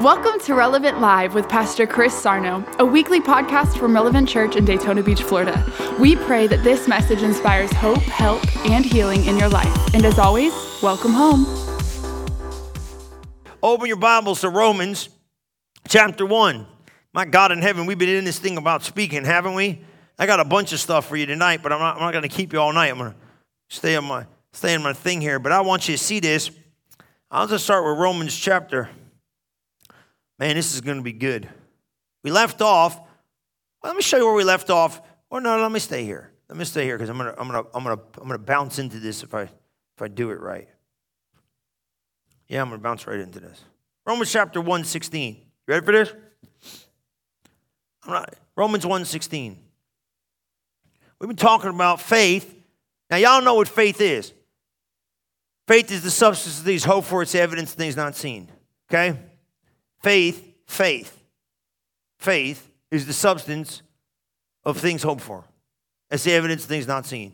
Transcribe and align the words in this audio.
Welcome 0.00 0.40
to 0.40 0.54
Relevant 0.54 1.00
Live 1.00 1.34
with 1.34 1.48
Pastor 1.48 1.86
Chris 1.86 2.20
Sarno, 2.20 2.64
a 2.80 2.84
weekly 2.84 3.20
podcast 3.20 3.78
from 3.78 3.94
Relevant 3.94 4.28
Church 4.28 4.56
in 4.56 4.64
Daytona 4.64 5.04
Beach, 5.04 5.22
Florida. 5.22 5.64
We 6.00 6.16
pray 6.16 6.48
that 6.48 6.64
this 6.64 6.88
message 6.88 7.22
inspires 7.22 7.72
hope, 7.74 8.02
help, 8.02 8.44
and 8.66 8.84
healing 8.84 9.24
in 9.26 9.38
your 9.38 9.48
life. 9.48 9.94
And 9.94 10.04
as 10.04 10.18
always, 10.18 10.52
welcome 10.82 11.12
home. 11.12 11.46
Open 13.62 13.86
your 13.86 13.96
Bibles 13.96 14.40
to 14.40 14.48
Romans 14.48 15.10
chapter 15.86 16.26
1. 16.26 16.66
My 17.12 17.24
God 17.24 17.52
in 17.52 17.62
heaven, 17.62 17.86
we've 17.86 17.96
been 17.96 18.08
in 18.08 18.24
this 18.24 18.40
thing 18.40 18.56
about 18.56 18.82
speaking, 18.82 19.24
haven't 19.24 19.54
we? 19.54 19.84
I 20.18 20.26
got 20.26 20.40
a 20.40 20.44
bunch 20.44 20.72
of 20.72 20.80
stuff 20.80 21.06
for 21.06 21.14
you 21.14 21.26
tonight, 21.26 21.62
but 21.62 21.72
I'm 21.72 21.78
not, 21.78 22.00
not 22.00 22.10
going 22.10 22.22
to 22.22 22.28
keep 22.28 22.52
you 22.52 22.58
all 22.58 22.72
night. 22.72 22.90
I'm 22.90 22.98
going 22.98 23.12
to 23.12 23.16
stay 23.68 23.94
on 23.94 24.06
my 24.06 24.26
stay 24.52 24.76
my 24.76 24.92
thing 24.92 25.20
here, 25.20 25.38
but 25.38 25.52
I 25.52 25.60
want 25.60 25.88
you 25.88 25.96
to 25.96 26.02
see 26.02 26.18
this. 26.18 26.50
I'll 27.30 27.46
just 27.46 27.62
start 27.62 27.84
with 27.84 27.96
Romans 27.96 28.36
chapter 28.36 28.90
Man, 30.38 30.56
this 30.56 30.74
is 30.74 30.80
going 30.80 30.96
to 30.96 31.02
be 31.02 31.12
good. 31.12 31.48
We 32.22 32.30
left 32.30 32.60
off. 32.60 32.96
Well, 32.96 33.92
let 33.92 33.96
me 33.96 34.02
show 34.02 34.16
you 34.16 34.24
where 34.24 34.34
we 34.34 34.44
left 34.44 34.70
off. 34.70 35.00
Or 35.30 35.40
no, 35.40 35.60
let 35.60 35.70
me 35.70 35.78
stay 35.78 36.04
here. 36.04 36.32
Let 36.48 36.58
me 36.58 36.64
stay 36.64 36.84
here 36.84 36.96
because 36.96 37.08
I'm 37.08 37.18
gonna, 37.18 37.34
I'm 37.38 37.48
gonna, 37.48 37.64
I'm 37.74 37.82
gonna, 37.84 38.00
I'm 38.20 38.28
gonna 38.28 38.38
bounce 38.38 38.78
into 38.78 39.00
this 39.00 39.22
if 39.22 39.34
I, 39.34 39.42
if 39.42 40.02
I 40.02 40.08
do 40.08 40.30
it 40.30 40.40
right. 40.40 40.68
Yeah, 42.48 42.62
I'm 42.62 42.68
gonna 42.68 42.80
bounce 42.80 43.06
right 43.06 43.18
into 43.18 43.40
this. 43.40 43.62
Romans 44.06 44.30
chapter 44.30 44.60
1, 44.60 44.84
16. 44.84 45.34
You 45.34 45.42
ready 45.66 45.84
for 45.84 45.92
this? 45.92 46.12
Right. 48.06 48.34
Romans 48.56 48.84
1, 48.84 49.04
16. 49.04 49.58
We've 51.18 51.28
been 51.28 51.36
talking 51.36 51.70
about 51.70 52.00
faith. 52.00 52.54
Now, 53.10 53.16
y'all 53.16 53.42
know 53.42 53.54
what 53.54 53.68
faith 53.68 54.00
is. 54.00 54.32
Faith 55.66 55.90
is 55.90 56.02
the 56.02 56.10
substance 56.10 56.58
of 56.58 56.64
things 56.64 56.84
hoped 56.84 57.06
for, 57.06 57.22
it's 57.22 57.34
evidence 57.34 57.70
of 57.70 57.78
things 57.78 57.96
not 57.96 58.14
seen. 58.14 58.50
Okay? 58.90 59.18
Faith, 60.04 60.54
faith. 60.66 61.18
Faith 62.18 62.70
is 62.90 63.06
the 63.06 63.14
substance 63.14 63.80
of 64.62 64.76
things 64.76 65.02
hoped 65.02 65.22
for. 65.22 65.44
It's 66.10 66.24
the 66.24 66.32
evidence 66.32 66.64
of 66.64 66.68
things 66.68 66.86
not 66.86 67.06
seen. 67.06 67.32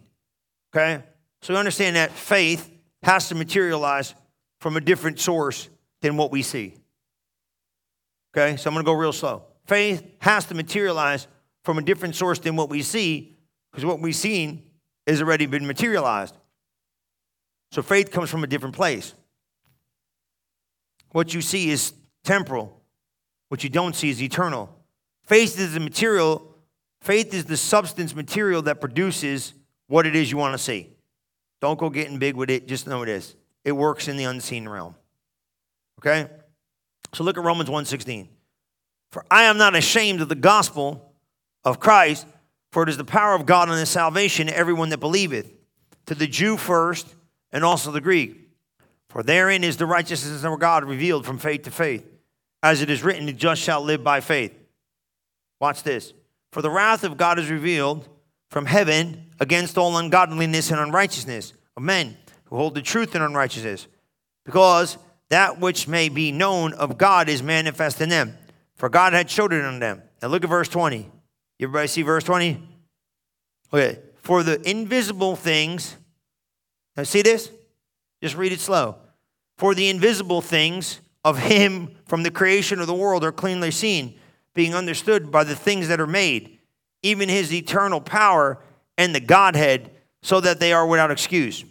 Okay? 0.72 1.02
So 1.42 1.52
we 1.52 1.58
understand 1.58 1.96
that 1.96 2.12
faith 2.12 2.70
has 3.02 3.28
to 3.30 3.34
materialize 3.34 4.14
from 4.60 4.76
a 4.76 4.80
different 4.80 5.18
source 5.18 5.68
than 6.00 6.16
what 6.16 6.30
we 6.30 6.42
see. 6.42 6.76
Okay? 8.32 8.56
So 8.56 8.70
I'm 8.70 8.74
going 8.74 8.84
to 8.84 8.88
go 8.88 8.92
real 8.92 9.12
slow. 9.12 9.42
Faith 9.66 10.08
has 10.20 10.44
to 10.44 10.54
materialize 10.54 11.26
from 11.64 11.76
a 11.76 11.82
different 11.82 12.14
source 12.14 12.38
than 12.38 12.54
what 12.54 12.68
we 12.68 12.82
see 12.82 13.36
because 13.72 13.84
what 13.84 13.98
we've 13.98 14.14
seen 14.14 14.62
has 15.08 15.20
already 15.20 15.46
been 15.46 15.66
materialized. 15.66 16.36
So 17.72 17.82
faith 17.82 18.12
comes 18.12 18.30
from 18.30 18.44
a 18.44 18.46
different 18.46 18.76
place. 18.76 19.12
What 21.10 21.34
you 21.34 21.40
see 21.40 21.70
is 21.70 21.94
temporal. 22.24 22.80
What 23.48 23.64
you 23.64 23.70
don't 23.70 23.94
see 23.94 24.10
is 24.10 24.22
eternal. 24.22 24.74
Faith 25.24 25.58
is 25.58 25.74
the 25.74 25.80
material, 25.80 26.54
faith 27.00 27.34
is 27.34 27.44
the 27.44 27.56
substance 27.56 28.14
material 28.14 28.62
that 28.62 28.80
produces 28.80 29.54
what 29.86 30.06
it 30.06 30.14
is 30.14 30.30
you 30.30 30.36
want 30.36 30.54
to 30.54 30.58
see. 30.58 30.88
Don't 31.60 31.78
go 31.78 31.90
getting 31.90 32.18
big 32.18 32.36
with 32.36 32.50
it, 32.50 32.66
just 32.66 32.86
know 32.86 33.02
it 33.02 33.08
is. 33.08 33.36
It 33.64 33.72
works 33.72 34.08
in 34.08 34.16
the 34.16 34.24
unseen 34.24 34.68
realm. 34.68 34.94
Okay? 35.98 36.28
So 37.12 37.24
look 37.24 37.36
at 37.36 37.44
Romans 37.44 37.68
1:16. 37.68 38.28
For 39.10 39.24
I 39.30 39.44
am 39.44 39.58
not 39.58 39.74
ashamed 39.74 40.20
of 40.20 40.28
the 40.28 40.34
gospel 40.34 41.12
of 41.64 41.80
Christ, 41.80 42.26
for 42.72 42.82
it 42.82 42.88
is 42.88 42.96
the 42.96 43.04
power 43.04 43.34
of 43.34 43.44
God 43.44 43.68
unto 43.68 43.84
salvation 43.84 44.46
to 44.46 44.56
everyone 44.56 44.88
that 44.90 44.98
believeth, 44.98 45.52
to 46.06 46.14
the 46.14 46.26
Jew 46.26 46.56
first, 46.56 47.14
and 47.52 47.64
also 47.64 47.90
the 47.90 48.00
Greek. 48.00 48.39
For 49.10 49.24
therein 49.24 49.64
is 49.64 49.76
the 49.76 49.86
righteousness 49.86 50.44
of 50.44 50.60
God 50.60 50.84
revealed 50.84 51.26
from 51.26 51.38
faith 51.38 51.62
to 51.62 51.70
faith. 51.72 52.06
As 52.62 52.80
it 52.80 52.90
is 52.90 53.02
written, 53.02 53.26
the 53.26 53.32
just 53.32 53.60
shall 53.60 53.82
live 53.82 54.04
by 54.04 54.20
faith. 54.20 54.54
Watch 55.60 55.82
this. 55.82 56.12
For 56.52 56.62
the 56.62 56.70
wrath 56.70 57.02
of 57.02 57.16
God 57.16 57.38
is 57.40 57.50
revealed 57.50 58.08
from 58.50 58.66
heaven 58.66 59.26
against 59.40 59.76
all 59.76 59.96
ungodliness 59.96 60.70
and 60.70 60.78
unrighteousness 60.78 61.54
of 61.76 61.82
men 61.82 62.16
who 62.44 62.56
hold 62.56 62.76
the 62.76 62.82
truth 62.82 63.16
in 63.16 63.22
unrighteousness, 63.22 63.88
because 64.44 64.96
that 65.28 65.58
which 65.58 65.88
may 65.88 66.08
be 66.08 66.30
known 66.30 66.72
of 66.74 66.96
God 66.96 67.28
is 67.28 67.42
manifest 67.42 68.00
in 68.00 68.10
them. 68.10 68.36
For 68.76 68.88
God 68.88 69.12
had 69.12 69.28
showed 69.28 69.52
it 69.52 69.64
unto 69.64 69.80
them. 69.80 70.02
Now 70.22 70.28
look 70.28 70.44
at 70.44 70.50
verse 70.50 70.68
20. 70.68 71.10
Everybody 71.60 71.88
see 71.88 72.02
verse 72.02 72.24
20? 72.24 72.62
Okay. 73.72 73.98
For 74.22 74.44
the 74.44 74.60
invisible 74.68 75.34
things, 75.34 75.96
now 76.96 77.02
see 77.02 77.22
this? 77.22 77.50
Just 78.22 78.36
read 78.36 78.52
it 78.52 78.60
slow. 78.60 78.96
For 79.58 79.74
the 79.74 79.88
invisible 79.88 80.40
things 80.40 81.00
of 81.24 81.38
him 81.38 81.96
from 82.06 82.22
the 82.22 82.30
creation 82.30 82.80
of 82.80 82.86
the 82.86 82.94
world 82.94 83.24
are 83.24 83.32
cleanly 83.32 83.70
seen, 83.70 84.18
being 84.54 84.74
understood 84.74 85.30
by 85.30 85.44
the 85.44 85.54
things 85.54 85.88
that 85.88 86.00
are 86.00 86.06
made, 86.06 86.58
even 87.02 87.28
his 87.28 87.52
eternal 87.52 88.00
power 88.00 88.58
and 88.98 89.14
the 89.14 89.20
Godhead, 89.20 89.90
so 90.22 90.40
that 90.40 90.60
they 90.60 90.72
are 90.72 90.86
without 90.86 91.10
excuse. 91.10 91.64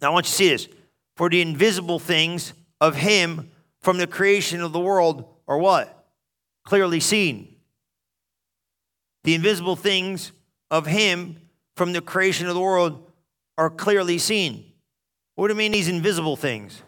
Now 0.00 0.10
I 0.10 0.14
want 0.14 0.26
you 0.26 0.30
to 0.30 0.36
see 0.36 0.48
this. 0.50 0.68
For 1.16 1.28
the 1.28 1.40
invisible 1.40 1.98
things 1.98 2.52
of 2.80 2.96
him 2.96 3.50
from 3.80 3.98
the 3.98 4.06
creation 4.06 4.62
of 4.62 4.72
the 4.72 4.80
world 4.80 5.24
are 5.46 5.58
what? 5.58 6.06
Clearly 6.64 7.00
seen. 7.00 7.56
The 9.24 9.34
invisible 9.34 9.76
things 9.76 10.32
of 10.70 10.86
him 10.86 11.38
from 11.76 11.92
the 11.92 12.00
creation 12.00 12.46
of 12.46 12.54
the 12.54 12.60
world 12.60 13.10
are 13.56 13.70
clearly 13.70 14.18
seen. 14.18 14.67
What 15.38 15.46
do 15.46 15.54
you 15.54 15.58
mean, 15.58 15.70
these 15.70 15.86
invisible 15.86 16.34
things? 16.34 16.82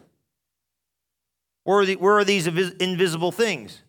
Where 1.63 1.79
are, 1.79 1.85
the, 1.85 1.95
where 1.95 2.17
are 2.17 2.25
these 2.25 2.47
invisible 2.47 3.31
things? 3.31 3.81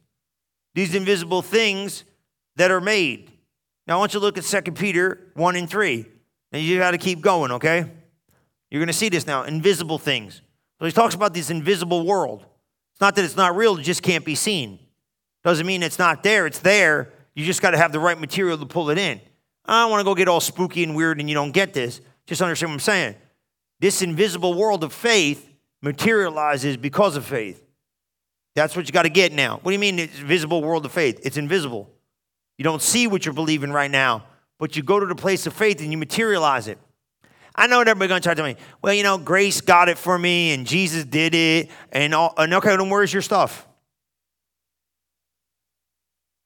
These 0.77 0.95
invisible 0.95 1.43
things 1.43 2.05
that 2.55 2.71
are 2.71 2.81
made. 2.81 3.33
Now, 3.89 3.97
I 3.97 3.99
want 3.99 4.15
you 4.15 4.21
to 4.21 4.25
look 4.25 4.39
at 4.39 4.45
2 4.45 4.71
Peter 4.71 5.33
1 5.34 5.56
and 5.56 5.69
3. 5.69 6.06
And 6.53 6.62
you 6.62 6.78
got 6.78 6.93
to 6.93 6.99
keep 6.99 7.23
going, 7.23 7.50
okay? 7.50 7.91
You're 8.71 8.78
going 8.78 8.87
to 8.87 8.93
see 8.93 9.09
this 9.09 9.27
now 9.27 9.43
invisible 9.43 9.99
things. 9.99 10.43
So 10.79 10.87
he 10.87 10.93
talks 10.93 11.17
about 11.17 11.34
this 11.34 11.50
invisible 11.50 12.06
world. 12.06 12.47
It's 12.93 13.00
not 13.00 13.17
that 13.17 13.25
it's 13.25 13.37
not 13.37 13.56
real, 13.56 13.79
it 13.79 13.83
just 13.83 14.05
can't 14.05 14.25
be 14.25 14.37
seen. 14.37 14.79
Doesn't 15.43 15.67
mean 15.67 15.83
it's 15.83 15.99
not 15.99 16.23
there, 16.23 16.47
it's 16.47 16.61
there. 16.61 17.12
You 17.34 17.44
just 17.44 17.62
got 17.62 17.73
to 17.73 17.79
have 17.79 17.91
the 17.91 17.99
right 17.99 18.21
material 18.21 18.56
to 18.59 18.67
pull 18.67 18.91
it 18.91 18.99
in. 18.99 19.21
I 19.67 19.83
don't 19.83 19.91
want 19.91 20.03
to 20.03 20.05
go 20.05 20.15
get 20.15 20.29
all 20.29 20.39
spooky 20.39 20.84
and 20.84 20.94
weird 20.94 21.19
and 21.19 21.29
you 21.29 21.34
don't 21.34 21.50
get 21.50 21.75
this. 21.75 22.00
Just 22.27 22.41
understand 22.41 22.71
what 22.71 22.75
I'm 22.75 22.79
saying. 22.79 23.17
This 23.82 24.00
invisible 24.00 24.54
world 24.54 24.84
of 24.84 24.93
faith 24.93 25.50
materializes 25.81 26.76
because 26.76 27.16
of 27.16 27.26
faith. 27.26 27.60
That's 28.54 28.76
what 28.76 28.87
you 28.87 28.93
got 28.93 29.03
to 29.03 29.09
get 29.09 29.32
now. 29.32 29.59
What 29.60 29.70
do 29.70 29.72
you 29.72 29.81
mean 29.81 29.98
it's 29.98 30.16
visible 30.16 30.62
world 30.62 30.87
of 30.87 30.93
faith? 30.93 31.19
It's 31.25 31.37
invisible. 31.37 31.91
You 32.59 32.62
don't 32.62 32.81
see 32.81 33.09
what 33.09 33.25
you're 33.25 33.34
believing 33.34 33.72
right 33.72 33.91
now, 33.91 34.22
but 34.60 34.76
you 34.76 34.84
go 34.84 35.00
to 35.00 35.06
the 35.06 35.16
place 35.16 35.48
of 35.48 35.53
faith 35.53 35.81
and 35.81 35.91
you 35.91 35.98
materialize 35.98 36.69
it. 36.69 36.78
I 37.56 37.66
know 37.66 37.78
what 37.78 37.88
everybody's 37.88 38.10
going 38.10 38.20
to 38.20 38.25
try 38.25 38.34
to 38.34 38.41
tell 38.41 38.47
me, 38.47 38.56
well, 38.82 38.94
you 38.94 39.03
know, 39.03 39.19
grace 39.19 39.60
got 39.60 39.88
it 39.88 39.99
for 39.99 40.16
me 40.16 40.53
and 40.53 40.64
Jesus 40.64 41.04
did 41.04 41.34
it. 41.34 41.69
And, 41.91 42.14
all, 42.14 42.34
and 42.37 42.54
okay, 42.54 42.76
then 42.76 42.88
where's 42.88 43.12
your 43.12 43.20
stuff? 43.20 43.66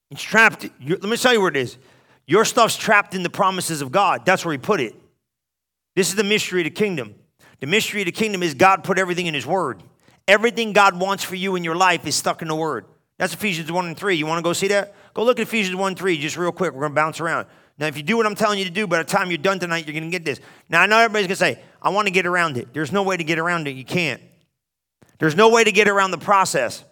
It's 0.09 0.23
trapped. 0.23 0.67
Let 0.83 1.03
me 1.03 1.17
tell 1.17 1.33
you 1.33 1.41
where 1.41 1.51
it 1.51 1.57
is. 1.57 1.77
Your 2.25 2.45
stuff's 2.45 2.75
trapped 2.75 3.13
in 3.13 3.21
the 3.21 3.29
promises 3.29 3.83
of 3.83 3.91
God. 3.91 4.25
That's 4.25 4.43
where 4.43 4.53
He 4.53 4.57
put 4.57 4.81
it. 4.81 4.95
This 5.95 6.09
is 6.09 6.15
the 6.15 6.23
mystery 6.23 6.61
of 6.61 6.65
the 6.65 6.71
kingdom. 6.71 7.13
The 7.59 7.67
mystery 7.67 8.01
of 8.01 8.05
the 8.05 8.11
kingdom 8.11 8.43
is 8.43 8.53
God 8.53 8.83
put 8.83 8.99
everything 8.99 9.25
in 9.25 9.33
His 9.33 9.45
Word. 9.45 9.81
Everything 10.27 10.73
God 10.73 10.99
wants 10.99 11.23
for 11.23 11.35
you 11.35 11.55
in 11.55 11.63
your 11.63 11.75
life 11.75 12.05
is 12.05 12.15
stuck 12.15 12.41
in 12.41 12.47
the 12.47 12.55
Word. 12.55 12.85
That's 13.17 13.33
Ephesians 13.33 13.71
1 13.71 13.87
and 13.87 13.97
3. 13.97 14.15
You 14.15 14.25
want 14.25 14.39
to 14.39 14.43
go 14.43 14.53
see 14.53 14.67
that? 14.67 14.93
Go 15.13 15.23
look 15.23 15.39
at 15.39 15.43
Ephesians 15.43 15.75
1 15.75 15.95
3 15.95 16.17
just 16.19 16.37
real 16.37 16.51
quick. 16.51 16.73
We're 16.73 16.81
going 16.81 16.91
to 16.91 16.95
bounce 16.95 17.19
around. 17.19 17.47
Now, 17.79 17.87
if 17.87 17.97
you 17.97 18.03
do 18.03 18.17
what 18.17 18.25
I'm 18.25 18.35
telling 18.35 18.59
you 18.59 18.65
to 18.65 18.71
do, 18.71 18.87
by 18.87 18.97
the 18.97 19.03
time 19.03 19.29
you're 19.29 19.37
done 19.37 19.59
tonight, 19.59 19.85
you're 19.85 19.93
going 19.93 20.03
to 20.03 20.09
get 20.09 20.25
this. 20.25 20.39
Now, 20.69 20.81
I 20.81 20.85
know 20.87 20.97
everybody's 20.97 21.27
going 21.27 21.53
to 21.53 21.57
say, 21.57 21.63
I 21.81 21.89
want 21.89 22.07
to 22.07 22.11
get 22.11 22.25
around 22.25 22.57
it. 22.57 22.73
There's 22.73 22.91
no 22.91 23.03
way 23.03 23.17
to 23.17 23.23
get 23.23 23.39
around 23.39 23.67
it. 23.67 23.71
You 23.71 23.85
can't. 23.85 24.21
There's 25.19 25.35
no 25.35 25.49
way 25.49 25.63
to 25.63 25.71
get 25.71 25.87
around 25.87 26.11
the 26.11 26.17
process. 26.17 26.83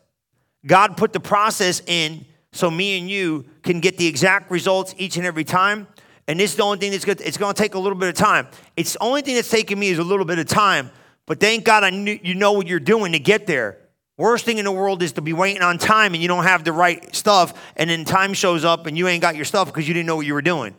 God 0.66 0.98
put 0.98 1.14
the 1.14 1.20
process 1.20 1.82
in 1.86 2.26
so 2.52 2.72
me 2.72 2.98
and 2.98 3.10
you 3.10 3.46
can 3.64 3.80
get 3.80 3.98
the 3.98 4.08
exact 4.08 4.50
results 4.50 4.96
each 4.98 5.18
and 5.18 5.26
every 5.26 5.44
time. 5.44 5.88
And 6.28 6.40
this 6.40 6.52
is 6.52 6.58
the 6.58 6.64
only 6.64 6.80
thing 6.80 6.92
that's 6.92 7.06
good. 7.06 7.22
It's 7.22 7.38
going 7.38 7.54
to 7.54 7.62
take 7.62 7.76
a 7.76 7.80
little 7.80 7.98
bit 7.98 8.10
of 8.10 8.16
time. 8.16 8.48
It's 8.76 8.94
the 8.94 9.04
only 9.04 9.22
thing 9.22 9.36
that's 9.36 9.50
taking 9.50 9.78
me 9.78 9.90
is 9.90 10.00
a 10.00 10.04
little 10.04 10.26
bit 10.26 10.40
of 10.40 10.48
time. 10.48 10.90
But 11.28 11.40
thank 11.40 11.64
God 11.64 11.84
I 11.84 11.90
knew, 11.92 12.20
you 12.24 12.36
know 12.36 12.54
what 12.54 12.68
you're 12.68 12.80
doing 12.80 13.12
to 13.12 13.20
get 13.20 13.48
there. 13.48 13.78
Worst 14.18 14.46
thing 14.46 14.58
in 14.58 14.66
the 14.66 14.72
world 14.72 15.04
is 15.04 15.14
to 15.14 15.22
be 15.22 15.34
waiting 15.34 15.62
on 15.62 15.78
time 15.78 16.14
and 16.14 16.22
you 16.22 16.28
don't 16.28 16.46
have 16.46 16.64
the 16.64 16.72
right 16.72 17.14
stuff, 17.14 17.54
and 17.76 17.90
then 17.90 18.06
time 18.06 18.34
shows 18.34 18.64
up 18.64 18.86
and 18.86 18.98
you 18.98 19.08
ain't 19.08 19.22
got 19.22 19.36
your 19.36 19.44
stuff 19.44 19.68
because 19.68 19.88
you 19.88 19.94
didn't 19.94 20.08
know 20.08 20.16
what 20.16 20.26
you 20.26 20.34
were 20.34 20.42
doing. 20.42 20.74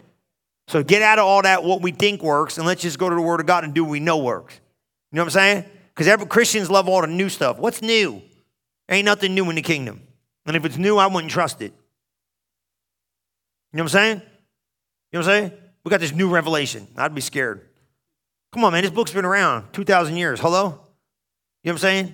So 0.69 0.83
get 0.83 1.03
out 1.03 1.19
of 1.19 1.27
all 1.27 1.43
that 1.43 1.63
what 1.63 1.83
we 1.83 1.93
think 1.93 2.23
works 2.23 2.59
and 2.59 2.67
let's 2.67 2.83
just 2.83 2.99
go 2.99 3.09
to 3.09 3.15
the 3.15 3.21
Word 3.21 3.41
of 3.41 3.47
God 3.47 3.63
and 3.63 3.75
do 3.75 3.85
what 3.85 3.91
we 3.91 4.01
know 4.01 4.19
works. 4.19 4.59
You 5.13 5.17
know 5.17 5.23
what 5.23 5.27
I'm 5.27 5.31
saying? 5.31 5.65
Because 5.95 6.09
every 6.09 6.27
Christians 6.27 6.71
love 6.71 6.89
all 6.89 7.03
the 7.03 7.07
new 7.07 7.29
stuff. 7.29 7.59
What's 7.59 7.83
new? 7.83 8.23
Ain't 8.89 9.05
nothing 9.05 9.35
new 9.35 9.49
in 9.51 9.57
the 9.57 9.63
kingdom. 9.63 10.03
And 10.47 10.57
if 10.57 10.65
it's 10.65 10.77
new, 10.77 10.97
I 10.97 11.07
wouldn't 11.07 11.33
trust 11.33 11.61
it. 11.61 11.73
You 13.73 13.79
know 13.79 13.83
what 13.83 13.95
I'm 13.95 14.19
saying? 14.19 14.23
You 15.13 15.19
know 15.19 15.27
what 15.27 15.35
I'm 15.35 15.49
saying? 15.49 15.63
We 15.85 15.91
got 15.91 16.01
this 16.01 16.13
new 16.13 16.29
revelation. 16.29 16.89
I'd 16.97 17.15
be 17.15 17.21
scared. 17.21 17.69
Come 18.53 18.65
on, 18.65 18.73
man. 18.73 18.83
This 18.83 18.91
book's 18.91 19.13
been 19.13 19.25
around 19.25 19.73
2,000 19.73 20.17
years. 20.17 20.41
Hello? 20.41 20.65
You 20.65 20.71
know 20.71 20.79
what 21.63 21.73
I'm 21.73 21.79
saying? 21.79 22.13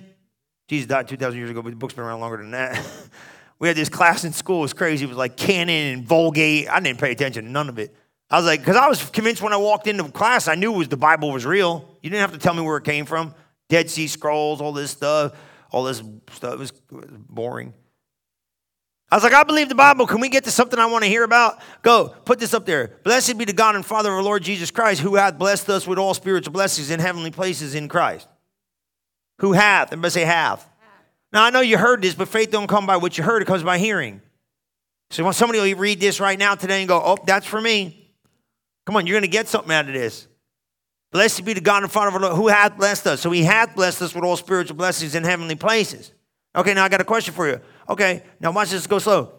Jesus 0.67 0.87
died 0.87 1.07
2,000 1.07 1.37
years 1.37 1.49
ago, 1.49 1.61
but 1.61 1.71
the 1.71 1.75
book's 1.75 1.93
been 1.93 2.03
around 2.03 2.19
longer 2.19 2.37
than 2.37 2.51
that. 2.51 2.79
we 3.59 3.67
had 3.67 3.77
this 3.77 3.89
class 3.89 4.23
in 4.23 4.33
school. 4.33 4.59
It 4.59 4.61
was 4.61 4.73
crazy. 4.73 5.05
It 5.05 5.07
was 5.07 5.17
like 5.17 5.37
canon 5.37 5.93
and 5.93 6.05
Vulgate. 6.05 6.69
I 6.69 6.79
didn't 6.79 6.99
pay 6.99 7.11
attention 7.11 7.45
to 7.45 7.49
none 7.49 7.69
of 7.69 7.79
it. 7.79 7.95
I 8.29 8.37
was 8.37 8.45
like, 8.45 8.61
because 8.61 8.75
I 8.75 8.87
was 8.87 9.09
convinced 9.09 9.41
when 9.41 9.53
I 9.53 9.57
walked 9.57 9.87
into 9.87 10.03
class, 10.11 10.47
I 10.47 10.55
knew 10.55 10.71
was 10.71 10.87
the 10.87 10.97
Bible 10.97 11.31
was 11.31 11.45
real. 11.45 11.87
You 12.01 12.09
didn't 12.09 12.21
have 12.21 12.31
to 12.33 12.39
tell 12.39 12.53
me 12.53 12.61
where 12.61 12.77
it 12.77 12.83
came 12.83 13.05
from. 13.05 13.33
Dead 13.69 13.89
Sea 13.89 14.07
Scrolls, 14.07 14.59
all 14.59 14.73
this 14.73 14.91
stuff, 14.91 15.33
all 15.71 15.83
this 15.83 16.01
stuff. 16.31 16.53
It 16.53 16.59
was 16.59 16.73
boring. 17.29 17.73
I 19.13 19.15
was 19.15 19.23
like, 19.23 19.33
I 19.33 19.43
believe 19.43 19.69
the 19.69 19.75
Bible. 19.75 20.07
Can 20.07 20.21
we 20.21 20.27
get 20.27 20.45
to 20.45 20.49
something 20.49 20.79
I 20.79 20.87
want 20.87 21.03
to 21.03 21.07
hear 21.07 21.23
about? 21.23 21.61
Go, 21.83 22.15
put 22.25 22.39
this 22.39 22.51
up 22.51 22.65
there. 22.65 22.97
Blessed 23.03 23.37
be 23.37 23.45
the 23.45 23.53
God 23.53 23.75
and 23.75 23.85
Father 23.85 24.09
of 24.09 24.15
our 24.15 24.23
Lord 24.23 24.41
Jesus 24.41 24.71
Christ, 24.71 25.01
who 25.01 25.13
hath 25.13 25.37
blessed 25.37 25.69
us 25.69 25.85
with 25.85 25.99
all 25.99 26.15
spiritual 26.15 26.51
blessings 26.51 26.89
in 26.89 26.99
heavenly 26.99 27.29
places 27.29 27.75
in 27.75 27.87
Christ. 27.87 28.27
Who 29.37 29.53
hath? 29.53 29.89
Everybody 29.89 30.09
say 30.09 30.25
hath. 30.25 30.67
Now 31.31 31.43
I 31.43 31.51
know 31.51 31.59
you 31.59 31.77
heard 31.77 32.01
this, 32.01 32.15
but 32.15 32.27
faith 32.27 32.49
don't 32.49 32.65
come 32.65 32.87
by 32.87 32.97
what 32.97 33.15
you 33.15 33.23
heard, 33.23 33.43
it 33.43 33.45
comes 33.45 33.61
by 33.61 33.77
hearing. 33.77 34.19
So 35.11 35.23
when 35.23 35.33
somebody 35.33 35.59
will 35.59 35.79
read 35.79 35.99
this 35.99 36.19
right 36.19 36.39
now 36.39 36.55
today 36.55 36.79
and 36.79 36.87
go, 36.87 36.99
Oh, 36.99 37.17
that's 37.23 37.45
for 37.45 37.61
me. 37.61 38.09
Come 38.87 38.95
on, 38.95 39.05
you're 39.05 39.17
gonna 39.17 39.27
get 39.27 39.47
something 39.47 39.71
out 39.71 39.85
of 39.85 39.93
this. 39.93 40.27
Blessed 41.11 41.45
be 41.45 41.53
the 41.53 41.61
God 41.61 41.83
and 41.83 41.91
Father 41.91 42.07
of 42.07 42.15
our 42.15 42.19
Lord, 42.19 42.35
who 42.35 42.47
hath 42.47 42.77
blessed 42.77 43.05
us. 43.05 43.21
So 43.21 43.29
he 43.29 43.43
hath 43.43 43.75
blessed 43.75 44.01
us 44.01 44.15
with 44.15 44.23
all 44.23 44.37
spiritual 44.37 44.75
blessings 44.75 45.13
in 45.13 45.23
heavenly 45.23 45.53
places. 45.53 46.11
Okay, 46.55 46.73
now 46.73 46.83
I 46.83 46.89
got 46.89 46.99
a 46.99 47.05
question 47.05 47.35
for 47.35 47.47
you. 47.47 47.61
Okay, 47.89 48.23
now 48.39 48.51
watch 48.51 48.69
this 48.69 48.87
go 48.87 48.99
slow. 48.99 49.33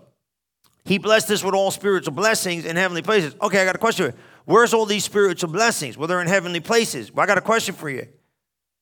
He 0.84 0.98
blessed 0.98 1.30
us 1.30 1.42
with 1.42 1.54
all 1.54 1.70
spiritual 1.70 2.12
blessings 2.12 2.64
in 2.64 2.76
heavenly 2.76 3.02
places. 3.02 3.34
Okay, 3.40 3.62
I 3.62 3.64
got 3.64 3.74
a 3.74 3.78
question. 3.78 4.12
Where's 4.44 4.74
all 4.74 4.84
these 4.84 5.04
spiritual 5.04 5.50
blessings? 5.50 5.96
Well, 5.96 6.06
they're 6.08 6.20
in 6.20 6.26
heavenly 6.26 6.60
places. 6.60 7.10
Well, 7.10 7.24
I 7.24 7.26
got 7.26 7.38
a 7.38 7.42
question 7.42 7.74
for 7.74 7.88
you. 7.88 8.06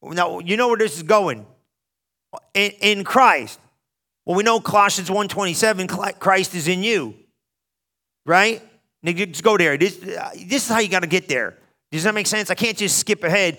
Now, 0.03 0.41
you 0.41 0.57
know 0.57 0.69
where 0.69 0.79
this 0.79 0.97
is 0.97 1.05
going. 1.05 1.47
In, 2.55 2.73
in 2.81 3.05
Christ. 3.05 3.61
Well, 4.25 4.37
we 4.37 4.43
know 4.43 4.59
Colossians 4.59 5.11
1.27, 5.11 6.19
Christ 6.19 6.55
is 6.55 6.67
in 6.67 6.83
you. 6.83 7.15
Right? 8.27 8.63
Now, 9.03 9.13
just 9.13 9.45
go 9.45 9.57
there. 9.57 9.77
This, 9.77 9.97
this 9.97 10.65
is 10.65 10.69
how 10.69 10.81
you 10.81 10.89
got 10.89 11.01
to 11.01 11.09
get 11.09 11.29
there. 11.29 11.59
Does 11.93 12.05
that 12.05 12.15
make 12.15 12.27
sense? 12.27 12.51
I 12.51 12.55
can't 12.55 12.77
just 12.77 12.99
skip 12.99 13.23
ahead. 13.23 13.59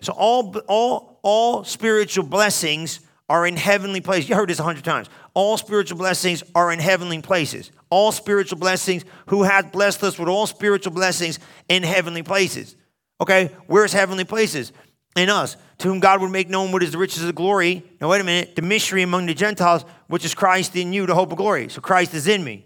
So 0.00 0.12
all, 0.12 0.56
all, 0.68 1.18
all 1.22 1.64
spiritual 1.64 2.26
blessings 2.26 3.00
are 3.30 3.46
in 3.46 3.56
heavenly 3.56 4.00
places. 4.00 4.28
You 4.28 4.34
heard 4.34 4.50
this 4.50 4.58
a 4.58 4.64
hundred 4.64 4.84
times. 4.84 5.08
All 5.34 5.56
spiritual 5.56 5.96
blessings 5.96 6.42
are 6.52 6.72
in 6.72 6.80
heavenly 6.80 7.22
places. 7.22 7.70
All 7.88 8.10
spiritual 8.10 8.58
blessings, 8.58 9.04
who 9.26 9.44
hath 9.44 9.70
blessed 9.70 10.02
us 10.02 10.18
with 10.18 10.28
all 10.28 10.48
spiritual 10.48 10.92
blessings 10.92 11.38
in 11.68 11.84
heavenly 11.84 12.24
places. 12.24 12.74
Okay, 13.20 13.52
where's 13.68 13.92
heavenly 13.92 14.24
places? 14.24 14.72
In 15.14 15.28
us, 15.28 15.56
to 15.78 15.88
whom 15.88 16.00
God 16.00 16.20
would 16.20 16.32
make 16.32 16.48
known 16.48 16.72
what 16.72 16.82
is 16.82 16.90
the 16.90 16.98
riches 16.98 17.22
of 17.22 17.34
glory. 17.36 17.84
Now, 18.00 18.10
wait 18.10 18.20
a 18.20 18.24
minute, 18.24 18.56
the 18.56 18.62
mystery 18.62 19.02
among 19.02 19.26
the 19.26 19.34
Gentiles, 19.34 19.84
which 20.08 20.24
is 20.24 20.34
Christ 20.34 20.74
in 20.74 20.92
you, 20.92 21.06
the 21.06 21.14
hope 21.14 21.30
of 21.30 21.36
glory. 21.38 21.68
So 21.68 21.80
Christ 21.80 22.14
is 22.14 22.26
in 22.26 22.42
me. 22.42 22.64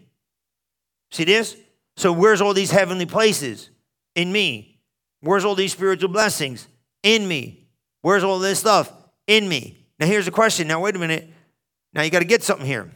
See 1.10 1.24
this? 1.24 1.56
So, 1.96 2.10
where's 2.10 2.40
all 2.40 2.54
these 2.54 2.70
heavenly 2.70 3.06
places? 3.06 3.68
In 4.14 4.32
me. 4.32 4.78
Where's 5.20 5.44
all 5.44 5.54
these 5.54 5.72
spiritual 5.72 6.08
blessings? 6.08 6.68
In 7.02 7.28
me. 7.28 7.66
Where's 8.00 8.24
all 8.24 8.38
this 8.38 8.60
stuff? 8.60 8.90
In 9.26 9.48
me. 9.48 9.83
Now 9.98 10.06
here's 10.06 10.24
the 10.24 10.30
question. 10.30 10.68
Now 10.68 10.80
wait 10.80 10.96
a 10.96 10.98
minute. 10.98 11.28
Now 11.92 12.02
you 12.02 12.10
got 12.10 12.20
to 12.20 12.24
get 12.24 12.42
something 12.42 12.66
here. 12.66 12.90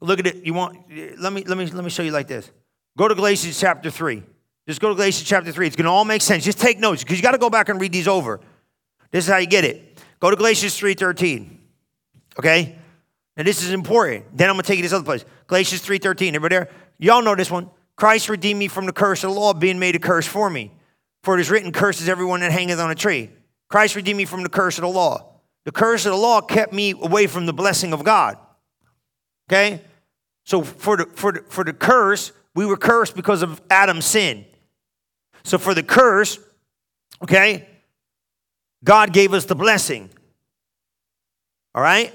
Look 0.00 0.18
at 0.18 0.26
it. 0.26 0.44
You 0.44 0.54
want 0.54 0.78
let 1.18 1.32
me 1.32 1.44
let 1.44 1.58
me 1.58 1.66
let 1.66 1.84
me 1.84 1.90
show 1.90 2.02
you 2.02 2.12
like 2.12 2.26
this. 2.26 2.50
Go 2.96 3.08
to 3.08 3.14
Galatians 3.14 3.58
chapter 3.58 3.90
3. 3.90 4.22
Just 4.66 4.80
go 4.80 4.88
to 4.88 4.94
Galatians 4.94 5.28
chapter 5.28 5.52
3. 5.52 5.66
It's 5.66 5.76
going 5.76 5.84
to 5.84 5.90
all 5.90 6.04
make 6.04 6.22
sense. 6.22 6.44
Just 6.44 6.58
take 6.58 6.78
notes 6.78 7.02
because 7.02 7.18
you 7.18 7.22
got 7.22 7.32
to 7.32 7.38
go 7.38 7.50
back 7.50 7.68
and 7.68 7.80
read 7.80 7.92
these 7.92 8.08
over. 8.08 8.40
This 9.10 9.24
is 9.24 9.30
how 9.30 9.38
you 9.38 9.46
get 9.46 9.64
it. 9.64 9.98
Go 10.20 10.30
to 10.30 10.36
Galatians 10.36 10.78
3:13. 10.78 11.58
Okay? 12.38 12.76
Now 13.36 13.42
this 13.42 13.62
is 13.62 13.72
important. 13.72 14.36
Then 14.36 14.48
I'm 14.48 14.54
going 14.54 14.62
to 14.62 14.68
take 14.68 14.78
you 14.78 14.82
to 14.82 14.88
this 14.88 14.94
other 14.94 15.04
place. 15.04 15.24
Galatians 15.46 15.82
3:13. 15.82 16.28
Everybody 16.28 16.54
there? 16.54 16.70
Y'all 16.98 17.22
know 17.22 17.34
this 17.34 17.50
one. 17.50 17.70
Christ 17.96 18.28
redeemed 18.30 18.58
me 18.58 18.68
from 18.68 18.86
the 18.86 18.92
curse 18.92 19.24
of 19.24 19.34
the 19.34 19.38
law, 19.38 19.52
being 19.52 19.78
made 19.78 19.94
a 19.96 19.98
curse 19.98 20.26
for 20.26 20.48
me. 20.48 20.72
For 21.22 21.36
it 21.36 21.40
is 21.42 21.50
written, 21.50 21.70
curses 21.70 22.08
everyone 22.08 22.40
that 22.40 22.50
hangeth 22.50 22.78
on 22.78 22.90
a 22.90 22.94
tree. 22.94 23.30
Christ 23.68 23.94
redeemed 23.94 24.16
me 24.16 24.24
from 24.24 24.42
the 24.42 24.48
curse 24.48 24.78
of 24.78 24.82
the 24.82 24.88
law. 24.88 25.29
The 25.64 25.72
curse 25.72 26.06
of 26.06 26.12
the 26.12 26.18
law 26.18 26.40
kept 26.40 26.72
me 26.72 26.92
away 26.92 27.26
from 27.26 27.46
the 27.46 27.52
blessing 27.52 27.92
of 27.92 28.04
God. 28.04 28.38
Okay? 29.48 29.82
So 30.44 30.62
for 30.62 30.96
the, 30.96 31.06
for 31.06 31.32
the, 31.32 31.40
for 31.48 31.64
the 31.64 31.72
curse, 31.72 32.32
we 32.54 32.66
were 32.66 32.76
cursed 32.76 33.14
because 33.14 33.42
of 33.42 33.60
Adam's 33.70 34.06
sin. 34.06 34.44
So 35.42 35.58
for 35.58 35.74
the 35.74 35.82
curse, 35.82 36.38
okay, 37.22 37.68
God 38.82 39.12
gave 39.12 39.34
us 39.34 39.44
the 39.44 39.54
blessing. 39.54 40.10
All 41.74 41.82
right? 41.82 42.14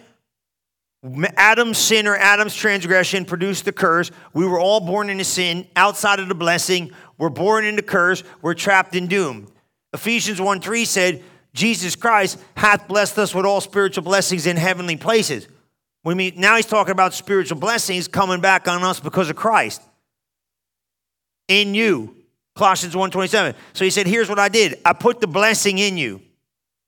Adam's 1.38 1.78
sin 1.78 2.08
or 2.08 2.16
Adam's 2.16 2.56
transgression 2.56 3.26
produced 3.26 3.66
the 3.66 3.72
curse. 3.72 4.10
We 4.34 4.46
were 4.48 4.60
all 4.60 4.80
born 4.80 5.10
into 5.10 5.24
sin, 5.24 5.68
outside 5.76 6.20
of 6.20 6.28
the 6.28 6.36
blessing. 6.36 6.92
We're 7.18 7.30
born 7.30 7.64
into 7.64 7.84
curse. 7.84 8.24
We're 8.42 8.56
trapped 8.56 8.96
in 8.96 9.08
doom. 9.08 9.52
Ephesians 9.94 10.42
1 10.42 10.62
3 10.62 10.86
said, 10.86 11.24
Jesus 11.56 11.96
Christ 11.96 12.38
hath 12.56 12.88
blessed 12.88 13.18
us 13.18 13.34
with 13.34 13.46
all 13.46 13.62
spiritual 13.62 14.04
blessings 14.04 14.46
in 14.46 14.58
heavenly 14.58 14.98
places. 14.98 15.48
We 16.04 16.14
mean 16.14 16.34
now 16.36 16.58
he's 16.58 16.66
talking 16.66 16.92
about 16.92 17.14
spiritual 17.14 17.58
blessings 17.58 18.10
coming 18.10 18.42
back 18.42 18.68
on 18.68 18.84
us 18.84 19.00
because 19.00 19.30
of 19.30 19.38
Christ. 19.38 19.82
In 21.48 21.74
you. 21.74 22.16
Colossians 22.56 22.94
1:27. 22.94 23.56
So 23.74 23.86
he 23.86 23.90
said, 23.90 24.06
here's 24.06 24.30
what 24.30 24.38
I 24.38 24.50
did. 24.50 24.80
I 24.84 24.94
put 24.94 25.22
the 25.22 25.28
blessing 25.28 25.78
in 25.78 25.98
you. 25.98 26.22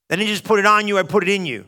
I 0.10 0.18
didn't 0.18 0.30
just 0.30 0.44
put 0.44 0.60
it 0.60 0.66
on 0.66 0.88
you, 0.88 0.98
I 0.98 1.04
put 1.04 1.24
it 1.24 1.30
in 1.30 1.46
you. 1.46 1.66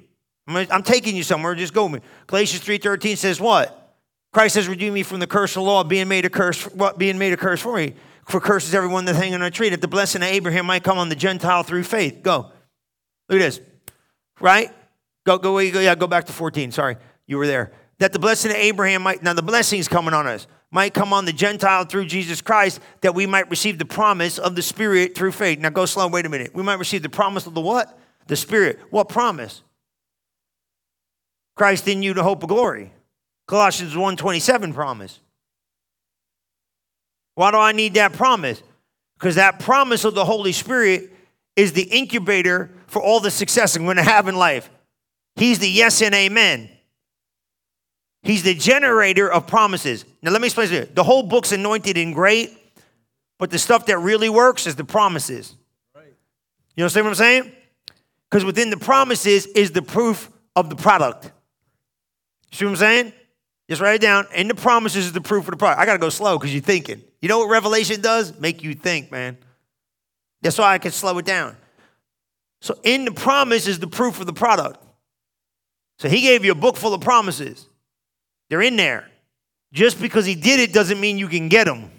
I'm, 0.47 0.83
taking 0.83 1.15
you 1.15 1.23
somewhere. 1.23 1.53
Just 1.53 1.73
go 1.73 1.85
with 1.85 2.01
me. 2.01 2.09
Galatians 2.27 2.63
3:13 2.63 3.17
says 3.17 3.39
what? 3.39 3.95
Christ 4.33 4.55
has 4.55 4.67
redeemed 4.67 4.93
me 4.93 5.03
from 5.03 5.19
the 5.19 5.27
curse 5.27 5.51
of 5.51 5.61
the 5.61 5.69
law, 5.69 5.83
being 5.83 6.07
made 6.07 6.25
a 6.25 6.29
curse, 6.29 6.63
what 6.65 6.97
being 6.97 7.17
made 7.17 7.33
a 7.33 7.37
curse 7.37 7.61
for 7.61 7.75
me. 7.75 7.93
For 8.25 8.39
curses 8.39 8.75
everyone 8.75 9.05
that 9.05 9.15
hang 9.15 9.33
on 9.33 9.41
a 9.41 9.49
tree, 9.49 9.69
that 9.69 9.81
the 9.81 9.87
blessing 9.87 10.21
of 10.21 10.27
Abraham 10.27 10.65
might 10.65 10.83
come 10.83 10.97
on 10.97 11.09
the 11.09 11.15
Gentile 11.15 11.63
through 11.63 11.83
faith. 11.83 12.21
Go. 12.21 12.51
Look 13.29 13.39
at 13.39 13.43
this. 13.43 13.61
Right? 14.41 14.71
Go, 15.25 15.37
go, 15.37 15.53
go, 15.71 15.79
yeah, 15.79 15.95
go 15.95 16.07
back 16.07 16.25
to 16.25 16.33
14. 16.33 16.71
Sorry, 16.71 16.97
you 17.27 17.37
were 17.37 17.47
there. 17.47 17.71
That 17.99 18.13
the 18.13 18.19
blessing 18.19 18.51
of 18.51 18.57
Abraham 18.57 19.03
might, 19.03 19.21
now 19.21 19.33
the 19.33 19.43
blessing 19.43 19.79
is 19.79 19.87
coming 19.87 20.13
on 20.13 20.25
us, 20.25 20.47
might 20.71 20.93
come 20.93 21.13
on 21.13 21.25
the 21.25 21.33
Gentile 21.33 21.85
through 21.85 22.05
Jesus 22.05 22.41
Christ, 22.41 22.79
that 23.01 23.13
we 23.13 23.25
might 23.25 23.49
receive 23.49 23.77
the 23.77 23.85
promise 23.85 24.37
of 24.37 24.55
the 24.55 24.61
Spirit 24.61 25.15
through 25.15 25.33
faith. 25.33 25.59
Now 25.59 25.69
go 25.69 25.85
slow, 25.85 26.07
wait 26.07 26.25
a 26.25 26.29
minute. 26.29 26.51
We 26.53 26.63
might 26.63 26.79
receive 26.79 27.01
the 27.01 27.09
promise 27.09 27.45
of 27.45 27.53
the 27.53 27.61
what? 27.61 27.97
The 28.27 28.35
Spirit. 28.35 28.79
What 28.89 29.09
promise? 29.09 29.63
Christ 31.55 31.87
in 31.87 32.01
you, 32.01 32.13
the 32.13 32.23
hope 32.23 32.41
of 32.43 32.49
glory. 32.49 32.93
Colossians 33.47 33.93
1.27 33.93 34.73
promise. 34.73 35.19
Why 37.35 37.51
do 37.51 37.57
I 37.57 37.71
need 37.71 37.95
that 37.95 38.13
promise? 38.13 38.61
Because 39.17 39.35
that 39.35 39.59
promise 39.59 40.05
of 40.05 40.13
the 40.13 40.23
Holy 40.23 40.53
Spirit 40.53 41.11
is 41.55 41.73
the 41.73 41.83
incubator 41.83 42.69
for 42.89 43.01
all 43.01 43.19
the 43.19 43.31
success 43.31 43.75
I'm 43.75 43.85
going 43.85 43.97
to 43.97 44.03
have 44.03 44.27
in 44.27 44.35
life. 44.35 44.69
He's 45.35 45.59
the 45.59 45.69
yes 45.69 46.01
and 46.01 46.13
amen. 46.13 46.69
He's 48.21 48.43
the 48.43 48.53
generator 48.53 49.31
of 49.31 49.47
promises. 49.47 50.03
Now, 50.21 50.31
let 50.31 50.41
me 50.41 50.47
explain 50.47 50.67
to 50.67 50.75
you. 50.75 50.85
The 50.85 51.03
whole 51.03 51.23
book's 51.23 51.51
anointed 51.51 51.97
and 51.97 52.13
great, 52.13 52.57
but 53.37 53.49
the 53.49 53.59
stuff 53.59 53.85
that 53.85 53.97
really 53.99 54.29
works 54.29 54.67
is 54.67 54.75
the 54.75 54.83
promises. 54.83 55.55
Right. 55.95 56.13
You 56.75 56.83
understand 56.83 57.05
what 57.05 57.11
I'm 57.11 57.15
saying? 57.15 57.51
Because 58.29 58.43
within 58.43 58.69
the 58.69 58.77
promises 58.77 59.45
is 59.45 59.71
the 59.71 59.81
proof 59.81 60.29
of 60.55 60.69
the 60.69 60.75
product. 60.75 61.31
You 62.51 62.57
see 62.57 62.65
what 62.65 62.71
I'm 62.71 62.77
saying? 62.77 63.13
Just 63.69 63.81
write 63.81 63.95
it 63.95 64.01
down. 64.01 64.25
And 64.35 64.49
the 64.49 64.55
promises 64.55 65.05
is 65.05 65.13
the 65.13 65.21
proof 65.21 65.47
of 65.47 65.51
the 65.51 65.57
product. 65.57 65.79
I 65.79 65.85
got 65.85 65.93
to 65.93 65.99
go 65.99 66.09
slow 66.09 66.37
because 66.37 66.53
you're 66.53 66.61
thinking. 66.61 67.01
You 67.21 67.29
know 67.29 67.39
what 67.39 67.49
revelation 67.49 68.01
does? 68.01 68.37
Make 68.39 68.63
you 68.63 68.73
think, 68.73 69.11
man. 69.11 69.37
That's 70.41 70.57
why 70.57 70.73
I 70.73 70.77
can 70.77 70.91
slow 70.91 71.17
it 71.19 71.25
down. 71.25 71.55
So 72.61 72.77
in 72.83 73.05
the 73.05 73.11
promise 73.11 73.67
is 73.67 73.79
the 73.79 73.87
proof 73.87 74.19
of 74.19 74.25
the 74.25 74.33
product. 74.33 74.83
So 75.97 76.09
he 76.09 76.21
gave 76.21 76.45
you 76.45 76.51
a 76.51 76.55
book 76.55 76.77
full 76.77 76.93
of 76.93 77.01
promises. 77.01 77.67
They're 78.49 78.61
in 78.61 78.75
there. 78.75 79.07
Just 79.71 80.01
because 80.01 80.25
he 80.25 80.35
did 80.35 80.59
it 80.59 80.73
doesn't 80.73 80.99
mean 80.99 81.17
you 81.17 81.27
can 81.27 81.49
get 81.49 81.65
them. 81.65 81.91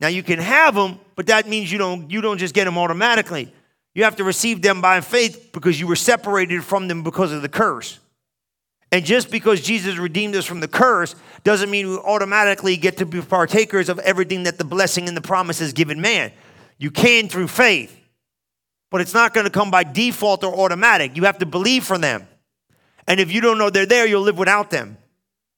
Now 0.00 0.08
you 0.08 0.22
can 0.22 0.38
have 0.38 0.74
them, 0.74 0.98
but 1.14 1.26
that 1.26 1.48
means 1.48 1.70
you 1.70 1.78
don't 1.78 2.10
you 2.10 2.20
don't 2.20 2.38
just 2.38 2.54
get 2.54 2.64
them 2.64 2.78
automatically. 2.78 3.52
You 3.94 4.04
have 4.04 4.16
to 4.16 4.24
receive 4.24 4.62
them 4.62 4.80
by 4.80 5.00
faith 5.00 5.50
because 5.52 5.80
you 5.80 5.86
were 5.86 5.96
separated 5.96 6.62
from 6.62 6.88
them 6.88 7.02
because 7.02 7.32
of 7.32 7.42
the 7.42 7.48
curse. 7.48 7.98
And 8.90 9.04
just 9.04 9.30
because 9.30 9.60
Jesus 9.60 9.98
redeemed 9.98 10.34
us 10.34 10.46
from 10.46 10.60
the 10.60 10.68
curse 10.68 11.14
doesn't 11.44 11.70
mean 11.70 11.88
we 11.88 11.96
automatically 11.96 12.76
get 12.76 12.98
to 12.98 13.06
be 13.06 13.20
partakers 13.20 13.88
of 13.88 13.98
everything 13.98 14.44
that 14.44 14.56
the 14.56 14.64
blessing 14.64 15.08
and 15.08 15.16
the 15.16 15.20
promise 15.20 15.58
has 15.58 15.72
given 15.72 16.00
man. 16.00 16.32
You 16.78 16.90
can 16.90 17.28
through 17.28 17.48
faith 17.48 17.97
but 18.90 19.00
it's 19.00 19.14
not 19.14 19.34
going 19.34 19.44
to 19.44 19.50
come 19.50 19.70
by 19.70 19.84
default 19.84 20.44
or 20.44 20.54
automatic. 20.54 21.16
You 21.16 21.24
have 21.24 21.38
to 21.38 21.46
believe 21.46 21.84
for 21.84 21.98
them. 21.98 22.26
And 23.06 23.20
if 23.20 23.32
you 23.32 23.40
don't 23.40 23.58
know 23.58 23.70
they're 23.70 23.86
there, 23.86 24.06
you'll 24.06 24.22
live 24.22 24.38
without 24.38 24.70
them. 24.70 24.98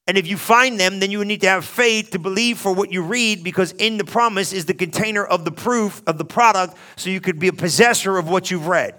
And 0.07 0.17
if 0.17 0.27
you 0.27 0.35
find 0.35 0.79
them, 0.79 0.99
then 0.99 1.11
you 1.11 1.23
need 1.23 1.41
to 1.41 1.47
have 1.47 1.63
faith 1.63 2.11
to 2.11 2.19
believe 2.19 2.57
for 2.57 2.73
what 2.73 2.91
you 2.91 3.01
read 3.03 3.43
because 3.43 3.71
in 3.73 3.97
the 3.97 4.03
promise 4.03 4.51
is 4.51 4.65
the 4.65 4.73
container 4.73 5.23
of 5.23 5.45
the 5.45 5.51
proof 5.51 6.01
of 6.07 6.17
the 6.17 6.25
product 6.25 6.75
so 6.95 7.09
you 7.09 7.21
could 7.21 7.39
be 7.39 7.47
a 7.47 7.53
possessor 7.53 8.17
of 8.17 8.29
what 8.29 8.49
you've 8.49 8.67
read. 8.67 8.95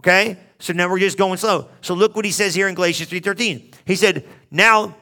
Okay? 0.00 0.38
So 0.58 0.72
now 0.72 0.88
we're 0.88 0.98
just 0.98 1.18
going 1.18 1.38
slow. 1.38 1.68
So 1.80 1.94
look 1.94 2.14
what 2.14 2.24
he 2.24 2.30
says 2.30 2.54
here 2.54 2.68
in 2.68 2.74
Galatians 2.74 3.08
3:13. 3.08 3.72
He 3.86 3.96
said, 3.96 4.24
"Now 4.50 4.94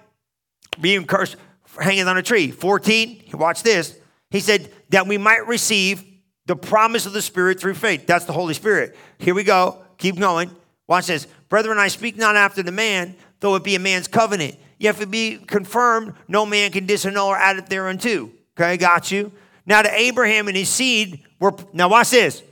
being 0.81 1.05
cursed 1.05 1.37
hanging 1.81 2.07
on 2.07 2.17
a 2.17 2.23
tree." 2.23 2.51
14, 2.51 3.25
watch 3.35 3.63
this. 3.63 3.97
He 4.31 4.41
said 4.41 4.73
that 4.91 5.07
we 5.07 5.19
might 5.19 5.47
receive 5.47 6.05
the 6.53 6.57
promise 6.57 7.07
of 7.07 7.15
the 7.15 7.23
Spirit 7.23 7.59
through 7.59 7.73
faith. 7.73 8.07
That's 8.07 8.27
the 8.27 8.35
Holy 8.35 8.53
Spirit. 8.53 8.95
Here 9.17 9.35
we 9.35 9.43
go. 9.43 9.83
Keep 9.97 10.19
going. 10.19 10.51
Watch 10.87 11.07
this. 11.07 11.27
Brethren, 11.49 11.79
I 11.79 11.89
speak 11.89 12.19
not 12.19 12.37
after 12.37 12.63
the 12.63 12.71
man, 12.71 13.17
though 13.41 13.55
it 13.55 13.65
be 13.65 13.75
a 13.75 13.79
man's 13.79 14.07
covenant. 14.07 14.57
Yet 14.79 14.97
if 14.97 15.01
it 15.01 15.11
be 15.11 15.39
confirmed, 15.39 16.13
no 16.29 16.45
man 16.45 16.71
can 16.71 16.87
disannul 16.87 17.29
or 17.29 17.39
add 17.39 17.57
it 17.57 17.69
thereunto. 17.69 18.31
Okay, 18.55 18.77
got 18.77 19.11
you. 19.11 19.33
Now 19.65 19.81
to 19.81 19.91
Abraham 19.99 20.47
and 20.47 20.55
his 20.55 20.69
seed 20.69 21.23
were, 21.41 21.55
now 21.73 21.89
watch 21.89 22.11
this. 22.11 22.43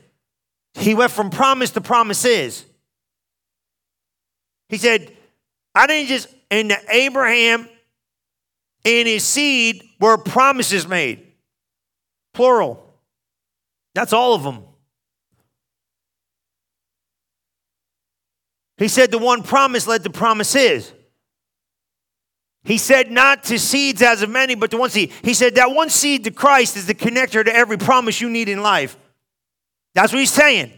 He 0.73 0.95
went 0.95 1.11
from 1.11 1.29
promise 1.29 1.69
to 1.73 1.83
promises. 1.83 2.65
He 4.71 4.79
said, 4.79 5.15
I 5.75 5.87
didn't 5.87 6.09
just, 6.09 6.27
and 6.51 6.71
to 6.71 6.79
Abraham 6.89 7.69
and 8.87 9.07
his 9.07 9.25
seed 9.25 9.87
were 10.01 10.17
promises 10.17 10.89
made. 10.89 11.27
Plural. 12.33 12.90
That's 13.95 14.13
all 14.13 14.35
of 14.35 14.43
them. 14.43 14.65
He 18.77 18.89
said 18.89 19.11
the 19.11 19.19
one 19.19 19.43
promise 19.43 19.87
led 19.87 20.05
to 20.05 20.11
promises. 20.11 20.93
He 22.65 22.79
said 22.79 23.11
not 23.11 23.45
to 23.45 23.59
seeds 23.59 24.03
as 24.03 24.23
of 24.23 24.31
many, 24.31 24.55
but 24.55 24.71
to 24.71 24.77
one 24.77 24.91
seed. 24.91 25.13
He 25.23 25.35
said 25.35 25.55
that 25.57 25.73
one 25.73 25.91
seed 25.91 26.25
to 26.25 26.31
Christ 26.31 26.77
is 26.77 26.87
the 26.87 26.95
connector 26.95 27.45
to 27.45 27.55
every 27.55 27.79
promise 27.79 28.21
you 28.21 28.31
need 28.31 28.49
in 28.49 28.63
life. 28.63 28.97
That's 29.95 30.13
what 30.13 30.21
he's 30.21 30.33
saying. 30.33 30.73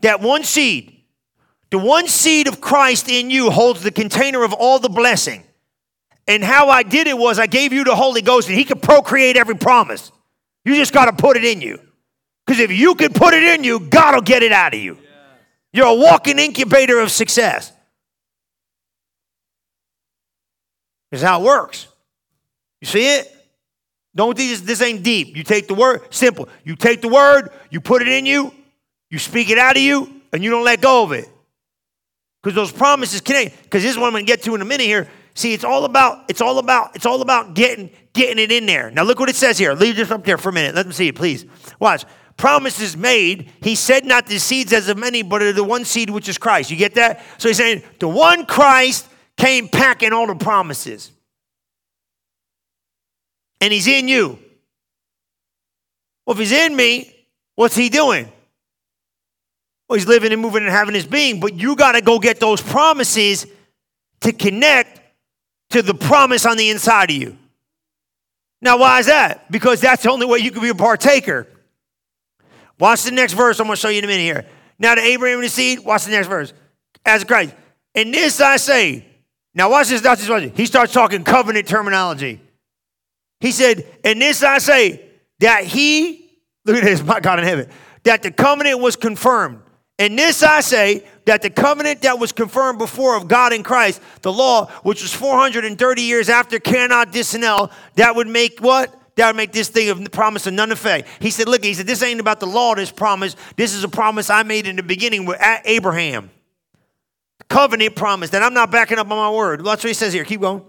That 0.00 0.20
one 0.20 0.44
seed, 0.44 1.04
the 1.70 1.78
one 1.78 2.08
seed 2.08 2.48
of 2.48 2.60
Christ 2.60 3.08
in 3.08 3.30
you 3.30 3.50
holds 3.50 3.82
the 3.82 3.90
container 3.90 4.42
of 4.42 4.52
all 4.52 4.78
the 4.78 4.88
blessing. 4.88 5.44
And 6.26 6.42
how 6.42 6.68
I 6.68 6.82
did 6.82 7.06
it 7.06 7.18
was 7.18 7.38
I 7.38 7.46
gave 7.46 7.72
you 7.72 7.84
the 7.84 7.94
Holy 7.94 8.22
Ghost 8.22 8.48
and 8.48 8.56
he 8.56 8.64
could 8.64 8.82
procreate 8.82 9.36
every 9.36 9.56
promise. 9.56 10.10
You 10.64 10.74
just 10.74 10.92
got 10.92 11.06
to 11.06 11.12
put 11.12 11.36
it 11.36 11.44
in 11.44 11.60
you. 11.60 11.78
Because 12.46 12.60
if 12.60 12.70
you 12.70 12.94
can 12.94 13.12
put 13.12 13.34
it 13.34 13.42
in 13.42 13.64
you, 13.64 13.80
God 13.80 14.14
will 14.14 14.22
get 14.22 14.42
it 14.42 14.52
out 14.52 14.74
of 14.74 14.80
you. 14.80 14.98
You're 15.72 15.86
a 15.86 15.94
walking 15.94 16.38
incubator 16.38 17.00
of 17.00 17.10
success. 17.10 17.72
Is 21.10 21.22
how 21.22 21.40
it 21.40 21.44
works. 21.44 21.86
You 22.80 22.86
see 22.86 23.16
it? 23.16 23.30
Don't 24.14 24.36
think 24.36 24.50
this, 24.50 24.60
this 24.60 24.82
ain't 24.82 25.02
deep. 25.02 25.36
You 25.36 25.42
take 25.42 25.68
the 25.68 25.74
word, 25.74 26.02
simple. 26.10 26.48
You 26.64 26.76
take 26.76 27.00
the 27.00 27.08
word, 27.08 27.50
you 27.70 27.80
put 27.80 28.02
it 28.02 28.08
in 28.08 28.26
you, 28.26 28.52
you 29.10 29.18
speak 29.18 29.50
it 29.50 29.58
out 29.58 29.76
of 29.76 29.82
you, 29.82 30.20
and 30.32 30.42
you 30.42 30.50
don't 30.50 30.64
let 30.64 30.80
go 30.80 31.02
of 31.02 31.12
it. 31.12 31.28
Because 32.42 32.54
those 32.54 32.70
promises 32.70 33.20
connect. 33.20 33.62
Because 33.62 33.82
this 33.82 33.92
is 33.92 33.98
what 33.98 34.06
I'm 34.06 34.12
gonna 34.12 34.24
get 34.24 34.42
to 34.42 34.54
in 34.54 34.60
a 34.60 34.64
minute 34.64 34.86
here. 34.86 35.08
See, 35.34 35.52
it's 35.52 35.64
all 35.64 35.84
about, 35.84 36.24
it's 36.28 36.40
all 36.40 36.58
about, 36.58 36.94
it's 36.94 37.06
all 37.06 37.22
about 37.22 37.54
getting, 37.54 37.90
getting 38.12 38.38
it 38.38 38.52
in 38.52 38.66
there. 38.66 38.90
Now 38.90 39.02
look 39.02 39.18
what 39.18 39.28
it 39.28 39.36
says 39.36 39.58
here. 39.58 39.72
Leave 39.72 39.96
this 39.96 40.10
up 40.10 40.24
there 40.24 40.38
for 40.38 40.50
a 40.50 40.52
minute. 40.52 40.74
Let 40.74 40.84
them 40.84 40.92
see 40.92 41.08
it, 41.08 41.16
please. 41.16 41.46
Watch 41.80 42.04
promises 42.36 42.96
made, 42.96 43.50
he 43.60 43.74
said 43.74 44.04
not 44.04 44.26
the 44.26 44.38
seeds 44.38 44.72
as 44.72 44.88
of 44.88 44.98
many, 44.98 45.22
but 45.22 45.42
of 45.42 45.54
the 45.54 45.64
one 45.64 45.84
seed 45.84 46.10
which 46.10 46.28
is 46.28 46.38
Christ. 46.38 46.70
You 46.70 46.76
get 46.76 46.94
that? 46.94 47.22
So 47.38 47.48
he's 47.48 47.56
saying 47.56 47.82
the 48.00 48.08
one 48.08 48.46
Christ 48.46 49.08
came 49.36 49.68
packing 49.68 50.12
all 50.12 50.26
the 50.26 50.34
promises. 50.34 51.10
And 53.60 53.72
he's 53.72 53.86
in 53.86 54.08
you. 54.08 54.38
Well, 56.26 56.34
if 56.34 56.38
he's 56.38 56.52
in 56.52 56.74
me, 56.74 57.14
what's 57.54 57.76
he 57.76 57.88
doing? 57.88 58.30
Well, 59.88 59.98
he's 59.98 60.08
living 60.08 60.32
and 60.32 60.40
moving 60.40 60.62
and 60.62 60.72
having 60.72 60.94
his 60.94 61.06
being, 61.06 61.40
but 61.40 61.54
you 61.54 61.76
got 61.76 61.92
to 61.92 62.00
go 62.00 62.18
get 62.18 62.40
those 62.40 62.60
promises 62.60 63.46
to 64.20 64.32
connect 64.32 65.00
to 65.70 65.82
the 65.82 65.94
promise 65.94 66.46
on 66.46 66.56
the 66.56 66.70
inside 66.70 67.10
of 67.10 67.16
you. 67.16 67.36
Now, 68.60 68.78
why 68.78 69.00
is 69.00 69.06
that? 69.06 69.50
Because 69.50 69.80
that's 69.80 70.04
the 70.04 70.10
only 70.10 70.24
way 70.24 70.38
you 70.38 70.50
can 70.50 70.62
be 70.62 70.70
a 70.70 70.74
partaker. 70.74 71.46
Watch 72.78 73.04
the 73.04 73.10
next 73.10 73.34
verse. 73.34 73.60
I'm 73.60 73.66
going 73.66 73.76
to 73.76 73.80
show 73.80 73.88
you 73.88 73.98
in 73.98 74.04
a 74.04 74.08
minute 74.08 74.22
here. 74.22 74.46
Now 74.78 74.94
to 74.94 75.00
Abraham 75.00 75.36
and 75.36 75.44
his 75.44 75.52
seed, 75.52 75.80
watch 75.80 76.04
the 76.04 76.10
next 76.10 76.26
verse. 76.26 76.52
As 77.06 77.24
Christ. 77.24 77.54
And 77.94 78.12
this 78.12 78.40
I 78.40 78.56
say. 78.56 79.06
Now 79.54 79.70
watch 79.70 79.88
this. 79.88 80.02
Watch 80.02 80.20
this. 80.20 80.52
He 80.56 80.66
starts 80.66 80.92
talking 80.92 81.22
covenant 81.22 81.68
terminology. 81.68 82.40
He 83.40 83.52
said, 83.52 83.86
and 84.02 84.20
this 84.20 84.42
I 84.42 84.58
say, 84.58 85.02
that 85.40 85.64
he, 85.64 86.30
look 86.64 86.76
at 86.76 86.84
this, 86.84 87.02
my 87.02 87.20
God 87.20 87.38
in 87.38 87.44
heaven, 87.44 87.68
that 88.04 88.22
the 88.22 88.30
covenant 88.30 88.80
was 88.80 88.96
confirmed. 88.96 89.60
And 89.98 90.18
this 90.18 90.42
I 90.42 90.60
say, 90.60 91.04
that 91.26 91.42
the 91.42 91.50
covenant 91.50 92.02
that 92.02 92.18
was 92.18 92.32
confirmed 92.32 92.78
before 92.78 93.16
of 93.16 93.28
God 93.28 93.52
in 93.52 93.62
Christ, 93.62 94.00
the 94.22 94.32
law, 94.32 94.66
which 94.82 95.02
was 95.02 95.12
430 95.12 96.02
years 96.02 96.28
after, 96.28 96.58
cannot 96.58 97.12
disannul, 97.12 97.70
that 97.94 98.16
would 98.16 98.28
make 98.28 98.60
what? 98.60 98.94
That 99.16 99.28
would 99.28 99.36
make 99.36 99.52
this 99.52 99.68
thing 99.68 99.90
of 99.90 100.10
promise 100.10 100.46
of 100.46 100.54
none 100.54 100.72
effect. 100.72 101.08
He 101.20 101.30
said, 101.30 101.48
Look, 101.48 101.64
he 101.64 101.74
said, 101.74 101.86
this 101.86 102.02
ain't 102.02 102.20
about 102.20 102.40
the 102.40 102.46
law, 102.46 102.74
this 102.74 102.90
promise. 102.90 103.36
This 103.56 103.74
is 103.74 103.84
a 103.84 103.88
promise 103.88 104.30
I 104.30 104.42
made 104.42 104.66
in 104.66 104.76
the 104.76 104.82
beginning 104.82 105.24
with 105.24 105.40
Abraham. 105.64 106.30
Covenant 107.48 107.94
promise 107.94 108.30
that 108.30 108.42
I'm 108.42 108.54
not 108.54 108.70
backing 108.70 108.98
up 108.98 109.10
on 109.10 109.16
my 109.16 109.30
word. 109.30 109.64
That's 109.64 109.84
what 109.84 109.88
he 109.88 109.94
says 109.94 110.12
here. 110.12 110.24
Keep 110.24 110.40
going. 110.40 110.64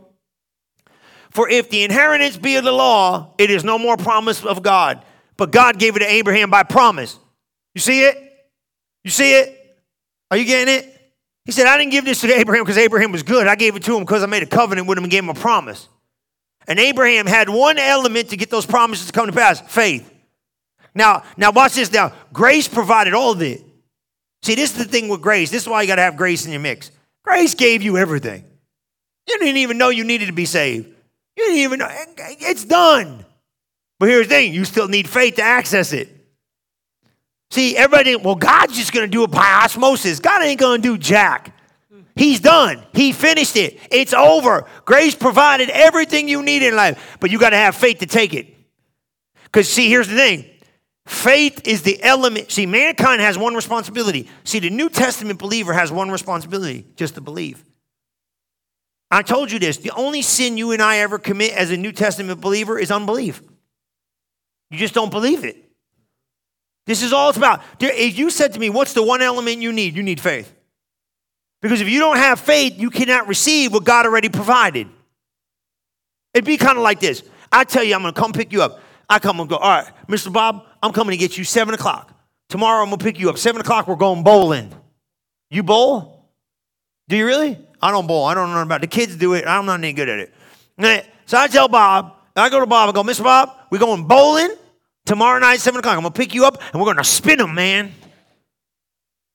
For 1.31 1.49
if 1.49 1.69
the 1.69 1.83
inheritance 1.83 2.37
be 2.37 2.55
of 2.55 2.63
the 2.63 2.71
law, 2.71 3.33
it 3.37 3.49
is 3.49 3.63
no 3.63 3.77
more 3.77 3.97
promise 3.97 4.45
of 4.45 4.61
God. 4.61 5.03
But 5.37 5.51
God 5.51 5.79
gave 5.79 5.95
it 5.95 5.99
to 5.99 6.07
Abraham 6.07 6.49
by 6.49 6.63
promise. 6.63 7.19
You 7.73 7.81
see 7.81 8.03
it? 8.03 8.17
You 9.03 9.11
see 9.11 9.33
it? 9.33 9.77
Are 10.31 10.37
you 10.37 10.45
getting 10.45 10.73
it? 10.73 10.91
He 11.45 11.51
said, 11.51 11.67
I 11.67 11.77
didn't 11.77 11.91
give 11.91 12.05
this 12.05 12.21
to 12.21 12.33
Abraham 12.33 12.63
because 12.63 12.77
Abraham 12.77 13.11
was 13.11 13.21
good. 13.21 13.47
I 13.47 13.55
gave 13.55 13.75
it 13.75 13.83
to 13.83 13.95
him 13.95 14.03
because 14.03 14.23
I 14.23 14.25
made 14.27 14.43
a 14.43 14.47
covenant 14.47 14.87
with 14.87 14.97
him 14.97 15.03
and 15.03 15.11
gave 15.11 15.23
him 15.23 15.29
a 15.29 15.33
promise. 15.33 15.89
And 16.67 16.79
Abraham 16.79 17.25
had 17.25 17.49
one 17.49 17.77
element 17.77 18.29
to 18.29 18.37
get 18.37 18.49
those 18.49 18.65
promises 18.65 19.07
to 19.07 19.13
come 19.13 19.27
to 19.27 19.33
pass 19.33 19.61
faith. 19.61 20.11
Now, 20.93 21.23
now 21.37 21.51
watch 21.51 21.73
this 21.73 21.91
now. 21.91 22.13
Grace 22.33 22.67
provided 22.67 23.13
all 23.13 23.31
of 23.31 23.41
it. 23.41 23.61
See, 24.41 24.55
this 24.55 24.71
is 24.71 24.77
the 24.77 24.85
thing 24.85 25.09
with 25.09 25.21
grace. 25.21 25.51
This 25.51 25.63
is 25.63 25.69
why 25.69 25.81
you 25.81 25.87
got 25.87 25.95
to 25.95 26.01
have 26.03 26.17
grace 26.17 26.45
in 26.45 26.51
your 26.51 26.61
mix. 26.61 26.91
Grace 27.23 27.53
gave 27.55 27.81
you 27.81 27.97
everything. 27.97 28.43
You 29.27 29.39
didn't 29.39 29.57
even 29.57 29.77
know 29.77 29.89
you 29.89 30.03
needed 30.03 30.27
to 30.27 30.33
be 30.33 30.45
saved. 30.45 30.87
You 31.35 31.43
didn't 31.45 31.59
even 31.59 31.79
know. 31.79 31.89
It's 31.89 32.63
done. 32.63 33.25
But 33.99 34.09
here's 34.09 34.27
the 34.27 34.35
thing 34.35 34.53
you 34.53 34.65
still 34.65 34.87
need 34.87 35.09
faith 35.09 35.35
to 35.35 35.41
access 35.41 35.93
it. 35.93 36.09
See, 37.51 37.75
everybody, 37.77 38.15
well, 38.15 38.35
God's 38.35 38.75
just 38.75 38.91
going 38.91 39.05
to 39.05 39.11
do 39.11 39.23
it 39.23 39.31
by 39.31 39.61
osmosis. 39.63 40.19
God 40.19 40.43
ain't 40.43 40.59
going 40.59 40.81
to 40.81 40.87
do 40.87 40.97
jack. 40.97 41.54
He's 42.15 42.39
done. 42.39 42.81
He 42.93 43.11
finished 43.11 43.57
it. 43.57 43.77
It's 43.91 44.13
over. 44.13 44.65
Grace 44.85 45.15
provided 45.15 45.69
everything 45.69 46.29
you 46.29 46.41
need 46.43 46.63
in 46.63 46.75
life, 46.75 47.17
but 47.19 47.29
you 47.29 47.39
got 47.39 47.49
to 47.49 47.57
have 47.57 47.75
faith 47.75 47.99
to 47.99 48.05
take 48.05 48.33
it. 48.33 48.47
Because, 49.43 49.69
see, 49.69 49.89
here's 49.89 50.07
the 50.07 50.15
thing 50.15 50.45
faith 51.05 51.67
is 51.67 51.81
the 51.81 52.01
element. 52.01 52.51
See, 52.51 52.65
mankind 52.65 53.21
has 53.21 53.37
one 53.37 53.53
responsibility. 53.53 54.29
See, 54.45 54.59
the 54.59 54.69
New 54.69 54.89
Testament 54.89 55.39
believer 55.39 55.73
has 55.73 55.91
one 55.91 56.09
responsibility 56.09 56.85
just 56.95 57.15
to 57.15 57.21
believe. 57.21 57.63
I 59.11 59.21
told 59.21 59.51
you 59.51 59.59
this 59.59 59.77
the 59.77 59.91
only 59.91 60.21
sin 60.21 60.57
you 60.57 60.71
and 60.71 60.81
I 60.81 60.99
ever 60.99 61.19
commit 61.19 61.53
as 61.53 61.69
a 61.71 61.77
New 61.77 61.91
Testament 61.91 62.39
believer 62.39 62.79
is 62.79 62.91
unbelief. 62.91 63.41
You 64.71 64.77
just 64.77 64.93
don't 64.93 65.11
believe 65.11 65.43
it. 65.43 65.57
This 66.85 67.03
is 67.03 67.13
all 67.13 67.29
it's 67.29 67.37
about. 67.37 67.61
If 67.79 68.17
you 68.17 68.29
said 68.29 68.53
to 68.53 68.59
me, 68.59 68.69
What's 68.69 68.93
the 68.93 69.03
one 69.03 69.21
element 69.21 69.61
you 69.61 69.73
need? 69.73 69.95
You 69.95 70.03
need 70.03 70.19
faith. 70.19 70.53
Because 71.61 71.81
if 71.81 71.89
you 71.89 71.99
don't 71.99 72.17
have 72.17 72.39
faith, 72.39 72.77
you 72.77 72.89
cannot 72.89 73.27
receive 73.27 73.73
what 73.73 73.83
God 73.83 74.05
already 74.05 74.29
provided. 74.29 74.87
It'd 76.33 76.45
be 76.45 76.57
kind 76.57 76.77
of 76.77 76.83
like 76.83 76.99
this. 76.99 77.23
I 77.51 77.63
tell 77.63 77.83
you, 77.83 77.95
I'm 77.95 78.01
going 78.01 78.13
to 78.13 78.19
come 78.19 78.33
pick 78.33 78.51
you 78.51 78.61
up. 78.61 78.79
I 79.09 79.19
come 79.19 79.39
and 79.39 79.49
go, 79.49 79.55
all 79.55 79.69
right, 79.69 79.91
Mr. 80.07 80.31
Bob, 80.31 80.65
I'm 80.83 80.91
coming 80.91 81.11
to 81.11 81.17
get 81.17 81.37
you 81.37 81.43
7 81.43 81.73
o'clock. 81.73 82.11
Tomorrow 82.49 82.83
I'm 82.83 82.89
going 82.89 82.99
to 82.99 83.03
pick 83.03 83.19
you 83.19 83.29
up. 83.29 83.37
7 83.37 83.61
o'clock, 83.61 83.87
we're 83.87 83.95
going 83.95 84.23
bowling. 84.23 84.73
You 85.49 85.63
bowl? 85.63 86.29
Do 87.07 87.15
you 87.15 87.25
really? 87.25 87.57
I 87.81 87.91
don't 87.91 88.07
bowl. 88.07 88.25
I 88.25 88.33
don't 88.33 88.51
know 88.51 88.61
about 88.61 88.83
it. 88.83 88.89
The 88.89 88.95
kids 88.95 89.15
do 89.15 89.33
it. 89.33 89.45
I'm 89.47 89.65
not 89.65 89.79
any 89.79 89.93
good 89.93 90.09
at 90.09 90.19
it. 90.19 90.33
So 91.25 91.37
I 91.37 91.47
tell 91.47 91.67
Bob, 91.67 92.13
I 92.35 92.49
go 92.49 92.59
to 92.59 92.65
Bob, 92.65 92.89
I 92.89 92.91
go, 92.91 93.03
Mr. 93.03 93.23
Bob, 93.23 93.55
we're 93.71 93.79
going 93.79 94.05
bowling 94.05 94.53
tomorrow 95.05 95.39
night, 95.39 95.61
7 95.61 95.79
o'clock. 95.79 95.95
I'm 95.95 96.01
going 96.01 96.13
to 96.13 96.17
pick 96.17 96.33
you 96.33 96.45
up 96.45 96.61
and 96.71 96.81
we're 96.81 96.85
going 96.85 96.97
to 96.97 97.03
spin 97.03 97.37
them, 97.37 97.55
man. 97.55 97.93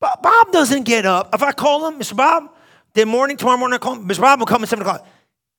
Bob 0.00 0.52
doesn't 0.52 0.84
get 0.84 1.04
up. 1.04 1.34
If 1.34 1.42
I 1.42 1.52
call 1.52 1.86
him, 1.86 2.00
Mr. 2.00 2.16
Bob, 2.16 2.50
then 2.94 3.08
morning, 3.08 3.36
tomorrow 3.36 3.58
morning, 3.58 3.74
I 3.74 3.78
call 3.78 3.94
him, 3.94 4.08
Mr. 4.08 4.20
Bob 4.20 4.38
will 4.38 4.46
come 4.46 4.62
at 4.62 4.68
7 4.68 4.82
o'clock. 4.82 5.06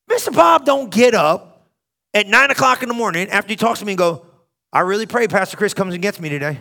Mr. 0.10 0.34
Bob 0.34 0.66
don't 0.66 0.92
get 0.92 1.14
up 1.14 1.70
at 2.14 2.28
9 2.28 2.52
o'clock 2.52 2.82
in 2.82 2.90
the 2.90 2.96
morning 2.96 3.30
after 3.30 3.50
he 3.50 3.56
talks 3.56 3.80
to 3.80 3.86
me 3.86 3.94
and 3.94 3.98
go, 3.98 4.26
I 4.74 4.82
really 4.82 5.06
pray 5.06 5.28
Pastor 5.28 5.58
Chris 5.58 5.74
comes 5.74 5.94
and 5.94 6.02
gets 6.02 6.20
me 6.20 6.30
today. 6.30 6.60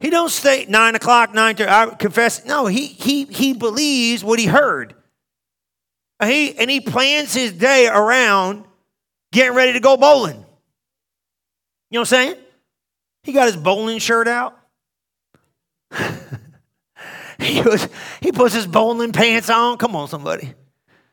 He 0.00 0.10
don't 0.10 0.30
stay 0.30 0.66
9 0.68 0.94
o'clock, 0.94 1.32
9 1.32 1.56
30, 1.56 1.70
I 1.70 1.86
confess. 1.94 2.44
No, 2.44 2.66
he, 2.66 2.86
he, 2.86 3.24
he 3.24 3.54
believes 3.54 4.22
what 4.22 4.38
he 4.38 4.46
heard. 4.46 4.94
He, 6.22 6.56
and 6.56 6.70
he 6.70 6.80
plans 6.80 7.34
his 7.34 7.52
day 7.52 7.88
around 7.88 8.64
getting 9.32 9.54
ready 9.54 9.74
to 9.74 9.80
go 9.80 9.96
bowling. 9.96 10.36
You 10.36 11.98
know 11.98 12.00
what 12.00 12.00
I'm 12.00 12.06
saying? 12.06 12.36
He 13.22 13.32
got 13.32 13.46
his 13.46 13.56
bowling 13.56 13.98
shirt 13.98 14.28
out. 14.28 14.55
He, 17.38 17.60
was, 17.60 17.88
he 18.20 18.32
puts 18.32 18.54
his 18.54 18.66
bowling 18.66 19.12
pants 19.12 19.50
on. 19.50 19.76
Come 19.76 19.94
on, 19.94 20.08
somebody. 20.08 20.54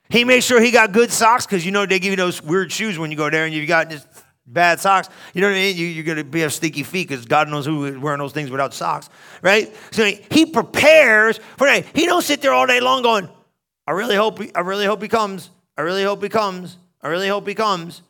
He 0.09 0.23
makes 0.23 0.45
sure 0.45 0.61
he 0.61 0.71
got 0.71 0.91
good 0.91 1.11
socks 1.11 1.45
because 1.45 1.65
you 1.65 1.71
know 1.71 1.85
they 1.85 1.99
give 1.99 2.11
you 2.11 2.15
those 2.15 2.41
weird 2.41 2.71
shoes 2.71 2.97
when 2.97 3.11
you 3.11 3.17
go 3.17 3.29
there 3.29 3.45
and 3.45 3.53
you've 3.53 3.67
got 3.67 3.89
just 3.89 4.07
bad 4.45 4.79
socks. 4.79 5.09
You 5.33 5.41
know 5.41 5.47
what 5.47 5.55
I 5.55 5.59
mean? 5.59 5.77
You, 5.77 6.01
are 6.01 6.05
going 6.05 6.17
to 6.17 6.23
be 6.23 6.41
have 6.41 6.53
sticky 6.53 6.83
feet 6.83 7.07
because 7.07 7.25
God 7.25 7.49
knows 7.49 7.65
who 7.65 7.85
is 7.85 7.97
wearing 7.97 8.19
those 8.19 8.33
things 8.33 8.51
without 8.51 8.73
socks, 8.73 9.09
right? 9.41 9.73
So 9.91 10.05
he 10.05 10.45
prepares 10.45 11.39
for 11.57 11.67
that. 11.67 11.85
He 11.95 12.05
don't 12.05 12.21
sit 12.21 12.41
there 12.41 12.53
all 12.53 12.67
day 12.67 12.79
long 12.79 13.01
going, 13.01 13.29
I 13.87 13.91
really 13.91 14.15
hope 14.15 14.39
he, 14.39 14.53
I 14.53 14.61
really 14.61 14.85
hope 14.85 15.01
he 15.01 15.07
comes. 15.07 15.49
I 15.77 15.81
really 15.81 16.03
hope 16.03 16.21
he 16.21 16.29
comes. 16.29 16.77
I 17.01 17.07
really 17.07 17.27
hope 17.27 17.47
he 17.47 17.55
comes. 17.55 18.01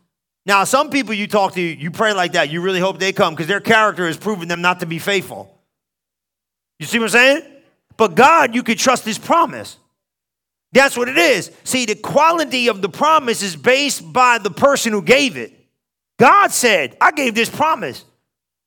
Now, 0.45 0.65
some 0.65 0.89
people 0.89 1.13
you 1.13 1.27
talk 1.27 1.53
to, 1.53 1.61
you 1.61 1.89
pray 1.89 2.13
like 2.13 2.33
that. 2.33 2.49
You 2.49 2.61
really 2.61 2.81
hope 2.81 2.99
they 2.99 3.13
come 3.13 3.33
because 3.33 3.47
their 3.47 3.61
character 3.61 4.05
has 4.07 4.17
proven 4.17 4.49
them 4.49 4.61
not 4.61 4.81
to 4.81 4.85
be 4.85 4.99
faithful. 4.99 5.57
You 6.79 6.85
see 6.85 6.99
what 6.99 7.05
I'm 7.05 7.09
saying? 7.11 7.52
But 7.97 8.15
God, 8.15 8.55
you 8.55 8.63
can 8.63 8.77
trust 8.77 9.05
his 9.05 9.17
promise. 9.17 9.77
That's 10.71 10.97
what 10.97 11.07
it 11.07 11.17
is. 11.17 11.51
See, 11.63 11.85
the 11.85 11.95
quality 11.95 12.67
of 12.67 12.81
the 12.81 12.89
promise 12.89 13.43
is 13.43 13.55
based 13.55 14.11
by 14.11 14.39
the 14.39 14.49
person 14.49 14.91
who 14.91 15.01
gave 15.01 15.37
it. 15.37 15.53
God 16.17 16.51
said, 16.51 16.97
I 16.99 17.11
gave 17.11 17.35
this 17.35 17.49
promise. 17.49 18.03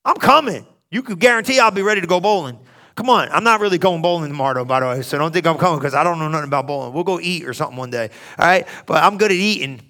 I'm 0.05 0.17
coming. 0.17 0.67
You 0.91 1.03
can 1.03 1.17
guarantee 1.17 1.59
I'll 1.59 1.73
be 1.73 1.83
ready 1.83 2.01
to 2.01 2.07
go 2.07 2.21
bowling. 2.21 2.59
Come 2.95 3.11
on, 3.11 3.29
I'm 3.31 3.45
not 3.45 3.61
really 3.61 3.77
going 3.77 4.01
bowling 4.01 4.31
tomorrow, 4.31 4.65
by 4.65 4.81
the 4.81 4.87
way, 4.87 5.03
so 5.03 5.19
don't 5.19 5.33
think 5.33 5.47
I'm 5.47 5.59
coming 5.59 5.79
because 5.79 5.95
I 5.95 6.03
don't 6.03 6.19
know 6.19 6.29
nothing 6.29 6.49
about 6.49 6.67
bowling. 6.67 6.95
We'll 6.95 7.05
go 7.05 7.21
eat 7.21 7.45
or 7.45 7.53
something 7.53 7.77
one 7.77 7.91
day, 7.91 8.09
all 8.39 8.47
right? 8.47 8.67
But 8.87 9.03
I'm 9.03 9.19
good 9.19 9.31
at 9.31 9.37
eating. 9.37 9.83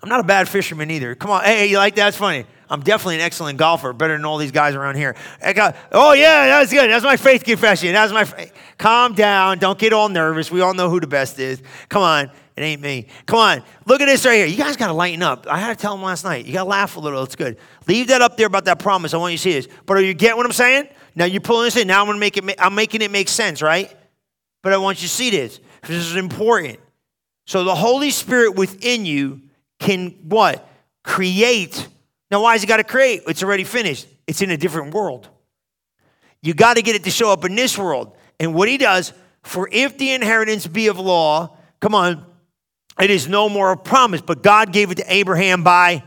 I'm 0.00 0.08
not 0.08 0.20
a 0.20 0.24
bad 0.24 0.48
fisherman 0.48 0.90
either. 0.90 1.16
Come 1.16 1.32
on, 1.32 1.42
hey, 1.42 1.66
you 1.66 1.78
like 1.78 1.96
that? 1.96 2.04
That's 2.04 2.16
funny. 2.16 2.46
I'm 2.70 2.82
definitely 2.82 3.16
an 3.16 3.22
excellent 3.22 3.58
golfer, 3.58 3.92
better 3.92 4.14
than 4.14 4.24
all 4.24 4.38
these 4.38 4.52
guys 4.52 4.74
around 4.74 4.96
here. 4.96 5.16
Got, 5.54 5.76
oh, 5.92 6.12
yeah, 6.12 6.46
that's 6.46 6.72
good. 6.72 6.90
That's 6.90 7.04
my 7.04 7.16
faith 7.16 7.44
confession. 7.44 7.92
That's 7.92 8.12
my 8.12 8.24
faith. 8.24 8.52
Calm 8.76 9.14
down. 9.14 9.58
Don't 9.58 9.78
get 9.78 9.92
all 9.92 10.08
nervous. 10.08 10.50
We 10.50 10.60
all 10.60 10.74
know 10.74 10.90
who 10.90 11.00
the 11.00 11.06
best 11.06 11.38
is. 11.38 11.62
Come 11.88 12.02
on. 12.02 12.30
It 12.56 12.62
ain't 12.62 12.82
me. 12.82 13.06
Come 13.26 13.38
on. 13.38 13.62
Look 13.86 14.00
at 14.00 14.06
this 14.06 14.26
right 14.26 14.34
here. 14.34 14.46
You 14.46 14.56
guys 14.56 14.76
got 14.76 14.88
to 14.88 14.92
lighten 14.92 15.22
up. 15.22 15.46
I 15.46 15.58
had 15.58 15.78
to 15.78 15.80
tell 15.80 15.94
them 15.94 16.02
last 16.02 16.24
night. 16.24 16.44
You 16.44 16.52
got 16.52 16.64
to 16.64 16.68
laugh 16.68 16.96
a 16.96 17.00
little. 17.00 17.22
It's 17.22 17.36
good. 17.36 17.56
Leave 17.86 18.08
that 18.08 18.20
up 18.20 18.36
there 18.36 18.48
about 18.48 18.64
that 18.64 18.80
promise. 18.80 19.14
I 19.14 19.16
want 19.18 19.30
you 19.30 19.38
to 19.38 19.42
see 19.42 19.52
this. 19.52 19.68
But 19.86 19.96
are 19.96 20.02
you 20.02 20.12
getting 20.12 20.36
what 20.36 20.44
I'm 20.44 20.52
saying? 20.52 20.88
Now 21.14 21.24
you're 21.24 21.40
pulling 21.40 21.66
this 21.66 21.76
in. 21.76 21.86
Now 21.86 22.00
I'm 22.00 22.06
going 22.06 22.16
to 22.16 22.20
make 22.20 22.36
it, 22.36 22.56
I'm 22.58 22.74
making 22.74 23.02
it 23.02 23.12
make 23.12 23.28
sense, 23.28 23.62
right? 23.62 23.96
But 24.62 24.72
I 24.72 24.78
want 24.78 25.00
you 25.00 25.08
to 25.08 25.14
see 25.14 25.30
this. 25.30 25.60
This 25.86 26.04
is 26.04 26.16
important. 26.16 26.80
So 27.46 27.62
the 27.62 27.74
Holy 27.74 28.10
Spirit 28.10 28.56
within 28.56 29.06
you 29.06 29.42
can 29.78 30.10
what? 30.28 30.68
Create. 31.04 31.86
Now, 32.30 32.42
why 32.42 32.52
has 32.52 32.60
he 32.60 32.66
got 32.66 32.76
to 32.76 32.84
create? 32.84 33.22
It's 33.26 33.42
already 33.42 33.64
finished. 33.64 34.06
It's 34.26 34.42
in 34.42 34.50
a 34.50 34.56
different 34.56 34.92
world. 34.92 35.28
You 36.42 36.54
got 36.54 36.76
to 36.76 36.82
get 36.82 36.94
it 36.94 37.04
to 37.04 37.10
show 37.10 37.32
up 37.32 37.44
in 37.44 37.54
this 37.54 37.76
world. 37.78 38.16
And 38.38 38.54
what 38.54 38.68
he 38.68 38.78
does, 38.78 39.12
for 39.42 39.68
if 39.72 39.98
the 39.98 40.12
inheritance 40.12 40.66
be 40.66 40.88
of 40.88 40.98
law, 40.98 41.56
come 41.80 41.94
on, 41.94 42.24
it 43.00 43.10
is 43.10 43.28
no 43.28 43.48
more 43.48 43.72
a 43.72 43.76
promise, 43.76 44.20
but 44.20 44.42
God 44.42 44.72
gave 44.72 44.90
it 44.90 44.96
to 44.96 45.12
Abraham 45.12 45.62
by 45.62 46.02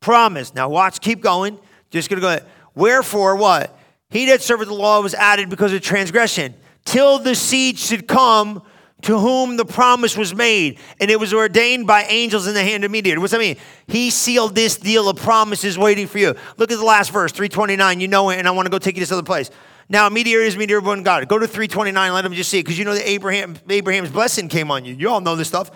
promise. 0.00 0.54
Now, 0.54 0.68
watch, 0.68 1.00
keep 1.00 1.20
going. 1.20 1.58
Just 1.90 2.10
gonna 2.10 2.20
go. 2.20 2.38
Wherefore, 2.74 3.36
what? 3.36 3.76
He 4.10 4.26
that 4.26 4.42
serveth 4.42 4.66
the 4.66 4.74
law 4.74 5.00
was 5.00 5.14
added 5.14 5.48
because 5.48 5.72
of 5.72 5.82
transgression, 5.82 6.54
till 6.84 7.18
the 7.18 7.34
seed 7.34 7.78
should 7.78 8.08
come 8.08 8.62
to 9.02 9.18
whom 9.18 9.56
the 9.56 9.64
promise 9.64 10.16
was 10.16 10.34
made, 10.34 10.78
and 11.00 11.10
it 11.10 11.18
was 11.18 11.32
ordained 11.32 11.86
by 11.86 12.04
angels 12.04 12.46
in 12.46 12.54
the 12.54 12.62
hand 12.62 12.84
of 12.84 12.90
mediator. 12.90 13.20
What's 13.20 13.32
that 13.32 13.40
mean? 13.40 13.56
He 13.86 14.10
sealed 14.10 14.54
this 14.54 14.76
deal 14.76 15.08
of 15.08 15.16
promises 15.16 15.78
waiting 15.78 16.06
for 16.06 16.18
you. 16.18 16.34
Look 16.56 16.70
at 16.70 16.78
the 16.78 16.84
last 16.84 17.10
verse, 17.10 17.32
329. 17.32 18.00
You 18.00 18.08
know 18.08 18.30
it, 18.30 18.38
and 18.38 18.46
I 18.46 18.50
want 18.50 18.66
to 18.66 18.70
go 18.70 18.78
take 18.78 18.96
you 18.96 19.00
to 19.00 19.02
this 19.02 19.12
other 19.12 19.22
place. 19.22 19.50
Now, 19.88 20.08
mediator 20.08 20.42
is 20.42 20.56
mediator 20.56 20.80
one 20.80 21.02
God. 21.02 21.26
Go 21.28 21.38
to 21.38 21.46
329, 21.46 22.12
let 22.12 22.24
him 22.24 22.32
just 22.34 22.50
see 22.50 22.58
it, 22.58 22.62
because 22.62 22.78
you 22.78 22.84
know 22.84 22.94
that 22.94 23.08
Abraham, 23.08 23.56
Abraham's 23.68 24.10
blessing 24.10 24.48
came 24.48 24.70
on 24.70 24.84
you. 24.84 24.94
You 24.94 25.08
all 25.08 25.20
know 25.20 25.36
this 25.36 25.48
stuff. 25.48 25.70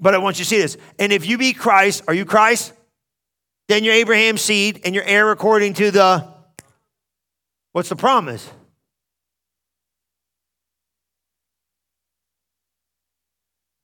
But 0.00 0.14
I 0.14 0.18
want 0.18 0.38
you 0.38 0.44
to 0.44 0.48
see 0.48 0.58
this. 0.58 0.76
And 0.98 1.12
if 1.12 1.26
you 1.26 1.38
be 1.38 1.52
Christ, 1.52 2.04
are 2.08 2.14
you 2.14 2.24
Christ? 2.24 2.72
Then 3.68 3.84
you're 3.84 3.94
Abraham's 3.94 4.42
seed, 4.42 4.80
and 4.84 4.94
you're 4.94 5.04
heir 5.04 5.30
according 5.30 5.74
to 5.74 5.90
the 5.90 6.32
What's 7.72 7.88
the 7.88 7.96
promise? 7.96 8.50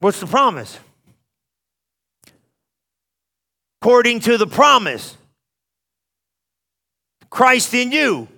What's 0.00 0.20
the 0.20 0.26
promise? 0.26 0.78
According 3.80 4.20
to 4.20 4.38
the 4.38 4.46
promise, 4.46 5.16
Christ 7.30 7.74
in 7.74 7.92
you. 7.92 8.28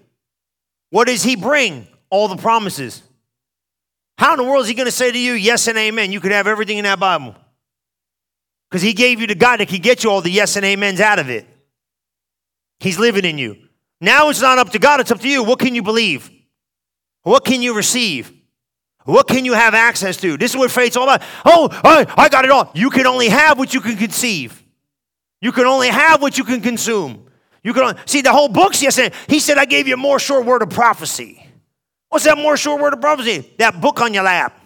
What 0.91 1.07
does 1.07 1.23
he 1.23 1.37
bring? 1.37 1.87
All 2.11 2.29
the 2.29 2.37
promises. 2.37 3.03
How 4.19 4.33
in 4.33 4.39
the 4.39 4.45
world 4.45 4.63
is 4.63 4.69
he 4.69 4.75
going 4.75 4.87
to 4.87 4.93
say 4.93 5.11
to 5.11 5.19
you, 5.19 5.33
yes 5.33 5.67
and 5.69 5.79
amen? 5.79 6.13
You 6.13 6.21
could 6.21 6.33
have 6.33 6.47
everything 6.47 6.79
in 6.79 6.85
that 6.85 6.99
Bible. 6.99 7.35
Because 8.69 8.83
he 8.83 8.93
gave 8.93 9.21
you 9.21 9.27
the 9.27 9.35
God 9.35 9.61
that 9.61 9.69
could 9.69 9.83
get 9.83 10.05
you 10.05 10.11
all 10.11 10.21
the 10.21 10.31
yes 10.31 10.57
and 10.57 10.67
amens 10.67 11.01
out 11.01 11.19
of 11.19 11.31
it. 11.31 11.47
He's 12.81 12.99
living 12.99 13.25
in 13.25 13.39
you. 13.39 13.57
Now 14.01 14.29
it's 14.29 14.41
not 14.41 14.59
up 14.59 14.71
to 14.71 14.79
God, 14.79 15.01
it's 15.01 15.11
up 15.11 15.21
to 15.21 15.29
you. 15.29 15.43
What 15.45 15.59
can 15.59 15.75
you 15.75 15.83
believe? 15.83 16.31
What 17.23 17.45
can 17.45 17.63
you 17.63 17.75
receive? 17.75 18.33
What 19.05 19.29
can 19.29 19.45
you 19.45 19.55
have 19.55 19.75
access 19.75 20.17
to? 20.19 20.37
This 20.37 20.53
is 20.53 20.57
what 20.57 20.71
faith's 20.71 20.97
all 20.97 21.05
about. 21.05 21.23
Oh, 21.45 21.69
I, 21.73 22.07
I 22.17 22.29
got 22.29 22.45
it 22.45 22.51
all. 22.51 22.71
You 22.75 22.91
can 22.91 23.07
only 23.07 23.29
have 23.29 23.59
what 23.59 23.73
you 23.73 23.81
can 23.81 23.97
conceive. 23.97 24.63
You 25.41 25.53
can 25.53 25.65
only 25.65 25.89
have 25.89 26.21
what 26.21 26.37
you 26.37 26.45
can 26.45 26.61
consume. 26.61 27.27
You 27.63 27.73
can 27.73 27.83
only, 27.83 28.01
see 28.07 28.21
the 28.23 28.33
whole 28.33 28.49
book's 28.49 28.83
yesterday. 28.83 29.15
He 29.27 29.41
said, 29.41 29.59
I 29.59 29.65
gave 29.65 29.89
you 29.89 29.95
a 29.95 29.99
more 29.99 30.19
sure 30.19 30.43
word 30.43 30.63
of 30.63 30.71
prophecy. 30.71 31.47
What's 32.09 32.25
that 32.25 32.37
more 32.37 32.57
sure 32.57 32.79
word 32.79 32.93
of 32.93 33.01
prophecy? 33.01 33.51
That 33.59 33.81
book 33.81 34.01
on 34.01 34.13
your 34.13 34.25
lap. 34.25 34.57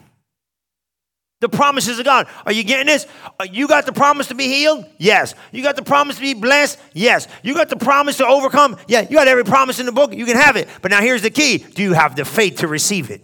The 1.40 1.48
promises 1.48 1.98
of 1.98 2.04
God. 2.06 2.26
Are 2.46 2.52
you 2.52 2.64
getting 2.64 2.86
this? 2.86 3.06
Uh, 3.38 3.44
you 3.50 3.68
got 3.68 3.84
the 3.84 3.92
promise 3.92 4.28
to 4.28 4.34
be 4.34 4.44
healed? 4.48 4.86
Yes. 4.98 5.34
You 5.52 5.62
got 5.62 5.76
the 5.76 5.82
promise 5.82 6.16
to 6.16 6.22
be 6.22 6.32
blessed? 6.32 6.78
Yes. 6.94 7.28
You 7.42 7.54
got 7.54 7.68
the 7.68 7.76
promise 7.76 8.16
to 8.16 8.26
overcome? 8.26 8.78
Yeah. 8.88 9.02
You 9.02 9.16
got 9.16 9.28
every 9.28 9.44
promise 9.44 9.78
in 9.78 9.86
the 9.86 9.92
book. 9.92 10.14
You 10.14 10.24
can 10.24 10.36
have 10.36 10.56
it. 10.56 10.68
But 10.80 10.90
now 10.90 11.02
here's 11.02 11.22
the 11.22 11.30
key 11.30 11.58
do 11.58 11.82
you 11.82 11.92
have 11.92 12.16
the 12.16 12.24
faith 12.24 12.58
to 12.58 12.68
receive 12.68 13.10
it? 13.10 13.20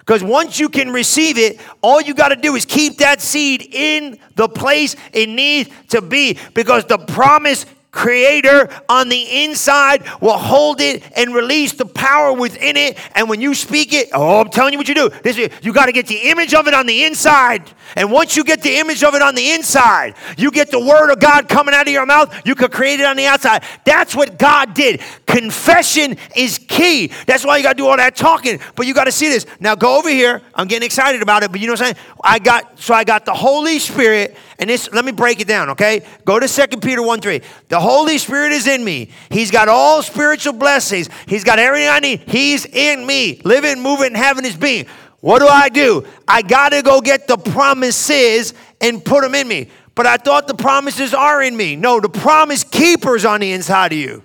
Because 0.00 0.24
once 0.24 0.58
you 0.58 0.68
can 0.68 0.92
receive 0.92 1.38
it, 1.38 1.60
all 1.82 2.00
you 2.00 2.14
got 2.14 2.28
to 2.28 2.36
do 2.36 2.56
is 2.56 2.64
keep 2.64 2.98
that 2.98 3.20
seed 3.20 3.68
in 3.72 4.18
the 4.34 4.48
place 4.48 4.96
it 5.12 5.28
needs 5.28 5.70
to 5.90 6.02
be. 6.02 6.38
Because 6.54 6.84
the 6.86 6.98
promise 6.98 7.64
creator 7.92 8.68
on 8.88 9.08
the 9.08 9.44
inside 9.44 10.04
will 10.20 10.38
hold 10.38 10.80
it 10.80 11.02
and 11.16 11.34
release 11.34 11.72
the 11.72 11.86
power 11.86 12.32
within 12.32 12.76
it. 12.76 12.96
And 13.14 13.28
when 13.28 13.40
you 13.40 13.54
speak 13.54 13.92
it, 13.92 14.08
oh, 14.12 14.40
I'm 14.40 14.50
telling 14.50 14.72
you 14.72 14.78
what 14.78 14.88
you 14.88 14.94
do. 14.94 15.08
This 15.22 15.36
is, 15.36 15.50
you 15.62 15.72
got 15.72 15.86
to 15.86 15.92
get 15.92 16.06
the 16.06 16.30
image 16.30 16.54
of 16.54 16.68
it 16.68 16.74
on 16.74 16.86
the 16.86 17.04
inside. 17.04 17.70
And 17.96 18.12
once 18.12 18.36
you 18.36 18.44
get 18.44 18.62
the 18.62 18.76
image 18.76 19.02
of 19.02 19.14
it 19.14 19.22
on 19.22 19.34
the 19.34 19.50
inside, 19.50 20.14
you 20.36 20.50
get 20.50 20.70
the 20.70 20.78
word 20.78 21.10
of 21.10 21.18
God 21.18 21.48
coming 21.48 21.74
out 21.74 21.86
of 21.86 21.92
your 21.92 22.06
mouth. 22.06 22.46
You 22.46 22.54
can 22.54 22.70
create 22.70 23.00
it 23.00 23.06
on 23.06 23.16
the 23.16 23.26
outside. 23.26 23.64
That's 23.84 24.14
what 24.14 24.38
God 24.38 24.74
did. 24.74 25.00
Confession 25.26 26.16
is 26.36 26.58
key. 26.58 27.10
That's 27.26 27.44
why 27.44 27.56
you 27.56 27.62
got 27.62 27.72
to 27.72 27.78
do 27.78 27.88
all 27.88 27.96
that 27.96 28.14
talking. 28.14 28.60
But 28.76 28.86
you 28.86 28.94
got 28.94 29.04
to 29.04 29.12
see 29.12 29.28
this. 29.28 29.46
Now 29.58 29.74
go 29.74 29.98
over 29.98 30.08
here. 30.08 30.42
I'm 30.54 30.68
getting 30.68 30.86
excited 30.86 31.22
about 31.22 31.42
it. 31.42 31.50
But 31.50 31.60
you 31.60 31.66
know 31.66 31.72
what 31.72 31.82
I'm 31.82 31.94
saying? 31.94 32.06
I 32.22 32.38
got 32.38 32.78
so 32.78 32.94
I 32.94 33.04
got 33.04 33.24
the 33.24 33.34
Holy 33.34 33.78
Spirit. 33.78 34.36
And 34.60 34.68
this, 34.68 34.92
let 34.92 35.06
me 35.06 35.12
break 35.12 35.40
it 35.40 35.48
down, 35.48 35.70
okay? 35.70 36.02
Go 36.26 36.38
to 36.38 36.46
2 36.46 36.76
Peter 36.80 37.02
1 37.02 37.20
3. 37.22 37.40
The 37.68 37.80
Holy 37.80 38.18
Spirit 38.18 38.52
is 38.52 38.66
in 38.66 38.84
me. 38.84 39.08
He's 39.30 39.50
got 39.50 39.68
all 39.68 40.02
spiritual 40.02 40.52
blessings. 40.52 41.08
He's 41.26 41.44
got 41.44 41.58
everything 41.58 41.88
I 41.88 41.98
need. 41.98 42.20
He's 42.26 42.66
in 42.66 43.06
me. 43.06 43.40
Living, 43.42 43.80
moving, 43.80 44.14
having 44.14 44.44
his 44.44 44.56
being. 44.56 44.84
What 45.20 45.38
do 45.38 45.46
I 45.46 45.70
do? 45.70 46.06
I 46.28 46.42
got 46.42 46.70
to 46.70 46.82
go 46.82 47.00
get 47.00 47.26
the 47.26 47.38
promises 47.38 48.52
and 48.82 49.02
put 49.02 49.22
them 49.22 49.34
in 49.34 49.48
me. 49.48 49.70
But 49.94 50.06
I 50.06 50.18
thought 50.18 50.46
the 50.46 50.54
promises 50.54 51.14
are 51.14 51.42
in 51.42 51.56
me. 51.56 51.74
No, 51.74 51.98
the 51.98 52.10
promise 52.10 52.62
keeper's 52.62 53.24
on 53.24 53.40
the 53.40 53.52
inside 53.52 53.92
of 53.92 53.98
you. 53.98 54.22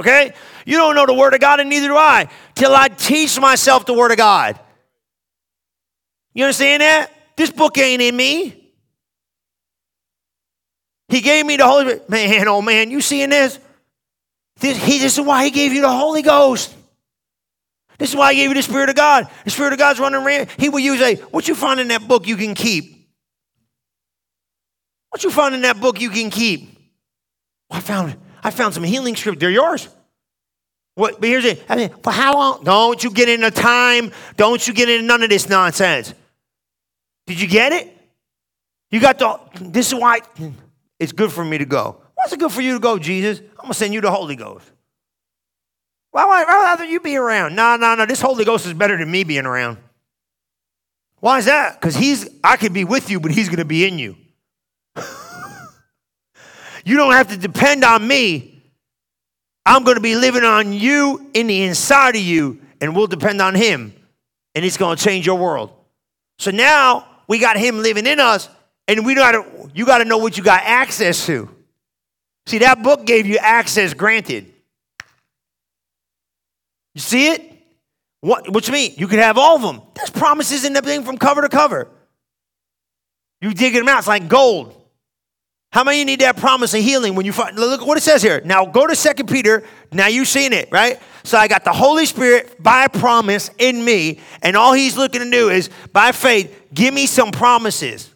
Okay? 0.00 0.34
You 0.66 0.78
don't 0.78 0.96
know 0.96 1.06
the 1.06 1.14
Word 1.14 1.32
of 1.34 1.40
God, 1.40 1.60
and 1.60 1.70
neither 1.70 1.88
do 1.88 1.96
I, 1.96 2.28
till 2.56 2.74
I 2.74 2.88
teach 2.88 3.38
myself 3.38 3.86
the 3.86 3.94
Word 3.94 4.10
of 4.10 4.16
God. 4.16 4.58
You 6.32 6.44
understand 6.44 6.82
that? 6.82 7.12
This 7.36 7.52
book 7.52 7.78
ain't 7.78 8.02
in 8.02 8.16
me. 8.16 8.63
He 11.14 11.20
gave 11.20 11.46
me 11.46 11.56
the 11.56 11.64
Holy 11.64 11.84
Spirit. 11.84 12.10
Man, 12.10 12.48
oh 12.48 12.60
man, 12.60 12.90
you 12.90 13.00
seeing 13.00 13.30
this? 13.30 13.60
This, 14.58 14.76
he, 14.76 14.98
this 14.98 15.16
is 15.16 15.24
why 15.24 15.44
he 15.44 15.52
gave 15.52 15.72
you 15.72 15.80
the 15.80 15.88
Holy 15.88 16.22
Ghost. 16.22 16.74
This 17.98 18.10
is 18.10 18.16
why 18.16 18.32
he 18.32 18.40
gave 18.40 18.48
you 18.48 18.54
the 18.56 18.62
Spirit 18.64 18.88
of 18.88 18.96
God. 18.96 19.30
The 19.44 19.50
Spirit 19.52 19.72
of 19.72 19.78
God's 19.78 20.00
running 20.00 20.20
around. 20.20 20.48
He 20.58 20.70
will 20.70 20.80
use 20.80 21.00
a, 21.00 21.14
what 21.26 21.46
you 21.46 21.54
find 21.54 21.78
in 21.78 21.86
that 21.88 22.08
book 22.08 22.26
you 22.26 22.36
can 22.36 22.56
keep? 22.56 23.06
What 25.10 25.22
you 25.22 25.30
find 25.30 25.54
in 25.54 25.60
that 25.60 25.80
book 25.80 26.00
you 26.00 26.10
can 26.10 26.30
keep? 26.30 26.76
I 27.70 27.78
found, 27.78 28.16
I 28.42 28.50
found 28.50 28.74
some 28.74 28.82
healing 28.82 29.14
script. 29.14 29.38
They're 29.38 29.50
yours. 29.50 29.88
What, 30.96 31.20
but 31.20 31.28
here's 31.28 31.44
it. 31.44 31.62
I 31.68 31.76
mean, 31.76 31.90
for 32.02 32.10
how 32.10 32.34
long? 32.34 32.64
Don't 32.64 33.04
you 33.04 33.12
get 33.12 33.28
into 33.28 33.52
time. 33.52 34.10
Don't 34.36 34.66
you 34.66 34.74
get 34.74 34.88
into 34.88 35.06
none 35.06 35.22
of 35.22 35.30
this 35.30 35.48
nonsense. 35.48 36.12
Did 37.28 37.40
you 37.40 37.46
get 37.46 37.70
it? 37.70 37.96
You 38.90 38.98
got 38.98 39.20
the, 39.20 39.38
this 39.60 39.86
is 39.86 39.94
why 39.94 40.18
it's 40.98 41.12
good 41.12 41.32
for 41.32 41.44
me 41.44 41.58
to 41.58 41.64
go. 41.64 42.00
What's 42.14 42.32
it 42.32 42.38
good 42.38 42.52
for 42.52 42.62
you 42.62 42.74
to 42.74 42.80
go, 42.80 42.98
Jesus? 42.98 43.40
I'm 43.40 43.56
going 43.56 43.68
to 43.68 43.74
send 43.74 43.94
you 43.94 44.00
the 44.00 44.10
Holy 44.10 44.36
Ghost. 44.36 44.70
Why 46.10 46.24
would 46.26 46.32
I 46.32 46.44
rather 46.44 46.84
you 46.84 47.00
be 47.00 47.16
around? 47.16 47.56
No, 47.56 47.76
no, 47.76 47.96
no. 47.96 48.06
This 48.06 48.20
Holy 48.20 48.44
Ghost 48.44 48.66
is 48.66 48.72
better 48.72 48.96
than 48.96 49.10
me 49.10 49.24
being 49.24 49.46
around. 49.46 49.78
Why 51.18 51.38
is 51.38 51.46
that? 51.46 51.80
Because 51.80 51.96
he's 51.96 52.28
I 52.44 52.56
could 52.56 52.72
be 52.72 52.84
with 52.84 53.10
you, 53.10 53.18
but 53.18 53.30
he's 53.30 53.48
gonna 53.48 53.64
be 53.64 53.86
in 53.86 53.98
you. 53.98 54.14
you 56.84 56.96
don't 56.96 57.12
have 57.12 57.28
to 57.30 57.36
depend 57.38 57.82
on 57.82 58.06
me. 58.06 58.62
I'm 59.64 59.84
gonna 59.84 60.00
be 60.00 60.16
living 60.16 60.44
on 60.44 60.72
you 60.74 61.30
in 61.32 61.46
the 61.46 61.62
inside 61.62 62.14
of 62.14 62.20
you, 62.20 62.60
and 62.80 62.94
we'll 62.94 63.06
depend 63.06 63.40
on 63.40 63.54
him, 63.54 63.94
and 64.54 64.64
it's 64.66 64.76
gonna 64.76 64.96
change 64.96 65.24
your 65.24 65.38
world. 65.38 65.72
So 66.38 66.50
now 66.50 67.06
we 67.26 67.38
got 67.38 67.56
him 67.56 67.82
living 67.82 68.06
in 68.06 68.20
us, 68.20 68.48
and 68.88 69.04
we 69.04 69.14
gotta 69.14 69.44
you 69.74 69.86
gotta 69.86 70.04
know 70.04 70.18
what 70.18 70.36
you 70.36 70.42
got 70.42 70.62
access 70.64 71.26
to. 71.26 71.48
See, 72.46 72.58
that 72.58 72.82
book 72.82 73.06
gave 73.06 73.26
you 73.26 73.38
access 73.38 73.94
granted. 73.94 74.52
You 76.94 77.00
see 77.00 77.28
it? 77.28 77.50
What, 78.20 78.50
what 78.50 78.66
you 78.66 78.72
mean? 78.72 78.94
You 78.96 79.08
could 79.08 79.18
have 79.18 79.36
all 79.36 79.56
of 79.56 79.62
them. 79.62 79.82
There's 79.94 80.10
promises 80.10 80.64
in 80.64 80.72
the 80.72 80.80
thing 80.80 81.02
from 81.02 81.18
cover 81.18 81.42
to 81.42 81.48
cover. 81.48 81.88
You 83.40 83.52
dig 83.52 83.74
them 83.74 83.88
out, 83.88 83.98
it's 83.98 84.08
like 84.08 84.28
gold. 84.28 84.80
How 85.72 85.82
many 85.82 85.98
you 85.98 86.04
need 86.04 86.20
that 86.20 86.36
promise 86.36 86.72
of 86.72 86.80
healing 86.80 87.16
when 87.16 87.26
you 87.26 87.32
find 87.32 87.58
look 87.58 87.84
what 87.84 87.98
it 87.98 88.02
says 88.02 88.22
here. 88.22 88.40
Now 88.44 88.64
go 88.64 88.86
to 88.86 88.94
Second 88.94 89.28
Peter. 89.28 89.64
Now 89.90 90.06
you've 90.06 90.28
seen 90.28 90.52
it, 90.52 90.68
right? 90.70 91.00
So 91.24 91.36
I 91.36 91.48
got 91.48 91.64
the 91.64 91.72
Holy 91.72 92.06
Spirit 92.06 92.62
by 92.62 92.86
promise 92.86 93.50
in 93.58 93.84
me, 93.84 94.20
and 94.40 94.56
all 94.56 94.72
he's 94.72 94.96
looking 94.96 95.20
to 95.20 95.30
do 95.30 95.48
is 95.50 95.70
by 95.92 96.12
faith, 96.12 96.68
give 96.72 96.94
me 96.94 97.06
some 97.06 97.32
promises. 97.32 98.13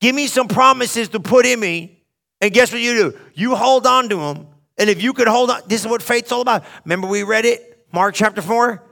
Give 0.00 0.14
me 0.14 0.26
some 0.26 0.48
promises 0.48 1.08
to 1.10 1.20
put 1.20 1.46
in 1.46 1.58
me. 1.60 2.02
And 2.40 2.52
guess 2.52 2.72
what 2.72 2.80
you 2.80 2.94
do? 2.94 3.18
You 3.34 3.56
hold 3.56 3.86
on 3.86 4.08
to 4.10 4.16
them 4.16 4.46
and 4.78 4.88
if 4.88 5.02
you 5.02 5.12
could 5.12 5.26
hold 5.26 5.50
on, 5.50 5.60
this 5.66 5.80
is 5.80 5.88
what 5.88 6.00
faith's 6.00 6.30
all 6.30 6.40
about. 6.40 6.64
Remember, 6.84 7.08
we 7.08 7.24
read 7.24 7.44
it, 7.44 7.84
Mark 7.92 8.14
chapter 8.14 8.40
4? 8.40 8.82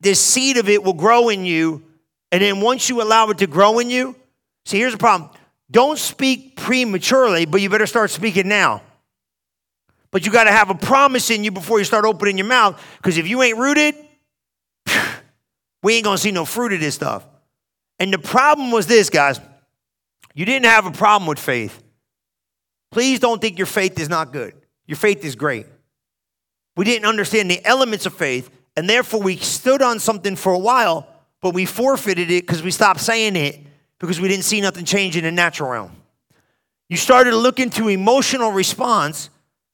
This 0.00 0.20
seed 0.20 0.58
of 0.58 0.68
it 0.68 0.84
will 0.84 0.92
grow 0.92 1.30
in 1.30 1.44
you. 1.44 1.82
And 2.30 2.42
then 2.42 2.60
once 2.60 2.88
you 2.88 3.02
allow 3.02 3.30
it 3.30 3.38
to 3.38 3.46
grow 3.46 3.78
in 3.78 3.90
you, 3.90 4.14
see, 4.66 4.78
here's 4.78 4.92
the 4.92 4.98
problem. 4.98 5.30
Don't 5.70 5.98
speak 5.98 6.56
prematurely, 6.56 7.46
but 7.46 7.60
you 7.60 7.70
better 7.70 7.86
start 7.86 8.10
speaking 8.10 8.48
now. 8.48 8.82
But 10.10 10.26
you 10.26 10.32
got 10.32 10.44
to 10.44 10.52
have 10.52 10.70
a 10.70 10.74
promise 10.74 11.30
in 11.30 11.42
you 11.42 11.50
before 11.50 11.78
you 11.78 11.84
start 11.84 12.04
opening 12.04 12.36
your 12.36 12.46
mouth. 12.46 12.80
Because 12.98 13.16
if 13.16 13.26
you 13.26 13.42
ain't 13.42 13.56
rooted, 13.56 13.94
we 15.82 15.94
ain't 15.94 16.04
going 16.04 16.16
to 16.16 16.22
see 16.22 16.32
no 16.32 16.44
fruit 16.44 16.72
of 16.72 16.80
this 16.80 16.94
stuff. 16.94 17.26
And 17.98 18.12
the 18.12 18.18
problem 18.18 18.70
was 18.70 18.86
this, 18.86 19.08
guys. 19.08 19.40
You 20.34 20.44
didn't 20.44 20.66
have 20.66 20.86
a 20.86 20.92
problem 20.92 21.26
with 21.26 21.38
faith. 21.38 21.82
Please 22.90 23.20
don't 23.20 23.40
think 23.40 23.58
your 23.58 23.66
faith 23.66 23.98
is 23.98 24.08
not 24.08 24.32
good. 24.32 24.54
Your 24.86 24.96
faith 24.96 25.24
is 25.24 25.36
great. 25.36 25.66
We 26.76 26.84
didn't 26.84 27.06
understand 27.06 27.50
the 27.50 27.64
elements 27.64 28.06
of 28.06 28.14
faith, 28.14 28.50
and 28.76 28.88
therefore 28.88 29.20
we 29.22 29.36
stood 29.36 29.82
on 29.82 29.98
something 29.98 30.36
for 30.36 30.52
a 30.52 30.58
while, 30.58 31.06
but 31.40 31.54
we 31.54 31.66
forfeited 31.66 32.30
it 32.30 32.46
because 32.46 32.62
we 32.62 32.70
stopped 32.70 33.00
saying 33.00 33.36
it 33.36 33.60
because 33.98 34.20
we 34.20 34.28
didn't 34.28 34.44
see 34.44 34.60
nothing 34.60 34.84
change 34.84 35.16
in 35.16 35.24
the 35.24 35.30
natural 35.30 35.70
realm. 35.70 35.92
You 36.88 36.96
started 36.96 37.30
to 37.30 37.36
look 37.36 37.60
into 37.60 37.88
emotional 37.88 38.50
response 38.50 39.30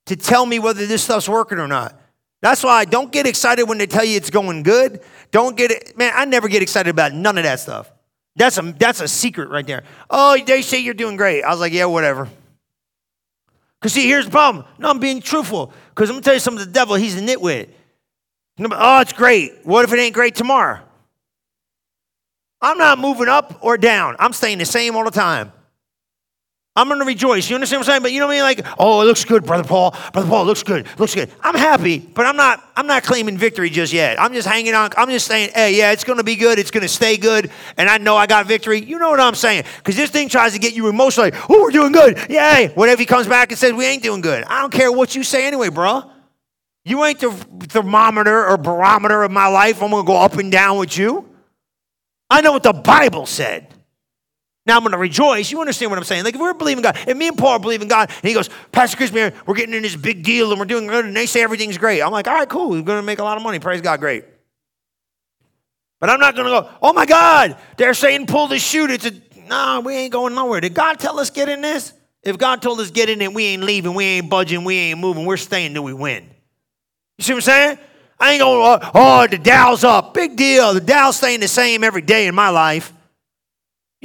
to 0.07 0.17
tell 0.17 0.45
me 0.45 0.59
whether 0.59 0.85
this 0.85 1.05
stuff's 1.05 1.29
working 1.29 1.59
or 1.59 1.69
not. 1.69 1.99
That's 2.43 2.63
why 2.63 2.73
I 2.73 2.85
don't 2.85 3.11
get 3.11 3.27
excited 3.27 3.65
when 3.65 3.79
they 3.79 3.87
tell 3.87 4.05
you 4.05 4.17
it's 4.17 4.31
going 4.31 4.63
good. 4.63 5.01
Don't 5.31 5.57
get 5.57 5.71
it, 5.71 5.97
man. 5.97 6.13
I 6.15 6.27
never 6.27 6.49
get 6.49 6.63
excited 6.63 6.91
about 6.91 7.13
none 7.13 7.39
of 7.39 7.45
that 7.45 7.61
stuff. 7.61 7.91
That's 8.37 8.59
a 8.59 8.63
that's 8.79 9.01
a 9.01 9.09
secret 9.09 9.49
right 9.49 9.67
there. 9.67 9.83
Oh, 10.11 10.39
they 10.39 10.63
say 10.63 10.79
you're 10.79 10.95
doing 10.95 11.17
great. 11.17 11.43
I 11.43 11.51
was 11.51 11.61
like, 11.61 11.73
yeah, 11.73 11.87
whatever. 11.87 12.29
Because 13.81 13.95
see, 13.95 14.07
here's 14.07 14.27
the 14.27 14.31
problem. 14.31 14.65
No, 14.79 14.91
I'm 14.91 14.99
being 14.99 15.21
truthful. 15.21 15.73
Because 15.91 16.11
I'm 16.11 16.15
going 16.15 16.23
to 16.23 16.25
tell 16.27 16.35
you 16.35 16.41
something, 16.41 16.65
the 16.65 16.71
devil, 16.71 16.97
he's 16.97 17.17
a 17.17 17.21
nitwit. 17.21 17.71
Oh, 18.59 19.01
it's 19.01 19.13
great. 19.13 19.65
What 19.65 19.85
if 19.85 19.93
it 19.93 19.99
ain't 19.99 20.15
great 20.15 20.35
tomorrow? 20.35 20.81
I'm 22.61 22.79
not 22.79 22.99
moving 22.99 23.29
up 23.29 23.59
or 23.61 23.77
down. 23.77 24.17
I'm 24.19 24.33
staying 24.33 24.59
the 24.59 24.65
same 24.65 24.97
all 24.97 25.05
the 25.05 25.11
time. 25.11 25.53
I'm 26.77 26.89
going 26.89 27.01
to 27.01 27.07
rejoice. 27.07 27.49
You 27.49 27.57
understand 27.57 27.81
what 27.81 27.89
I'm 27.89 27.93
saying? 27.93 28.03
But 28.03 28.13
you 28.13 28.21
know 28.21 28.27
what 28.27 28.35
I 28.35 28.37
mean? 28.37 28.43
Like, 28.43 28.67
oh, 28.79 29.01
it 29.01 29.07
looks 29.07 29.25
good, 29.25 29.47
brother 29.47 29.65
Paul. 29.65 29.97
Brother 30.13 30.29
Paul, 30.29 30.45
looks 30.45 30.63
good. 30.63 30.87
Looks 30.99 31.15
good. 31.15 31.31
I'm 31.41 31.55
happy, 31.55 31.99
but 31.99 32.27
I'm 32.27 32.37
not. 32.37 32.63
I'm 32.77 32.87
not 32.87 33.05
claiming 33.05 33.39
victory 33.39 33.71
just 33.71 33.93
yet. 33.93 34.21
I'm 34.21 34.35
just 34.35 34.47
hanging 34.47 34.75
on. 34.75 34.91
I'm 34.99 35.09
just 35.09 35.27
saying, 35.27 35.51
hey, 35.55 35.75
yeah, 35.75 35.93
it's 35.93 36.05
going 36.05 36.19
to 36.19 36.25
be 36.25 36.37
good. 36.37 36.59
It's 36.59 36.71
going 36.71 36.83
to 36.83 36.89
stay 36.89 37.17
good, 37.17 37.51
and 37.79 37.89
I 37.89 37.97
know 37.97 38.17
I 38.17 38.27
got 38.27 38.47
victory. 38.47 38.85
You 38.85 38.99
know 38.99 39.09
what 39.09 39.21
I'm 39.21 39.35
saying? 39.35 39.65
Because 39.79 39.97
this 39.97 40.11
thing 40.11 40.29
tries 40.29 40.53
to 40.53 40.59
get 40.59 40.75
you 40.75 40.89
emotionally. 40.89 41.33
Oh, 41.49 41.63
we're 41.63 41.71
doing 41.71 41.93
good. 41.93 42.19
Yay! 42.29 42.73
What 42.75 42.91
if 42.91 42.99
he 42.99 43.07
comes 43.07 43.27
back 43.27 43.51
and 43.51 43.59
says 43.59 43.73
we 43.73 43.87
ain't 43.87 44.03
doing 44.03 44.21
good? 44.21 44.45
I 44.45 44.61
don't 44.61 44.73
care 44.73 44.93
what 44.93 45.15
you 45.15 45.23
say 45.25 45.47
anyway, 45.47 45.71
bro. 45.71 46.11
You 46.85 47.05
ain't 47.05 47.19
the 47.19 47.31
thermometer 47.31 48.47
or 48.47 48.57
barometer 48.59 49.23
of 49.23 49.31
my 49.33 49.49
life. 49.49 49.83
I'm 49.83 49.91
going 49.91 50.05
to 50.05 50.07
go 50.07 50.17
up 50.17 50.35
and 50.35 50.53
down 50.53 50.79
with 50.79 50.97
you. 50.97 51.29
I 52.29 52.43
know 52.43 52.53
what 52.53 52.63
the 52.63 52.73
Bible 52.73 53.27
said. 53.27 53.67
Now 54.67 54.77
I'm 54.77 54.83
going 54.83 54.93
to 54.93 54.99
rejoice. 54.99 55.51
You 55.51 55.61
understand 55.61 55.91
what 55.91 55.99
I'm 55.99 56.05
saying? 56.05 56.25
Like 56.25 56.35
if 56.35 56.41
we're 56.41 56.53
believing 56.53 56.83
God, 56.83 56.99
and 57.07 57.19
me 57.19 57.29
and 57.29 57.39
Paul 57.39 57.51
are 57.51 57.59
believing 57.61 57.89
God, 57.89 58.11
and 58.11 58.29
he 58.29 58.35
goes, 58.35 58.51
Pastor 58.73 58.97
Chris, 58.97 59.13
we're 59.13 59.55
getting 59.55 59.75
in 59.75 59.83
this 59.83 59.95
big 59.95 60.25
deal 60.25 60.51
and 60.51 60.59
we're 60.59 60.67
doing 60.67 60.89
good, 60.89 61.05
and 61.05 61.17
they 61.17 61.27
say 61.27 61.43
everything's 61.43 61.79
great. 61.79 62.03
I'm 62.03 62.11
like, 62.11 62.27
all 62.27 62.35
right, 62.35 62.49
cool. 62.49 62.71
We're 62.71 62.83
going 62.83 62.99
to 62.99 63.07
make 63.07 63.21
a 63.21 63.25
lot 63.25 63.37
of 63.37 63.43
money. 63.43 63.61
Praise 63.61 63.81
God, 63.81 64.01
great. 64.01 64.25
But 66.01 66.11
I'm 66.11 66.21
not 66.21 66.35
going 66.35 66.47
to 66.47 66.51
go, 66.51 66.71
oh 66.83 66.93
my 66.93 67.07
God, 67.07 67.57
they're 67.77 67.95
saying 67.95 68.27
pull 68.27 68.49
the 68.49 68.59
chute. 68.59 68.91
It's 68.91 69.07
a, 69.07 69.13
no, 69.49 69.81
we 69.85 69.95
ain't 69.95 70.13
going 70.13 70.35
nowhere. 70.35 70.61
Did 70.61 70.75
God 70.75 70.99
tell 70.99 71.19
us 71.21 71.31
get 71.31 71.49
in 71.49 71.63
this? 71.63 71.93
If 72.23 72.37
God 72.37 72.61
told 72.61 72.81
us 72.81 72.91
get 72.91 73.09
in 73.09 73.23
it, 73.23 73.33
we 73.33 73.45
ain't 73.47 73.63
leaving, 73.63 73.95
we 73.95 74.05
ain't 74.05 74.29
budging, 74.29 74.65
we 74.65 74.77
ain't 74.77 74.99
moving. 74.99 75.25
We're 75.25 75.37
staying 75.37 75.75
till 75.75 75.85
we 75.85 75.95
win. 75.95 76.29
You 77.19 77.23
see 77.25 77.33
what 77.33 77.39
I'm 77.39 77.43
saying? 77.43 77.79
I 78.19 78.33
ain't 78.33 78.41
going, 78.41 78.81
oh, 78.83 78.91
oh, 78.95 79.27
the 79.27 79.39
Dow's 79.39 79.85
up. 79.85 80.13
Big 80.13 80.37
deal. 80.37 80.75
The 80.75 80.81
Dow's 80.81 81.17
staying 81.17 81.41
the 81.41 81.49
same 81.49 81.85
every 81.85 82.03
day 82.03 82.27
in 82.27 82.35
my 82.35 82.49
life. 82.49 82.93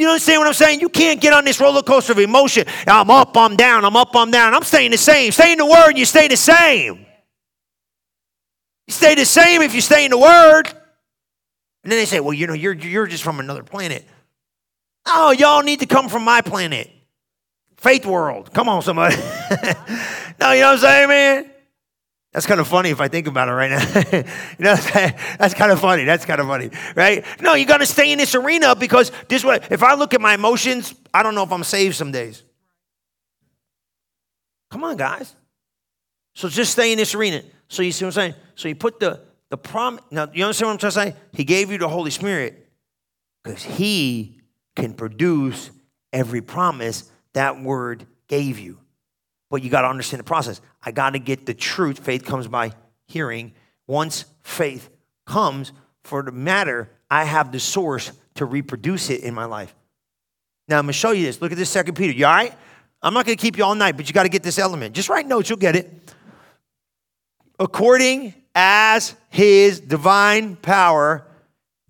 You 0.01 0.07
understand 0.07 0.39
what 0.39 0.47
I'm 0.47 0.55
saying? 0.55 0.81
You 0.81 0.89
can't 0.89 1.21
get 1.21 1.31
on 1.31 1.45
this 1.45 1.59
roller 1.59 1.83
coaster 1.83 2.13
of 2.13 2.17
emotion. 2.17 2.65
I'm 2.87 3.11
up, 3.11 3.37
I'm 3.37 3.55
down, 3.55 3.85
I'm 3.85 3.95
up, 3.95 4.15
I'm 4.15 4.31
down. 4.31 4.55
I'm 4.55 4.63
staying 4.63 4.89
the 4.89 4.97
same. 4.97 5.31
Stay 5.31 5.51
in 5.51 5.59
the 5.59 5.65
Word, 5.67 5.95
you 5.95 6.05
stay 6.05 6.27
the 6.27 6.35
same. 6.35 7.05
You 8.87 8.93
stay 8.93 9.13
the 9.13 9.27
same 9.27 9.61
if 9.61 9.75
you 9.75 9.81
stay 9.81 10.03
in 10.05 10.09
the 10.09 10.17
Word. 10.17 10.69
And 11.83 11.91
then 11.91 11.99
they 11.99 12.05
say, 12.05 12.19
well, 12.19 12.33
you 12.33 12.47
know, 12.47 12.53
you're, 12.53 12.73
you're 12.73 13.05
just 13.05 13.23
from 13.23 13.39
another 13.39 13.61
planet. 13.61 14.03
Oh, 15.05 15.29
y'all 15.29 15.61
need 15.61 15.81
to 15.81 15.85
come 15.85 16.09
from 16.09 16.23
my 16.23 16.41
planet. 16.41 16.89
Faith 17.77 18.03
world. 18.03 18.51
Come 18.55 18.69
on, 18.69 18.81
somebody. 18.81 19.15
no, 20.39 20.51
you 20.51 20.61
know 20.61 20.71
what 20.71 20.73
I'm 20.73 20.77
saying, 20.79 21.09
man? 21.09 21.50
That's 22.33 22.45
kind 22.45 22.61
of 22.61 22.67
funny 22.67 22.89
if 22.91 23.01
I 23.01 23.09
think 23.09 23.27
about 23.27 23.49
it 23.49 23.51
right 23.51 23.69
now. 23.69 23.81
you 24.57 24.65
know, 24.65 24.75
that's 25.37 25.53
kind 25.53 25.71
of 25.71 25.81
funny. 25.81 26.05
That's 26.05 26.25
kind 26.25 26.39
of 26.39 26.47
funny, 26.47 26.69
right? 26.95 27.25
No, 27.41 27.55
you 27.55 27.65
got 27.65 27.79
to 27.79 27.85
stay 27.85 28.11
in 28.11 28.17
this 28.17 28.35
arena 28.35 28.73
because 28.75 29.11
this 29.27 29.43
way, 29.43 29.59
if 29.69 29.83
I 29.83 29.95
look 29.95 30.13
at 30.13 30.21
my 30.21 30.35
emotions, 30.35 30.93
I 31.13 31.23
don't 31.23 31.35
know 31.35 31.43
if 31.43 31.51
I'm 31.51 31.63
saved 31.63 31.95
some 31.95 32.11
days. 32.11 32.43
Come 34.69 34.85
on, 34.85 34.95
guys. 34.95 35.35
So 36.33 36.47
just 36.47 36.71
stay 36.71 36.93
in 36.93 36.97
this 36.97 37.13
arena. 37.13 37.43
So 37.67 37.83
you 37.83 37.91
see 37.91 38.05
what 38.05 38.09
I'm 38.09 38.13
saying? 38.13 38.35
So 38.55 38.69
you 38.69 38.75
put 38.75 38.99
the 38.99 39.19
the 39.49 39.57
prom. 39.57 39.99
Now 40.09 40.29
you 40.33 40.45
understand 40.45 40.67
what 40.67 40.73
I'm 40.73 40.91
trying 40.91 41.11
to 41.11 41.11
say? 41.11 41.15
He 41.33 41.43
gave 41.43 41.71
you 41.71 41.77
the 41.77 41.89
Holy 41.89 42.11
Spirit 42.11 42.69
because 43.43 43.61
He 43.61 44.39
can 44.77 44.93
produce 44.93 45.69
every 46.13 46.41
promise 46.41 47.11
that 47.33 47.61
word 47.61 48.05
gave 48.27 48.57
you. 48.57 48.79
But 49.51 49.61
you 49.61 49.69
got 49.69 49.81
to 49.81 49.89
understand 49.89 50.19
the 50.19 50.23
process. 50.23 50.61
I 50.81 50.91
got 50.91 51.11
to 51.11 51.19
get 51.19 51.45
the 51.45 51.53
truth. 51.53 51.99
Faith 51.99 52.25
comes 52.25 52.47
by 52.47 52.71
hearing. 53.05 53.53
Once 53.85 54.25
faith 54.41 54.89
comes 55.27 55.73
for 56.03 56.23
the 56.23 56.31
matter, 56.31 56.89
I 57.09 57.25
have 57.25 57.51
the 57.51 57.59
source 57.59 58.11
to 58.35 58.45
reproduce 58.45 59.09
it 59.09 59.21
in 59.21 59.33
my 59.33 59.45
life. 59.45 59.75
Now 60.67 60.77
I'm 60.79 60.85
gonna 60.85 60.93
show 60.93 61.11
you 61.11 61.25
this. 61.25 61.41
Look 61.41 61.51
at 61.51 61.57
this 61.57 61.69
second 61.69 61.95
Peter. 61.95 62.13
You 62.13 62.25
all 62.25 62.33
right? 62.33 62.53
I'm 63.03 63.13
not 63.13 63.25
gonna 63.25 63.35
keep 63.35 63.57
you 63.57 63.65
all 63.65 63.75
night, 63.75 63.97
but 63.97 64.07
you 64.07 64.13
got 64.13 64.23
to 64.23 64.29
get 64.29 64.41
this 64.41 64.57
element. 64.57 64.95
Just 64.95 65.09
write 65.09 65.27
notes, 65.27 65.49
you'll 65.49 65.59
get 65.59 65.75
it. 65.75 65.91
According 67.59 68.33
as 68.55 69.15
his 69.29 69.79
divine 69.79 70.55
power 70.55 71.27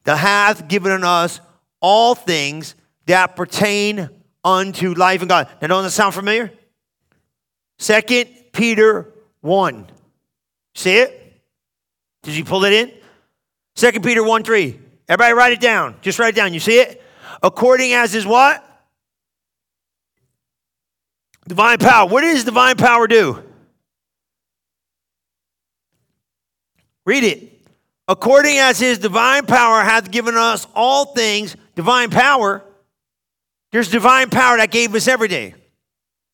that 0.04 0.17
hath 0.17 0.67
given 0.67 1.04
us 1.04 1.39
all 1.80 2.15
things 2.15 2.76
that 3.06 3.36
pertain 3.36 4.10
unto 4.43 4.93
life 4.93 5.21
and 5.21 5.30
God. 5.30 5.47
Now, 5.62 5.67
don't 5.67 5.84
that 5.84 5.91
sound 5.91 6.13
familiar? 6.13 6.52
Second 7.82 8.30
Peter 8.52 9.12
1. 9.41 9.88
See 10.76 10.98
it? 10.98 11.41
Did 12.22 12.36
you 12.36 12.46
pull 12.46 12.63
it 12.65 12.74
in? 12.74 12.91
Second 13.76 14.04
Peter 14.04 14.24
1 14.24 14.44
3. 14.44 14.80
Everybody 15.10 15.34
write 15.34 15.54
it 15.54 15.60
down. 15.60 15.96
Just 16.02 16.20
write 16.20 16.36
it 16.36 16.36
down. 16.36 16.54
You 16.54 16.60
see 16.60 16.80
it? 16.80 17.04
According 17.41 17.94
as 17.94 18.13
is 18.13 18.24
what? 18.24 18.63
Divine 21.48 21.80
power. 21.80 22.08
What 22.08 22.22
does 22.22 22.44
divine 22.44 22.76
power 22.76 23.08
do? 23.08 23.41
Read 27.04 27.24
it. 27.24 27.67
According 28.08 28.60
as 28.60 28.80
his 28.80 29.00
divine 29.00 29.48
power 29.48 29.82
hath 29.82 30.12
given 30.12 30.36
us 30.36 30.67
all 30.76 31.06
things, 31.15 31.56
divine 31.76 32.12
power. 32.12 32.63
There's 33.72 33.89
divine 33.89 34.30
power 34.30 34.58
that 34.58 34.70
gave 34.70 34.94
us 34.94 35.08
every 35.08 35.30
day. 35.30 35.56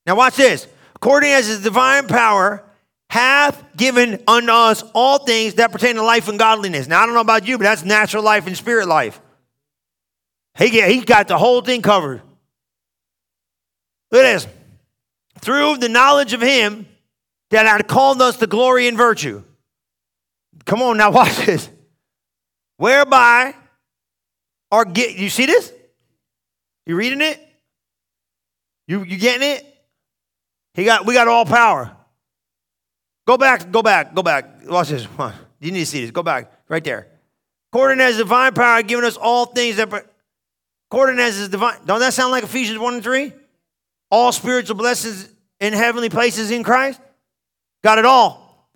Now 0.05 0.17
watch 0.17 0.35
this 0.35 0.67
according 0.97 1.29
as 1.29 1.45
his 1.45 1.61
divine 1.61 2.07
power 2.07 2.63
hath 3.07 3.63
given 3.77 4.19
unto 4.27 4.51
us 4.51 4.83
all 4.95 5.19
things 5.19 5.53
that 5.53 5.71
pertain 5.71 5.93
to 5.93 6.01
life 6.01 6.27
and 6.27 6.39
godliness. 6.39 6.87
Now, 6.87 7.03
I 7.03 7.05
don't 7.05 7.13
know 7.13 7.21
about 7.21 7.47
you, 7.47 7.59
but 7.59 7.65
that's 7.65 7.85
natural 7.85 8.23
life 8.23 8.47
and 8.47 8.57
spirit 8.57 8.87
life. 8.87 9.21
He, 10.57 10.71
get, 10.71 10.89
he 10.89 11.01
got 11.01 11.27
the 11.27 11.37
whole 11.37 11.61
thing 11.61 11.83
covered. 11.83 12.23
Look 14.11 14.23
at 14.23 14.33
this. 14.33 14.47
Through 15.39 15.77
the 15.77 15.87
knowledge 15.87 16.33
of 16.33 16.41
him 16.41 16.87
that 17.51 17.67
had 17.67 17.87
called 17.87 18.19
us 18.19 18.37
to 18.37 18.47
glory 18.47 18.87
and 18.87 18.97
virtue. 18.97 19.43
Come 20.65 20.81
on 20.81 20.97
now, 20.97 21.11
watch 21.11 21.37
this. 21.45 21.69
Whereby 22.77 23.53
are 24.71 24.83
get 24.83 25.15
you 25.15 25.29
see 25.29 25.45
this? 25.45 25.71
You 26.87 26.95
reading 26.95 27.21
it? 27.21 27.39
You 28.87 29.03
you 29.03 29.17
getting 29.17 29.47
it? 29.47 29.76
He 30.77 30.85
got 30.85 31.05
we 31.05 31.15
got 31.15 31.27
all 31.27 31.43
power. 31.43 31.91
Go 33.25 33.35
back, 33.35 33.71
go 33.71 33.81
back, 33.81 34.13
go 34.13 34.23
back. 34.23 34.45
Watch 34.69 34.89
this. 34.89 35.07
You 35.59 35.71
need 35.71 35.79
to 35.79 35.85
see 35.87 36.01
this. 36.01 36.11
Go 36.11 36.21
back 36.21 36.51
right 36.69 36.83
there. 36.83 37.07
According 37.73 37.99
as 37.99 38.17
divine 38.17 38.53
power 38.53 38.83
given 38.83 39.03
us 39.03 39.17
all 39.17 39.47
things 39.47 39.77
that 39.77 39.91
according 40.89 41.19
as 41.19 41.35
his 41.35 41.49
divine. 41.49 41.79
Don't 41.85 41.99
that 41.99 42.13
sound 42.13 42.31
like 42.31 42.43
Ephesians 42.43 42.77
1 42.77 42.93
and 42.93 43.03
3? 43.03 43.33
All 44.11 44.31
spiritual 44.31 44.75
blessings 44.75 45.27
in 45.59 45.73
heavenly 45.73 46.09
places 46.09 46.51
in 46.51 46.63
Christ. 46.63 47.01
Got 47.83 47.97
it 47.97 48.05
all. 48.05 48.69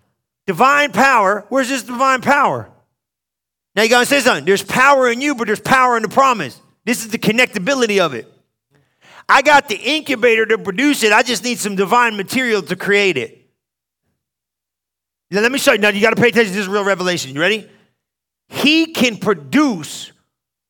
Divine 0.48 0.92
power. 0.92 1.46
Where's 1.50 1.70
this 1.70 1.84
divine 1.84 2.22
power? 2.22 2.68
Now 3.76 3.84
you 3.84 3.90
gotta 3.90 4.08
say 4.08 4.22
something. 4.22 4.46
There's 4.46 4.64
power 4.64 5.10
in 5.12 5.22
you, 5.22 5.36
but 5.36 5.46
there's 5.46 5.62
power 5.62 5.98
in 5.98 6.04
the 6.04 6.10
promise. 6.10 6.60
This 6.84 7.06
is 7.06 7.12
the 7.12 7.20
connectability 7.20 8.00
of 8.00 8.16
it. 8.16 8.28
I 9.32 9.42
got 9.42 9.70
the 9.70 9.78
incubator 9.78 10.46
to 10.46 10.58
produce 10.58 11.04
it. 11.04 11.14
I 11.14 11.24
just 11.24 11.46
need 11.46 11.58
some 11.58 11.78
divine 11.78 12.18
material 12.18 12.62
to 12.64 12.76
create 12.76 13.16
it. 13.16 13.50
Now, 15.32 15.40
let 15.40 15.54
me 15.54 15.58
show 15.58 15.72
you. 15.72 15.78
Now, 15.78 15.88
you 15.88 16.02
got 16.02 16.10
to 16.10 16.22
pay 16.22 16.28
attention. 16.28 16.52
To 16.52 16.58
this 16.58 16.64
is 16.64 16.68
real 16.68 16.84
revelation. 16.84 17.34
You 17.34 17.40
ready? 17.40 17.70
He 18.50 18.88
can 18.88 19.16
produce 19.16 20.12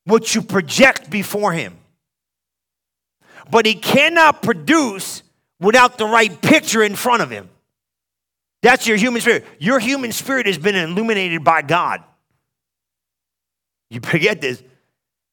what 0.06 0.36
you 0.36 0.44
project 0.44 1.10
before 1.10 1.54
him, 1.54 1.76
but 3.50 3.66
he 3.66 3.74
cannot 3.74 4.44
produce 4.44 5.24
without 5.60 5.98
the 5.98 6.06
right 6.06 6.40
picture 6.40 6.84
in 6.84 6.96
front 6.96 7.24
of 7.24 7.32
him. 7.32 7.50
That's 8.62 8.86
your 8.86 8.98
human 8.98 9.22
spirit. 9.22 9.44
Your 9.58 9.80
human 9.80 10.12
spirit 10.12 10.46
has 10.46 10.60
been 10.60 10.76
illuminated 10.76 11.44
by 11.44 11.64
God. 11.64 12.04
You 13.90 14.02
forget 14.02 14.40
this. 14.40 14.62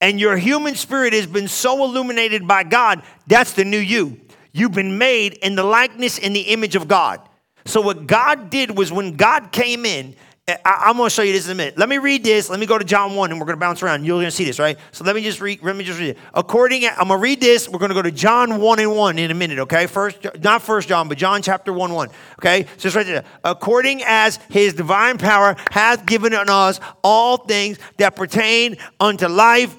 And 0.00 0.20
your 0.20 0.36
human 0.36 0.74
spirit 0.76 1.12
has 1.12 1.26
been 1.26 1.48
so 1.48 1.84
illuminated 1.84 2.46
by 2.46 2.62
God, 2.62 3.02
that's 3.26 3.52
the 3.52 3.64
new 3.64 3.78
you. 3.78 4.20
You've 4.52 4.72
been 4.72 4.98
made 4.98 5.34
in 5.34 5.54
the 5.54 5.64
likeness 5.64 6.18
and 6.18 6.34
the 6.34 6.40
image 6.40 6.76
of 6.76 6.88
God. 6.88 7.20
So, 7.64 7.80
what 7.80 8.06
God 8.06 8.48
did 8.48 8.76
was 8.76 8.90
when 8.90 9.16
God 9.16 9.52
came 9.52 9.84
in, 9.84 10.16
eh, 10.46 10.56
I, 10.64 10.88
am 10.88 10.96
going 10.96 11.08
to 11.08 11.14
show 11.14 11.22
you 11.22 11.34
this 11.34 11.46
in 11.46 11.52
a 11.52 11.54
minute. 11.54 11.76
Let 11.76 11.88
me 11.90 11.98
read 11.98 12.24
this. 12.24 12.48
Let 12.48 12.58
me 12.58 12.64
go 12.64 12.78
to 12.78 12.84
John 12.84 13.14
1 13.14 13.30
and 13.30 13.38
we're 13.38 13.44
going 13.44 13.56
to 13.56 13.60
bounce 13.60 13.82
around. 13.82 14.06
You're 14.06 14.16
going 14.16 14.26
to 14.26 14.30
see 14.30 14.44
this, 14.44 14.58
right? 14.58 14.78
So 14.90 15.04
let 15.04 15.14
me 15.14 15.22
just 15.22 15.42
read, 15.42 15.62
let 15.62 15.76
me 15.76 15.84
just 15.84 16.00
read 16.00 16.10
it. 16.10 16.18
According, 16.32 16.86
I'm 16.86 17.08
going 17.08 17.08
to 17.08 17.16
read 17.18 17.40
this. 17.42 17.68
We're 17.68 17.78
going 17.78 17.90
to 17.90 17.94
go 17.94 18.00
to 18.00 18.10
John 18.10 18.58
1 18.58 18.78
and 18.78 18.96
1 18.96 19.18
in 19.18 19.30
a 19.30 19.34
minute, 19.34 19.58
okay? 19.58 19.86
First, 19.86 20.26
not 20.42 20.62
first 20.62 20.88
John, 20.88 21.08
but 21.08 21.18
John 21.18 21.42
chapter 21.42 21.74
1, 21.74 21.92
1. 21.92 22.08
Okay? 22.38 22.66
So 22.78 22.86
it's 22.86 22.96
right 22.96 23.04
there. 23.04 23.24
According 23.44 24.02
as 24.04 24.38
his 24.48 24.72
divine 24.72 25.18
power 25.18 25.56
hath 25.70 26.06
given 26.06 26.32
unto 26.32 26.52
us 26.52 26.80
all 27.04 27.36
things 27.36 27.78
that 27.98 28.16
pertain 28.16 28.78
unto 28.98 29.28
life 29.28 29.76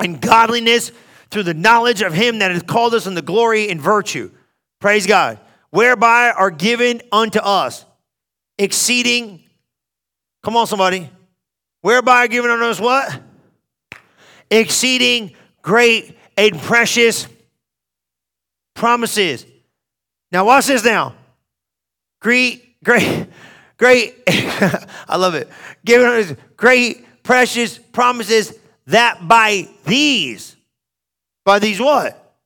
and 0.00 0.20
godliness 0.20 0.92
through 1.30 1.42
the 1.42 1.54
knowledge 1.54 2.02
of 2.02 2.12
him 2.12 2.38
that 2.38 2.50
has 2.50 2.62
called 2.62 2.94
us 2.94 3.06
in 3.06 3.14
the 3.14 3.22
glory 3.22 3.70
and 3.70 3.80
virtue. 3.80 4.30
Praise 4.80 5.06
God. 5.06 5.38
Whereby 5.70 6.30
are 6.30 6.50
given 6.50 7.02
unto 7.12 7.38
us 7.40 7.84
exceeding 8.58 9.44
Come 10.42 10.56
on, 10.56 10.66
somebody. 10.66 11.10
Whereby 11.80 12.24
are 12.24 12.28
given 12.28 12.50
unto 12.50 12.64
us 12.64 12.80
what? 12.80 13.20
Exceeding 14.50 15.34
great 15.62 16.16
and 16.36 16.58
precious 16.58 17.26
promises. 18.74 19.44
Now, 20.32 20.44
watch 20.44 20.66
this 20.66 20.84
now. 20.84 21.14
Great, 22.20 22.82
great, 22.82 23.26
great. 23.76 24.14
I 24.26 25.16
love 25.16 25.34
it. 25.34 25.48
Giving 25.84 26.06
us 26.06 26.34
great, 26.56 27.22
precious 27.22 27.78
promises 27.78 28.57
that 28.88 29.26
by 29.26 29.68
these, 29.84 30.56
by 31.44 31.58
these 31.58 31.80
what? 31.80 32.36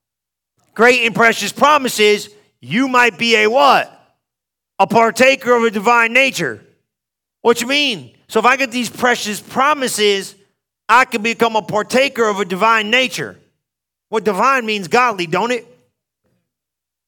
Great 0.75 1.07
and 1.07 1.15
precious 1.15 1.53
promises, 1.53 2.29
you 2.61 2.89
might 2.89 3.19
be 3.19 3.37
a 3.37 3.49
what? 3.49 3.89
A 4.79 4.87
partaker 4.87 5.55
of 5.55 5.65
a 5.65 5.71
divine 5.71 6.13
nature. 6.13 6.65
What 7.41 7.61
you 7.61 7.67
mean? 7.67 8.17
So 8.29 8.39
if 8.41 8.47
I 8.47 8.57
get 8.57 8.71
these 8.71 8.89
precious 8.89 9.41
promises, 9.41 10.35
I 10.89 11.05
can 11.05 11.23
become 11.23 11.57
a 11.57 11.63
partaker 11.63 12.29
of 12.29 12.41
a 12.41 12.45
divine 12.45 12.91
nature. 12.91 13.39
What 14.09 14.25
divine 14.25 14.67
means 14.67 14.89
godly, 14.89 15.27
don't 15.27 15.53
it? 15.53 15.67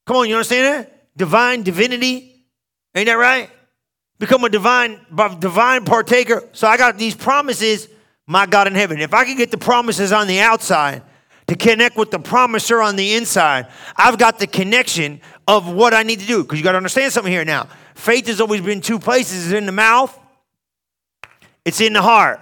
Come 0.07 0.17
on, 0.17 0.29
you 0.29 0.37
understand 0.37 0.87
that? 0.87 1.17
Divine 1.17 1.63
divinity. 1.63 2.47
Ain't 2.95 3.07
that 3.07 3.15
right? 3.15 3.51
Become 4.19 4.45
a 4.45 4.49
divine 4.49 5.01
divine 5.39 5.85
partaker. 5.85 6.45
So 6.53 6.69
I 6.69 6.77
got 6.77 6.99
these 6.99 7.15
promises, 7.15 7.89
my 8.27 8.47
God 8.47 8.67
in 8.67 8.75
heaven. 8.75 9.01
If 9.01 9.15
I 9.15 9.25
can 9.25 9.37
get 9.37 9.51
the 9.51 9.59
promises 9.59 10.13
on 10.13 10.27
the 10.27 10.41
outside 10.41 11.03
to 11.47 11.57
connect 11.57 11.97
with 11.97 12.11
the 12.11 12.19
promiser 12.19 12.81
on 12.81 12.97
the 12.97 13.15
inside, 13.15 13.69
I've 13.97 14.19
got 14.19 14.39
the 14.39 14.47
connection 14.47 15.21
of 15.47 15.71
what 15.71 15.93
I 15.95 16.03
need 16.03 16.21
to 16.21 16.27
do. 16.27 16.43
Because 16.43 16.59
you 16.59 16.65
got 16.65 16.73
to 16.73 16.79
understand 16.79 17.13
something 17.13 17.33
here 17.33 17.45
now. 17.45 17.69
Faith 17.95 18.27
has 18.27 18.41
always 18.41 18.61
been 18.61 18.81
two 18.81 18.99
places: 18.99 19.47
it's 19.47 19.55
in 19.55 19.67
the 19.67 19.73
mouth 19.73 20.19
it's 21.65 21.81
in 21.81 21.93
the 21.93 22.03
heart. 22.03 22.41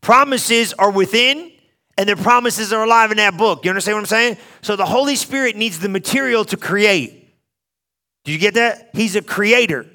Promises 0.00 0.72
are 0.74 0.90
within, 0.90 1.50
and 1.96 2.08
the 2.08 2.16
promises 2.16 2.72
are 2.72 2.84
alive 2.84 3.10
in 3.10 3.16
that 3.18 3.36
book. 3.36 3.64
You 3.64 3.70
understand 3.70 3.96
what 3.96 4.00
I'm 4.00 4.06
saying? 4.06 4.36
So 4.62 4.76
the 4.76 4.86
Holy 4.86 5.16
Spirit 5.16 5.56
needs 5.56 5.78
the 5.78 5.88
material 5.88 6.44
to 6.46 6.56
create. 6.56 7.34
Do 8.24 8.32
you 8.32 8.38
get 8.38 8.54
that? 8.54 8.90
He's 8.92 9.16
a 9.16 9.22
creator. 9.22 9.86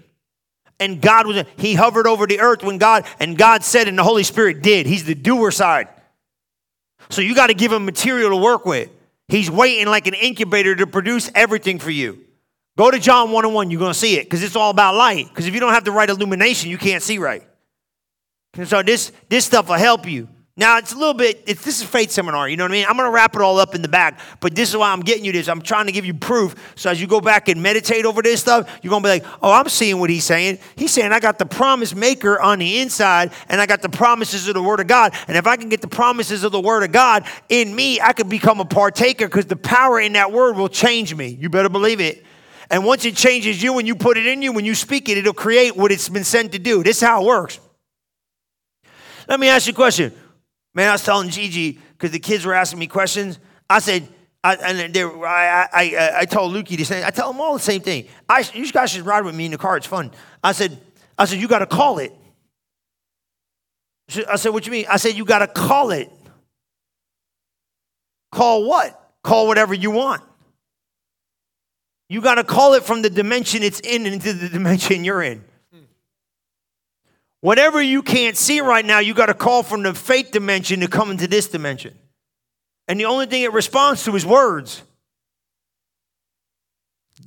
And 0.79 1.01
God 1.01 1.27
was, 1.27 1.45
he 1.57 1.73
hovered 1.73 2.07
over 2.07 2.27
the 2.27 2.39
earth 2.39 2.63
when 2.63 2.77
God, 2.77 3.05
and 3.19 3.37
God 3.37 3.63
said, 3.63 3.87
and 3.87 3.97
the 3.97 4.03
Holy 4.03 4.23
Spirit 4.23 4.61
did. 4.61 4.85
He's 4.85 5.05
the 5.05 5.15
doer 5.15 5.51
side. 5.51 5.87
So 7.09 7.21
you 7.21 7.33
got 7.35 7.47
to 7.47 7.53
give 7.53 7.71
him 7.71 7.85
material 7.85 8.31
to 8.31 8.35
work 8.35 8.65
with. 8.65 8.89
He's 9.27 9.49
waiting 9.49 9.87
like 9.87 10.07
an 10.07 10.13
incubator 10.13 10.75
to 10.75 10.87
produce 10.87 11.31
everything 11.33 11.79
for 11.79 11.91
you. 11.91 12.21
Go 12.77 12.91
to 12.91 12.99
John 12.99 13.31
1 13.31 13.45
and 13.45 13.53
1, 13.53 13.71
you're 13.71 13.79
going 13.79 13.93
to 13.93 13.97
see 13.97 14.17
it 14.17 14.25
because 14.25 14.43
it's 14.43 14.55
all 14.55 14.69
about 14.69 14.95
light. 14.95 15.29
Because 15.29 15.47
if 15.47 15.53
you 15.53 15.59
don't 15.59 15.73
have 15.73 15.85
the 15.85 15.91
right 15.91 16.09
illumination, 16.09 16.69
you 16.69 16.77
can't 16.77 17.01
see 17.01 17.17
right. 17.17 17.47
And 18.57 18.67
so 18.67 18.83
this 18.83 19.11
this 19.29 19.45
stuff 19.45 19.67
will 19.67 19.75
help 19.75 20.07
you. 20.07 20.27
Now 20.57 20.77
it's 20.77 20.93
a 20.93 20.97
little 20.97 21.13
bit. 21.13 21.43
It's, 21.47 21.65
this 21.65 21.81
is 21.81 21.85
faith 21.85 22.11
seminar. 22.11 22.47
You 22.47 22.55
know 22.55 22.63
what 22.63 22.71
I 22.71 22.75
mean? 22.75 22.85
I'm 22.87 22.95
going 22.95 23.07
to 23.07 23.11
wrap 23.11 23.35
it 23.35 23.41
all 23.41 23.59
up 23.59 23.75
in 23.75 23.81
the 23.81 23.89
back, 23.89 24.21
but 24.39 24.55
this 24.55 24.69
is 24.69 24.77
why 24.77 24.89
I'm 24.93 25.01
getting 25.01 25.25
you 25.25 25.33
this. 25.33 25.49
I'm 25.49 25.61
trying 25.61 25.87
to 25.87 25.91
give 25.91 26.05
you 26.05 26.13
proof. 26.13 26.55
So 26.75 26.89
as 26.89 27.01
you 27.01 27.07
go 27.07 27.19
back 27.19 27.49
and 27.49 27.61
meditate 27.61 28.05
over 28.05 28.21
this 28.21 28.39
stuff, 28.39 28.69
you're 28.81 28.89
going 28.89 29.03
to 29.03 29.07
be 29.07 29.09
like, 29.09 29.25
"Oh, 29.41 29.51
I'm 29.51 29.67
seeing 29.67 29.99
what 29.99 30.09
he's 30.09 30.23
saying. 30.23 30.59
He's 30.77 30.91
saying 30.91 31.11
I 31.11 31.19
got 31.19 31.39
the 31.39 31.45
promise 31.45 31.93
maker 31.93 32.39
on 32.39 32.59
the 32.59 32.79
inside, 32.79 33.33
and 33.49 33.59
I 33.59 33.65
got 33.65 33.81
the 33.81 33.89
promises 33.89 34.47
of 34.47 34.53
the 34.53 34.63
Word 34.63 34.79
of 34.79 34.87
God. 34.87 35.13
And 35.27 35.35
if 35.35 35.45
I 35.45 35.57
can 35.57 35.67
get 35.67 35.81
the 35.81 35.89
promises 35.89 36.45
of 36.45 36.53
the 36.53 36.61
Word 36.61 36.83
of 36.83 36.93
God 36.93 37.25
in 37.49 37.75
me, 37.75 37.99
I 37.99 38.13
could 38.13 38.29
become 38.29 38.61
a 38.61 38.65
partaker 38.65 39.27
because 39.27 39.47
the 39.47 39.57
power 39.57 39.99
in 39.99 40.13
that 40.13 40.31
Word 40.31 40.55
will 40.55 40.69
change 40.69 41.13
me. 41.13 41.37
You 41.37 41.49
better 41.49 41.69
believe 41.69 41.99
it." 41.99 42.23
And 42.69 42.85
once 42.85 43.03
it 43.03 43.17
changes 43.17 43.61
you 43.61 43.77
and 43.77 43.85
you 43.85 43.93
put 43.93 44.17
it 44.17 44.25
in 44.25 44.41
you, 44.41 44.53
when 44.53 44.65
you 44.65 44.73
speak 44.73 45.09
it, 45.09 45.17
it'll 45.17 45.33
create 45.33 45.75
what 45.75 45.91
it's 45.91 46.07
been 46.07 46.23
sent 46.23 46.53
to 46.53 46.59
do. 46.59 46.81
This 46.81 46.97
is 46.97 47.03
how 47.03 47.21
it 47.21 47.25
works. 47.25 47.59
Let 49.27 49.39
me 49.39 49.49
ask 49.49 49.67
you 49.67 49.73
a 49.73 49.75
question. 49.75 50.13
Man, 50.75 50.89
I 50.89 50.91
was 50.91 51.03
telling 51.03 51.29
Gigi 51.29 51.79
because 51.93 52.11
the 52.11 52.19
kids 52.19 52.45
were 52.45 52.53
asking 52.53 52.79
me 52.79 52.87
questions. 52.87 53.39
I 53.69 53.79
said, 53.79 54.07
I, 54.43 54.55
and 54.55 54.93
they, 54.93 55.01
I, 55.01 55.67
I, 55.73 56.11
I 56.19 56.25
told 56.25 56.53
Lukey 56.53 56.77
the 56.77 56.83
same. 56.83 57.03
I 57.03 57.09
tell 57.09 57.31
them 57.31 57.41
all 57.41 57.53
the 57.53 57.59
same 57.59 57.81
thing. 57.81 58.07
I, 58.29 58.45
you 58.53 58.71
guys 58.71 58.91
should 58.91 59.05
ride 59.05 59.23
with 59.23 59.33
me 59.33 59.45
in 59.45 59.51
the 59.51 59.57
car. 59.57 59.77
It's 59.77 59.87
fun. 59.87 60.11
I 60.43 60.51
said, 60.51 60.79
I 61.17 61.25
said, 61.25 61.39
you 61.39 61.47
got 61.47 61.59
to 61.59 61.65
call 61.65 61.97
it. 61.97 62.13
I 64.29 64.35
said, 64.35 64.49
what 64.49 64.67
you 64.67 64.71
mean? 64.71 64.85
I 64.87 64.97
said, 64.97 65.15
you 65.15 65.25
got 65.25 65.39
to 65.39 65.47
call 65.47 65.89
it. 65.91 66.11
Call 68.31 68.67
what? 68.67 69.13
Call 69.23 69.47
whatever 69.47 69.73
you 69.73 69.89
want. 69.89 70.21
You 72.09 72.21
got 72.21 72.35
to 72.35 72.43
call 72.43 72.73
it 72.73 72.83
from 72.83 73.01
the 73.01 73.09
dimension 73.09 73.63
it's 73.63 73.79
in 73.79 74.05
into 74.05 74.33
the 74.33 74.49
dimension 74.49 75.03
you're 75.03 75.23
in. 75.23 75.43
Whatever 77.45 77.79
you 77.79 78.01
can't 78.01 78.35
see 78.35 78.59
right 78.59 78.83
now, 78.83 78.97
you 78.97 79.13
got 79.13 79.27
to 79.27 79.35
call 79.35 79.61
from 79.61 79.83
the 79.83 79.93
faith 79.93 80.31
dimension 80.31 80.79
to 80.79 80.87
come 80.87 81.11
into 81.11 81.27
this 81.27 81.47
dimension. 81.47 81.95
And 82.87 82.99
the 82.99 83.05
only 83.05 83.27
thing 83.27 83.43
it 83.43 83.53
responds 83.53 84.03
to 84.05 84.15
is 84.15 84.25
words. 84.25 84.81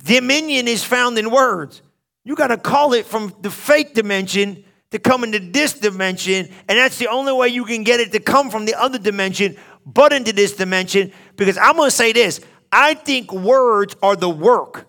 Dominion 0.03 0.67
is 0.67 0.83
found 0.83 1.17
in 1.17 1.31
words. 1.31 1.81
You 2.25 2.35
got 2.35 2.47
to 2.47 2.57
call 2.57 2.91
it 2.91 3.05
from 3.05 3.33
the 3.39 3.49
faith 3.49 3.93
dimension 3.93 4.65
to 4.91 4.99
come 4.99 5.23
into 5.23 5.39
this 5.39 5.79
dimension. 5.79 6.49
And 6.67 6.77
that's 6.77 6.97
the 6.97 7.07
only 7.07 7.31
way 7.31 7.47
you 7.47 7.63
can 7.63 7.85
get 7.85 8.01
it 8.01 8.11
to 8.11 8.19
come 8.19 8.49
from 8.49 8.65
the 8.65 8.75
other 8.75 8.99
dimension, 8.99 9.55
but 9.85 10.11
into 10.11 10.33
this 10.33 10.53
dimension. 10.53 11.13
Because 11.37 11.57
I'm 11.57 11.77
going 11.77 11.91
to 11.91 11.95
say 11.95 12.11
this 12.11 12.41
I 12.73 12.93
think 12.93 13.31
words 13.31 13.95
are 14.03 14.17
the 14.17 14.29
work 14.29 14.85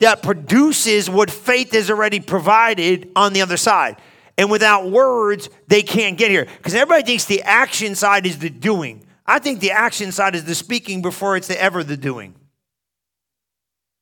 that 0.00 0.24
produces 0.24 1.08
what 1.08 1.30
faith 1.30 1.70
has 1.70 1.88
already 1.88 2.18
provided 2.18 3.12
on 3.14 3.32
the 3.32 3.40
other 3.40 3.56
side. 3.56 3.96
And 4.36 4.50
without 4.50 4.90
words, 4.90 5.48
they 5.68 5.82
can't 5.82 6.18
get 6.18 6.30
here. 6.30 6.46
Because 6.56 6.74
everybody 6.74 7.04
thinks 7.04 7.24
the 7.24 7.42
action 7.42 7.94
side 7.94 8.26
is 8.26 8.38
the 8.38 8.50
doing. 8.50 9.04
I 9.26 9.38
think 9.38 9.60
the 9.60 9.70
action 9.70 10.12
side 10.12 10.34
is 10.34 10.44
the 10.44 10.54
speaking 10.54 11.02
before 11.02 11.36
it's 11.36 11.48
the 11.48 11.60
ever 11.60 11.84
the 11.84 11.96
doing. 11.96 12.34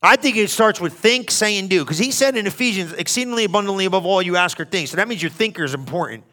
I 0.05 0.17
think 0.17 0.37
it 0.37 0.51
starts 0.51 0.81
with 0.81 0.95
think, 0.95 1.31
say, 1.31 1.59
and 1.59 1.71
do. 1.71 1.85
Because 1.85 1.99
he 1.99 2.11
said 2.11 2.37
in 2.37 2.47
Ephesians, 2.47 2.93
exceedingly 2.95 3.45
abundantly 3.45 3.85
above 3.85 4.05
all 4.05 4.21
you 4.21 4.37
ask 4.37 4.59
or 4.59 4.65
think. 4.65 4.89
So 4.89 4.97
that 4.97 5.07
means 5.07 5.23
your 5.23 5.31
thinker 5.31 5.63
is 5.63 5.75
important. 5.75 6.25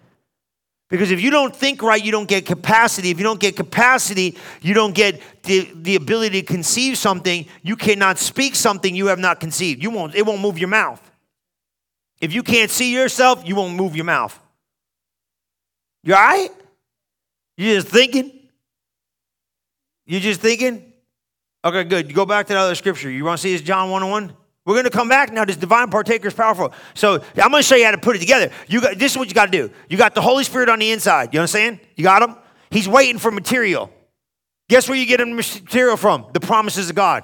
Because 0.90 1.12
if 1.12 1.22
you 1.22 1.30
don't 1.30 1.56
think 1.56 1.84
right, 1.84 2.04
you 2.04 2.12
don't 2.12 2.28
get 2.28 2.48
capacity. 2.48 3.12
If 3.12 3.20
you 3.20 3.24
don't 3.24 3.40
get 3.40 3.56
capacity, 3.56 4.38
you 4.60 4.74
don't 4.74 4.96
get 4.96 5.22
the, 5.44 5.70
the 5.76 5.96
ability 5.96 6.42
to 6.42 6.48
conceive 6.48 6.98
something. 6.98 7.46
You 7.62 7.76
cannot 7.76 8.18
speak 8.18 8.56
something 8.56 8.96
you 8.96 9.08
have 9.08 9.20
not 9.20 9.40
conceived. 9.40 9.84
You 9.84 9.92
won't, 9.92 10.16
it 10.16 10.26
won't 10.26 10.42
move 10.42 10.58
your 10.58 10.70
mouth. 10.70 11.00
If 12.22 12.34
you 12.34 12.44
can't 12.44 12.70
see 12.70 12.94
yourself, 12.94 13.48
you 13.48 13.56
won't 13.56 13.76
move 13.76 13.96
your 13.96 14.06
mouth. 14.06 14.38
You 16.04 16.16
all 16.16 16.22
right? 16.22 16.50
You're 17.58 17.76
just 17.76 17.88
thinking? 17.88 18.32
You're 20.06 20.22
just 20.22 20.42
thinking? 20.42 20.94
Okay, 21.64 21.84
good. 21.84 22.10
You 22.10 22.16
go 22.16 22.26
back 22.26 22.48
to 22.48 22.54
the 22.54 22.60
other 22.60 22.76
scripture. 22.76 23.10
You 23.10 23.24
want 23.26 23.38
to 23.40 23.42
see 23.42 23.54
this 23.54 23.62
John 23.62 23.90
1 23.90 24.10
1? 24.10 24.34
We're 24.66 24.76
going 24.76 24.86
to 24.86 24.92
come 24.92 25.10
back 25.10 25.32
now. 25.34 25.46
This 25.46 25.58
divine 25.58 25.90
partaker 25.90 26.28
is 26.28 26.34
powerful. 26.34 26.74
So 26.94 27.24
I'm 27.36 27.52
going 27.52 27.64
to 27.64 27.64
show 27.64 27.76
you 27.76 27.86
how 27.86 27.92
to 27.92 27.98
put 27.98 28.16
it 28.16 28.20
together. 28.20 28.52
You 28.68 28.82
got, 28.82 28.98
this 28.98 29.14
is 29.14 29.18
what 29.18 29.28
you 29.28 29.34
got 29.34 29.46
to 29.46 29.52
do. 29.52 29.72
You 29.90 29.98
got 29.98 30.14
the 30.14 30.22
Holy 30.22 30.44
Spirit 30.44 30.70
on 30.70 30.80
the 30.80 30.92
inside. 30.92 31.34
You 31.34 31.40
understand? 31.40 31.80
You 31.96 32.04
got 32.04 32.22
him? 32.22 32.36
He's 32.70 32.88
waiting 32.88 33.18
for 33.18 33.32
material. 33.32 33.92
Guess 34.68 34.88
where 34.88 34.98
you 34.98 35.06
get 35.06 35.26
material 35.28 35.98
from? 35.98 36.28
The 36.34 36.40
promises 36.40 36.90
of 36.90 36.96
God. 36.96 37.24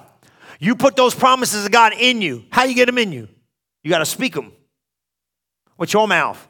You 0.60 0.76
put 0.76 0.96
those 0.96 1.14
promises 1.14 1.66
of 1.66 1.72
God 1.72 1.94
in 1.94 2.22
you. 2.22 2.46
How 2.50 2.64
you 2.64 2.74
get 2.74 2.88
them 2.88 2.98
in 2.98 3.12
you? 3.12 3.28
You 3.84 3.92
got 3.92 4.00
to 4.00 4.06
speak 4.06 4.34
them 4.34 4.52
with 5.78 5.94
your 5.94 6.08
mouth. 6.08 6.48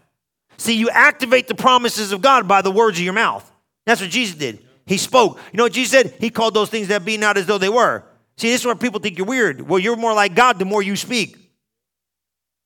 See, 0.57 0.75
you 0.75 0.89
activate 0.89 1.47
the 1.47 1.55
promises 1.55 2.11
of 2.11 2.21
God 2.21 2.47
by 2.47 2.61
the 2.61 2.71
words 2.71 2.97
of 2.97 3.03
your 3.03 3.13
mouth. 3.13 3.49
That's 3.85 4.01
what 4.01 4.09
Jesus 4.09 4.35
did. 4.35 4.63
He 4.85 4.97
spoke. 4.97 5.39
You 5.51 5.57
know 5.57 5.63
what 5.63 5.73
Jesus 5.73 5.91
said? 5.91 6.15
He 6.19 6.29
called 6.29 6.53
those 6.53 6.69
things 6.69 6.89
that 6.89 7.03
be 7.03 7.17
not 7.17 7.37
as 7.37 7.45
though 7.45 7.57
they 7.57 7.69
were. 7.69 8.03
See, 8.37 8.49
this 8.49 8.61
is 8.61 8.65
where 8.65 8.75
people 8.75 8.99
think 8.99 9.17
you're 9.17 9.27
weird. 9.27 9.61
Well, 9.61 9.79
you're 9.79 9.95
more 9.95 10.13
like 10.13 10.35
God 10.35 10.59
the 10.59 10.65
more 10.65 10.81
you 10.81 10.95
speak. 10.95 11.37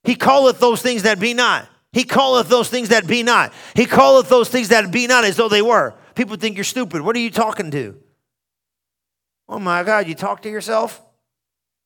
He 0.04 0.16
calleth 0.16 0.60
those 0.60 0.82
things 0.82 1.04
that 1.04 1.20
be 1.20 1.34
not. 1.34 1.68
He 1.92 2.04
calleth 2.04 2.50
those 2.50 2.70
things 2.70 2.90
that 2.90 3.08
be 3.08 3.24
not. 3.24 3.54
He 3.76 3.86
calleth 3.86 4.30
those 4.30 4.50
things 4.50 4.70
that 4.70 4.92
be 4.92 5.08
not 5.08 5.24
as 5.24 5.36
though 5.38 5.50
they 5.50 5.62
were. 5.62 5.96
People 6.16 6.36
think 6.36 6.56
you're 6.56 6.64
stupid. 6.64 7.02
What 7.02 7.16
are 7.16 7.20
you 7.20 7.32
talking 7.32 7.72
to? 7.72 7.96
Oh 9.48 9.60
my 9.60 9.84
God, 9.84 10.08
you 10.08 10.16
talk 10.16 10.42
to 10.44 10.50
yourself? 10.50 11.02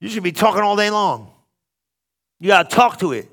You 0.01 0.09
should 0.09 0.23
be 0.23 0.33
talking 0.33 0.61
all 0.61 0.75
day 0.75 0.89
long. 0.89 1.31
You 2.39 2.47
got 2.47 2.69
to 2.69 2.75
talk 2.75 2.99
to 2.99 3.13
it. 3.13 3.29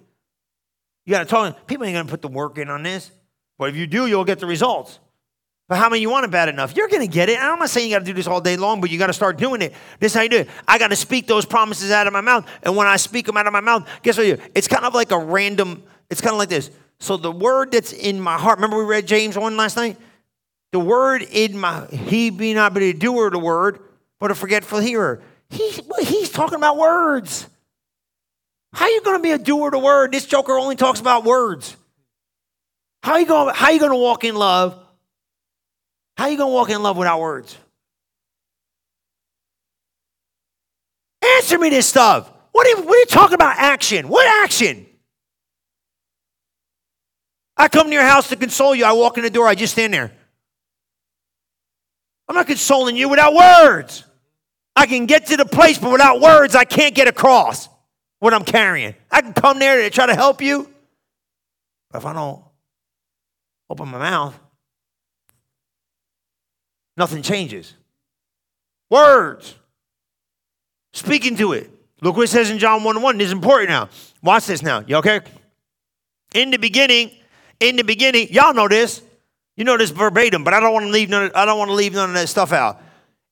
You 1.10 1.16
got 1.16 1.24
to 1.24 1.28
talk. 1.28 1.66
People 1.66 1.86
ain't 1.86 1.94
going 1.94 2.06
to 2.06 2.10
put 2.10 2.22
the 2.22 2.28
work 2.28 2.56
in 2.56 2.70
on 2.70 2.84
this. 2.84 3.10
But 3.58 3.70
if 3.70 3.74
you 3.74 3.88
do, 3.88 4.06
you'll 4.06 4.24
get 4.24 4.38
the 4.38 4.46
results. 4.46 5.00
But 5.68 5.78
how 5.78 5.88
many 5.88 6.02
you 6.02 6.08
want 6.08 6.24
it 6.24 6.30
bad 6.30 6.48
enough? 6.48 6.76
You're 6.76 6.86
going 6.86 7.02
to 7.02 7.12
get 7.12 7.28
it. 7.28 7.36
I'm 7.36 7.58
not 7.58 7.68
saying 7.68 7.90
you 7.90 7.96
got 7.96 7.98
to 7.98 8.04
do 8.04 8.12
this 8.12 8.28
all 8.28 8.40
day 8.40 8.56
long, 8.56 8.80
but 8.80 8.90
you 8.90 8.98
got 8.98 9.08
to 9.08 9.12
start 9.12 9.36
doing 9.36 9.60
it. 9.60 9.74
This 9.98 10.12
is 10.12 10.16
how 10.16 10.22
you 10.22 10.28
do 10.28 10.36
it. 10.36 10.48
I 10.68 10.78
got 10.78 10.90
to 10.90 10.96
speak 10.96 11.26
those 11.26 11.44
promises 11.44 11.90
out 11.90 12.06
of 12.06 12.12
my 12.12 12.20
mouth. 12.20 12.48
And 12.62 12.76
when 12.76 12.86
I 12.86 12.94
speak 12.94 13.26
them 13.26 13.36
out 13.36 13.48
of 13.48 13.52
my 13.52 13.60
mouth, 13.60 13.88
guess 14.04 14.18
what 14.18 14.26
you? 14.28 14.38
It's 14.54 14.68
kind 14.68 14.84
of 14.84 14.94
like 14.94 15.10
a 15.10 15.18
random, 15.18 15.82
it's 16.10 16.20
kind 16.20 16.32
of 16.32 16.38
like 16.38 16.48
this. 16.48 16.70
So 17.00 17.16
the 17.16 17.32
word 17.32 17.72
that's 17.72 17.92
in 17.92 18.20
my 18.20 18.38
heart, 18.38 18.58
remember 18.58 18.78
we 18.78 18.84
read 18.84 19.08
James 19.08 19.36
1 19.36 19.56
last 19.56 19.76
night? 19.76 19.96
The 20.70 20.78
word 20.78 21.22
in 21.22 21.58
my, 21.58 21.86
he 21.86 22.30
be 22.30 22.54
not 22.54 22.72
but 22.72 22.84
a 22.84 22.92
doer 22.92 23.26
of 23.26 23.32
the 23.32 23.40
word, 23.40 23.80
but 24.20 24.30
a 24.30 24.36
forgetful 24.36 24.78
hearer. 24.78 25.20
He, 25.48 25.72
he's 26.02 26.30
talking 26.30 26.54
about 26.54 26.76
words. 26.76 27.48
How 28.72 28.88
you 28.88 29.02
going 29.02 29.18
to 29.18 29.22
be 29.22 29.32
a 29.32 29.38
doer 29.38 29.70
the 29.70 29.78
word? 29.78 30.12
This 30.12 30.26
joker 30.26 30.52
only 30.58 30.76
talks 30.76 31.00
about 31.00 31.24
words. 31.24 31.76
How 33.02 33.16
you 33.16 33.26
going, 33.26 33.54
how 33.54 33.70
you 33.70 33.80
going 33.80 33.92
to 33.92 33.96
walk 33.96 34.24
in 34.24 34.34
love 34.36 34.78
how 36.20 36.26
you 36.26 36.36
going 36.36 36.50
to 36.50 36.54
walk 36.54 36.68
in 36.68 36.82
love 36.82 36.98
without 36.98 37.18
words? 37.18 37.56
Answer 41.24 41.58
me 41.58 41.70
this 41.70 41.86
stuff. 41.86 42.30
What 42.52 42.66
are, 42.66 42.78
you, 42.78 42.84
what 42.84 42.94
are 42.94 42.98
you 42.98 43.06
talking 43.06 43.36
about 43.36 43.56
action? 43.56 44.06
What 44.06 44.44
action? 44.44 44.84
I 47.56 47.68
come 47.68 47.86
to 47.86 47.92
your 47.94 48.02
house 48.02 48.28
to 48.28 48.36
console 48.36 48.74
you. 48.74 48.84
I 48.84 48.92
walk 48.92 49.16
in 49.16 49.24
the 49.24 49.30
door, 49.30 49.48
I 49.48 49.54
just 49.54 49.72
stand 49.72 49.94
there. 49.94 50.12
I'm 52.28 52.36
not 52.36 52.46
consoling 52.46 52.98
you 52.98 53.08
without 53.08 53.32
words. 53.32 54.04
I 54.76 54.84
can 54.84 55.06
get 55.06 55.28
to 55.28 55.38
the 55.38 55.46
place, 55.46 55.78
but 55.78 55.90
without 55.90 56.20
words, 56.20 56.54
I 56.54 56.64
can't 56.64 56.94
get 56.94 57.08
across 57.08 57.69
what 58.20 58.32
I'm 58.32 58.44
carrying. 58.44 58.94
I 59.10 59.22
can 59.22 59.32
come 59.32 59.58
there 59.58 59.82
to 59.82 59.90
try 59.90 60.06
to 60.06 60.14
help 60.14 60.40
you, 60.40 60.72
but 61.90 61.98
if 61.98 62.06
I 62.06 62.12
don't 62.12 62.42
open 63.68 63.88
my 63.88 63.98
mouth, 63.98 64.38
nothing 66.96 67.22
changes. 67.22 67.74
Words. 68.88 69.56
Speaking 70.92 71.36
to 71.36 71.52
it. 71.52 71.70
Look 72.02 72.16
what 72.16 72.24
it 72.24 72.28
says 72.28 72.50
in 72.50 72.58
John 72.58 72.84
1 72.84 73.02
1. 73.02 73.18
This 73.18 73.26
is 73.26 73.32
important 73.32 73.70
now. 73.70 73.88
Watch 74.22 74.46
this 74.46 74.62
now. 74.62 74.84
You 74.86 74.96
okay? 74.96 75.20
In 76.34 76.50
the 76.50 76.58
beginning, 76.58 77.10
in 77.58 77.76
the 77.76 77.84
beginning, 77.84 78.28
y'all 78.30 78.54
know 78.54 78.68
this. 78.68 79.02
You 79.56 79.64
know 79.64 79.76
this 79.76 79.90
verbatim, 79.90 80.44
but 80.44 80.54
I 80.54 80.60
don't 80.60 80.72
want 80.72 80.86
to 80.86 80.90
leave 80.90 81.10
none 81.10 81.24
of, 81.24 81.32
I 81.34 81.44
don't 81.44 81.58
want 81.58 81.68
to 81.68 81.74
leave 81.74 81.92
none 81.92 82.08
of 82.08 82.14
that 82.14 82.28
stuff 82.28 82.52
out. 82.52 82.80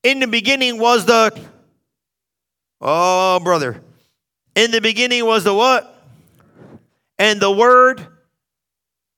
In 0.03 0.21
the 0.21 0.27
beginning 0.27 0.79
was 0.79 1.07
the 1.07 1.33
Oh, 2.81 3.41
brother. 3.43 3.83
In 4.55 4.71
the 4.71 4.81
beginning 4.81 5.25
was 5.25 5.45
the 5.45 5.55
what? 5.55 5.95
And 7.19 7.41
the 7.41 7.51
word. 7.51 8.07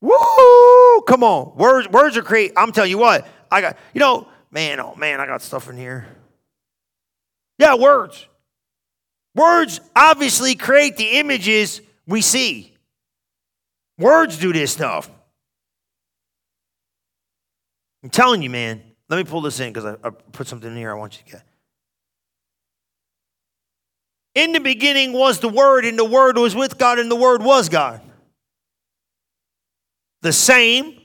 Woo! 0.00 1.02
Come 1.02 1.22
on. 1.22 1.56
Words 1.56 1.88
words 1.88 2.16
are 2.16 2.22
create. 2.22 2.52
I'm 2.56 2.72
telling 2.72 2.90
you 2.90 2.98
what. 2.98 3.26
I 3.50 3.60
got 3.60 3.76
you 3.92 4.00
know, 4.00 4.28
Man, 4.50 4.80
oh 4.80 4.94
man, 4.96 5.20
I 5.20 5.26
got 5.26 5.42
stuff 5.42 5.68
in 5.68 5.76
here. 5.76 6.06
Yeah, 7.58 7.76
words. 7.76 8.26
Words 9.34 9.80
obviously 9.94 10.56
create 10.56 10.96
the 10.96 11.18
images 11.18 11.80
we 12.06 12.20
see. 12.20 12.74
Words 13.96 14.38
do 14.38 14.52
this 14.52 14.72
stuff. 14.72 15.08
I'm 18.02 18.10
telling 18.10 18.42
you, 18.42 18.50
man. 18.50 18.82
Let 19.08 19.18
me 19.18 19.24
pull 19.24 19.40
this 19.40 19.60
in 19.60 19.72
because 19.72 19.84
I, 19.84 20.06
I, 20.06 20.10
put 20.10 20.46
something 20.46 20.70
in 20.70 20.76
here 20.76 20.90
I 20.90 20.94
want 20.94 21.18
you 21.18 21.24
to 21.24 21.32
get. 21.32 21.42
In 24.34 24.52
the 24.52 24.60
beginning 24.60 25.12
was 25.12 25.40
the 25.40 25.48
Word, 25.48 25.84
and 25.84 25.98
the 25.98 26.04
Word 26.04 26.38
was 26.38 26.54
with 26.54 26.78
God, 26.78 26.98
and 26.98 27.10
the 27.10 27.16
Word 27.16 27.42
was 27.42 27.68
God. 27.68 28.00
The 30.22 30.32
same 30.32 31.00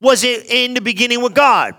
was 0.00 0.22
it 0.22 0.46
in 0.50 0.74
the 0.74 0.80
beginning 0.80 1.22
with 1.22 1.34
God. 1.34 1.74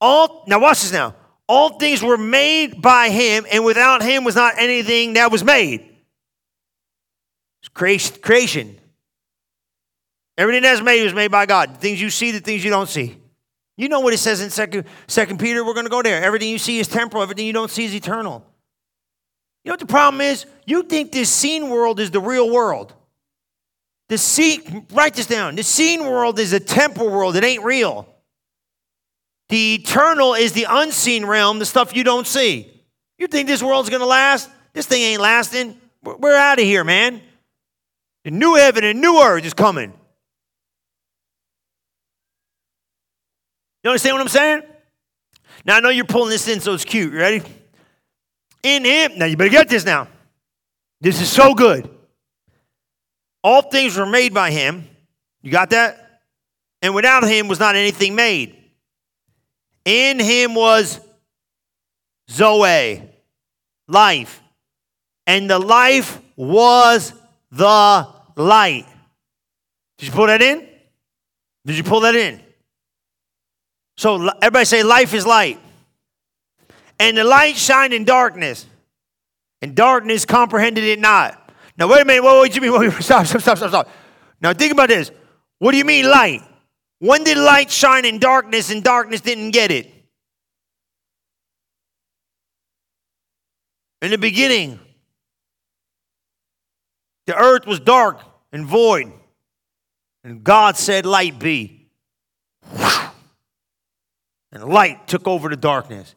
All 0.00 0.44
now 0.46 0.60
watch 0.60 0.82
this 0.82 0.92
now. 0.92 1.14
All 1.48 1.78
things 1.78 2.02
were 2.02 2.18
made 2.18 2.82
by 2.82 3.08
him, 3.08 3.46
and 3.50 3.64
without 3.64 4.02
him 4.02 4.24
was 4.24 4.34
not 4.34 4.54
anything 4.58 5.14
that 5.14 5.32
was 5.32 5.42
made. 5.42 5.84
It's 7.62 8.08
creation. 8.18 8.78
Everything 10.36 10.62
that's 10.62 10.82
made 10.82 11.02
was 11.02 11.14
made 11.14 11.30
by 11.30 11.46
God. 11.46 11.74
The 11.74 11.78
things 11.78 12.00
you 12.00 12.10
see, 12.10 12.30
the 12.30 12.40
things 12.40 12.62
you 12.62 12.70
don't 12.70 12.88
see. 12.88 13.16
You 13.76 13.88
know 13.88 14.00
what 14.00 14.12
it 14.12 14.18
says 14.18 14.40
in 14.40 14.50
Second, 14.50 14.84
Second 15.06 15.38
Peter. 15.40 15.64
We're 15.64 15.72
going 15.72 15.86
to 15.86 15.90
go 15.90 16.02
there. 16.02 16.22
Everything 16.22 16.50
you 16.50 16.58
see 16.58 16.78
is 16.80 16.88
temporal. 16.88 17.22
Everything 17.22 17.46
you 17.46 17.52
don't 17.52 17.70
see 17.70 17.84
is 17.84 17.94
eternal. 17.94 18.44
You 19.68 19.72
know 19.72 19.74
what 19.74 19.80
the 19.80 19.86
problem 19.86 20.22
is? 20.22 20.46
You 20.64 20.82
think 20.82 21.12
this 21.12 21.28
seen 21.28 21.68
world 21.68 22.00
is 22.00 22.10
the 22.10 22.22
real 22.22 22.50
world. 22.50 22.94
The 24.08 24.16
scene, 24.16 24.86
write 24.94 25.12
this 25.12 25.26
down. 25.26 25.56
The 25.56 25.62
seen 25.62 26.06
world 26.06 26.38
is 26.38 26.54
a 26.54 26.58
temporal 26.58 27.10
world. 27.10 27.36
It 27.36 27.44
ain't 27.44 27.62
real. 27.62 28.08
The 29.50 29.74
eternal 29.74 30.32
is 30.32 30.54
the 30.54 30.64
unseen 30.66 31.26
realm, 31.26 31.58
the 31.58 31.66
stuff 31.66 31.94
you 31.94 32.02
don't 32.02 32.26
see. 32.26 32.82
You 33.18 33.26
think 33.26 33.46
this 33.46 33.62
world's 33.62 33.90
gonna 33.90 34.06
last? 34.06 34.48
This 34.72 34.86
thing 34.86 35.02
ain't 35.02 35.20
lasting. 35.20 35.78
We're 36.02 36.34
out 36.34 36.58
of 36.58 36.64
here, 36.64 36.82
man. 36.82 37.20
The 38.24 38.30
new 38.30 38.54
heaven 38.54 38.84
and 38.84 39.02
new 39.02 39.20
earth 39.20 39.44
is 39.44 39.52
coming. 39.52 39.92
You 43.84 43.90
understand 43.90 44.14
what 44.14 44.22
I'm 44.22 44.28
saying? 44.28 44.62
Now 45.66 45.76
I 45.76 45.80
know 45.80 45.90
you're 45.90 46.06
pulling 46.06 46.30
this 46.30 46.48
in, 46.48 46.60
so 46.60 46.72
it's 46.72 46.86
cute. 46.86 47.12
You 47.12 47.18
ready? 47.18 47.42
In 48.62 48.84
him. 48.84 49.12
Now 49.16 49.26
you 49.26 49.36
better 49.36 49.50
get 49.50 49.68
this 49.68 49.84
now. 49.84 50.08
This 51.00 51.20
is 51.20 51.30
so 51.30 51.54
good. 51.54 51.88
All 53.42 53.62
things 53.62 53.96
were 53.96 54.06
made 54.06 54.34
by 54.34 54.50
him. 54.50 54.88
You 55.42 55.52
got 55.52 55.70
that? 55.70 56.22
And 56.82 56.94
without 56.94 57.24
him 57.24 57.48
was 57.48 57.60
not 57.60 57.76
anything 57.76 58.14
made. 58.14 58.56
In 59.84 60.18
him 60.18 60.54
was 60.54 61.00
Zoe, 62.30 63.02
life. 63.86 64.42
And 65.26 65.48
the 65.48 65.58
life 65.58 66.20
was 66.36 67.12
the 67.50 68.08
light. 68.36 68.86
Did 69.98 70.06
you 70.06 70.12
pull 70.12 70.26
that 70.26 70.42
in? 70.42 70.66
Did 71.64 71.76
you 71.76 71.84
pull 71.84 72.00
that 72.00 72.14
in? 72.14 72.40
So 73.96 74.28
everybody 74.40 74.64
say, 74.64 74.82
life 74.82 75.12
is 75.14 75.26
light. 75.26 75.60
And 76.98 77.16
the 77.16 77.24
light 77.24 77.56
shined 77.56 77.92
in 77.92 78.04
darkness. 78.04 78.66
and 79.60 79.74
darkness 79.74 80.24
comprehended 80.24 80.84
it 80.84 81.00
not. 81.00 81.52
Now, 81.76 81.88
wait 81.88 82.02
a 82.02 82.04
minute. 82.04 82.22
Do 82.22 82.54
you 82.54 82.60
mean? 82.60 82.80
Wait, 82.80 83.02
stop, 83.02 83.26
stop, 83.26 83.40
stop, 83.40 83.56
stop, 83.58 83.68
stop. 83.70 83.88
Now, 84.40 84.52
think 84.52 84.72
about 84.72 84.88
this. 84.88 85.10
What 85.58 85.72
do 85.72 85.78
you 85.78 85.84
mean 85.84 86.08
light? 86.08 86.42
When 87.00 87.24
did 87.24 87.38
light 87.38 87.70
shine 87.70 88.04
in 88.04 88.18
darkness 88.18 88.70
and 88.70 88.82
darkness 88.82 89.20
didn't 89.20 89.50
get 89.50 89.70
it? 89.70 89.92
In 94.02 94.10
the 94.10 94.18
beginning, 94.18 94.78
the 97.26 97.36
earth 97.36 97.66
was 97.66 97.80
dark 97.80 98.20
and 98.52 98.64
void, 98.64 99.12
and 100.24 100.42
God 100.44 100.76
said, 100.76 101.04
Light 101.04 101.38
be. 101.38 101.88
And 104.50 104.64
light 104.64 105.06
took 105.06 105.28
over 105.28 105.48
the 105.48 105.56
darkness. 105.56 106.14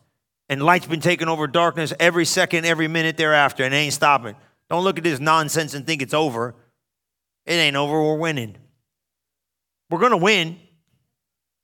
And 0.52 0.62
light's 0.62 0.86
been 0.86 1.00
taking 1.00 1.30
over 1.30 1.48
darkness 1.48 1.94
every 1.98 2.26
second, 2.26 2.66
every 2.66 2.90
minute 2.90 3.16
thereafter, 3.16 3.64
and 3.64 3.74
it 3.74 3.78
ain't 3.78 3.94
stopping. 3.94 4.36
Don't 4.70 4.84
look 4.84 4.98
at 4.98 5.04
this 5.06 5.22
nonsense 5.22 5.74
and 5.74 5.88
think 5.88 6.02
it's 6.02 6.14
over. 6.14 6.54
It 7.46 7.54
ain't 7.54 7.78
over, 7.78 7.94
we're 8.04 8.18
winning. 8.18 8.58
We're 9.90 10.00
gonna 10.00 10.18
win. 10.18 10.60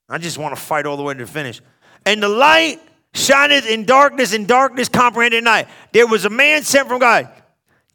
I 0.08 0.18
just 0.20 0.38
want 0.38 0.56
to 0.56 0.62
fight 0.62 0.86
all 0.86 0.96
the 0.96 1.04
way 1.04 1.14
to 1.14 1.26
the 1.26 1.30
finish. 1.30 1.60
And 2.06 2.24
the 2.24 2.30
light 2.30 2.80
shineth 3.14 3.68
in 3.68 3.84
darkness, 3.84 4.34
and 4.34 4.48
darkness 4.48 4.88
comprehended 4.88 5.44
night. 5.44 5.68
There 5.92 6.08
was 6.08 6.24
a 6.24 6.30
man 6.30 6.64
sent 6.64 6.88
from 6.88 7.00
God. 7.00 7.30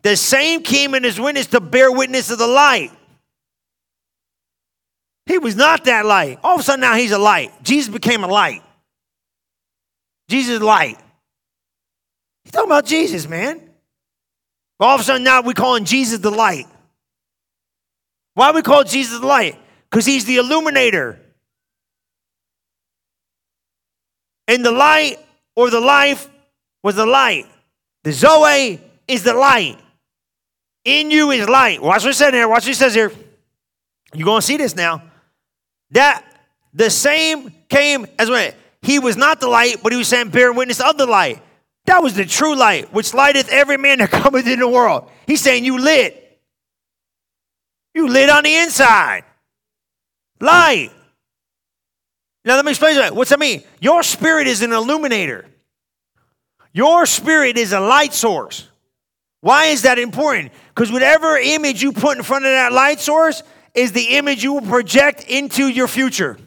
The 0.02 0.14
same 0.14 0.62
came 0.62 0.94
in 0.94 1.04
his 1.04 1.18
witness 1.18 1.46
to 1.48 1.60
bear 1.60 1.90
witness 1.90 2.30
of 2.30 2.36
the 2.36 2.46
light. 2.46 2.90
He 5.24 5.38
was 5.38 5.56
not 5.56 5.84
that 5.84 6.04
light. 6.04 6.38
All 6.44 6.56
of 6.56 6.60
a 6.60 6.62
sudden 6.62 6.82
now 6.82 6.96
he's 6.96 7.12
a 7.12 7.18
light. 7.18 7.62
Jesus 7.62 7.90
became 7.90 8.24
a 8.24 8.28
light. 8.28 8.62
Jesus 10.32 10.62
light. 10.62 10.98
He's 12.42 12.52
talking 12.52 12.70
about 12.70 12.86
Jesus, 12.86 13.28
man. 13.28 13.68
All 14.80 14.94
of 14.94 15.02
a 15.02 15.04
sudden 15.04 15.24
now 15.24 15.42
we 15.42 15.52
call 15.52 15.76
him 15.76 15.84
Jesus 15.84 16.20
the 16.20 16.30
light. 16.30 16.66
Why 18.32 18.50
we 18.52 18.62
call 18.62 18.82
Jesus 18.82 19.20
the 19.20 19.26
light? 19.26 19.58
Because 19.90 20.06
he's 20.06 20.24
the 20.24 20.36
illuminator. 20.36 21.20
And 24.48 24.64
the 24.64 24.72
light 24.72 25.18
or 25.54 25.68
the 25.68 25.80
life 25.80 26.30
was 26.82 26.96
the 26.96 27.04
light. 27.04 27.44
The 28.02 28.12
Zoe 28.12 28.80
is 29.06 29.24
the 29.24 29.34
light. 29.34 29.78
In 30.86 31.10
you 31.10 31.30
is 31.30 31.46
light. 31.46 31.82
Watch 31.82 32.04
what 32.04 32.10
it 32.12 32.14
says 32.14 32.32
here. 32.32 32.48
Watch 32.48 32.64
what 32.64 32.70
it 32.70 32.76
says 32.76 32.94
here. 32.94 33.12
You're 34.14 34.24
going 34.24 34.40
to 34.40 34.46
see 34.46 34.56
this 34.56 34.74
now. 34.74 35.02
That 35.90 36.24
the 36.72 36.88
same 36.88 37.52
came 37.68 38.06
as 38.18 38.30
when 38.30 38.54
he 38.82 38.98
was 38.98 39.16
not 39.16 39.40
the 39.40 39.48
light, 39.48 39.76
but 39.82 39.92
he 39.92 39.98
was 39.98 40.08
saying, 40.08 40.30
bearing 40.30 40.56
witness 40.56 40.80
of 40.80 40.98
the 40.98 41.06
light. 41.06 41.40
That 41.86 42.02
was 42.02 42.14
the 42.14 42.24
true 42.24 42.54
light, 42.54 42.92
which 42.92 43.14
lighteth 43.14 43.48
every 43.48 43.76
man 43.76 43.98
that 43.98 44.10
cometh 44.10 44.46
in 44.46 44.58
the 44.58 44.68
world. 44.68 45.08
He's 45.26 45.40
saying, 45.40 45.64
You 45.64 45.78
lit. 45.78 46.18
You 47.94 48.08
lit 48.08 48.30
on 48.30 48.44
the 48.44 48.54
inside. 48.54 49.24
Light. 50.40 50.90
Now, 52.44 52.56
let 52.56 52.64
me 52.64 52.72
explain 52.72 52.96
that. 52.96 53.14
What's 53.14 53.30
that 53.30 53.38
mean? 53.38 53.62
Your 53.80 54.02
spirit 54.02 54.48
is 54.48 54.62
an 54.62 54.72
illuminator, 54.72 55.46
your 56.72 57.06
spirit 57.06 57.56
is 57.56 57.72
a 57.72 57.80
light 57.80 58.12
source. 58.12 58.68
Why 59.40 59.66
is 59.66 59.82
that 59.82 59.98
important? 59.98 60.52
Because 60.68 60.92
whatever 60.92 61.36
image 61.36 61.82
you 61.82 61.90
put 61.92 62.16
in 62.16 62.22
front 62.22 62.44
of 62.44 62.52
that 62.52 62.72
light 62.72 63.00
source 63.00 63.42
is 63.74 63.90
the 63.90 64.16
image 64.16 64.44
you 64.44 64.52
will 64.52 64.60
project 64.60 65.24
into 65.24 65.66
your 65.66 65.88
future. 65.88 66.38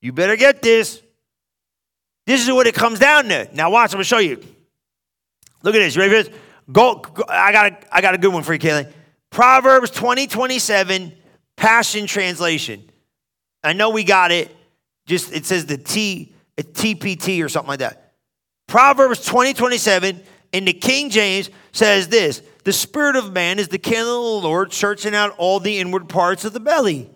You 0.00 0.12
better 0.12 0.34
get 0.34 0.62
this. 0.62 1.00
This 2.26 2.42
is 2.42 2.52
what 2.52 2.66
it 2.66 2.74
comes 2.74 2.98
down 2.98 3.28
to. 3.28 3.48
Now, 3.54 3.70
watch, 3.70 3.92
I'm 3.92 3.96
gonna 3.96 4.04
show 4.04 4.18
you. 4.18 4.42
Look 5.62 5.74
at 5.74 5.78
this. 5.78 5.94
You 5.94 6.02
ready 6.02 6.22
for 6.22 6.28
this? 6.28 6.40
Go, 6.70 6.96
go 6.96 7.24
I, 7.28 7.52
got 7.52 7.72
a, 7.72 7.94
I 7.94 8.00
got 8.00 8.14
a 8.14 8.18
good 8.18 8.32
one 8.32 8.42
for 8.42 8.52
you, 8.52 8.58
Kaylee. 8.58 8.92
Proverbs 9.30 9.90
20, 9.90 10.26
27, 10.26 11.12
Passion 11.56 12.06
Translation. 12.06 12.88
I 13.62 13.72
know 13.72 13.90
we 13.90 14.04
got 14.04 14.32
it. 14.32 14.54
Just 15.06 15.32
it 15.32 15.46
says 15.46 15.66
the 15.66 15.78
T, 15.78 16.34
a 16.58 16.62
TPT 16.62 17.44
or 17.44 17.48
something 17.48 17.68
like 17.68 17.78
that. 17.78 18.14
Proverbs 18.66 19.24
20, 19.24 19.54
27 19.54 20.20
in 20.52 20.64
the 20.64 20.72
King 20.72 21.10
James 21.10 21.50
says 21.72 22.08
this 22.08 22.42
The 22.64 22.72
spirit 22.72 23.14
of 23.14 23.32
man 23.32 23.58
is 23.58 23.68
the 23.68 23.78
candle 23.78 24.36
of 24.36 24.42
the 24.42 24.48
Lord, 24.48 24.72
searching 24.72 25.14
out 25.14 25.34
all 25.38 25.60
the 25.60 25.78
inward 25.78 26.08
parts 26.08 26.44
of 26.44 26.52
the 26.52 26.60
belly. 26.60 27.10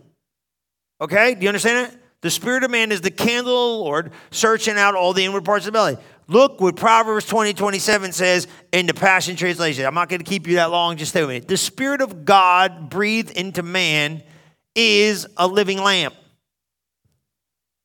Okay? 1.01 1.35
Do 1.35 1.43
you 1.43 1.49
understand 1.49 1.93
it? 1.93 1.99
The 2.23 2.31
spirit 2.31 2.64
of 2.64 2.71
man 2.71 2.93
is 2.93 3.01
the 3.01 3.11
candle 3.11 3.53
of 3.53 3.79
the 3.79 3.85
Lord, 3.85 4.12
searching 4.31 4.77
out 4.77 4.95
all 4.95 5.12
the 5.12 5.25
inward 5.25 5.45
parts 5.45 5.66
of 5.66 5.73
the 5.73 5.77
belly. 5.77 5.97
Look 6.29 6.61
what 6.61 6.77
Proverbs 6.77 7.27
20, 7.27 7.55
27 7.55 8.12
says 8.12 8.47
in 8.73 8.87
the 8.87 8.95
Passion 8.95 9.37
Translation. 9.37 9.85
I'm 9.87 9.95
not 9.95 10.09
going 10.09 10.21
to 10.21 10.25
keep 10.25 10.47
you 10.47 10.57
that 10.57 10.71
long, 10.71 10.97
just 10.97 11.11
stay 11.11 11.23
with 11.23 11.31
me. 11.31 11.39
The 11.41 11.57
Spirit 11.57 12.03
of 12.03 12.25
God 12.25 12.91
breathed 12.91 13.33
into 13.33 13.62
man 13.62 14.23
is 14.75 15.27
a 15.37 15.49
living 15.49 15.79
lamp, 15.79 16.14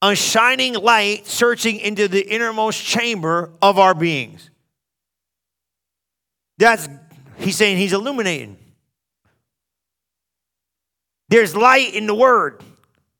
a 0.02 0.16
shining 0.16 0.76
light 0.76 1.26
searching 1.26 1.80
into 1.80 2.08
the 2.08 2.22
innermost 2.22 2.84
chamber 2.84 3.52
of 3.62 3.80
our 3.80 3.96
beings. 3.96 4.50
That's, 6.58 6.88
he's 7.38 7.56
saying 7.56 7.78
he's 7.78 7.94
illuminating. 7.94 8.58
There's 11.30 11.56
light 11.56 11.96
in 11.96 12.06
the 12.06 12.16
word, 12.16 12.62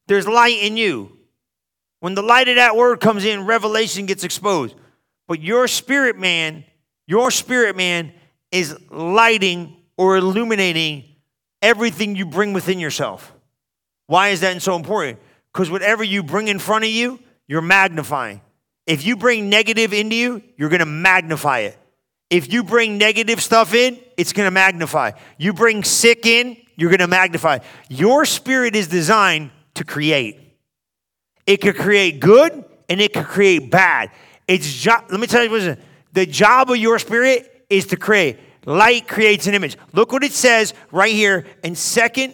there's 0.08 0.28
light 0.28 0.60
in 0.62 0.78
you. 0.78 1.12
When 2.00 2.14
the 2.14 2.22
light 2.22 2.48
of 2.48 2.56
that 2.56 2.76
word 2.76 3.00
comes 3.00 3.26
in, 3.26 3.46
revelation 3.46 4.06
gets 4.06 4.24
exposed. 4.24 4.76
But 5.28 5.42
your 5.42 5.68
spirit 5.68 6.18
man, 6.18 6.64
your 7.08 7.32
spirit 7.32 7.76
man 7.76 8.14
is 8.52 8.78
lighting 8.92 9.76
or 9.98 10.18
illuminating 10.18 11.06
everything 11.62 12.16
you 12.16 12.26
bring 12.26 12.54
within 12.54 12.80
yourself. 12.80 13.34
Why 14.08 14.30
is 14.30 14.42
that 14.42 14.62
so 14.62 14.76
important? 14.76 15.20
Because 15.52 15.72
whatever 15.72 16.04
you 16.04 16.22
bring 16.22 16.48
in 16.48 16.60
front 16.60 16.84
of 16.84 16.92
you, 16.92 17.20
you're 17.48 17.62
magnifying. 17.62 18.42
If 18.86 19.06
you 19.06 19.16
bring 19.16 19.50
negative 19.50 19.94
into 19.94 20.16
you, 20.16 20.44
you're 20.58 20.70
going 20.70 20.80
to 20.80 20.86
magnify 20.86 21.60
it. 21.60 21.78
If 22.30 22.52
you 22.52 22.64
bring 22.64 22.98
negative 22.98 23.42
stuff 23.42 23.74
in, 23.74 24.00
it's 24.18 24.34
going 24.34 24.48
to 24.48 24.52
magnify. 24.52 25.12
You 25.38 25.54
bring 25.54 25.84
sick 25.84 26.26
in, 26.26 26.58
you're 26.76 26.90
going 26.90 27.00
to 27.00 27.08
magnify. 27.08 27.60
Your 27.90 28.26
spirit 28.26 28.76
is 28.76 28.88
designed 28.88 29.52
to 29.76 29.84
create. 29.84 30.58
It 31.46 31.58
could 31.58 31.76
create 31.76 32.20
good 32.20 32.66
and 32.90 33.02
it 33.02 33.14
could 33.14 33.26
create 33.26 33.70
bad. 33.72 34.12
It's 34.48 34.82
jo- 34.82 35.04
let 35.10 35.20
me 35.20 35.28
tell 35.28 35.44
you 35.44 35.52
what 35.52 35.80
the 36.14 36.26
job 36.26 36.72
of 36.72 36.78
your 36.78 37.00
spirit 37.00 37.66
is 37.70 37.88
to 37.88 37.98
create. 37.98 38.40
Light 38.66 39.08
creates 39.08 39.48
an 39.48 39.54
image. 39.54 39.78
Look 39.94 40.12
what 40.12 40.24
it 40.24 40.32
says 40.32 40.74
right 40.92 41.14
here 41.14 41.46
in 41.64 41.76
second. 41.76 42.34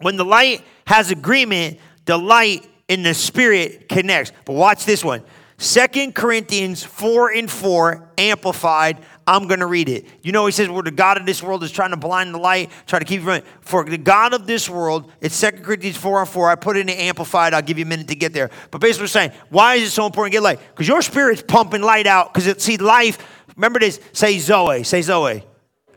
When 0.00 0.16
the 0.16 0.24
light 0.24 0.64
has 0.86 1.10
agreement, 1.10 1.78
the 2.04 2.16
light 2.16 2.68
in 2.88 3.02
the 3.02 3.14
spirit 3.14 3.88
connects. 3.88 4.32
But 4.44 4.54
watch 4.54 4.84
this 4.84 5.04
one. 5.04 5.22
Second 5.56 6.14
Corinthians 6.14 6.82
4 6.82 7.32
and 7.32 7.50
4, 7.50 8.12
amplified. 8.16 8.98
I'm 9.30 9.46
going 9.46 9.60
to 9.60 9.66
read 9.66 9.88
it. 9.88 10.06
You 10.22 10.32
know, 10.32 10.44
he 10.46 10.50
says, 10.50 10.68
where 10.68 10.82
the 10.82 10.90
God 10.90 11.16
of 11.16 11.24
this 11.24 11.40
world 11.40 11.62
is 11.62 11.70
trying 11.70 11.90
to 11.90 11.96
blind 11.96 12.34
the 12.34 12.38
light, 12.38 12.68
try 12.88 12.98
to 12.98 13.04
keep 13.04 13.22
from 13.22 13.42
For 13.60 13.84
the 13.84 13.96
God 13.96 14.34
of 14.34 14.44
this 14.44 14.68
world, 14.68 15.08
it's 15.20 15.36
Second 15.36 15.62
Corinthians 15.62 15.96
4 15.96 16.22
and 16.22 16.28
4. 16.28 16.50
I 16.50 16.56
put 16.56 16.76
it 16.76 16.80
in 16.80 16.88
the 16.88 17.00
amplified. 17.00 17.54
I'll 17.54 17.62
give 17.62 17.78
you 17.78 17.84
a 17.84 17.88
minute 17.88 18.08
to 18.08 18.16
get 18.16 18.32
there. 18.32 18.50
But 18.72 18.80
basically, 18.80 19.04
we're 19.04 19.08
saying, 19.08 19.30
why 19.48 19.76
is 19.76 19.84
it 19.84 19.90
so 19.92 20.04
important 20.04 20.32
to 20.32 20.36
get 20.36 20.42
light? 20.42 20.58
Because 20.74 20.88
your 20.88 21.00
spirit's 21.00 21.44
pumping 21.46 21.80
light 21.80 22.08
out. 22.08 22.34
Because 22.34 22.48
it 22.48 22.60
see 22.60 22.76
life. 22.76 23.44
Remember 23.54 23.78
this. 23.78 24.00
Say 24.12 24.36
Zoe. 24.40 24.82
Say 24.82 25.00
Zoe. 25.00 25.44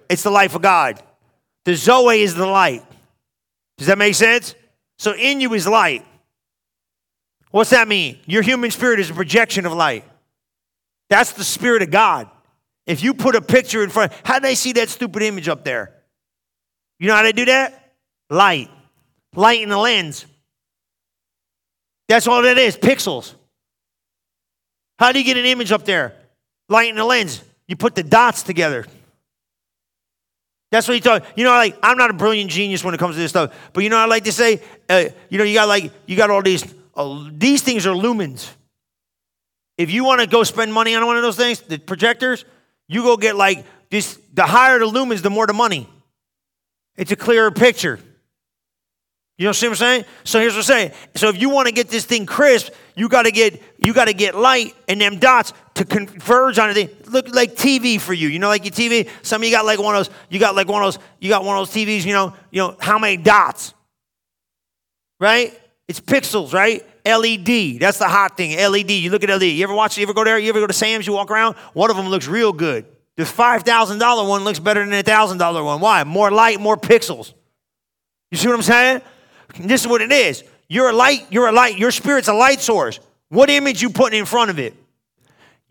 It's 0.09 0.21
the 0.21 0.29
life 0.29 0.53
of 0.53 0.61
God. 0.61 1.01
The 1.65 1.75
Zoe 1.75 2.21
is 2.21 2.35
the 2.35 2.45
light. 2.45 2.85
Does 3.79 3.87
that 3.87 3.97
make 3.97 4.13
sense? 4.13 4.53
So 4.99 5.15
in 5.15 5.41
you 5.41 5.55
is 5.55 5.67
light. 5.67 6.05
What's 7.49 7.71
that 7.71 7.87
mean? 7.87 8.19
Your 8.27 8.43
human 8.43 8.69
spirit 8.69 8.99
is 8.99 9.09
a 9.09 9.13
projection 9.15 9.65
of 9.65 9.73
light. 9.73 10.05
That's 11.09 11.31
the 11.33 11.43
spirit 11.43 11.81
of 11.81 11.89
God. 11.89 12.29
If 12.85 13.01
you 13.01 13.13
put 13.13 13.35
a 13.35 13.41
picture 13.41 13.83
in 13.83 13.89
front, 13.89 14.11
how 14.23 14.39
do 14.39 14.43
they 14.43 14.55
see 14.55 14.73
that 14.73 14.89
stupid 14.89 15.23
image 15.23 15.47
up 15.47 15.63
there? 15.63 15.93
You 16.99 17.07
know 17.07 17.15
how 17.15 17.23
they 17.23 17.31
do 17.31 17.45
that? 17.45 17.93
Light. 18.29 18.69
Light 19.35 19.61
in 19.61 19.69
the 19.69 19.77
lens. 19.77 20.25
That's 22.07 22.27
all 22.27 22.41
that 22.41 22.57
is, 22.57 22.77
pixels. 22.77 23.33
How 24.99 25.11
do 25.11 25.19
you 25.19 25.25
get 25.25 25.37
an 25.37 25.45
image 25.45 25.71
up 25.71 25.85
there? 25.85 26.15
Light 26.69 26.89
in 26.89 26.95
the 26.95 27.05
lens. 27.05 27.41
You 27.67 27.75
put 27.75 27.95
the 27.95 28.03
dots 28.03 28.43
together. 28.43 28.85
That's 30.71 30.87
what 30.87 30.95
he 30.95 31.01
taught. 31.01 31.25
You 31.37 31.43
know, 31.43 31.51
like 31.51 31.77
I'm 31.83 31.97
not 31.97 32.09
a 32.09 32.13
brilliant 32.13 32.49
genius 32.49 32.83
when 32.83 32.93
it 32.93 32.97
comes 32.97 33.15
to 33.15 33.21
this 33.21 33.31
stuff, 33.31 33.53
but 33.73 33.83
you 33.83 33.89
know, 33.89 33.97
I 33.97 34.05
like 34.05 34.23
to 34.23 34.31
say, 34.31 34.61
uh, 34.89 35.05
you 35.29 35.37
know, 35.37 35.43
you 35.43 35.53
got 35.53 35.67
like 35.67 35.91
you 36.07 36.17
got 36.17 36.29
all 36.31 36.41
these 36.41 36.65
uh, 36.95 37.29
these 37.31 37.61
things 37.61 37.85
are 37.85 37.95
lumens. 37.95 38.49
If 39.77 39.91
you 39.91 40.03
want 40.03 40.21
to 40.21 40.27
go 40.27 40.43
spend 40.43 40.73
money 40.73 40.95
on 40.95 41.05
one 41.05 41.15
of 41.15 41.23
those 41.23 41.37
things, 41.37 41.61
the 41.61 41.77
projectors, 41.77 42.45
you 42.87 43.03
go 43.03 43.17
get 43.17 43.35
like 43.35 43.65
this. 43.89 44.19
The 44.33 44.43
higher 44.43 44.79
the 44.79 44.85
lumens, 44.85 45.21
the 45.21 45.29
more 45.29 45.47
the 45.47 45.53
money. 45.53 45.89
It's 46.95 47.11
a 47.11 47.15
clearer 47.15 47.51
picture. 47.51 47.99
You 49.37 49.45
know 49.45 49.49
what 49.49 49.63
I'm 49.63 49.75
saying? 49.75 50.05
So 50.23 50.39
here's 50.39 50.53
what 50.53 50.59
I'm 50.59 50.63
saying. 50.63 50.91
So 51.15 51.27
if 51.29 51.41
you 51.41 51.49
want 51.49 51.67
to 51.67 51.73
get 51.73 51.89
this 51.89 52.05
thing 52.05 52.27
crisp, 52.27 52.71
you 52.95 53.09
got 53.09 53.23
to 53.23 53.31
get 53.31 53.61
you 53.79 53.91
got 53.93 54.05
to 54.05 54.13
get 54.13 54.35
light 54.35 54.75
and 54.87 55.01
them 55.01 55.17
dots 55.17 55.53
to 55.73 55.85
converge 55.85 56.59
on 56.59 56.69
it. 56.69 57.09
Look 57.09 57.33
like 57.33 57.55
TV 57.55 57.99
for 57.99 58.13
you. 58.13 58.27
You 58.27 58.37
know, 58.37 58.47
like 58.47 58.63
your 58.63 58.73
TV. 58.73 59.09
Some 59.23 59.41
of 59.41 59.47
you 59.47 59.51
got 59.51 59.65
like 59.65 59.79
one 59.79 59.95
of 59.95 60.05
those. 60.05 60.15
You 60.29 60.39
got 60.39 60.55
like 60.55 60.67
one 60.67 60.83
of 60.83 60.93
those. 60.93 61.03
You 61.19 61.29
got 61.29 61.43
one 61.43 61.57
of 61.57 61.67
those 61.67 61.75
TVs. 61.75 62.05
You 62.05 62.13
know. 62.13 62.35
You 62.51 62.61
know 62.61 62.77
how 62.79 62.99
many 62.99 63.17
dots? 63.17 63.73
Right? 65.19 65.59
It's 65.87 65.99
pixels, 65.99 66.53
right? 66.53 66.85
LED. 67.05 67.79
That's 67.79 67.97
the 67.97 68.07
hot 68.07 68.37
thing. 68.37 68.57
LED. 68.57 68.91
You 68.91 69.09
look 69.09 69.23
at 69.23 69.29
LED. 69.29 69.43
You 69.43 69.63
ever 69.63 69.73
watch? 69.73 69.97
You 69.97 70.03
ever 70.03 70.13
go 70.13 70.23
there? 70.23 70.39
You 70.39 70.49
ever 70.49 70.59
go 70.59 70.67
to 70.67 70.73
Sam's? 70.73 71.05
You 71.05 71.13
walk 71.13 71.29
around. 71.29 71.55
One 71.73 71.89
of 71.89 71.97
them 71.97 72.07
looks 72.07 72.27
real 72.27 72.53
good. 72.53 72.85
The 73.15 73.25
five 73.25 73.63
thousand 73.63 73.99
dollar 73.99 74.27
one 74.27 74.43
looks 74.43 74.59
better 74.59 74.83
than 74.83 74.93
a 74.93 75.03
thousand 75.03 75.37
dollar 75.37 75.63
one. 75.63 75.79
Why? 75.81 76.03
More 76.03 76.31
light, 76.31 76.59
more 76.59 76.77
pixels. 76.77 77.33
You 78.31 78.37
see 78.37 78.47
what 78.47 78.55
I'm 78.55 78.61
saying? 78.63 79.01
This 79.59 79.81
is 79.81 79.87
what 79.87 80.01
it 80.01 80.11
is. 80.11 80.43
You're 80.67 80.89
a 80.89 80.93
light, 80.93 81.27
you're 81.29 81.47
a 81.47 81.51
light, 81.51 81.77
your 81.77 81.91
spirit's 81.91 82.27
a 82.27 82.33
light 82.33 82.59
source. 82.59 82.99
What 83.29 83.49
image 83.49 83.81
you 83.81 83.91
putting 83.91 84.17
in 84.17 84.25
front 84.25 84.49
of 84.49 84.57
it? 84.57 84.73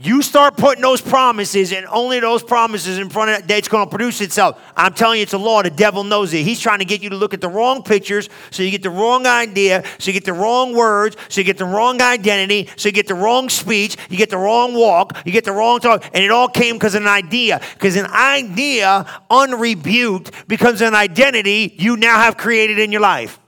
You 0.04 0.20
start 0.20 0.56
putting 0.56 0.82
those 0.82 1.00
promises 1.00 1.72
and 1.72 1.86
only 1.86 2.18
those 2.18 2.42
promises 2.42 2.98
in 2.98 3.08
front 3.08 3.30
of 3.30 3.46
that, 3.46 3.56
it's 3.56 3.68
going 3.68 3.86
to 3.86 3.90
produce 3.90 4.20
itself. 4.20 4.60
I'm 4.76 4.94
telling 4.94 5.18
you, 5.18 5.22
it's 5.22 5.32
a 5.32 5.38
law. 5.38 5.62
The 5.62 5.70
devil 5.70 6.02
knows 6.02 6.34
it. 6.34 6.42
He's 6.42 6.58
trying 6.58 6.80
to 6.80 6.84
get 6.84 7.02
you 7.02 7.10
to 7.10 7.16
look 7.16 7.34
at 7.34 7.40
the 7.40 7.48
wrong 7.48 7.84
pictures 7.84 8.28
so 8.50 8.64
you 8.64 8.72
get 8.72 8.82
the 8.82 8.90
wrong 8.90 9.26
idea, 9.26 9.84
so 9.98 10.10
you 10.10 10.12
get 10.12 10.24
the 10.24 10.32
wrong 10.32 10.74
words, 10.74 11.16
so 11.28 11.40
you 11.40 11.44
get 11.44 11.56
the 11.56 11.64
wrong 11.64 12.02
identity, 12.02 12.68
so 12.76 12.88
you 12.88 12.92
get 12.92 13.06
the 13.06 13.14
wrong 13.14 13.48
speech, 13.48 13.96
you 14.10 14.16
get 14.16 14.28
the 14.28 14.36
wrong 14.36 14.74
walk, 14.74 15.16
you 15.24 15.30
get 15.30 15.44
the 15.44 15.52
wrong 15.52 15.78
talk. 15.78 16.04
And 16.12 16.24
it 16.24 16.32
all 16.32 16.48
came 16.48 16.74
because 16.74 16.96
of 16.96 17.02
an 17.02 17.08
idea. 17.08 17.60
Because 17.74 17.94
an 17.94 18.06
idea, 18.06 19.06
unrebuked, 19.30 20.48
becomes 20.48 20.80
an 20.80 20.96
identity 20.96 21.76
you 21.78 21.96
now 21.96 22.18
have 22.18 22.36
created 22.36 22.80
in 22.80 22.90
your 22.90 23.02
life. 23.02 23.38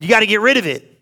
You 0.00 0.08
got 0.08 0.20
to 0.20 0.26
get 0.26 0.42
rid 0.42 0.58
of 0.58 0.66
it. 0.66 1.00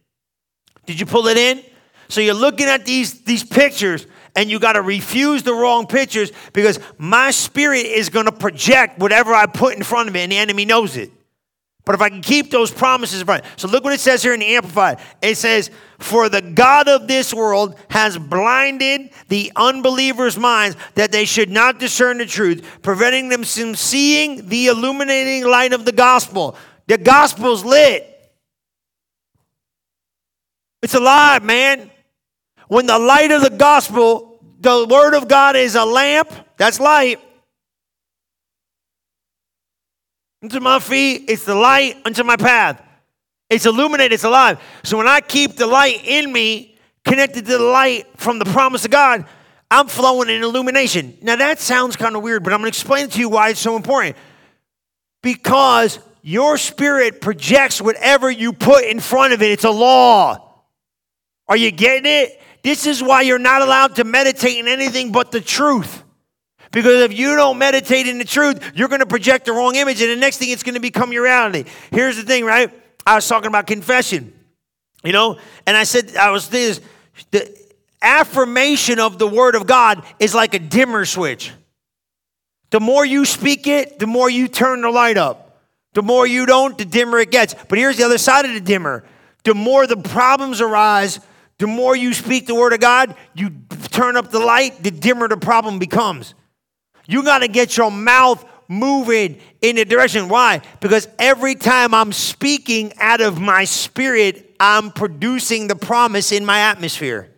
Did 0.87 1.01
you 1.01 1.07
pull 1.07 1.27
it 1.27 1.37
in? 1.37 1.61
So 2.09 2.21
you're 2.21 2.35
looking 2.35 2.67
at 2.67 2.85
these, 2.85 3.23
these 3.23 3.45
pictures 3.45 4.07
and 4.35 4.51
you 4.51 4.59
got 4.59 4.75
to 4.75 4.83
refuse 4.83 5.43
the 5.43 5.55
wrong 5.55 5.87
pictures 5.87 6.31
because 6.53 6.79
my 6.99 7.31
spirit 7.31 7.87
is 7.87 8.09
going 8.09 8.27
to 8.27 8.33
project 8.33 8.99
whatever 8.99 9.35
I 9.35 9.47
put 9.47 9.77
in 9.77 9.83
front 9.83 10.09
of 10.09 10.17
it 10.17 10.21
and 10.21 10.33
the 10.33 10.39
enemy 10.39 10.65
knows 10.65 10.97
it. 10.97 11.11
But 11.87 11.95
if 11.95 12.01
I 12.01 12.09
can 12.09 12.21
keep 12.21 12.51
those 12.51 12.73
promises 12.73 13.21
in 13.21 13.27
front. 13.27 13.45
So 13.57 13.69
look 13.69 13.85
what 13.85 13.93
it 13.93 14.01
says 14.01 14.21
here 14.21 14.35
in 14.35 14.41
the 14.41 14.57
Amplified. 14.57 14.99
It 15.23 15.37
says, 15.37 15.71
For 16.01 16.29
the 16.29 16.43
God 16.43 16.89
of 16.89 17.07
this 17.07 17.33
world 17.33 17.79
has 17.91 18.19
blinded 18.19 19.11
the 19.29 19.53
unbelievers' 19.55 20.37
minds 20.37 20.77
that 20.97 21.13
they 21.13 21.25
should 21.25 21.49
not 21.49 21.79
discern 21.79 22.19
the 22.19 22.27
truth, 22.27 22.81
preventing 22.83 23.29
them 23.29 23.45
from 23.45 23.77
seeing 23.77 24.49
the 24.49 24.67
illuminating 24.67 25.49
light 25.49 25.73
of 25.73 25.85
the 25.85 25.93
gospel. 25.93 26.57
The 26.89 26.99
gospel's 26.99 27.65
lit. 27.65 28.13
It's 30.83 30.95
alive, 30.95 31.45
man. 31.45 31.93
When 32.69 32.87
the 32.87 32.99
light 32.99 33.31
of 33.31 33.43
the 33.43 33.51
gospel, 33.51 34.41
the 34.61 34.87
word 34.89 35.15
of 35.15 35.29
God 35.29 35.57
is 35.57 35.75
a 35.75 35.85
lamp, 35.85 36.31
that's 36.57 36.81
light. 36.81 37.21
Unto 40.43 40.61
my 40.61 40.79
feet, 40.79 41.25
it's 41.29 41.45
the 41.45 41.55
light 41.55 41.97
unto 42.05 42.23
my 42.25 42.37
path. 42.37 42.83
It's 43.49 43.67
illuminated, 43.67 44.13
it's 44.13 44.25
alive. 44.25 44.61
So 44.85 44.97
when 44.97 45.07
I 45.07 45.21
keep 45.21 45.57
the 45.57 45.67
light 45.67 46.05
in 46.05 46.33
me, 46.33 46.77
connected 47.05 47.47
to 47.47 47.59
the 47.59 47.65
light 47.65 48.07
from 48.17 48.39
the 48.39 48.45
promise 48.45 48.85
of 48.85 48.91
God, 48.91 49.25
I'm 49.71 49.87
flowing 49.89 50.29
in 50.29 50.43
illumination. 50.43 51.17
Now 51.23 51.37
that 51.37 51.61
sounds 51.61 51.97
kind 51.97 52.17
of 52.17 52.23
weird, 52.23 52.45
but 52.45 52.53
I'm 52.53 52.61
going 52.61 52.71
to 52.71 52.77
explain 52.77 53.09
to 53.11 53.19
you 53.21 53.29
why 53.29 53.51
it's 53.51 53.61
so 53.61 53.77
important. 53.77 54.17
Because 55.23 55.99
your 56.27 56.59
spirit 56.59 57.21
projects 57.21 57.81
whatever 57.81 58.29
you 58.29 58.53
put 58.53 58.85
in 58.85 58.99
front 58.99 59.33
of 59.33 59.43
it. 59.43 59.53
It's 59.53 59.63
a 59.63 59.71
law. 59.71 60.65
Are 61.47 61.57
you 61.57 61.71
getting 61.71 62.11
it? 62.11 62.41
This 62.67 62.85
is 62.85 63.01
why 63.01 63.23
you're 63.23 63.39
not 63.39 63.63
allowed 63.63 63.95
to 63.95 64.03
meditate 64.03 64.59
in 64.59 64.67
anything 64.67 65.13
but 65.13 65.31
the 65.31 65.41
truth. 65.41 66.03
Because 66.73 67.03
if 67.03 67.17
you 67.17 67.37
don't 67.37 67.59
meditate 67.59 68.09
in 68.09 68.19
the 68.19 68.25
truth, 68.25 68.73
you're 68.75 68.89
going 68.89 68.99
to 68.99 69.07
project 69.07 69.45
the 69.45 69.53
wrong 69.53 69.77
image, 69.77 70.03
and 70.03 70.11
the 70.11 70.17
next 70.17 70.39
thing 70.39 70.51
it's 70.51 70.65
going 70.65 70.75
to 70.75 70.81
become 70.81 71.13
your 71.13 71.23
reality. 71.23 71.63
Here's 71.93 72.17
the 72.17 72.25
thing, 72.25 72.45
right? 72.45 72.69
I 73.07 73.15
was 73.15 73.29
talking 73.29 73.47
about 73.47 73.69
confession, 73.69 74.33
you 75.05 75.13
know, 75.13 75.39
and 75.65 75.77
I 75.77 75.85
said, 75.85 76.17
I 76.17 76.33
was 76.33 76.49
this, 76.49 76.81
the 77.31 77.57
affirmation 78.03 78.99
of 78.99 79.21
the 79.21 79.29
word 79.29 79.55
of 79.55 79.69
God 79.69 80.05
is 80.19 80.35
like 80.35 80.53
a 80.53 80.59
dimmer 80.59 81.05
switch. 81.05 81.53
The 82.71 82.81
more 82.81 83.07
you 83.07 83.27
speak 83.27 83.69
it, 83.69 84.01
the 84.01 84.09
more 84.09 84.29
you 84.29 84.49
turn 84.49 84.81
the 84.81 84.91
light 84.91 85.19
up. 85.19 85.63
The 85.93 86.03
more 86.03 86.27
you 86.27 86.47
don't, 86.47 86.77
the 86.77 86.85
dimmer 86.85 87.21
it 87.21 87.31
gets. 87.31 87.55
But 87.69 87.79
here's 87.79 87.97
the 87.97 88.03
other 88.03 88.19
side 88.19 88.45
of 88.45 88.55
the 88.55 88.61
dimmer. 88.61 89.05
The 89.45 89.55
more 89.55 89.87
the 89.87 89.97
problems 89.97 90.61
arise, 90.61 91.21
the 91.59 91.67
more 91.67 91.97
you 91.97 92.13
speak 92.13 92.47
the 92.47 92.55
word 92.55 92.73
of 92.73 92.81
God, 92.81 93.15
you 93.35 93.51
turn 93.91 94.17
up 94.17 94.31
the 94.31 94.39
light, 94.39 94.83
the 94.83 94.91
dimmer 94.91 95.27
the 95.29 95.37
problem 95.37 95.79
becomes. 95.79 96.35
You 97.07 97.23
got 97.23 97.39
to 97.39 97.49
get 97.49 97.77
your 97.77 97.91
mouth 97.91 98.45
moving 98.69 99.41
in 99.63 99.77
the 99.77 99.85
direction. 99.85 100.29
Why? 100.29 100.61
Because 100.81 101.09
every 101.19 101.55
time 101.55 101.95
I'm 101.95 102.13
speaking 102.13 102.93
out 102.99 103.21
of 103.21 103.41
my 103.41 103.65
spirit, 103.65 104.55
I'm 104.61 104.91
producing 104.91 105.69
the 105.69 105.77
promise 105.77 106.33
in 106.33 106.45
my 106.45 106.61
atmosphere. 106.61 107.33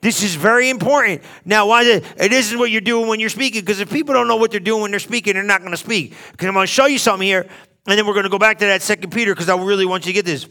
This 0.00 0.22
is 0.22 0.34
very 0.34 0.68
important. 0.68 1.22
Now, 1.46 1.66
why 1.68 1.82
is 1.82 1.88
it? 1.88 2.16
This 2.30 2.52
is 2.52 2.58
what 2.58 2.70
you're 2.70 2.82
doing 2.82 3.08
when 3.08 3.20
you're 3.20 3.30
speaking. 3.30 3.62
Because 3.62 3.80
if 3.80 3.90
people 3.90 4.12
don't 4.12 4.28
know 4.28 4.36
what 4.36 4.50
they're 4.50 4.60
doing 4.60 4.82
when 4.82 4.90
they're 4.90 5.00
speaking, 5.00 5.32
they're 5.32 5.42
not 5.42 5.60
going 5.60 5.70
to 5.70 5.78
speak. 5.78 6.14
Because 6.30 6.46
I'm 6.46 6.54
going 6.54 6.64
to 6.64 6.72
show 6.72 6.84
you 6.84 6.98
something 6.98 7.26
here, 7.26 7.48
and 7.86 7.98
then 7.98 8.06
we're 8.06 8.12
going 8.12 8.24
to 8.24 8.30
go 8.30 8.38
back 8.38 8.58
to 8.58 8.66
that 8.66 8.82
Second 8.82 9.10
Peter 9.10 9.34
because 9.34 9.48
I 9.48 9.56
really 9.56 9.86
want 9.86 10.04
you 10.04 10.12
to 10.12 10.14
get 10.14 10.26
this. 10.26 10.46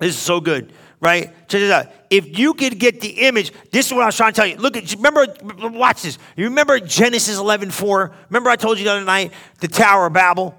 This 0.00 0.16
is 0.16 0.18
so 0.18 0.40
good 0.40 0.72
right? 1.00 1.26
Check 1.48 1.60
this 1.60 1.70
out. 1.70 1.86
If 2.10 2.38
you 2.38 2.54
could 2.54 2.78
get 2.78 3.00
the 3.00 3.26
image, 3.26 3.52
this 3.70 3.86
is 3.86 3.92
what 3.92 4.02
I 4.02 4.06
was 4.06 4.16
trying 4.16 4.32
to 4.32 4.36
tell 4.36 4.46
you. 4.46 4.56
Look 4.56 4.76
at, 4.76 4.94
remember, 4.94 5.26
watch 5.70 6.02
this. 6.02 6.18
You 6.36 6.44
remember 6.44 6.80
Genesis 6.80 7.38
11 7.38 7.70
4? 7.70 8.14
Remember 8.30 8.50
I 8.50 8.56
told 8.56 8.78
you 8.78 8.84
the 8.84 8.92
other 8.92 9.04
night, 9.04 9.32
the 9.60 9.68
Tower 9.68 10.06
of 10.06 10.12
Babel? 10.12 10.58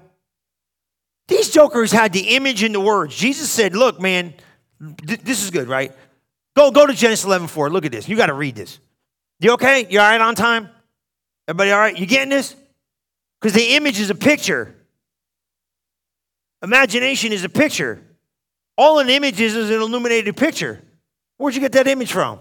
These 1.28 1.50
jokers 1.50 1.90
had 1.90 2.12
the 2.12 2.36
image 2.36 2.62
and 2.62 2.74
the 2.74 2.80
words. 2.80 3.16
Jesus 3.16 3.50
said, 3.50 3.74
look, 3.74 4.00
man, 4.00 4.34
th- 5.06 5.20
this 5.20 5.42
is 5.42 5.50
good, 5.50 5.68
right? 5.68 5.92
Go, 6.54 6.70
go 6.70 6.86
to 6.86 6.94
Genesis 6.94 7.24
11 7.24 7.48
4. 7.48 7.70
Look 7.70 7.84
at 7.84 7.92
this. 7.92 8.08
You 8.08 8.16
got 8.16 8.26
to 8.26 8.34
read 8.34 8.54
this. 8.54 8.78
You 9.40 9.52
okay? 9.52 9.86
You 9.90 10.00
all 10.00 10.08
right 10.08 10.20
on 10.20 10.34
time? 10.34 10.70
Everybody 11.48 11.70
all 11.70 11.78
right? 11.78 11.96
You 11.96 12.06
getting 12.06 12.30
this? 12.30 12.54
Because 13.40 13.52
the 13.52 13.74
image 13.74 14.00
is 14.00 14.10
a 14.10 14.14
picture. 14.14 14.74
Imagination 16.62 17.32
is 17.32 17.44
a 17.44 17.48
picture. 17.48 18.02
All 18.76 18.98
an 18.98 19.08
image 19.08 19.40
is 19.40 19.56
is 19.56 19.70
an 19.70 19.80
illuminated 19.80 20.36
picture. 20.36 20.82
Where'd 21.38 21.54
you 21.54 21.60
get 21.60 21.72
that 21.72 21.86
image 21.86 22.12
from? 22.12 22.40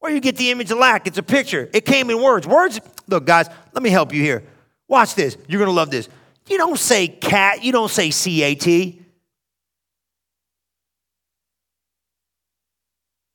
Where 0.00 0.12
you 0.12 0.20
get 0.20 0.36
the 0.36 0.50
image 0.50 0.70
of 0.70 0.78
lack? 0.78 1.06
It's 1.06 1.18
a 1.18 1.22
picture. 1.22 1.68
It 1.72 1.84
came 1.84 2.10
in 2.10 2.22
words. 2.22 2.46
Words, 2.46 2.80
look, 3.08 3.24
guys, 3.24 3.48
let 3.72 3.82
me 3.82 3.90
help 3.90 4.12
you 4.12 4.22
here. 4.22 4.44
Watch 4.86 5.14
this. 5.14 5.36
You're 5.48 5.58
going 5.58 5.68
to 5.68 5.74
love 5.74 5.90
this. 5.90 6.08
You 6.46 6.56
don't 6.56 6.78
say 6.78 7.08
cat, 7.08 7.62
you 7.62 7.72
don't 7.72 7.90
say 7.90 8.10
C 8.10 8.42
A 8.42 8.54
T. 8.54 9.02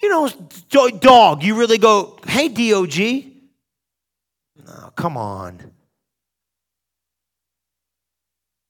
You 0.01 0.09
know, 0.09 0.29
dog, 0.99 1.43
you 1.43 1.55
really 1.55 1.77
go, 1.77 2.19
hey, 2.27 2.49
DOG. 2.49 3.25
No, 4.65 4.91
come 4.95 5.15
on. 5.15 5.71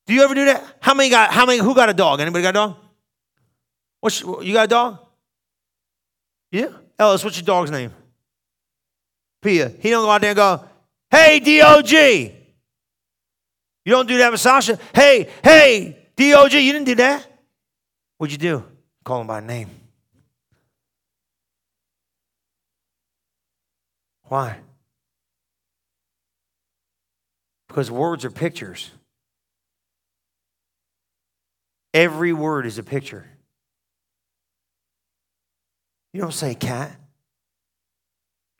Do 0.06 0.14
you 0.14 0.24
ever 0.24 0.36
do 0.36 0.46
that? 0.46 0.64
How 0.80 0.94
many 0.94 1.10
got, 1.10 1.32
how 1.32 1.46
many, 1.46 1.60
who 1.60 1.74
got 1.74 1.90
a 1.90 1.94
dog? 1.94 2.20
Anybody 2.20 2.44
got 2.44 2.50
a 2.50 2.54
dog? 2.54 2.76
What's, 4.04 4.20
you 4.20 4.51
got 4.51 4.66
a 4.66 4.68
dog? 4.68 4.99
Yeah? 6.51 6.68
Ellis, 6.99 7.24
what's 7.24 7.38
your 7.38 7.45
dog's 7.45 7.72
name? 7.72 7.93
Pia. 9.41 9.70
He 9.80 9.91
don't 9.91 10.04
go 10.04 10.10
out 10.10 10.20
there 10.20 10.32
and 10.32 10.36
go, 10.36 10.62
hey, 11.10 11.39
DOG. 11.39 11.89
You 13.86 13.91
don't 13.93 14.06
do 14.06 14.18
that 14.18 14.30
with 14.30 14.41
Sasha. 14.41 14.78
Hey, 14.93 15.30
hey, 15.41 15.97
DOG. 16.18 16.51
You 16.51 16.74
didn't 16.74 16.84
do 16.84 16.95
that. 16.95 17.26
What'd 18.18 18.34
you 18.34 18.38
do? 18.38 18.66
Call 19.06 19.22
him 19.22 19.28
by 19.28 19.39
name. 19.39 19.70
Why? 24.24 24.58
Because 27.70 27.89
words 27.89 28.26
are 28.26 28.32
pictures. 28.32 28.91
Every 31.93 32.34
word 32.34 32.66
is 32.66 32.78
a 32.78 32.84
picture. 32.84 33.30
You 36.14 36.22
don't 36.22 36.34
say 36.34 36.53
cat. 36.53 36.95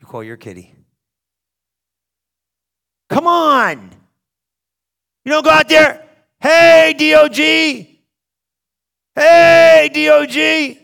You 0.00 0.06
call 0.06 0.24
your 0.24 0.36
kitty. 0.36 0.74
Come 3.08 3.28
on. 3.28 3.90
You 5.24 5.32
don't 5.32 5.44
go 5.44 5.50
out 5.50 5.68
there, 5.68 6.04
hey, 6.40 6.94
DOG. 6.98 7.36
Hey, 9.14 9.90
DOG. 9.94 10.78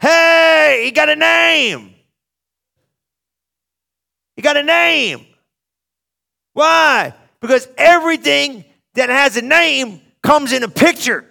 Hey, 0.00 0.82
he 0.84 0.90
got 0.90 1.10
a 1.10 1.14
name. 1.14 1.94
He 4.34 4.42
got 4.42 4.56
a 4.56 4.62
name. 4.62 5.26
Why? 6.54 7.14
Because 7.40 7.68
everything 7.76 8.64
that 8.94 9.10
has 9.10 9.36
a 9.36 9.42
name 9.42 10.00
comes 10.22 10.52
in 10.52 10.62
a 10.62 10.68
picture. 10.68 11.30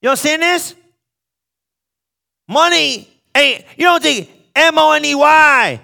You 0.00 0.08
understand 0.08 0.42
this? 0.42 0.74
Money 2.48 3.08
ain't, 3.34 3.64
you 3.76 3.84
don't 3.84 4.02
think 4.02 4.30
M 4.54 4.78
O 4.78 4.92
N 4.92 5.04
E 5.04 5.14
Y. 5.14 5.80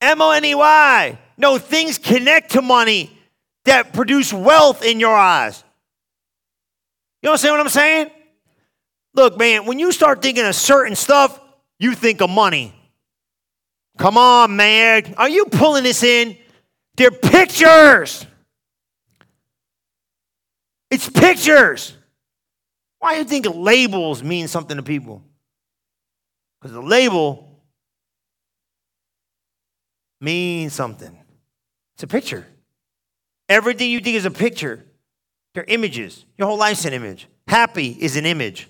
M 0.00 0.20
O 0.20 0.30
N 0.30 0.44
E 0.44 0.54
Y. 0.54 1.18
No, 1.36 1.58
things 1.58 1.98
connect 1.98 2.52
to 2.52 2.62
money 2.62 3.10
that 3.64 3.92
produce 3.92 4.32
wealth 4.32 4.84
in 4.84 5.00
your 5.00 5.14
eyes. 5.14 5.62
You 7.22 7.30
understand 7.30 7.54
what 7.54 7.60
I'm 7.60 7.68
saying? 7.68 8.10
Look, 9.14 9.38
man, 9.38 9.66
when 9.66 9.78
you 9.78 9.92
start 9.92 10.22
thinking 10.22 10.44
of 10.44 10.54
certain 10.54 10.96
stuff, 10.96 11.38
you 11.78 11.94
think 11.94 12.20
of 12.20 12.30
money. 12.30 12.74
Come 13.98 14.16
on, 14.16 14.56
man. 14.56 15.14
Are 15.16 15.28
you 15.28 15.44
pulling 15.46 15.84
this 15.84 16.02
in? 16.02 16.36
They're 16.96 17.10
pictures. 17.10 18.26
It's 20.90 21.08
pictures. 21.08 21.96
Why 23.02 23.14
do 23.14 23.18
you 23.18 23.24
think 23.24 23.46
labels 23.52 24.22
mean 24.22 24.46
something 24.46 24.76
to 24.76 24.82
people? 24.84 25.24
Because 26.60 26.72
the 26.72 26.80
label 26.80 27.58
means 30.20 30.72
something. 30.72 31.18
It's 31.94 32.04
a 32.04 32.06
picture. 32.06 32.46
Everything 33.48 33.90
you 33.90 33.98
think 33.98 34.14
is 34.14 34.24
a 34.24 34.30
picture. 34.30 34.84
They're 35.52 35.64
images. 35.64 36.24
Your 36.38 36.46
whole 36.46 36.58
life's 36.58 36.84
an 36.84 36.92
image. 36.92 37.26
Happy 37.48 37.88
is 37.88 38.14
an 38.14 38.24
image. 38.24 38.68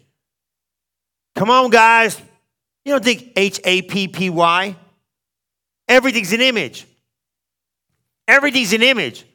Come 1.35 1.51
on, 1.51 1.69
guys. 1.69 2.19
You 2.87 2.93
don't 2.95 3.05
think 3.05 3.33
H 3.37 3.61
A 3.65 3.83
P 3.83 4.09
P 4.09 4.31
Y? 4.31 4.75
Everything's 5.89 6.33
an 6.33 6.41
image. 6.41 6.87
Everything's 8.27 8.73
an 8.73 8.83
image. 8.83 9.27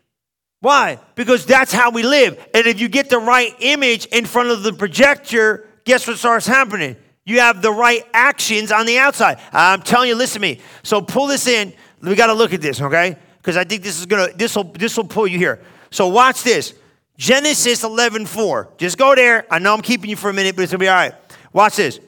Why? 0.59 0.99
Because 1.15 1.45
that's 1.45 1.71
how 1.71 1.91
we 1.91 2.03
live. 2.03 2.37
And 2.53 2.65
if 2.65 2.79
you 2.79 2.89
get 2.89 3.09
the 3.09 3.19
right 3.19 3.55
image 3.59 4.05
in 4.07 4.25
front 4.25 4.49
of 4.49 4.63
the 4.63 4.73
projector, 4.73 5.67
guess 5.83 6.07
what 6.07 6.17
starts 6.17 6.47
happening? 6.47 6.95
You 7.25 7.41
have 7.41 7.61
the 7.61 7.71
right 7.71 8.03
actions 8.13 8.71
on 8.71 8.85
the 8.85 8.97
outside. 8.97 9.39
I'm 9.51 9.81
telling 9.81 10.09
you, 10.09 10.15
listen 10.15 10.41
to 10.41 10.47
me. 10.47 10.61
So 10.83 11.01
pull 11.01 11.27
this 11.27 11.47
in. 11.47 11.73
We 12.01 12.15
got 12.15 12.27
to 12.27 12.33
look 12.33 12.53
at 12.53 12.61
this, 12.61 12.81
okay? 12.81 13.17
Because 13.37 13.57
I 13.57 13.63
think 13.63 13.83
this 13.83 13.99
is 13.99 14.05
gonna 14.05 14.27
this 14.35 14.55
will 14.55 14.65
this 14.65 14.97
will 14.97 15.05
pull 15.05 15.27
you 15.27 15.37
here. 15.37 15.61
So 15.89 16.07
watch 16.07 16.43
this. 16.43 16.73
Genesis 17.17 17.83
11:4. 17.83 18.77
Just 18.77 18.97
go 18.97 19.15
there. 19.15 19.45
I 19.49 19.59
know 19.59 19.73
I'm 19.73 19.81
keeping 19.81 20.09
you 20.09 20.15
for 20.15 20.29
a 20.29 20.33
minute, 20.33 20.55
but 20.55 20.63
it's 20.63 20.71
gonna 20.71 20.79
be 20.79 20.89
all 20.89 20.95
right. 20.95 21.13
Watch 21.53 21.77
this. 21.77 21.99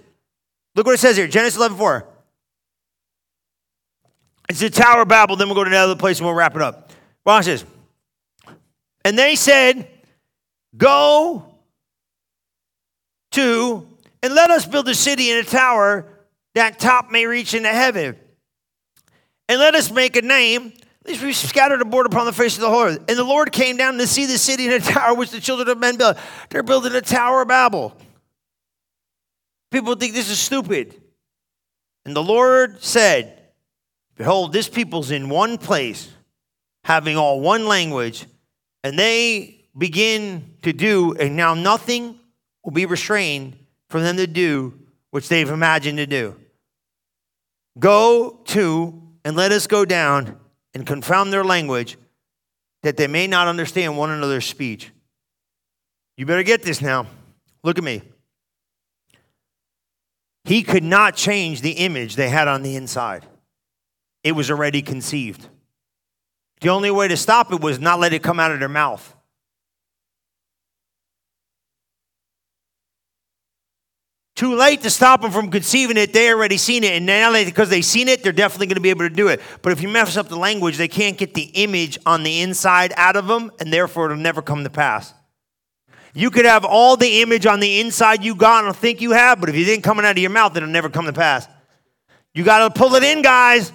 Look 0.75 0.85
what 0.85 0.95
it 0.95 0.99
says 0.99 1.15
here. 1.15 1.27
Genesis 1.27 1.57
11:4. 1.57 2.03
It's 4.49 4.59
the 4.59 4.69
Tower 4.69 5.03
of 5.03 5.07
Babel. 5.07 5.35
Then 5.35 5.47
we'll 5.47 5.55
go 5.55 5.63
to 5.63 5.69
another 5.69 5.95
place 5.95 6.19
and 6.19 6.25
we'll 6.25 6.35
wrap 6.35 6.55
it 6.55 6.61
up. 6.61 6.91
Watch 7.25 7.45
this. 7.45 7.63
And 9.05 9.17
they 9.17 9.35
said, 9.35 9.87
Go 10.77 11.45
to 13.31 13.87
and 14.21 14.33
let 14.35 14.51
us 14.51 14.65
build 14.65 14.87
a 14.87 14.95
city 14.95 15.31
and 15.31 15.45
a 15.45 15.49
tower 15.49 16.05
that 16.55 16.79
top 16.79 17.11
may 17.11 17.25
reach 17.25 17.53
into 17.53 17.69
heaven. 17.69 18.15
And 19.47 19.59
let 19.59 19.75
us 19.75 19.89
make 19.89 20.15
a 20.15 20.21
name, 20.21 20.73
lest 21.07 21.23
we 21.23 21.33
scattered 21.33 21.81
abroad 21.81 22.05
upon 22.05 22.25
the 22.25 22.33
face 22.33 22.55
of 22.55 22.61
the 22.61 22.69
whole 22.69 22.83
earth. 22.83 22.99
And 23.07 23.17
the 23.17 23.23
Lord 23.23 23.51
came 23.51 23.77
down 23.77 23.97
to 23.97 24.05
see 24.05 24.25
the 24.25 24.37
city 24.37 24.65
and 24.65 24.75
a 24.75 24.79
tower 24.79 25.15
which 25.15 25.31
the 25.31 25.39
children 25.39 25.69
of 25.69 25.79
men 25.79 25.97
built. 25.97 26.17
They're 26.49 26.63
building 26.63 26.93
a 26.93 27.01
Tower 27.01 27.41
of 27.41 27.47
Babel. 27.47 27.95
People 29.71 29.95
think 29.95 30.13
this 30.13 30.29
is 30.29 30.39
stupid. 30.39 31.01
And 32.05 32.15
the 32.15 32.23
Lord 32.23 32.83
said, 32.83 33.39
Behold, 34.17 34.51
this 34.51 34.67
people's 34.67 35.11
in 35.11 35.29
one 35.29 35.57
place, 35.57 36.11
having 36.83 37.17
all 37.17 37.39
one 37.39 37.65
language, 37.65 38.25
and 38.83 38.97
they 38.97 39.65
begin 39.77 40.55
to 40.61 40.73
do, 40.73 41.13
and 41.15 41.35
now 41.35 41.53
nothing 41.53 42.19
will 42.63 42.71
be 42.71 42.85
restrained 42.85 43.57
from 43.89 44.03
them 44.03 44.17
to 44.17 44.27
do 44.27 44.77
which 45.11 45.29
they've 45.29 45.49
imagined 45.49 45.97
to 45.97 46.05
do. 46.05 46.35
Go 47.79 48.41
to 48.45 49.01
and 49.25 49.35
let 49.35 49.51
us 49.51 49.67
go 49.67 49.85
down 49.85 50.37
and 50.73 50.85
confound 50.85 51.33
their 51.33 51.43
language 51.43 51.97
that 52.83 52.97
they 52.97 53.07
may 53.07 53.27
not 53.27 53.47
understand 53.47 53.97
one 53.97 54.11
another's 54.11 54.45
speech. 54.45 54.91
You 56.17 56.25
better 56.25 56.43
get 56.43 56.63
this 56.63 56.81
now. 56.81 57.07
Look 57.63 57.77
at 57.77 57.83
me. 57.83 58.01
He 60.45 60.63
could 60.63 60.83
not 60.83 61.15
change 61.15 61.61
the 61.61 61.71
image 61.71 62.15
they 62.15 62.29
had 62.29 62.47
on 62.47 62.63
the 62.63 62.75
inside 62.75 63.25
it 64.23 64.33
was 64.33 64.51
already 64.51 64.81
conceived. 64.81 65.47
The 66.61 66.69
only 66.69 66.91
way 66.91 67.07
to 67.07 67.17
stop 67.17 67.53
it 67.53 67.61
was 67.61 67.79
not 67.79 67.99
let 67.99 68.13
it 68.13 68.21
come 68.21 68.39
out 68.39 68.51
of 68.51 68.59
their 68.59 68.69
mouth. 68.69 69.15
Too 74.35 74.55
late 74.55 74.83
to 74.83 74.89
stop 74.89 75.21
them 75.21 75.31
from 75.31 75.51
conceiving 75.51 75.97
it. 75.97 76.13
They 76.13 76.29
already 76.31 76.55
seen 76.55 76.85
it. 76.85 76.93
And 76.93 77.05
now, 77.05 77.29
they, 77.31 77.43
because 77.43 77.69
they've 77.69 77.83
seen 77.83 78.07
it, 78.07 78.23
they're 78.23 78.31
definitely 78.31 78.67
going 78.67 78.75
to 78.75 78.81
be 78.81 78.89
able 78.89 79.07
to 79.07 79.13
do 79.13 79.27
it. 79.27 79.41
But 79.61 79.73
if 79.73 79.81
you 79.81 79.89
mess 79.89 80.15
up 80.15 80.29
the 80.29 80.37
language, 80.37 80.77
they 80.77 80.87
can't 80.87 81.17
get 81.17 81.33
the 81.33 81.43
image 81.55 81.97
on 82.05 82.23
the 82.23 82.41
inside 82.41 82.93
out 82.95 83.17
of 83.17 83.27
them, 83.27 83.51
and 83.59 83.71
therefore 83.73 84.05
it'll 84.05 84.15
never 84.15 84.41
come 84.41 84.63
to 84.63 84.69
pass. 84.69 85.13
You 86.13 86.31
could 86.31 86.45
have 86.45 86.63
all 86.63 86.95
the 86.95 87.21
image 87.21 87.45
on 87.45 87.59
the 87.59 87.81
inside 87.81 88.23
you 88.23 88.33
got 88.33 88.63
and 88.63 88.73
think 88.73 89.01
you 89.01 89.11
have, 89.11 89.41
but 89.41 89.49
if 89.49 89.55
you 89.55 89.65
didn't 89.65 89.83
come 89.83 89.99
out 89.99 90.05
of 90.05 90.17
your 90.17 90.31
mouth, 90.31 90.55
it'll 90.55 90.69
never 90.69 90.89
come 90.89 91.05
to 91.05 91.13
pass. 91.13 91.45
You 92.33 92.45
got 92.45 92.73
to 92.73 92.79
pull 92.79 92.95
it 92.95 93.03
in, 93.03 93.21
guys. 93.21 93.73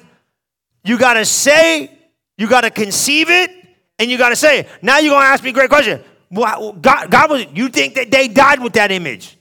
You 0.83 0.99
got 0.99 1.15
to 1.15 1.27
say, 1.27 1.91
you 2.37 2.49
got 2.49 2.63
to 2.63 2.71
conceive 2.71 3.31
it, 3.31 3.51
and 3.99 4.11
you 4.11 4.19
got 4.19 4.31
to 4.31 4.37
say 4.37 4.61
it. 4.61 4.69
Now 4.83 4.99
you're 4.99 5.13
going 5.13 5.23
to 5.23 5.29
ask 5.29 5.43
me 5.45 5.51
a 5.51 5.53
great 5.53 5.71
question. 5.71 6.03
God, 6.33 6.81
God 7.11 7.31
was, 7.31 7.47
you 7.55 7.69
think 7.69 7.95
that 7.95 8.11
they 8.11 8.29
died 8.29 8.61
with 8.61 8.73
that 8.73 8.91
image? 8.91 9.39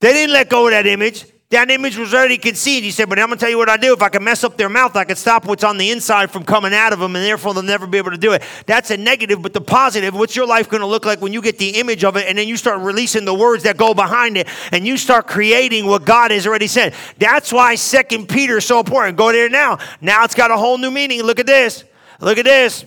They 0.00 0.12
didn't 0.12 0.32
let 0.32 0.48
go 0.48 0.66
of 0.66 0.70
that 0.70 0.86
image. 0.86 1.26
That 1.50 1.70
image 1.70 1.96
was 1.96 2.12
already 2.12 2.36
conceived. 2.36 2.84
He 2.84 2.90
said, 2.90 3.08
But 3.08 3.18
I'm 3.18 3.28
going 3.28 3.38
to 3.38 3.40
tell 3.40 3.48
you 3.48 3.56
what 3.56 3.70
I 3.70 3.78
do. 3.78 3.94
If 3.94 4.02
I 4.02 4.10
can 4.10 4.22
mess 4.22 4.44
up 4.44 4.58
their 4.58 4.68
mouth, 4.68 4.94
I 4.96 5.04
can 5.04 5.16
stop 5.16 5.46
what's 5.46 5.64
on 5.64 5.78
the 5.78 5.90
inside 5.90 6.30
from 6.30 6.44
coming 6.44 6.74
out 6.74 6.92
of 6.92 6.98
them, 6.98 7.16
and 7.16 7.24
therefore 7.24 7.54
they'll 7.54 7.62
never 7.62 7.86
be 7.86 7.96
able 7.96 8.10
to 8.10 8.18
do 8.18 8.32
it. 8.32 8.42
That's 8.66 8.90
a 8.90 8.98
negative, 8.98 9.40
but 9.40 9.54
the 9.54 9.62
positive, 9.62 10.14
what's 10.14 10.36
your 10.36 10.46
life 10.46 10.68
going 10.68 10.82
to 10.82 10.86
look 10.86 11.06
like 11.06 11.22
when 11.22 11.32
you 11.32 11.40
get 11.40 11.56
the 11.56 11.70
image 11.70 12.04
of 12.04 12.18
it 12.18 12.26
and 12.28 12.36
then 12.36 12.48
you 12.48 12.58
start 12.58 12.82
releasing 12.82 13.24
the 13.24 13.32
words 13.32 13.62
that 13.62 13.78
go 13.78 13.94
behind 13.94 14.36
it 14.36 14.46
and 14.72 14.86
you 14.86 14.98
start 14.98 15.26
creating 15.26 15.86
what 15.86 16.04
God 16.04 16.32
has 16.32 16.46
already 16.46 16.66
said? 16.66 16.92
That's 17.18 17.50
why 17.50 17.76
Second 17.76 18.28
Peter 18.28 18.58
is 18.58 18.66
so 18.66 18.80
important. 18.80 19.16
Go 19.16 19.32
there 19.32 19.48
now. 19.48 19.78
Now 20.02 20.24
it's 20.24 20.34
got 20.34 20.50
a 20.50 20.56
whole 20.56 20.76
new 20.76 20.90
meaning. 20.90 21.22
Look 21.22 21.38
at 21.40 21.46
this. 21.46 21.82
Look 22.20 22.36
at 22.36 22.44
this. 22.44 22.84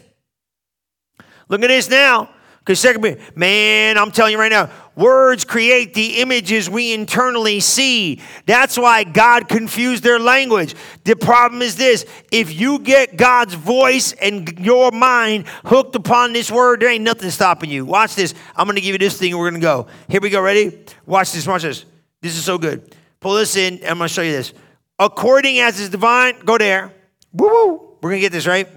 Look 1.50 1.64
at 1.64 1.68
this 1.68 1.90
now. 1.90 2.30
Because 2.60 2.80
second, 2.80 3.18
man, 3.36 3.98
I'm 3.98 4.12
telling 4.12 4.34
you 4.34 4.40
right 4.40 4.52
now, 4.52 4.70
words 4.96 5.44
create 5.46 5.94
the 5.94 6.22
images 6.22 6.70
we 6.70 6.94
internally 6.94 7.60
see. 7.60 8.22
That's 8.46 8.78
why 8.78 9.04
God 9.04 9.48
confused 9.48 10.04
their 10.04 10.20
language. 10.20 10.76
The 11.04 11.16
problem 11.16 11.62
is 11.62 11.76
this 11.76 12.06
if 12.32 12.54
you 12.54 12.80
get 12.80 13.18
God's 13.18 13.54
voice 13.54 14.14
and 14.14 14.60
your 14.60 14.92
mind 14.92 15.48
hooked 15.66 15.96
upon 15.96 16.34
this 16.34 16.52
word, 16.52 16.82
there 16.82 16.90
ain't 16.90 17.04
nothing 17.04 17.30
stopping 17.30 17.70
you. 17.70 17.86
Watch 17.86 18.16
this. 18.16 18.34
I'm 18.56 18.66
going 18.66 18.76
to 18.76 18.82
give 18.82 18.94
you 18.94 19.00
this 19.00 19.18
thing 19.18 19.32
and 19.32 19.40
we're 19.40 19.50
going 19.50 19.62
to 19.62 19.66
go. 19.66 19.88
Here 20.10 20.22
we 20.22 20.30
go. 20.30 20.42
Ready? 20.42 20.80
Watch 21.06 21.32
this. 21.32 21.48
Watch 21.48 21.64
this. 21.64 21.86
This 22.22 22.38
is 22.38 22.44
so 22.44 22.58
good. 22.58 22.96
Pull 23.20 23.36
this 23.36 23.56
in. 23.56 23.76
I'm 23.86 23.98
going 23.98 24.08
to 24.08 24.08
show 24.10 24.22
you 24.22 24.32
this. 24.32 24.54
According 25.00 25.60
as 25.60 25.80
is 25.80 25.90
divine, 25.90 26.40
go 26.46 26.58
there. 26.58 26.94
Woo 27.34 27.48
woo. 27.48 27.98
We're 28.02 28.12
going 28.12 28.22
to 28.22 28.26
get 28.26 28.32
this 28.32 28.48
right. 28.48 28.68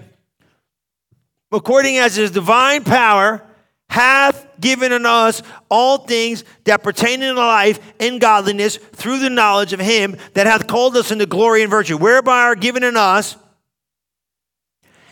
According 1.51 1.97
as 1.97 2.15
his 2.15 2.31
divine 2.31 2.83
power, 2.83 3.41
hath 3.89 4.47
given 4.59 4.91
unto 4.91 5.07
us 5.07 5.41
all 5.69 5.99
things 5.99 6.43
that 6.65 6.83
pertain 6.83 7.21
unto 7.23 7.39
life 7.39 7.79
and 7.99 8.19
godliness 8.19 8.77
through 8.77 9.19
the 9.19 9.29
knowledge 9.29 9.73
of 9.73 9.79
him 9.79 10.17
that 10.33 10.47
hath 10.47 10.67
called 10.67 10.97
us 10.97 11.11
into 11.11 11.25
glory 11.25 11.61
and 11.61 11.69
virtue, 11.69 11.97
whereby 11.97 12.41
are 12.41 12.55
given 12.55 12.83
in 12.83 12.97
us 12.97 13.37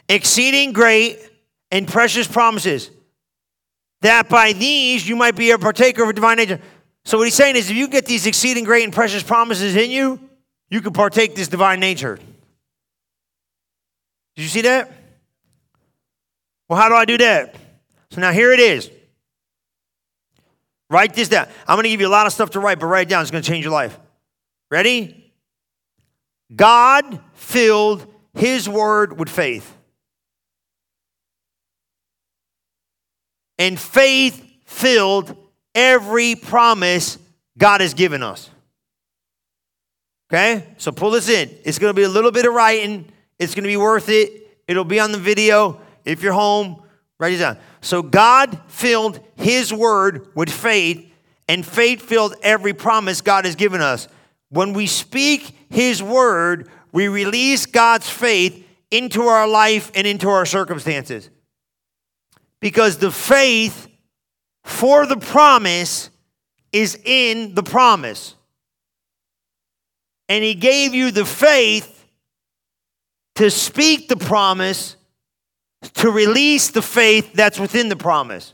exceeding 0.10 0.74
great 0.74 1.18
and 1.72 1.88
precious 1.88 2.28
promises, 2.28 2.90
that 4.02 4.28
by 4.28 4.54
these 4.54 5.08
you 5.08 5.16
might 5.16 5.36
be 5.36 5.52
a 5.52 5.58
partaker 5.58 6.04
of 6.04 6.10
a 6.10 6.14
divine 6.14 6.38
nature. 6.38 6.60
So 7.06 7.18
what 7.18 7.26
he's 7.26 7.36
saying 7.36 7.56
is 7.56 7.70
if 7.70 7.76
you 7.76 7.88
get 7.88 8.06
these 8.06 8.26
exceeding 8.26 8.64
great 8.64 8.84
and 8.84 8.94
precious 8.94 9.24
promises 9.24 9.76
in 9.76 9.92
you, 9.92 10.20
you 10.70 10.82
can 10.82 10.94
partake 10.94 11.36
this 11.36 11.48
divine 11.48 11.80
nature. 11.80 12.18
Did 14.36 14.42
you 14.42 14.50
see 14.50 14.62
that? 14.62 14.92
Well, 16.68 16.80
how 16.80 16.90
do 16.90 16.96
I 16.96 17.06
do 17.06 17.18
that? 17.20 17.56
So 18.14 18.22
now 18.22 18.32
here 18.32 18.52
it 18.52 18.60
is. 18.60 18.92
Write 20.88 21.16
this 21.16 21.30
down. 21.30 21.48
I'm 21.68 21.78
going 21.78 21.86
to 21.86 21.90
give 21.90 22.00
you 22.00 22.08
a 22.08 22.10
lot 22.10 22.28
of 22.28 22.34
stuff 22.34 22.52
to 22.52 22.60
write, 22.60 22.80
but 22.80 22.86
write 22.86 23.08
it 23.08 23.10
down. 23.10 23.24
It's 23.24 23.32
going 23.32 23.42
to 23.42 23.50
change 23.50 23.66
your 23.66 23.74
life. 23.74 23.98
Ready? 24.70 25.34
God 26.56 27.20
filled 27.34 28.06
his 28.36 28.70
word 28.70 29.18
with 29.18 29.30
faith. 29.30 29.76
And 33.58 33.80
faith 33.80 34.46
filled 34.66 35.36
every 35.74 36.36
promise 36.36 37.18
God 37.58 37.82
has 37.82 37.96
given 37.96 38.22
us. 38.22 38.48
Okay? 40.32 40.68
So 40.78 40.92
pull 40.92 41.10
this 41.10 41.30
in. 41.30 41.50
It's 41.64 41.80
going 41.80 41.90
to 41.90 42.00
be 42.00 42.04
a 42.04 42.10
little 42.10 42.32
bit 42.32 42.46
of 42.46 42.54
writing. 42.54 43.12
It's 43.40 43.56
going 43.56 43.64
to 43.64 43.70
be 43.70 43.78
worth 43.78 44.10
it. 44.10 44.60
It'll 44.68 44.84
be 44.84 45.00
on 45.00 45.12
the 45.12 45.18
video. 45.18 45.82
If 46.06 46.22
you're 46.22 46.34
home, 46.34 46.84
Write 47.24 47.34
it 47.34 47.38
down. 47.38 47.58
So 47.84 48.02
God 48.02 48.60
filled 48.68 49.20
his 49.36 49.74
word 49.74 50.30
with 50.36 50.50
faith, 50.50 51.06
and 51.50 51.66
faith 51.66 52.02
filled 52.02 52.34
every 52.42 52.74
promise 52.74 53.20
God 53.20 53.44
has 53.44 53.56
given 53.56 53.82
us. 53.82 54.08
When 54.50 54.72
we 54.72 54.88
speak 54.88 55.56
his 55.70 56.02
word, 56.02 56.70
we 56.94 57.10
release 57.10 57.66
God's 57.66 58.10
faith 58.10 58.66
into 58.90 59.24
our 59.24 59.48
life 59.48 59.92
and 59.96 60.08
into 60.08 60.30
our 60.30 60.46
circumstances. 60.46 61.30
Because 62.62 63.00
the 63.00 63.12
faith 63.12 63.90
for 64.64 65.06
the 65.06 65.18
promise 65.18 66.10
is 66.72 66.98
in 67.04 67.54
the 67.54 67.64
promise. 67.64 68.36
And 70.30 70.42
he 70.42 70.56
gave 70.56 70.94
you 70.94 71.12
the 71.12 71.26
faith 71.26 72.06
to 73.36 73.52
speak 73.52 74.08
the 74.08 74.16
promise, 74.16 74.96
to 75.96 76.10
release 76.10 76.72
the 76.72 76.82
faith 76.82 77.34
that's 77.34 77.60
within 77.60 77.90
the 77.90 77.96
promise. 77.96 78.54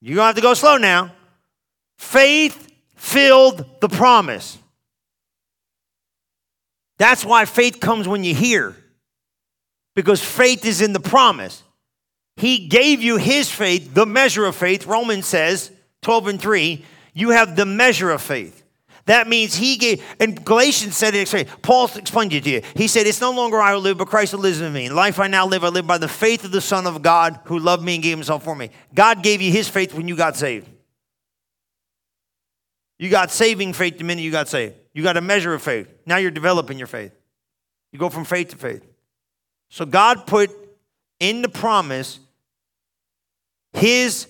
You're 0.00 0.16
going 0.16 0.24
to 0.24 0.26
have 0.26 0.36
to 0.36 0.42
go 0.42 0.54
slow 0.54 0.76
now. 0.76 1.12
Faith 1.98 2.72
filled 2.96 3.64
the 3.80 3.88
promise. 3.88 4.58
That's 6.98 7.24
why 7.24 7.44
faith 7.44 7.80
comes 7.80 8.06
when 8.06 8.24
you 8.24 8.34
hear, 8.34 8.76
because 9.94 10.22
faith 10.22 10.64
is 10.64 10.80
in 10.80 10.92
the 10.92 11.00
promise. 11.00 11.62
He 12.36 12.66
gave 12.66 13.02
you 13.02 13.16
his 13.16 13.50
faith, 13.50 13.94
the 13.94 14.06
measure 14.06 14.44
of 14.44 14.56
faith. 14.56 14.86
Romans 14.86 15.26
says, 15.26 15.70
12 16.02 16.28
and 16.28 16.40
3, 16.40 16.84
you 17.12 17.30
have 17.30 17.56
the 17.56 17.66
measure 17.66 18.10
of 18.10 18.20
faith. 18.20 18.63
That 19.06 19.28
means 19.28 19.54
he 19.54 19.76
gave, 19.76 20.02
and 20.18 20.42
Galatians 20.44 20.96
said 20.96 21.14
it, 21.14 21.48
Paul 21.60 21.90
explained 21.94 22.32
it 22.32 22.44
to 22.44 22.50
you. 22.50 22.62
He 22.74 22.88
said, 22.88 23.06
It's 23.06 23.20
no 23.20 23.32
longer 23.32 23.60
I 23.60 23.74
who 23.74 23.78
live, 23.78 23.98
but 23.98 24.08
Christ 24.08 24.32
who 24.32 24.38
lives 24.38 24.62
in 24.62 24.72
me. 24.72 24.88
Life 24.88 25.20
I 25.20 25.26
now 25.26 25.46
live, 25.46 25.62
I 25.62 25.68
live 25.68 25.86
by 25.86 25.98
the 25.98 26.08
faith 26.08 26.44
of 26.44 26.52
the 26.52 26.62
Son 26.62 26.86
of 26.86 27.02
God 27.02 27.38
who 27.44 27.58
loved 27.58 27.84
me 27.84 27.94
and 27.94 28.02
gave 28.02 28.16
himself 28.16 28.44
for 28.44 28.56
me. 28.56 28.70
God 28.94 29.22
gave 29.22 29.42
you 29.42 29.52
his 29.52 29.68
faith 29.68 29.92
when 29.92 30.08
you 30.08 30.16
got 30.16 30.36
saved. 30.36 30.68
You 32.98 33.10
got 33.10 33.30
saving 33.30 33.74
faith 33.74 33.98
the 33.98 34.04
minute 34.04 34.22
you 34.22 34.30
got 34.30 34.48
saved. 34.48 34.74
You 34.94 35.02
got 35.02 35.18
a 35.18 35.20
measure 35.20 35.52
of 35.52 35.60
faith. 35.60 35.88
Now 36.06 36.16
you're 36.16 36.30
developing 36.30 36.78
your 36.78 36.86
faith. 36.86 37.12
You 37.92 37.98
go 37.98 38.08
from 38.08 38.24
faith 38.24 38.48
to 38.50 38.56
faith. 38.56 38.84
So 39.68 39.84
God 39.84 40.26
put 40.26 40.50
in 41.20 41.42
the 41.42 41.48
promise 41.48 42.20
his 43.74 44.28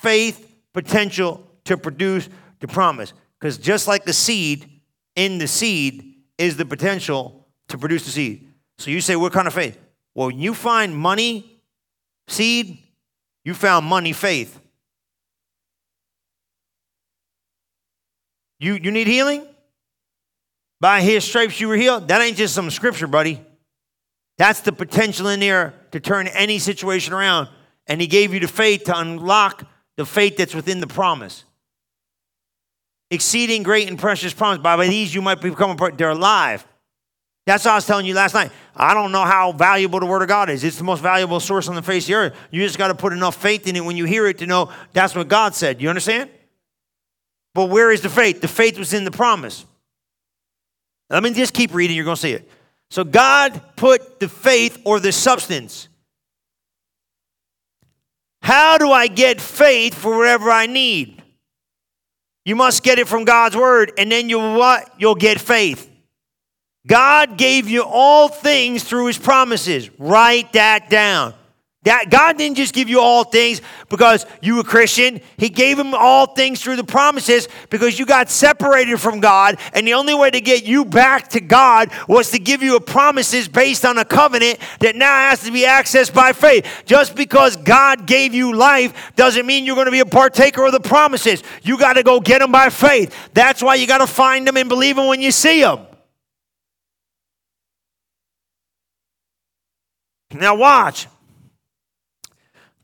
faith 0.00 0.50
potential 0.72 1.46
to 1.64 1.76
produce 1.76 2.28
the 2.60 2.68
promise. 2.68 3.12
Because 3.44 3.58
just 3.58 3.86
like 3.86 4.06
the 4.06 4.14
seed, 4.14 4.80
in 5.16 5.36
the 5.36 5.46
seed 5.46 6.14
is 6.38 6.56
the 6.56 6.64
potential 6.64 7.46
to 7.68 7.76
produce 7.76 8.06
the 8.06 8.10
seed. 8.10 8.48
So 8.78 8.90
you 8.90 9.02
say, 9.02 9.16
what 9.16 9.34
kind 9.34 9.46
of 9.46 9.52
faith? 9.52 9.78
Well, 10.14 10.28
when 10.28 10.38
you 10.38 10.54
find 10.54 10.96
money, 10.96 11.60
seed, 12.26 12.78
you 13.44 13.52
found 13.52 13.84
money, 13.84 14.14
faith. 14.14 14.58
You, 18.58 18.78
you 18.82 18.90
need 18.90 19.08
healing? 19.08 19.46
By 20.80 21.02
his 21.02 21.22
stripes 21.22 21.60
you 21.60 21.68
were 21.68 21.76
healed. 21.76 22.08
That 22.08 22.22
ain't 22.22 22.38
just 22.38 22.54
some 22.54 22.70
scripture, 22.70 23.06
buddy. 23.06 23.42
That's 24.38 24.60
the 24.60 24.72
potential 24.72 25.28
in 25.28 25.40
there 25.40 25.74
to 25.90 26.00
turn 26.00 26.28
any 26.28 26.58
situation 26.58 27.12
around. 27.12 27.50
And 27.88 28.00
he 28.00 28.06
gave 28.06 28.32
you 28.32 28.40
the 28.40 28.48
faith 28.48 28.84
to 28.84 28.98
unlock 28.98 29.64
the 29.98 30.06
faith 30.06 30.38
that's 30.38 30.54
within 30.54 30.80
the 30.80 30.86
promise. 30.86 31.44
Exceeding 33.14 33.62
great 33.62 33.88
and 33.88 33.98
precious 33.98 34.34
promise. 34.34 34.58
By 34.58 34.86
these 34.86 35.14
you 35.14 35.22
might 35.22 35.40
become 35.40 35.70
a 35.70 35.76
part. 35.76 35.96
They're 35.96 36.10
alive. 36.10 36.66
That's 37.46 37.64
what 37.64 37.72
I 37.72 37.74
was 37.74 37.86
telling 37.86 38.06
you 38.06 38.14
last 38.14 38.34
night. 38.34 38.50
I 38.74 38.94
don't 38.94 39.12
know 39.12 39.24
how 39.24 39.52
valuable 39.52 40.00
the 40.00 40.06
Word 40.06 40.22
of 40.22 40.28
God 40.28 40.48
is. 40.50 40.64
It's 40.64 40.78
the 40.78 40.84
most 40.84 41.00
valuable 41.00 41.40
source 41.40 41.68
on 41.68 41.74
the 41.74 41.82
face 41.82 42.04
of 42.04 42.08
the 42.08 42.14
earth. 42.14 42.36
You 42.50 42.62
just 42.62 42.78
got 42.78 42.88
to 42.88 42.94
put 42.94 43.12
enough 43.12 43.36
faith 43.36 43.68
in 43.68 43.76
it 43.76 43.84
when 43.84 43.96
you 43.96 44.04
hear 44.06 44.26
it 44.26 44.38
to 44.38 44.46
know 44.46 44.72
that's 44.92 45.14
what 45.14 45.28
God 45.28 45.54
said. 45.54 45.80
You 45.80 45.88
understand? 45.90 46.30
But 47.54 47.66
where 47.66 47.92
is 47.92 48.00
the 48.00 48.08
faith? 48.08 48.40
The 48.40 48.48
faith 48.48 48.78
was 48.78 48.92
in 48.92 49.04
the 49.04 49.10
promise. 49.10 49.64
Let 51.10 51.22
me 51.22 51.32
just 51.32 51.54
keep 51.54 51.74
reading, 51.74 51.96
you're 51.96 52.04
going 52.04 52.16
to 52.16 52.20
see 52.20 52.32
it. 52.32 52.48
So 52.90 53.04
God 53.04 53.60
put 53.76 54.20
the 54.20 54.28
faith 54.28 54.80
or 54.84 54.98
the 54.98 55.12
substance. 55.12 55.88
How 58.42 58.78
do 58.78 58.90
I 58.90 59.06
get 59.06 59.40
faith 59.40 59.94
for 59.94 60.16
whatever 60.16 60.50
I 60.50 60.66
need? 60.66 61.23
You 62.44 62.56
must 62.56 62.82
get 62.82 62.98
it 62.98 63.08
from 63.08 63.24
God's 63.24 63.56
word, 63.56 63.92
and 63.96 64.12
then 64.12 64.28
you'll 64.28 64.54
what? 64.54 64.92
You'll 64.98 65.14
get 65.14 65.40
faith. 65.40 65.90
God 66.86 67.38
gave 67.38 67.68
you 67.68 67.82
all 67.82 68.28
things 68.28 68.84
through 68.84 69.06
his 69.06 69.16
promises. 69.16 69.88
Write 69.98 70.52
that 70.52 70.90
down. 70.90 71.34
That 71.84 72.08
God 72.08 72.38
didn't 72.38 72.56
just 72.56 72.72
give 72.72 72.88
you 72.88 72.98
all 73.00 73.24
things 73.24 73.60
because 73.90 74.24
you 74.40 74.56
were 74.56 74.62
Christian. 74.62 75.20
He 75.36 75.50
gave 75.50 75.78
him 75.78 75.94
all 75.94 76.26
things 76.26 76.62
through 76.62 76.76
the 76.76 76.84
promises 76.84 77.46
because 77.68 77.98
you 77.98 78.06
got 78.06 78.30
separated 78.30 78.98
from 78.98 79.20
God. 79.20 79.58
And 79.74 79.86
the 79.86 79.92
only 79.92 80.14
way 80.14 80.30
to 80.30 80.40
get 80.40 80.64
you 80.64 80.86
back 80.86 81.28
to 81.28 81.40
God 81.40 81.90
was 82.08 82.30
to 82.30 82.38
give 82.38 82.62
you 82.62 82.76
a 82.76 82.80
promises 82.80 83.48
based 83.48 83.84
on 83.84 83.98
a 83.98 84.04
covenant 84.04 84.60
that 84.80 84.96
now 84.96 85.14
has 85.28 85.42
to 85.44 85.52
be 85.52 85.64
accessed 85.64 86.14
by 86.14 86.32
faith. 86.32 86.66
Just 86.86 87.14
because 87.14 87.56
God 87.58 88.06
gave 88.06 88.32
you 88.32 88.54
life 88.54 89.12
doesn't 89.14 89.44
mean 89.44 89.66
you're 89.66 89.76
going 89.76 89.84
to 89.84 89.92
be 89.92 90.00
a 90.00 90.06
partaker 90.06 90.64
of 90.64 90.72
the 90.72 90.80
promises. 90.80 91.42
You 91.62 91.78
got 91.78 91.94
to 91.94 92.02
go 92.02 92.18
get 92.18 92.38
them 92.38 92.50
by 92.50 92.70
faith. 92.70 93.14
That's 93.34 93.62
why 93.62 93.74
you 93.74 93.86
got 93.86 93.98
to 93.98 94.06
find 94.06 94.46
them 94.46 94.56
and 94.56 94.70
believe 94.70 94.96
them 94.96 95.06
when 95.06 95.20
you 95.20 95.30
see 95.30 95.60
them. 95.60 95.86
Now 100.32 100.56
watch 100.56 101.08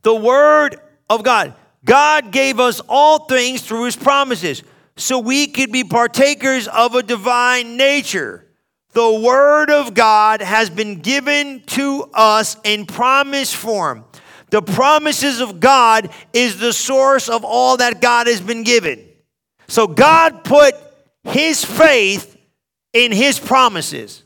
the 0.03 0.15
Word 0.15 0.77
of 1.09 1.23
God. 1.23 1.55
God 1.85 2.31
gave 2.31 2.61
us 2.61 2.81
all 2.89 3.27
things 3.27 3.63
through 3.63 3.85
His 3.85 3.97
promises 3.97 4.63
so 4.97 5.19
we 5.19 5.47
could 5.47 5.73
be 5.73 5.85
partakers 5.85 6.69
of 6.69 6.95
a 6.95 7.03
divine 7.03 7.77
nature. 7.77 8.47
The 8.93 9.21
Word 9.25 9.71
of 9.71 9.95
God 9.95 10.43
has 10.43 10.69
been 10.69 10.97
given 10.97 11.63
to 11.69 12.11
us 12.13 12.57
in 12.65 12.87
promise 12.87 13.55
form. 13.55 14.05
The 14.51 14.63
promises 14.63 15.41
of 15.41 15.61
God 15.61 16.11
is 16.33 16.59
the 16.59 16.73
source 16.73 17.29
of 17.29 17.45
all 17.45 17.77
that 17.77 18.01
God 18.01 18.27
has 18.27 18.41
been 18.41 18.65
given. 18.65 19.07
So 19.69 19.87
God 19.87 20.43
put 20.43 20.75
His 21.25 21.65
faith 21.65 22.37
in 22.93 23.13
His 23.13 23.39
promises. 23.39 24.25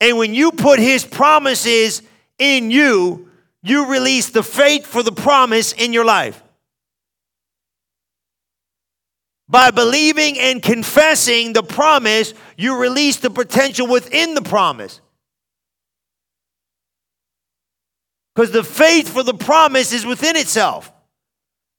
And 0.00 0.18
when 0.18 0.34
you 0.34 0.50
put 0.50 0.80
His 0.80 1.04
promises 1.04 2.02
in 2.38 2.72
you, 2.72 3.27
you 3.68 3.90
release 3.90 4.30
the 4.30 4.42
faith 4.42 4.86
for 4.86 5.02
the 5.02 5.12
promise 5.12 5.72
in 5.72 5.92
your 5.92 6.04
life. 6.04 6.42
By 9.48 9.70
believing 9.70 10.38
and 10.38 10.62
confessing 10.62 11.54
the 11.54 11.62
promise, 11.62 12.34
you 12.56 12.78
release 12.78 13.16
the 13.16 13.30
potential 13.30 13.86
within 13.86 14.34
the 14.34 14.42
promise. 14.42 15.00
Because 18.34 18.50
the 18.50 18.62
faith 18.62 19.08
for 19.08 19.22
the 19.22 19.34
promise 19.34 19.92
is 19.92 20.04
within 20.04 20.36
itself. 20.36 20.92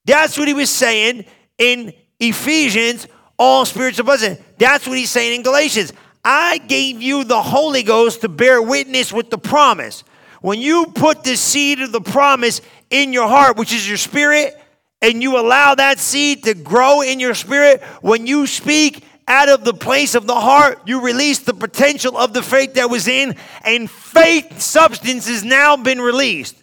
That's 0.05 0.37
what 0.37 0.47
he 0.47 0.53
was 0.53 0.69
saying 0.69 1.25
in 1.57 1.93
Ephesians, 2.19 3.07
all 3.37 3.65
spiritual 3.65 4.05
blessing. 4.05 4.37
That's 4.57 4.87
what 4.87 4.97
he's 4.97 5.11
saying 5.11 5.35
in 5.35 5.43
Galatians. 5.43 5.93
I 6.25 6.57
gave 6.57 7.01
you 7.01 7.23
the 7.23 7.41
Holy 7.41 7.83
Ghost 7.83 8.21
to 8.21 8.29
bear 8.29 8.61
witness 8.61 9.13
with 9.13 9.29
the 9.29 9.37
promise. 9.37 10.03
When 10.41 10.61
you 10.61 10.87
put 10.87 11.23
the 11.23 11.35
seed 11.35 11.81
of 11.81 11.91
the 11.91 12.01
promise 12.01 12.61
in 12.89 13.13
your 13.13 13.27
heart, 13.27 13.57
which 13.57 13.73
is 13.73 13.87
your 13.87 13.97
spirit, 13.97 14.55
and 15.01 15.21
you 15.21 15.39
allow 15.39 15.75
that 15.75 15.99
seed 15.99 16.43
to 16.43 16.53
grow 16.53 17.01
in 17.01 17.19
your 17.19 17.33
spirit, 17.33 17.81
when 18.01 18.27
you 18.27 18.47
speak 18.47 19.03
out 19.27 19.49
of 19.49 19.63
the 19.63 19.73
place 19.73 20.15
of 20.15 20.25
the 20.27 20.39
heart, 20.39 20.81
you 20.85 21.01
release 21.01 21.39
the 21.39 21.53
potential 21.53 22.17
of 22.17 22.33
the 22.33 22.41
faith 22.41 22.73
that 22.73 22.89
was 22.89 23.07
in, 23.07 23.35
and 23.63 23.89
faith 23.89 24.59
substance 24.59 25.27
has 25.27 25.43
now 25.43 25.77
been 25.77 26.01
released. 26.01 26.55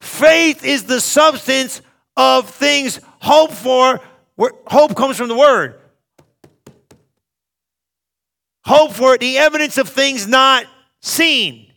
Faith 0.00 0.64
is 0.64 0.84
the 0.84 1.00
substance 1.00 1.82
of 2.16 2.50
things 2.50 2.98
hoped 3.20 3.54
for. 3.54 4.00
Hope 4.38 4.96
comes 4.96 5.16
from 5.16 5.28
the 5.28 5.36
word. 5.36 5.78
Hope 8.64 8.92
for 8.92 9.14
it, 9.14 9.20
the 9.20 9.38
evidence 9.38 9.76
of 9.76 9.88
things 9.88 10.26
not 10.26 10.66
seen. 11.00 11.71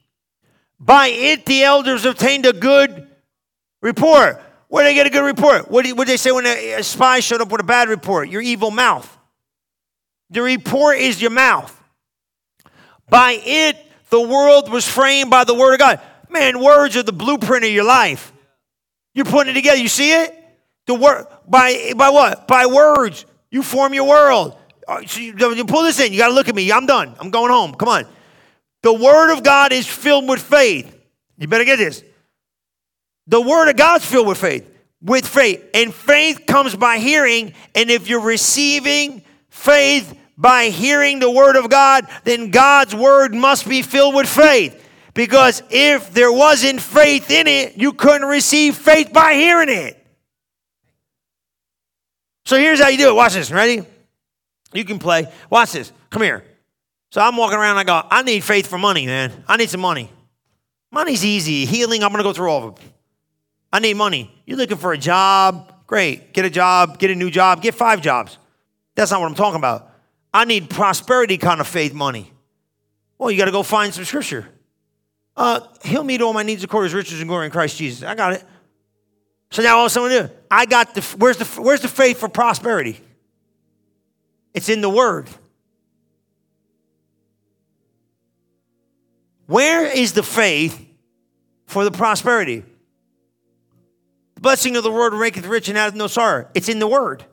By 0.80 1.07
it, 1.07 1.45
the 1.45 1.63
elders 1.63 2.05
obtained 2.05 2.45
a 2.45 2.53
good 2.53 3.07
report. 3.82 4.41
Where 4.67 4.84
did 4.84 4.89
they 4.89 4.93
get 4.95 5.07
a 5.07 5.09
good 5.09 5.23
report? 5.23 5.69
What 5.71 5.86
did 5.86 5.97
they 5.97 6.17
say 6.17 6.32
when 6.32 6.45
a, 6.45 6.82
spy 6.82 7.19
showed 7.19 7.41
up 7.41 7.51
with 7.51 7.61
a 7.61 7.65
bad 7.65 7.88
report? 7.88 8.30
Your 8.30 8.41
evil 8.41 8.71
mouth. 8.71 9.09
The 10.30 10.41
report 10.41 10.97
is 10.97 11.21
your 11.21 11.32
mouth. 11.32 11.71
By 13.07 13.39
it, 13.43 13.78
the 14.09 14.19
world 14.19 14.71
was 14.71 14.88
framed 14.88 15.30
by 15.30 15.43
the 15.43 15.53
word 15.53 15.73
of 15.73 15.80
God. 15.80 16.01
Man, 16.30 16.59
words 16.59 16.97
are 16.97 17.03
the 17.03 17.13
blueprint 17.13 17.63
of 17.63 17.71
your 17.71 17.86
life. 17.86 18.34
You're 19.13 19.26
putting 19.26 19.51
it 19.51 19.53
together. 19.53 19.78
You 19.78 19.88
see 19.88 20.11
it? 20.11 20.36
The 20.88 20.95
word 20.95 21.28
by 21.47 21.93
by 21.95 22.09
what? 22.09 22.47
By 22.47 22.65
words. 22.65 23.26
You 23.49 23.63
form 23.63 23.93
your 23.93 24.07
world. 24.07 24.57
Uh, 24.88 25.01
you 25.15 25.65
pull 25.65 25.84
this 25.84 25.99
in. 25.99 26.11
You 26.11 26.19
got 26.19 26.28
to 26.28 26.34
look 26.34 26.49
at 26.49 26.55
me. 26.55 26.71
I'm 26.71 26.86
done. 26.86 27.15
I'm 27.19 27.32
going 27.32 27.51
home. 27.51 27.73
Come 27.73 27.89
on. 27.89 28.05
The 28.86 28.93
Word 28.93 29.33
of 29.33 29.41
God 29.41 29.73
is 29.73 29.88
filled 29.88 30.29
with 30.29 30.39
faith. 30.39 30.95
You 31.39 31.47
better 31.47 31.65
get 31.65 31.77
this. 31.77 32.03
The 33.25 33.41
word 33.41 33.67
of 33.67 33.77
God's 33.77 34.05
filled 34.05 34.27
with 34.27 34.38
faith. 34.38 34.71
With 35.01 35.27
faith. 35.27 35.67
And 35.73 35.91
faith 35.91 36.43
comes 36.45 36.75
by 36.75 36.99
hearing. 36.99 37.55
And 37.73 37.89
if 37.89 38.07
you're 38.07 38.21
receiving 38.21 39.23
faith 39.49 40.15
by 40.38 40.65
hearing 40.65 41.17
the 41.17 41.31
word 41.31 41.55
of 41.55 41.67
God, 41.67 42.07
then 42.25 42.51
God's 42.51 42.93
word 42.93 43.33
must 43.33 43.67
be 43.67 43.81
filled 43.81 44.13
with 44.13 44.29
faith. 44.29 44.79
Because 45.15 45.63
if 45.71 46.13
there 46.13 46.31
wasn't 46.31 46.79
faith 46.79 47.31
in 47.31 47.47
it, 47.47 47.77
you 47.77 47.91
couldn't 47.91 48.27
receive 48.27 48.75
faith 48.75 49.11
by 49.11 49.33
hearing 49.33 49.69
it. 49.69 49.99
So 52.45 52.55
here's 52.55 52.79
how 52.79 52.89
you 52.89 52.99
do 52.99 53.09
it. 53.09 53.15
Watch 53.15 53.33
this. 53.33 53.49
Ready? 53.49 53.81
You 54.73 54.86
can 54.86 54.99
play. 54.99 55.27
Watch 55.49 55.71
this. 55.71 55.91
Come 56.11 56.21
here. 56.21 56.43
So 57.16 57.22
I'm 57.22 57.38
walking 57.38 57.57
around. 57.57 57.78
I 57.78 57.86
go, 57.86 58.05
I 58.11 58.24
need 58.24 58.43
faith 58.43 58.68
for 58.68 58.78
money, 58.78 59.05
man. 59.05 59.32
I 59.47 59.55
need 59.55 59.70
some 59.70 59.80
money. 59.80 60.11
Money's 60.91 61.24
easy. 61.24 61.63
Healing, 61.63 62.03
I'm 62.03 62.11
going 62.11 62.18
to 62.18 62.28
go 62.28 62.34
through 62.34 62.49
all 62.49 62.68
of 62.68 62.76
them. 62.76 62.84
I 63.72 63.80
need 63.80 63.93
money. 63.93 64.30
You're 64.45 64.57
looking 64.57 64.76
for 64.76 64.91
a 64.91 64.97
job? 64.97 65.74
Great. 65.88 66.34
Get 66.34 66.43
a 66.43 66.49
job, 66.49 66.99
get 66.99 67.11
a 67.11 67.16
new 67.16 67.32
job, 67.32 67.61
get 67.61 67.74
five 67.74 68.01
jobs. 68.01 68.38
That's 68.95 69.11
not 69.11 69.22
what 69.22 69.28
I'm 69.28 69.36
talking 69.36 69.59
about. 69.59 69.93
I 70.34 70.43
need 70.43 70.70
prosperity 70.70 71.38
kind 71.38 71.61
of 71.61 71.68
faith 71.68 71.93
money. 71.93 72.34
Well, 73.18 73.32
you 73.32 73.38
got 73.38 73.45
to 73.45 73.51
go 73.51 73.63
find 73.63 73.93
some 73.93 74.03
scripture. 74.03 74.49
Uh, 75.38 75.61
he'll 75.86 76.03
meet 76.03 76.22
all 76.22 76.34
my 76.34 76.43
needs 76.43 76.66
according 76.66 76.91
to 76.91 76.97
his 76.97 77.05
riches 77.05 77.22
and 77.22 77.30
glory 77.30 77.45
in 77.45 77.51
Christ 77.53 77.78
Jesus. 77.78 78.03
I 78.03 78.16
got 78.16 78.34
it. 78.34 78.43
So 79.51 79.63
now 79.63 79.78
all 79.78 79.86
of 79.86 79.89
a 79.89 79.89
sudden, 79.89 80.32
I 80.51 80.66
got 80.66 80.93
the 80.95 81.01
where's 81.18 81.38
the 81.38 81.45
where's 81.61 81.80
the 81.80 81.88
faith 81.88 82.20
for 82.20 82.28
prosperity? 82.28 82.99
It's 84.53 84.68
in 84.68 84.82
the 84.82 84.89
Word. 84.89 85.30
Where 89.47 89.85
is 89.85 90.13
the 90.13 90.23
faith 90.23 90.83
for 91.65 91.83
the 91.83 91.91
prosperity? 91.91 92.63
The 94.35 94.41
blessing 94.41 94.75
of 94.75 94.83
the 94.83 94.89
Lord 94.89 95.13
maketh 95.13 95.45
rich 95.45 95.69
and 95.69 95.77
hath 95.77 95.95
no 95.95 96.07
sorrow. 96.07 96.47
It's 96.53 96.69
in 96.69 96.79
the 96.79 96.87
Word. 96.87 97.23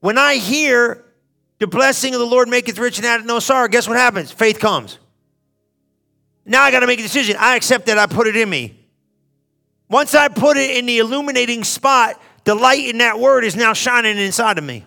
When 0.00 0.18
I 0.18 0.36
hear 0.36 1.04
the 1.58 1.66
blessing 1.66 2.14
of 2.14 2.20
the 2.20 2.26
Lord 2.26 2.48
maketh 2.48 2.78
rich 2.78 2.98
and 2.98 3.06
hath 3.06 3.24
no 3.24 3.38
sorrow, 3.38 3.68
guess 3.68 3.88
what 3.88 3.96
happens? 3.96 4.30
Faith 4.30 4.60
comes. 4.60 4.98
Now 6.44 6.62
I 6.62 6.70
got 6.70 6.80
to 6.80 6.86
make 6.86 7.00
a 7.00 7.02
decision. 7.02 7.36
I 7.38 7.56
accept 7.56 7.86
that 7.86 7.98
I 7.98 8.06
put 8.06 8.26
it 8.28 8.36
in 8.36 8.48
me. 8.48 8.78
Once 9.88 10.14
I 10.14 10.28
put 10.28 10.56
it 10.56 10.76
in 10.76 10.86
the 10.86 10.98
illuminating 10.98 11.64
spot, 11.64 12.20
the 12.44 12.54
light 12.54 12.88
in 12.88 12.98
that 12.98 13.18
word 13.18 13.44
is 13.44 13.56
now 13.56 13.72
shining 13.72 14.16
inside 14.16 14.58
of 14.58 14.64
me. 14.64 14.84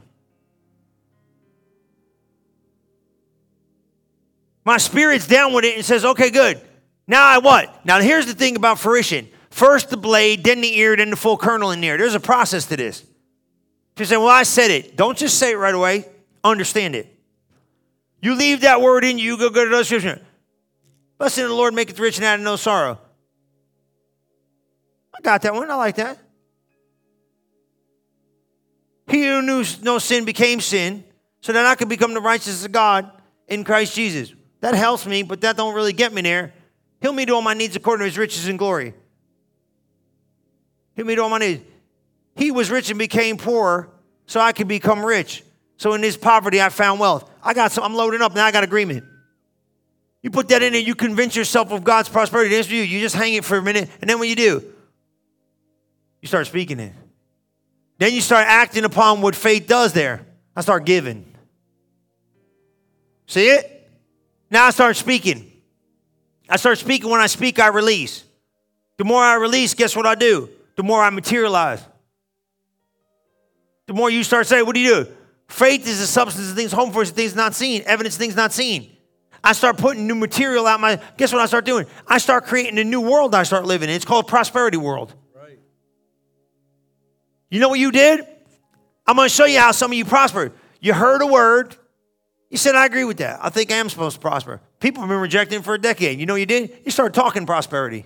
My 4.66 4.78
spirit's 4.78 5.28
down 5.28 5.54
with 5.54 5.66
it 5.66 5.76
and 5.76 5.86
says, 5.86 6.06
okay, 6.06 6.30
good. 6.30 6.62
Now 7.08 7.26
I 7.26 7.40
what? 7.40 7.86
Now 7.86 8.00
here's 8.02 8.26
the 8.26 8.36
thing 8.36 8.56
about 8.56 8.80
fruition. 8.80 9.28
First 9.50 9.90
the 9.90 9.98
blade, 9.98 10.44
then 10.44 10.62
the 10.62 10.78
ear, 10.78 10.96
then 10.96 11.10
the 11.10 11.16
full 11.16 11.38
kernel 11.38 11.72
in 11.72 11.82
there. 11.82 11.98
There's 11.98 12.14
a 12.14 12.20
process 12.20 12.66
to 12.68 12.78
this. 12.78 13.04
You 13.98 14.06
say, 14.06 14.18
well, 14.18 14.28
I 14.28 14.44
said 14.44 14.72
it. 14.72 14.96
Don't 14.96 15.18
just 15.18 15.38
say 15.38 15.52
it 15.52 15.58
right 15.58 15.74
away. 15.74 16.06
Understand 16.44 16.96
it. 16.96 17.14
You 18.22 18.36
leave 18.36 18.62
that 18.62 18.82
word 18.82 19.04
in 19.04 19.18
you, 19.18 19.38
go 19.38 19.50
go 19.50 19.66
to 19.66 19.70
the 19.70 19.84
scripture. 19.84 20.22
Blessing 21.18 21.44
of 21.44 21.50
the 21.50 21.56
Lord 21.56 21.74
maketh 21.74 22.00
rich 22.00 22.18
and 22.18 22.26
addeth 22.26 22.44
no 22.44 22.56
sorrow. 22.56 23.00
I 25.14 25.22
got 25.22 25.42
that 25.42 25.54
one. 25.54 25.70
I 25.70 25.76
like 25.76 25.96
that. 25.96 26.18
He 29.10 29.26
who 29.26 29.42
knew 29.42 29.66
no 29.82 29.98
sin 30.00 30.24
became 30.24 30.62
sin, 30.62 31.04
so 31.42 31.52
that 31.52 31.66
I 31.66 31.76
could 31.76 31.90
become 31.90 32.14
the 32.14 32.22
righteousness 32.22 32.64
of 32.66 32.72
God 32.72 33.12
in 33.48 33.64
Christ 33.64 33.96
Jesus. 33.96 34.34
That 34.62 34.76
helps 34.76 35.06
me, 35.06 35.24
but 35.24 35.42
that 35.42 35.56
don't 35.58 35.74
really 35.74 35.94
get 35.94 36.14
me 36.14 36.22
there. 36.22 36.54
He'll 37.02 37.14
meet 37.14 37.30
all 37.30 37.42
my 37.42 37.54
needs 37.54 37.76
according 37.76 38.02
to 38.02 38.06
his 38.06 38.18
riches 38.18 38.48
and 38.48 38.60
glory. 38.60 38.94
He'll 40.96 41.06
meet 41.06 41.20
all 41.20 41.30
my 41.30 41.38
needs. 41.38 41.64
He 42.36 42.52
was 42.52 42.70
rich 42.70 42.90
and 42.90 43.00
became 43.00 43.38
poor, 43.38 43.90
so 44.26 44.40
I 44.40 44.52
could 44.52 44.68
become 44.68 45.04
rich. 45.04 45.44
So 45.78 45.94
in 45.94 46.04
his 46.04 46.18
poverty, 46.18 46.62
I 46.62 46.70
found 46.70 47.00
wealth. 47.00 47.30
I 47.42 47.54
got 47.54 47.72
some, 47.72 47.86
I'm 47.86 47.94
loading 47.94 48.22
up, 48.22 48.36
now 48.36 48.46
I 48.46 48.52
got 48.52 48.64
agreement. 48.64 49.06
You 50.22 50.30
put 50.30 50.50
that 50.50 50.62
in 50.62 50.74
there, 50.74 50.82
you 50.82 50.96
convince 50.96 51.36
yourself 51.36 51.72
of 51.72 51.86
God's 51.86 52.10
prosperity. 52.10 52.54
That's 52.54 52.68
for 52.68 52.74
you. 52.74 52.82
You 52.82 53.00
just 53.00 53.16
hang 53.16 53.36
it 53.36 53.46
for 53.46 53.58
a 53.58 53.62
minute, 53.62 53.90
and 54.02 54.10
then 54.10 54.20
what 54.20 54.28
you 54.28 54.36
do? 54.36 54.64
You 56.22 56.28
start 56.28 56.48
speaking 56.48 56.82
it. 56.82 56.94
Then 57.98 58.14
you 58.14 58.20
start 58.20 58.46
acting 58.46 58.84
upon 58.84 59.22
what 59.22 59.36
faith 59.36 59.68
does 59.68 59.94
there. 59.94 60.26
I 60.56 60.62
start 60.62 60.86
giving. 60.86 61.26
See 63.28 63.48
it? 63.48 63.79
Now 64.50 64.66
I 64.66 64.72
start 64.72 64.98
speaking. 64.98 65.52
I 66.50 66.58
start 66.58 66.78
speaking. 66.78 67.10
When 67.10 67.22
I 67.22 67.28
speak, 67.28 67.60
I 67.60 67.68
release. 67.68 68.24
The 68.98 69.06
more 69.06 69.22
I 69.22 69.36
release, 69.36 69.74
guess 69.74 69.96
what 69.96 70.06
I 70.06 70.16
do? 70.16 70.50
The 70.76 70.84
more 70.84 71.04
I 71.04 71.10
materialize. 71.10 71.84
The 73.88 73.94
more 73.94 74.10
you 74.10 74.24
start 74.24 74.48
saying, 74.48 74.66
what 74.66 74.76
do 74.76 74.82
you 74.82 75.04
do? 75.04 75.12
Faith 75.48 75.88
is 75.88 76.00
the 76.00 76.06
substance 76.06 76.50
of 76.50 76.56
things 76.56 76.72
hoped 76.72 76.94
for, 76.94 77.04
things 77.06 77.36
not 77.36 77.56
seen, 77.56 77.82
evidence 77.86 78.18
things 78.18 78.36
not 78.36 78.54
seen. 78.54 78.96
I 79.44 79.54
start 79.54 79.78
putting 79.78 80.06
new 80.06 80.16
material 80.16 80.68
out 80.68 80.80
my 80.80 81.00
guess 81.18 81.32
what 81.32 81.42
I 81.42 81.46
start 81.46 81.66
doing? 81.66 81.88
I 82.08 82.18
start 82.18 82.46
creating 82.46 82.78
a 82.78 82.84
new 82.84 83.02
world 83.02 83.34
I 83.34 83.44
start 83.44 83.66
living 83.66 83.90
in. 83.90 83.96
It's 83.96 84.06
called 84.06 84.28
prosperity 84.28 84.78
world. 84.78 85.14
Right. 85.34 85.58
You 87.50 87.60
know 87.60 87.70
what 87.70 87.80
you 87.80 87.92
did? 87.92 88.28
I'm 89.08 89.16
going 89.16 89.28
to 89.28 89.34
show 89.34 89.46
you 89.46 89.60
how 89.60 89.72
some 89.72 89.92
of 89.92 89.98
you 89.98 90.06
prospered. 90.06 90.52
You 90.82 90.94
heard 90.94 91.22
a 91.22 91.28
word. 91.28 91.76
You 92.50 92.58
said, 92.58 92.76
I 92.76 92.86
agree 92.86 93.04
with 93.04 93.18
that. 93.18 93.40
I 93.44 93.50
think 93.50 93.72
I 93.72 93.76
am 93.76 93.90
supposed 93.90 94.16
to 94.16 94.22
prosper. 94.22 94.60
People 94.80 95.02
have 95.02 95.10
been 95.10 95.20
rejecting 95.20 95.62
for 95.62 95.76
a 95.76 95.78
decade. 95.78 96.20
You 96.20 96.26
know 96.26 96.36
you 96.36 96.46
did? 96.46 96.82
You 96.84 96.92
started 96.92 97.14
talking 97.14 97.46
prosperity. 97.46 98.06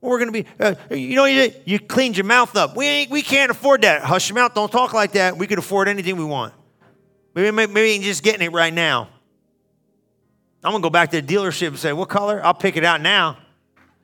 we're 0.00 0.18
going 0.18 0.32
to 0.32 0.42
be, 0.42 0.48
uh, 0.58 0.74
you 0.90 1.14
know, 1.14 1.26
you, 1.26 1.48
did? 1.48 1.62
you 1.66 1.78
cleaned 1.78 2.16
your 2.16 2.24
mouth 2.24 2.56
up. 2.56 2.74
We, 2.74 2.86
ain't, 2.86 3.10
we 3.10 3.20
can't 3.20 3.50
afford 3.50 3.82
that. 3.82 4.02
Hush 4.02 4.30
your 4.30 4.36
mouth. 4.36 4.54
Don't 4.54 4.72
talk 4.72 4.94
like 4.94 5.12
that. 5.12 5.36
We 5.36 5.46
can 5.46 5.58
afford 5.58 5.88
anything 5.88 6.16
we 6.16 6.24
want. 6.24 6.54
Maybe, 7.34 7.50
maybe, 7.50 7.72
maybe 7.72 8.04
just 8.04 8.22
getting 8.22 8.42
it 8.42 8.52
right 8.52 8.72
now. 8.72 9.10
I'm 10.64 10.72
gonna 10.72 10.82
go 10.82 10.90
back 10.90 11.10
to 11.12 11.20
the 11.20 11.34
dealership 11.34 11.68
and 11.68 11.78
say, 11.78 11.92
what 11.92 12.08
color? 12.08 12.44
I'll 12.44 12.54
pick 12.54 12.76
it 12.76 12.84
out 12.84 13.00
now. 13.00 13.38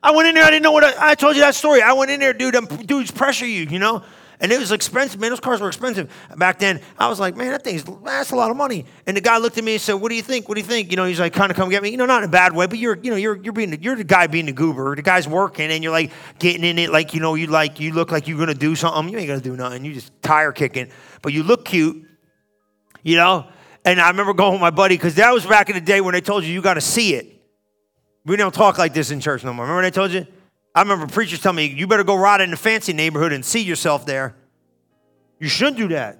I 0.01 0.11
went 0.11 0.29
in 0.29 0.35
there, 0.35 0.43
I 0.43 0.51
didn't 0.51 0.63
know 0.63 0.71
what 0.71 0.83
I, 0.83 1.11
I 1.11 1.15
told 1.15 1.35
you 1.35 1.41
that 1.41 1.55
story. 1.55 1.81
I 1.81 1.93
went 1.93 2.11
in 2.11 2.19
there, 2.19 2.31
dude, 2.31 2.53
them 2.53 2.65
dudes 2.65 3.11
pressure 3.11 3.45
you, 3.45 3.63
you 3.63 3.79
know? 3.79 4.03
And 4.39 4.51
it 4.51 4.59
was 4.59 4.71
expensive, 4.71 5.19
man. 5.19 5.29
Those 5.29 5.39
cars 5.39 5.61
were 5.61 5.67
expensive 5.67 6.11
back 6.37 6.59
then. 6.59 6.81
I 6.97 7.07
was 7.07 7.19
like, 7.19 7.35
man, 7.35 7.51
that 7.51 7.63
thing's 7.63 7.83
that's 8.03 8.31
a 8.31 8.35
lot 8.35 8.51
of 8.51 8.57
money. 8.57 8.85
And 9.07 9.15
the 9.15 9.21
guy 9.21 9.37
looked 9.37 9.57
at 9.57 9.63
me 9.63 9.73
and 9.73 9.81
said, 9.81 9.93
"What 9.93 10.09
do 10.09 10.15
you 10.15 10.21
think? 10.21 10.49
What 10.49 10.55
do 10.55 10.61
you 10.61 10.67
think?" 10.67 10.91
You 10.91 10.97
know, 10.97 11.05
he's 11.05 11.19
like, 11.19 11.33
"Kind 11.33 11.51
of 11.51 11.57
come 11.57 11.69
get 11.69 11.81
me." 11.81 11.89
You 11.89 11.97
know, 11.97 12.05
not 12.05 12.23
in 12.23 12.29
a 12.29 12.31
bad 12.31 12.53
way, 12.53 12.67
but 12.67 12.77
you're, 12.77 12.97
you 13.01 13.11
know, 13.11 13.17
you're 13.17 13.37
you're 13.37 13.53
being 13.53 13.81
you're 13.81 13.95
the 13.95 14.03
guy 14.03 14.27
being 14.27 14.45
the 14.45 14.51
goober. 14.51 14.95
The 14.95 15.01
guy's 15.01 15.27
working, 15.27 15.71
and 15.71 15.83
you're 15.83 15.93
like 15.93 16.11
getting 16.39 16.63
in 16.63 16.77
it, 16.77 16.91
like 16.91 17.13
you 17.13 17.21
know, 17.21 17.35
you 17.35 17.47
like 17.47 17.79
you 17.79 17.93
look 17.93 18.11
like 18.11 18.27
you're 18.27 18.39
gonna 18.39 18.53
do 18.53 18.75
something. 18.75 19.11
You 19.11 19.19
ain't 19.19 19.27
gonna 19.27 19.41
do 19.41 19.55
nothing. 19.55 19.85
You 19.85 19.93
just 19.93 20.11
tire 20.21 20.51
kicking, 20.51 20.89
but 21.21 21.31
you 21.33 21.43
look 21.43 21.65
cute. 21.65 22.05
You 23.03 23.15
know, 23.15 23.47
and 23.85 24.01
I 24.01 24.09
remember 24.09 24.33
going 24.33 24.53
with 24.53 24.61
my 24.61 24.71
buddy 24.71 24.95
because 24.95 25.15
that 25.15 25.31
was 25.31 25.45
back 25.45 25.69
in 25.69 25.75
the 25.75 25.81
day 25.81 26.01
when 26.01 26.13
they 26.13 26.21
told 26.21 26.43
you 26.43 26.51
you 26.51 26.61
got 26.61 26.73
to 26.73 26.81
see 26.81 27.13
it. 27.13 27.31
We 28.25 28.35
don't 28.35 28.53
talk 28.53 28.79
like 28.79 28.93
this 28.93 29.11
in 29.11 29.19
church 29.19 29.43
no 29.43 29.53
more. 29.53 29.65
Remember 29.65 29.77
when 29.77 29.85
I 29.85 29.91
told 29.91 30.11
you? 30.11 30.25
I 30.75 30.81
remember 30.81 31.07
preachers 31.07 31.39
telling 31.39 31.55
me, 31.55 31.67
you 31.67 31.87
better 31.87 32.03
go 32.03 32.15
ride 32.15 32.41
in 32.41 32.51
the 32.51 32.57
fancy 32.57 32.91
neighborhood 32.91 33.31
and 33.31 33.45
see 33.45 33.63
yourself 33.63 34.05
there. 34.05 34.35
You 35.39 35.47
shouldn't 35.47 35.77
do 35.77 35.87
that. 35.87 36.19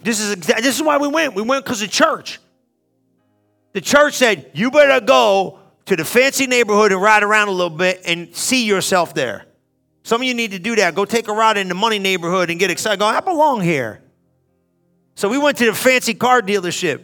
This 0.00 0.20
is, 0.20 0.34
exa- 0.36 0.62
this 0.62 0.76
is 0.76 0.82
why 0.82 0.96
we 0.96 1.08
went. 1.08 1.34
We 1.34 1.42
went 1.42 1.64
because 1.64 1.82
of 1.82 1.90
church. 1.90 2.40
The 3.74 3.82
church 3.82 4.14
said, 4.14 4.50
you 4.54 4.70
better 4.70 5.04
go 5.04 5.58
to 5.84 5.96
the 5.96 6.04
fancy 6.04 6.46
neighborhood 6.46 6.92
and 6.92 7.00
ride 7.00 7.22
around 7.22 7.48
a 7.48 7.50
little 7.50 7.76
bit 7.76 8.02
and 8.06 8.34
see 8.34 8.64
yourself 8.64 9.12
there. 9.12 9.44
Some 10.02 10.22
of 10.22 10.26
you 10.26 10.34
need 10.34 10.52
to 10.52 10.58
do 10.58 10.74
that. 10.76 10.94
Go 10.94 11.04
take 11.04 11.28
a 11.28 11.32
ride 11.32 11.58
in 11.58 11.68
the 11.68 11.74
money 11.74 11.98
neighborhood 11.98 12.48
and 12.48 12.58
get 12.58 12.70
excited. 12.70 13.00
Go, 13.00 13.06
I 13.06 13.20
belong 13.20 13.60
here. 13.60 14.00
So 15.14 15.28
we 15.28 15.36
went 15.36 15.58
to 15.58 15.66
the 15.66 15.74
fancy 15.74 16.14
car 16.14 16.40
dealership. 16.40 17.00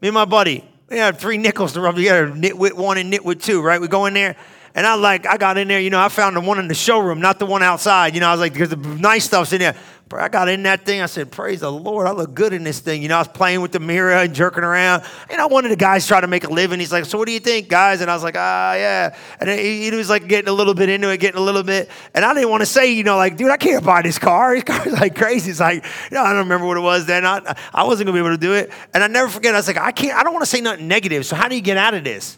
Me 0.00 0.08
and 0.08 0.14
my 0.14 0.24
buddy. 0.24 0.64
We 0.88 0.98
had 0.98 1.18
three 1.18 1.38
nickels 1.38 1.72
to 1.74 1.80
rub 1.80 1.96
together, 1.96 2.28
nitwit 2.28 2.74
one 2.74 2.98
and 2.98 3.12
nitwit 3.12 3.42
two, 3.42 3.62
right? 3.62 3.80
We 3.80 3.88
go 3.88 4.06
in 4.06 4.14
there, 4.14 4.36
and 4.74 4.86
I 4.86 4.94
like, 4.94 5.26
I 5.26 5.36
got 5.36 5.58
in 5.58 5.68
there, 5.68 5.80
you 5.80 5.90
know, 5.90 6.00
I 6.00 6.08
found 6.08 6.36
the 6.36 6.40
one 6.40 6.58
in 6.58 6.68
the 6.68 6.74
showroom, 6.74 7.20
not 7.20 7.38
the 7.38 7.46
one 7.46 7.62
outside. 7.62 8.14
You 8.14 8.20
know, 8.20 8.28
I 8.28 8.32
was 8.32 8.40
like, 8.40 8.52
because 8.52 8.70
the 8.70 8.76
nice 8.76 9.24
stuff's 9.24 9.52
in 9.52 9.60
there. 9.60 9.76
But 10.12 10.20
I 10.20 10.28
got 10.28 10.50
in 10.50 10.62
that 10.64 10.84
thing. 10.84 11.00
I 11.00 11.06
said, 11.06 11.32
Praise 11.32 11.60
the 11.60 11.72
Lord. 11.72 12.06
I 12.06 12.10
look 12.10 12.34
good 12.34 12.52
in 12.52 12.64
this 12.64 12.80
thing. 12.80 13.00
You 13.00 13.08
know, 13.08 13.16
I 13.16 13.20
was 13.20 13.28
playing 13.28 13.62
with 13.62 13.72
the 13.72 13.80
mirror 13.80 14.12
and 14.12 14.34
jerking 14.34 14.62
around. 14.62 15.04
You 15.30 15.38
know, 15.38 15.46
one 15.46 15.64
of 15.64 15.70
the 15.70 15.76
guys 15.76 16.06
trying 16.06 16.20
to 16.20 16.26
make 16.26 16.44
a 16.44 16.50
living. 16.50 16.78
He's 16.78 16.92
like, 16.92 17.06
So 17.06 17.16
what 17.16 17.24
do 17.24 17.32
you 17.32 17.40
think, 17.40 17.70
guys? 17.70 18.02
And 18.02 18.10
I 18.10 18.14
was 18.14 18.22
like, 18.22 18.34
Ah, 18.36 18.74
yeah. 18.74 19.16
And 19.40 19.48
he, 19.48 19.88
he 19.88 19.96
was 19.96 20.10
like 20.10 20.28
getting 20.28 20.50
a 20.50 20.52
little 20.52 20.74
bit 20.74 20.90
into 20.90 21.10
it, 21.10 21.16
getting 21.16 21.40
a 21.40 21.42
little 21.42 21.62
bit. 21.62 21.88
And 22.12 22.26
I 22.26 22.34
didn't 22.34 22.50
want 22.50 22.60
to 22.60 22.66
say, 22.66 22.92
you 22.92 23.04
know, 23.04 23.16
like, 23.16 23.38
dude, 23.38 23.50
I 23.50 23.56
can't 23.56 23.82
buy 23.82 24.02
this 24.02 24.18
car. 24.18 24.54
This 24.62 24.64
car's 24.64 24.92
like 24.92 25.16
crazy. 25.16 25.50
It's 25.50 25.60
like, 25.60 25.82
you 25.82 26.14
know, 26.14 26.22
I 26.22 26.28
don't 26.34 26.40
remember 26.40 26.66
what 26.66 26.76
it 26.76 26.80
was 26.80 27.06
then. 27.06 27.24
I, 27.24 27.56
I 27.72 27.84
wasn't 27.84 28.06
going 28.06 28.14
to 28.14 28.22
be 28.22 28.26
able 28.26 28.36
to 28.36 28.40
do 28.40 28.52
it. 28.52 28.70
And 28.92 29.02
I 29.02 29.06
never 29.06 29.30
forget, 29.30 29.54
I 29.54 29.58
was 29.58 29.66
like, 29.66 29.78
I 29.78 29.92
can't, 29.92 30.14
I 30.14 30.22
don't 30.24 30.34
want 30.34 30.44
to 30.44 30.50
say 30.50 30.60
nothing 30.60 30.88
negative. 30.88 31.24
So 31.24 31.36
how 31.36 31.48
do 31.48 31.56
you 31.56 31.62
get 31.62 31.78
out 31.78 31.94
of 31.94 32.04
this? 32.04 32.36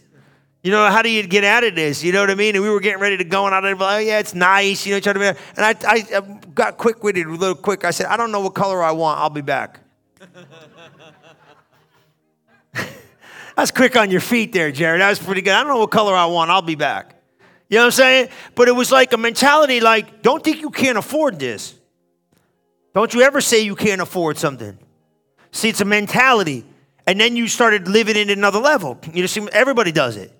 You 0.64 0.70
know, 0.70 0.90
how 0.90 1.02
do 1.02 1.10
you 1.10 1.22
get 1.26 1.44
out 1.44 1.62
of 1.62 1.74
this? 1.74 2.02
You 2.02 2.10
know 2.10 2.20
what 2.20 2.30
I 2.30 2.34
mean? 2.34 2.54
And 2.54 2.64
we 2.64 2.70
were 2.70 2.80
getting 2.80 2.98
ready 2.98 3.18
to 3.18 3.24
go, 3.24 3.44
and 3.44 3.54
I 3.54 3.60
was 3.60 3.78
like, 3.78 3.96
oh, 3.96 3.98
yeah, 3.98 4.18
it's 4.18 4.34
nice. 4.34 4.86
You 4.86 4.94
know, 4.94 5.00
trying 5.00 5.16
to 5.16 5.20
be, 5.20 5.26
and 5.26 5.38
I, 5.58 5.74
I 5.86 6.20
got 6.54 6.78
quick 6.78 7.04
witted, 7.04 7.26
a 7.26 7.30
little 7.30 7.54
quick. 7.54 7.84
I 7.84 7.90
said, 7.90 8.06
I 8.06 8.16
don't 8.16 8.32
know 8.32 8.40
what 8.40 8.54
color 8.54 8.82
I 8.82 8.92
want. 8.92 9.20
I'll 9.20 9.28
be 9.28 9.42
back. 9.42 9.80
That's 13.56 13.70
quick 13.72 13.94
on 13.94 14.10
your 14.10 14.22
feet 14.22 14.54
there, 14.54 14.72
Jared. 14.72 15.02
That 15.02 15.10
was 15.10 15.18
pretty 15.18 15.42
good. 15.42 15.52
I 15.52 15.62
don't 15.62 15.68
know 15.68 15.80
what 15.80 15.90
color 15.90 16.14
I 16.14 16.24
want. 16.24 16.50
I'll 16.50 16.62
be 16.62 16.76
back. 16.76 17.14
You 17.68 17.76
know 17.76 17.82
what 17.82 17.86
I'm 17.88 17.92
saying? 17.92 18.28
But 18.54 18.68
it 18.68 18.72
was 18.72 18.90
like 18.90 19.12
a 19.12 19.18
mentality 19.18 19.80
like, 19.80 20.22
don't 20.22 20.42
think 20.42 20.62
you 20.62 20.70
can't 20.70 20.96
afford 20.96 21.38
this. 21.38 21.74
Don't 22.94 23.12
you 23.12 23.20
ever 23.20 23.42
say 23.42 23.60
you 23.60 23.76
can't 23.76 24.00
afford 24.00 24.38
something. 24.38 24.78
See, 25.50 25.68
it's 25.68 25.82
a 25.82 25.84
mentality. 25.84 26.64
And 27.06 27.20
then 27.20 27.36
you 27.36 27.48
started 27.48 27.86
living 27.86 28.16
in 28.16 28.30
another 28.30 28.60
level. 28.60 28.98
You 29.12 29.20
know, 29.20 29.26
see, 29.26 29.46
everybody 29.52 29.92
does 29.92 30.16
it. 30.16 30.32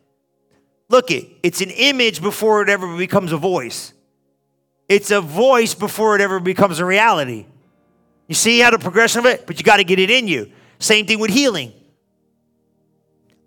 Look 0.95 1.11
it, 1.11 1.26
it's 1.42 1.61
an 1.61 1.70
image 1.70 2.22
before 2.22 2.62
it 2.62 2.68
ever 2.68 2.97
becomes 2.97 3.32
a 3.32 3.36
voice. 3.36 3.92
It's 4.88 5.11
a 5.11 5.20
voice 5.20 5.74
before 5.74 6.14
it 6.14 6.20
ever 6.20 6.38
becomes 6.38 6.78
a 6.78 6.84
reality. 6.84 7.47
You 8.28 8.36
see 8.36 8.61
how 8.61 8.70
the 8.70 8.78
progression 8.78 9.18
of 9.18 9.26
it? 9.26 9.45
But 9.45 9.59
you 9.59 9.64
got 9.64 9.78
to 9.78 9.84
get 9.84 9.99
it 9.99 10.09
in 10.09 10.28
you. 10.28 10.53
Same 10.78 11.05
thing 11.05 11.18
with 11.18 11.32
healing. 11.32 11.72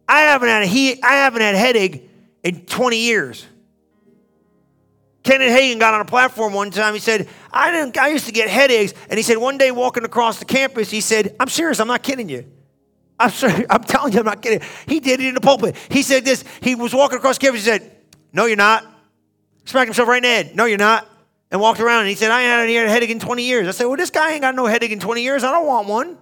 I 0.09 0.23
haven't 0.23 0.49
had 0.49 0.63
a 0.63 0.65
he- 0.65 1.01
I 1.01 1.13
haven't 1.13 1.39
had 1.39 1.55
a 1.55 1.57
headache 1.57 2.09
in 2.43 2.65
20 2.65 2.97
years. 2.97 3.45
Kenneth 5.23 5.57
Hagin 5.57 5.79
got 5.79 5.93
on 5.93 6.01
a 6.01 6.05
platform 6.05 6.51
one 6.51 6.69
time. 6.69 6.95
He 6.95 6.99
said, 6.99 7.29
I, 7.49 7.71
didn't, 7.71 7.97
I 7.97 8.09
used 8.09 8.25
to 8.25 8.33
get 8.33 8.49
headaches. 8.49 8.93
And 9.09 9.17
he 9.17 9.23
said, 9.23 9.37
one 9.37 9.57
day 9.57 9.71
walking 9.71 10.03
across 10.03 10.39
the 10.39 10.45
campus, 10.45 10.91
he 10.91 10.99
said, 10.99 11.33
I'm 11.39 11.47
serious, 11.47 11.79
I'm 11.79 11.87
not 11.87 12.03
kidding 12.03 12.27
you. 12.27 12.43
I'm 13.19 13.31
sorry, 13.31 13.65
I'm 13.69 13.83
telling 13.83 14.13
you, 14.13 14.19
I'm 14.19 14.25
not 14.25 14.41
kidding. 14.41 14.67
He 14.87 14.99
did 14.99 15.19
it 15.19 15.25
in 15.25 15.33
the 15.33 15.41
pulpit. 15.41 15.75
He 15.89 16.03
said 16.03 16.23
this, 16.23 16.43
he 16.61 16.75
was 16.75 16.93
walking 16.93 17.17
across 17.17 17.37
campus, 17.37 17.63
he 17.63 17.69
said, 17.69 17.91
No, 18.31 18.45
you're 18.45 18.57
not. 18.57 18.85
Smacked 19.65 19.87
himself 19.87 20.07
right 20.07 20.17
in 20.17 20.23
the 20.23 20.29
head. 20.29 20.55
No, 20.55 20.65
you're 20.65 20.77
not. 20.77 21.09
And 21.49 21.59
walked 21.59 21.79
around 21.79 22.01
and 22.01 22.09
he 22.09 22.15
said, 22.15 22.31
I 22.31 22.41
ain't 22.41 22.69
had 22.69 22.85
a 22.87 22.89
headache 22.89 23.09
in 23.09 23.19
20 23.19 23.43
years. 23.43 23.67
I 23.67 23.71
said, 23.71 23.85
Well, 23.85 23.97
this 23.97 24.11
guy 24.11 24.31
ain't 24.31 24.41
got 24.41 24.55
no 24.55 24.65
headache 24.65 24.91
in 24.91 24.99
20 24.99 25.21
years. 25.21 25.43
I 25.43 25.51
don't 25.51 25.65
want 25.65 25.87
one. 25.87 26.17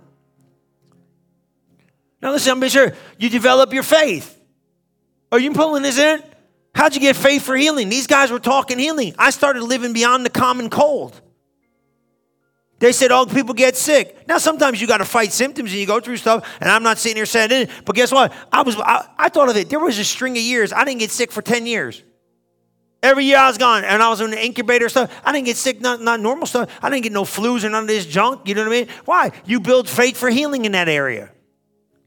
Now 2.21 2.31
listen, 2.31 2.51
I'm 2.51 2.69
sure 2.69 2.93
you 3.17 3.29
develop 3.29 3.73
your 3.73 3.83
faith. 3.83 4.39
Are 5.31 5.39
you 5.39 5.51
pulling 5.51 5.83
this 5.83 5.97
in? 5.97 6.23
How'd 6.73 6.93
you 6.95 7.01
get 7.01 7.15
faith 7.15 7.43
for 7.43 7.55
healing? 7.55 7.89
These 7.89 8.07
guys 8.07 8.31
were 8.31 8.39
talking 8.39 8.79
healing. 8.79 9.15
I 9.17 9.29
started 9.29 9.63
living 9.63 9.93
beyond 9.93 10.25
the 10.25 10.29
common 10.29 10.69
cold. 10.69 11.19
They 12.79 12.91
said, 12.91 13.11
oh, 13.11 13.25
people 13.25 13.53
get 13.53 13.77
sick. 13.77 14.27
Now, 14.27 14.37
sometimes 14.37 14.81
you 14.81 14.87
got 14.87 14.97
to 14.97 15.05
fight 15.05 15.31
symptoms 15.31 15.71
and 15.71 15.79
you 15.79 15.87
go 15.87 15.99
through 16.01 16.17
stuff, 16.17 16.47
and 16.59 16.69
I'm 16.69 16.83
not 16.83 16.97
sitting 16.97 17.15
here 17.15 17.25
saying 17.25 17.51
it, 17.51 17.69
but 17.85 17.95
guess 17.95 18.11
what? 18.11 18.33
I 18.51 18.63
was, 18.63 18.75
I, 18.77 19.07
I 19.17 19.29
thought 19.29 19.49
of 19.49 19.55
it. 19.55 19.69
There 19.69 19.79
was 19.79 19.97
a 19.97 20.03
string 20.03 20.33
of 20.33 20.43
years. 20.43 20.73
I 20.73 20.83
didn't 20.83 20.99
get 20.99 21.11
sick 21.11 21.31
for 21.31 21.41
10 21.41 21.65
years. 21.67 22.03
Every 23.01 23.23
year 23.23 23.37
I 23.37 23.47
was 23.47 23.57
gone, 23.57 23.85
and 23.85 24.01
I 24.01 24.09
was 24.09 24.19
in 24.19 24.31
the 24.31 24.43
incubator 24.43 24.89
stuff. 24.89 25.13
I 25.23 25.31
didn't 25.31 25.45
get 25.45 25.57
sick, 25.57 25.79
not, 25.79 26.01
not 26.01 26.19
normal 26.19 26.47
stuff. 26.47 26.69
I 26.81 26.89
didn't 26.89 27.03
get 27.03 27.11
no 27.11 27.23
flus 27.23 27.63
or 27.63 27.69
none 27.69 27.83
of 27.83 27.87
this 27.87 28.05
junk. 28.05 28.47
You 28.47 28.55
know 28.55 28.63
what 28.63 28.75
I 28.75 28.81
mean? 28.81 28.87
Why? 29.05 29.31
You 29.45 29.59
build 29.59 29.87
faith 29.87 30.17
for 30.17 30.29
healing 30.29 30.65
in 30.65 30.73
that 30.73 30.89
area. 30.89 31.29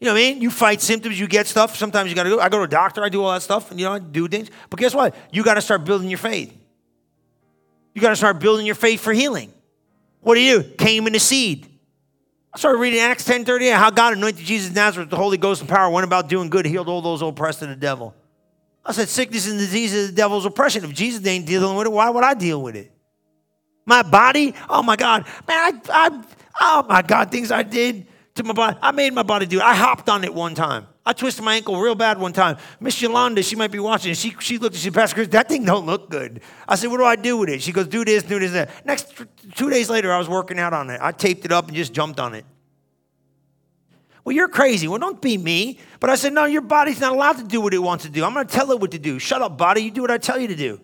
You 0.01 0.07
know 0.07 0.13
what 0.13 0.19
I 0.19 0.33
mean? 0.33 0.43
You 0.43 0.51
fight 0.51 0.81
symptoms, 0.81 1.19
you 1.19 1.27
get 1.27 1.47
stuff. 1.47 1.77
Sometimes 1.77 2.11
you 2.11 2.17
got 2.17 2.25
to 2.25 2.31
go. 2.31 2.41
I 2.41 2.49
go 2.49 2.59
to 2.59 2.65
a 2.65 2.69
doctor, 2.69 3.03
I 3.03 3.09
do 3.09 3.23
all 3.23 3.33
that 3.33 3.43
stuff, 3.43 3.71
and 3.71 3.81
you 3.81 3.87
know, 3.87 3.93
I 3.93 3.99
do 4.01 4.29
things. 4.29 4.51
But 4.71 4.79
guess 4.79 4.95
what? 4.95 5.15
You 5.33 5.43
got 5.43 5.55
to 5.55 5.61
start 5.61 5.85
building 5.85 6.09
your 6.11 6.19
faith. 6.19 6.55
You 7.95 8.03
got 8.03 8.11
to 8.11 8.17
start 8.17 8.39
building 8.39 8.67
your 8.67 8.75
faith 8.75 9.01
for 9.01 9.13
healing. 9.13 9.53
What 10.21 10.35
do 10.35 10.41
you 10.41 10.63
do? 10.63 10.71
Came 10.77 11.07
in 11.07 11.13
the 11.13 11.19
seed. 11.19 11.67
I 12.53 12.59
started 12.59 12.79
reading 12.79 13.01
Acts 13.01 13.25
10 13.25 13.45
38, 13.45 13.71
how 13.73 13.91
God 13.91 14.15
anointed 14.15 14.45
Jesus 14.45 14.71
of 14.71 14.75
Nazareth 14.75 15.07
with 15.07 15.11
the 15.11 15.17
Holy 15.17 15.39
Ghost 15.39 15.61
and 15.61 15.69
power, 15.69 15.91
went 15.91 16.05
about 16.05 16.29
doing 16.29 16.49
good, 16.49 16.67
healed 16.67 16.89
all 16.89 17.03
those 17.03 17.23
oppressed 17.23 17.63
of 17.63 17.69
the 17.69 17.77
devil. 17.77 18.15
I 18.85 18.93
said, 18.93 19.09
sickness 19.09 19.49
and 19.49 19.59
disease 19.59 19.93
is 19.93 20.11
the 20.11 20.17
devil's 20.17 20.47
oppression. 20.47 20.83
If 20.85 20.95
Jesus 20.95 21.25
ain't 21.27 21.47
dealing 21.47 21.77
with 21.77 21.87
it, 21.87 21.91
why 21.91 22.09
would 22.09 22.25
I 22.25 22.35
deal 22.35 22.63
with 22.63 22.75
it? 22.75 22.91
My 23.85 24.03
body, 24.03 24.55
oh 24.69 24.83
my 24.83 24.97
God, 24.97 25.27
man, 25.47 25.81
I, 25.91 26.09
I 26.09 26.25
oh 26.61 26.87
my 26.89 27.03
God, 27.03 27.31
things 27.31 27.51
I 27.51 27.63
did 27.63 28.07
to 28.39 28.45
my 28.45 28.55
body. 28.55 28.79
I 28.81 28.91
made 28.93 29.13
my 29.13 29.23
body 29.23 29.47
do 29.47 29.59
it. 29.59 29.63
I 29.63 29.75
hopped 29.75 30.09
on 30.09 30.25
it 30.25 30.33
one 30.33 30.55
time. 30.55 30.87
I 31.05 31.13
twisted 31.13 31.45
my 31.45 31.55
ankle 31.55 31.79
real 31.81 31.95
bad 31.95 32.19
one 32.19 32.33
time. 32.33 32.57
Miss 32.81 33.01
Yolanda, 33.01 33.43
she 33.43 33.57
might 33.57 33.71
be 33.71 33.79
watching. 33.79 34.15
She, 34.15 34.35
she 34.41 34.59
looked 34.59 34.75
and 34.75 34.83
she 34.83 34.91
Pastor 34.91 35.15
Chris, 35.15 35.29
that 35.29 35.49
thing 35.49 35.65
don't 35.65 35.87
look 35.87 36.11
good. 36.11 36.41
I 36.67 36.75
said, 36.75 36.91
what 36.91 36.99
do 36.99 37.05
I 37.05 37.17
do 37.17 37.37
with 37.37 37.49
it? 37.49 37.63
She 37.63 37.73
goes, 37.73 37.87
do 37.87 38.05
this, 38.05 38.23
do 38.23 38.39
this, 38.39 38.53
that. 38.53 38.85
Next 38.85 39.13
two 39.55 39.71
days 39.71 39.89
later, 39.89 40.13
I 40.13 40.19
was 40.19 40.29
working 40.29 40.59
out 40.59 40.73
on 40.73 40.91
it. 40.91 41.01
I 41.03 41.13
taped 41.13 41.45
it 41.45 41.53
up 41.53 41.69
and 41.69 41.77
just 41.77 41.93
jumped 41.93 42.21
on 42.21 42.35
it. 42.35 42.45
Well, 44.25 44.37
you're 44.37 44.49
crazy. 44.49 44.89
Well, 44.89 44.99
don't 44.99 45.23
be 45.23 45.39
me. 45.39 45.79
But 46.01 46.11
I 46.11 46.15
said, 46.17 46.35
no, 46.35 46.45
your 46.45 46.61
body's 46.61 47.01
not 47.01 47.13
allowed 47.13 47.39
to 47.39 47.45
do 47.45 47.61
what 47.61 47.73
it 47.73 47.79
wants 47.79 48.05
to 48.05 48.11
do. 48.11 48.25
I'm 48.25 48.35
going 48.35 48.47
to 48.47 48.55
tell 48.55 48.71
it 48.73 48.81
what 48.81 48.91
to 48.91 48.99
do. 48.99 49.19
Shut 49.19 49.41
up, 49.41 49.57
body. 49.57 49.83
You 49.83 49.91
do 49.91 50.03
what 50.03 50.11
I 50.11 50.19
tell 50.19 50.39
you 50.39 50.49
to 50.49 50.57
do. 50.57 50.81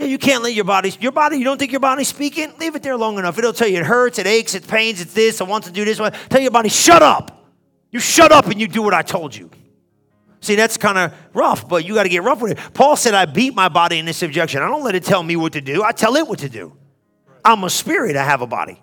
Yeah, 0.00 0.06
you 0.06 0.16
can't 0.16 0.42
let 0.42 0.54
your 0.54 0.64
body, 0.64 0.94
your 0.98 1.12
body, 1.12 1.36
you 1.36 1.44
don't 1.44 1.58
think 1.58 1.72
your 1.72 1.80
body's 1.80 2.08
speaking? 2.08 2.50
Leave 2.58 2.74
it 2.74 2.82
there 2.82 2.96
long 2.96 3.18
enough. 3.18 3.36
It'll 3.36 3.52
tell 3.52 3.68
you 3.68 3.80
it 3.80 3.84
hurts, 3.84 4.18
it 4.18 4.26
aches, 4.26 4.54
it 4.54 4.66
pains, 4.66 4.98
it's 4.98 5.12
this, 5.12 5.42
I 5.42 5.44
want 5.44 5.64
to 5.64 5.70
do 5.70 5.84
this. 5.84 5.98
Tell 6.30 6.40
your 6.40 6.50
body, 6.50 6.70
shut 6.70 7.02
up. 7.02 7.46
You 7.90 8.00
shut 8.00 8.32
up 8.32 8.46
and 8.46 8.58
you 8.58 8.66
do 8.66 8.80
what 8.80 8.94
I 8.94 9.02
told 9.02 9.36
you. 9.36 9.50
See, 10.40 10.54
that's 10.54 10.78
kind 10.78 10.96
of 10.96 11.12
rough, 11.34 11.68
but 11.68 11.84
you 11.84 11.92
got 11.92 12.04
to 12.04 12.08
get 12.08 12.22
rough 12.22 12.40
with 12.40 12.52
it. 12.52 12.58
Paul 12.72 12.96
said, 12.96 13.12
I 13.12 13.26
beat 13.26 13.54
my 13.54 13.68
body 13.68 13.98
into 13.98 14.14
subjection. 14.14 14.62
I 14.62 14.68
don't 14.68 14.82
let 14.82 14.94
it 14.94 15.04
tell 15.04 15.22
me 15.22 15.36
what 15.36 15.52
to 15.52 15.60
do, 15.60 15.82
I 15.82 15.92
tell 15.92 16.16
it 16.16 16.26
what 16.26 16.38
to 16.38 16.48
do. 16.48 16.74
I'm 17.44 17.62
a 17.64 17.68
spirit, 17.68 18.16
I 18.16 18.24
have 18.24 18.40
a 18.40 18.46
body. 18.46 18.82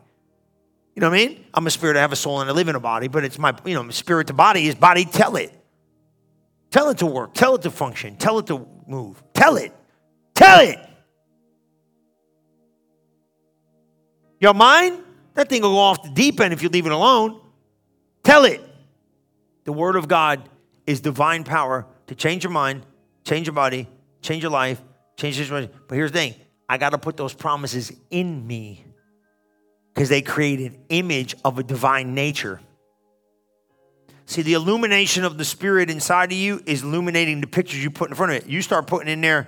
You 0.93 1.01
know 1.01 1.09
what 1.09 1.19
I 1.19 1.27
mean? 1.29 1.45
I'm 1.51 1.65
a 1.65 1.71
spirit, 1.71 1.97
I 1.97 2.01
have 2.01 2.11
a 2.11 2.15
soul, 2.15 2.41
and 2.41 2.49
I 2.49 2.53
live 2.53 2.67
in 2.67 2.75
a 2.75 2.79
body, 2.79 3.07
but 3.07 3.23
it's 3.23 3.39
my, 3.39 3.55
you 3.65 3.73
know, 3.73 3.89
spirit 3.89 4.27
to 4.27 4.33
body 4.33 4.67
is 4.67 4.75
body, 4.75 5.03
tell 5.03 5.35
it. 5.35 5.51
Tell 6.69 6.89
it 6.89 6.99
to 6.99 7.07
work, 7.07 7.33
tell 7.33 7.55
it 7.55 7.63
to 7.63 7.71
function, 7.71 8.17
tell 8.17 8.37
it 8.37 8.45
to 8.47 8.67
move. 8.85 9.23
Tell 9.33 9.57
it. 9.57 9.73
Tell 10.35 10.59
it. 10.59 10.77
Your 14.39 14.53
mind, 14.53 15.03
that 15.33 15.49
thing 15.49 15.61
will 15.61 15.71
go 15.71 15.77
off 15.77 16.03
the 16.03 16.09
deep 16.09 16.39
end 16.39 16.53
if 16.53 16.61
you 16.61 16.69
leave 16.69 16.85
it 16.85 16.91
alone. 16.91 17.39
Tell 18.23 18.45
it. 18.45 18.61
The 19.63 19.73
Word 19.73 19.95
of 19.95 20.07
God 20.07 20.47
is 20.85 21.01
divine 21.01 21.43
power 21.43 21.85
to 22.07 22.15
change 22.15 22.43
your 22.43 22.51
mind, 22.51 22.85
change 23.25 23.47
your 23.47 23.53
body, 23.53 23.87
change 24.21 24.41
your 24.43 24.51
life, 24.51 24.81
change 25.17 25.37
your 25.37 25.45
situation. 25.45 25.71
But 25.87 25.95
here's 25.95 26.11
the 26.11 26.19
thing 26.19 26.35
I 26.69 26.77
got 26.77 26.91
to 26.91 26.97
put 26.97 27.17
those 27.17 27.33
promises 27.33 27.91
in 28.09 28.45
me 28.45 28.85
because 29.93 30.09
they 30.09 30.21
create 30.21 30.59
an 30.59 30.77
image 30.89 31.35
of 31.43 31.57
a 31.59 31.63
divine 31.63 32.13
nature. 32.13 32.61
See, 34.25 34.41
the 34.41 34.53
illumination 34.53 35.23
of 35.23 35.37
the 35.37 35.45
Spirit 35.45 35.89
inside 35.89 36.31
of 36.31 36.37
you 36.37 36.61
is 36.65 36.83
illuminating 36.83 37.41
the 37.41 37.47
pictures 37.47 37.81
you 37.81 37.89
put 37.89 38.09
in 38.09 38.15
front 38.15 38.33
of 38.33 38.43
it. 38.43 38.47
You 38.47 38.61
start 38.61 38.85
putting 38.85 39.07
in 39.07 39.21
there 39.21 39.47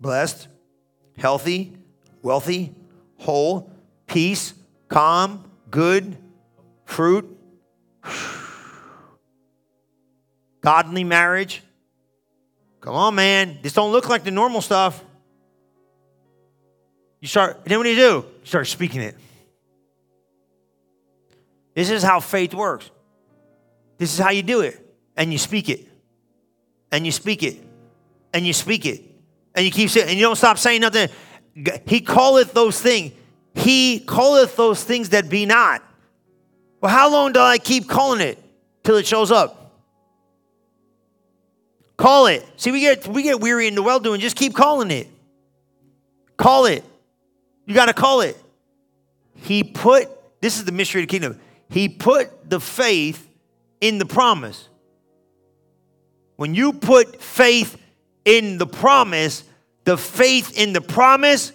blessed, 0.00 0.48
healthy, 1.16 1.72
wealthy, 2.22 2.74
whole, 3.18 3.70
peace, 4.06 4.54
calm, 4.88 5.50
good, 5.70 6.16
fruit, 6.84 7.28
godly 10.60 11.04
marriage. 11.04 11.62
Come 12.80 12.94
on, 12.94 13.14
man. 13.14 13.58
This 13.62 13.72
don't 13.72 13.92
look 13.92 14.08
like 14.08 14.24
the 14.24 14.30
normal 14.30 14.60
stuff. 14.60 15.02
You 17.20 17.28
start, 17.28 17.64
then 17.64 17.78
what 17.78 17.84
do 17.84 17.90
you 17.90 17.96
do? 17.96 18.24
You 18.40 18.46
start 18.46 18.66
speaking 18.66 19.00
it. 19.00 19.16
This 21.74 21.90
is 21.90 22.02
how 22.02 22.20
faith 22.20 22.54
works. 22.54 22.90
This 23.98 24.12
is 24.12 24.18
how 24.18 24.30
you 24.30 24.42
do 24.42 24.60
it. 24.60 24.78
And 25.16 25.32
you 25.32 25.38
speak 25.38 25.68
it. 25.68 25.86
And 26.92 27.04
you 27.04 27.12
speak 27.12 27.42
it. 27.42 27.56
And 28.32 28.46
you 28.46 28.52
speak 28.52 28.86
it. 28.86 29.02
And 29.54 29.64
you 29.64 29.70
keep 29.70 29.90
saying, 29.90 30.08
and 30.08 30.16
you 30.16 30.24
don't 30.24 30.36
stop 30.36 30.58
saying 30.58 30.82
nothing. 30.82 31.08
He 31.86 32.00
calleth 32.00 32.52
those 32.52 32.80
things. 32.80 33.12
He 33.54 34.00
calleth 34.00 34.56
those 34.56 34.84
things 34.84 35.10
that 35.10 35.30
be 35.30 35.46
not. 35.46 35.82
Well, 36.80 36.92
how 36.92 37.10
long 37.10 37.32
do 37.32 37.40
I 37.40 37.58
keep 37.58 37.88
calling 37.88 38.20
it 38.20 38.38
till 38.84 38.96
it 38.96 39.06
shows 39.06 39.30
up? 39.30 39.66
Call 41.96 42.26
it. 42.26 42.46
See, 42.56 42.70
we 42.70 42.80
get 42.80 43.08
we 43.08 43.22
get 43.22 43.40
weary 43.40 43.66
in 43.66 43.74
the 43.74 43.82
well 43.82 44.00
doing. 44.00 44.20
Just 44.20 44.36
keep 44.36 44.54
calling 44.54 44.90
it. 44.90 45.08
Call 46.36 46.66
it. 46.66 46.84
You 47.64 47.74
got 47.74 47.86
to 47.86 47.94
call 47.94 48.20
it. 48.20 48.36
He 49.34 49.64
put 49.64 50.10
this 50.42 50.58
is 50.58 50.66
the 50.66 50.72
mystery 50.72 51.02
of 51.02 51.08
the 51.08 51.10
kingdom. 51.10 51.40
He 51.70 51.88
put 51.88 52.50
the 52.50 52.60
faith 52.60 53.26
in 53.80 53.96
the 53.96 54.06
promise. 54.06 54.68
When 56.36 56.54
you 56.54 56.74
put 56.74 57.22
faith 57.22 57.78
in 58.26 58.58
the 58.58 58.66
promise, 58.66 59.42
the 59.86 59.96
faith 59.96 60.58
in 60.58 60.72
the 60.72 60.80
promise 60.80 61.52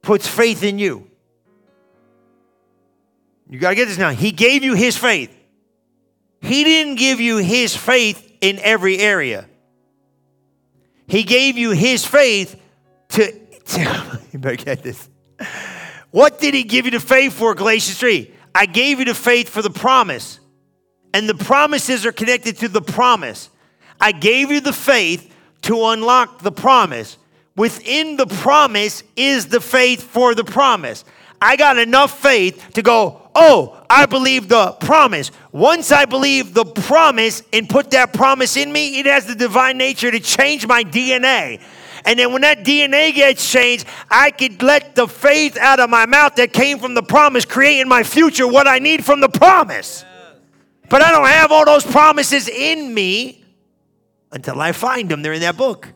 puts 0.00 0.26
faith 0.26 0.62
in 0.62 0.78
you. 0.78 1.10
You 3.50 3.58
got 3.58 3.70
to 3.70 3.74
get 3.74 3.88
this 3.88 3.98
now. 3.98 4.10
He 4.10 4.30
gave 4.30 4.62
you 4.62 4.74
his 4.74 4.96
faith. 4.96 5.36
He 6.40 6.62
didn't 6.62 6.94
give 6.94 7.20
you 7.20 7.38
his 7.38 7.76
faith 7.76 8.22
in 8.40 8.60
every 8.60 8.98
area. 8.98 9.48
He 11.08 11.24
gave 11.24 11.58
you 11.58 11.72
his 11.72 12.04
faith 12.06 12.60
to, 13.10 13.32
to 13.32 14.20
you 14.32 14.38
better 14.38 14.56
get 14.56 14.82
this. 14.84 15.08
What 16.12 16.38
did 16.38 16.54
he 16.54 16.62
give 16.62 16.84
you 16.84 16.92
the 16.92 17.00
faith 17.00 17.32
for, 17.32 17.54
Galatians 17.56 17.98
3? 17.98 18.32
I 18.54 18.66
gave 18.66 19.00
you 19.00 19.04
the 19.06 19.14
faith 19.14 19.48
for 19.48 19.60
the 19.60 19.70
promise. 19.70 20.38
And 21.12 21.28
the 21.28 21.34
promises 21.34 22.06
are 22.06 22.12
connected 22.12 22.58
to 22.58 22.68
the 22.68 22.80
promise. 22.80 23.50
I 24.00 24.12
gave 24.12 24.52
you 24.52 24.60
the 24.60 24.72
faith 24.72 25.34
to 25.62 25.86
unlock 25.86 26.42
the 26.42 26.52
promise. 26.52 27.18
Within 27.56 28.16
the 28.16 28.26
promise 28.26 29.02
is 29.16 29.46
the 29.46 29.60
faith 29.60 30.02
for 30.02 30.34
the 30.34 30.44
promise. 30.44 31.04
I 31.40 31.56
got 31.56 31.78
enough 31.78 32.20
faith 32.20 32.72
to 32.74 32.82
go, 32.82 33.30
oh, 33.34 33.82
I 33.88 34.06
believe 34.06 34.48
the 34.48 34.72
promise. 34.72 35.30
Once 35.52 35.92
I 35.92 36.04
believe 36.04 36.54
the 36.54 36.64
promise 36.64 37.42
and 37.52 37.68
put 37.68 37.90
that 37.90 38.12
promise 38.12 38.56
in 38.56 38.72
me, 38.72 38.98
it 38.98 39.06
has 39.06 39.26
the 39.26 39.34
divine 39.34 39.78
nature 39.78 40.10
to 40.10 40.20
change 40.20 40.66
my 40.66 40.84
DNA. 40.84 41.62
And 42.04 42.18
then 42.18 42.32
when 42.32 42.42
that 42.42 42.64
DNA 42.64 43.12
gets 43.14 43.50
changed, 43.50 43.86
I 44.10 44.30
could 44.30 44.62
let 44.62 44.94
the 44.94 45.08
faith 45.08 45.56
out 45.56 45.80
of 45.80 45.90
my 45.90 46.06
mouth 46.06 46.36
that 46.36 46.52
came 46.52 46.78
from 46.78 46.94
the 46.94 47.02
promise 47.02 47.44
create 47.44 47.80
in 47.80 47.88
my 47.88 48.02
future 48.02 48.46
what 48.46 48.68
I 48.68 48.78
need 48.78 49.04
from 49.04 49.20
the 49.20 49.28
promise. 49.28 50.04
But 50.88 51.02
I 51.02 51.10
don't 51.10 51.26
have 51.26 51.50
all 51.50 51.64
those 51.64 51.84
promises 51.84 52.48
in 52.48 52.94
me 52.94 53.44
until 54.30 54.60
I 54.60 54.72
find 54.72 55.08
them. 55.08 55.22
They're 55.22 55.32
in 55.32 55.40
that 55.40 55.56
book. 55.56 55.88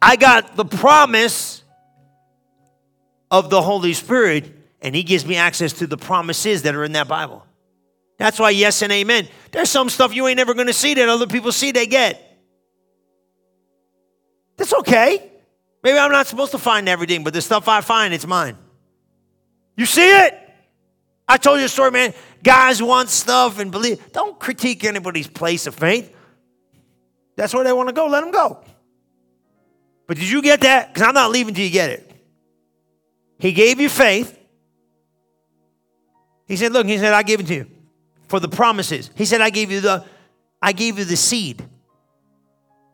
I 0.00 0.16
got 0.16 0.56
the 0.56 0.64
promise 0.64 1.62
of 3.30 3.50
the 3.50 3.60
Holy 3.60 3.92
Spirit, 3.92 4.52
and 4.80 4.94
He 4.94 5.02
gives 5.02 5.26
me 5.26 5.36
access 5.36 5.72
to 5.74 5.86
the 5.86 5.96
promises 5.96 6.62
that 6.62 6.74
are 6.74 6.84
in 6.84 6.92
that 6.92 7.08
Bible. 7.08 7.44
That's 8.16 8.38
why, 8.38 8.50
yes 8.50 8.82
and 8.82 8.92
amen. 8.92 9.28
There's 9.52 9.70
some 9.70 9.88
stuff 9.88 10.14
you 10.14 10.26
ain't 10.26 10.36
never 10.36 10.54
gonna 10.54 10.72
see 10.72 10.94
that 10.94 11.08
other 11.08 11.26
people 11.26 11.52
see 11.52 11.70
they 11.70 11.86
get. 11.86 12.24
That's 14.56 14.74
okay. 14.74 15.30
Maybe 15.82 15.98
I'm 15.98 16.10
not 16.10 16.26
supposed 16.26 16.50
to 16.52 16.58
find 16.58 16.88
everything, 16.88 17.22
but 17.22 17.32
the 17.32 17.40
stuff 17.40 17.68
I 17.68 17.80
find, 17.80 18.12
it's 18.12 18.26
mine. 18.26 18.56
You 19.76 19.86
see 19.86 20.10
it? 20.24 20.36
I 21.28 21.36
told 21.36 21.60
you 21.60 21.66
a 21.66 21.68
story, 21.68 21.92
man. 21.92 22.14
Guys 22.42 22.82
want 22.82 23.08
stuff 23.08 23.60
and 23.60 23.70
believe. 23.70 24.12
Don't 24.12 24.38
critique 24.38 24.82
anybody's 24.84 25.28
place 25.28 25.66
of 25.68 25.74
faith. 25.74 26.12
That's 27.36 27.54
where 27.54 27.62
they 27.62 27.72
want 27.72 27.88
to 27.88 27.92
go. 27.92 28.06
Let 28.06 28.22
them 28.22 28.32
go. 28.32 28.64
But 30.08 30.16
did 30.16 30.28
you 30.28 30.42
get 30.42 30.62
that? 30.62 30.92
Because 30.92 31.06
I'm 31.06 31.14
not 31.14 31.30
leaving 31.30 31.54
till 31.54 31.64
you 31.64 31.70
get 31.70 31.90
it. 31.90 32.10
He 33.38 33.52
gave 33.52 33.78
you 33.78 33.88
faith. 33.88 34.36
He 36.46 36.56
said, 36.56 36.72
Look, 36.72 36.86
he 36.86 36.98
said, 36.98 37.12
I 37.12 37.22
gave 37.22 37.40
it 37.40 37.46
to 37.46 37.54
you 37.54 37.66
for 38.26 38.40
the 38.40 38.48
promises. 38.48 39.10
He 39.14 39.26
said, 39.26 39.42
I 39.42 39.50
gave 39.50 39.70
you 39.70 39.80
the, 39.80 40.04
I 40.60 40.72
gave 40.72 40.98
you 40.98 41.04
the 41.04 41.16
seed, 41.16 41.62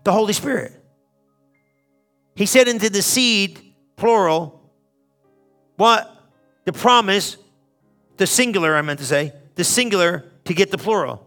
the 0.03 0.13
Holy 0.13 0.33
Spirit. 0.33 0.73
He 2.35 2.47
said 2.47 2.67
into 2.67 2.91
the 2.91 3.01
seed, 3.01 3.61
plural, 3.97 4.61
what? 5.77 6.11
The 6.65 6.73
promise, 6.73 7.37
the 8.17 8.27
singular, 8.27 8.75
I 8.75 8.83
meant 8.83 8.99
to 8.99 9.07
say, 9.07 9.33
the 9.55 9.63
singular 9.63 10.25
to 10.47 10.53
get 10.53 10.73
the 10.73 10.79
plural. 10.79 11.25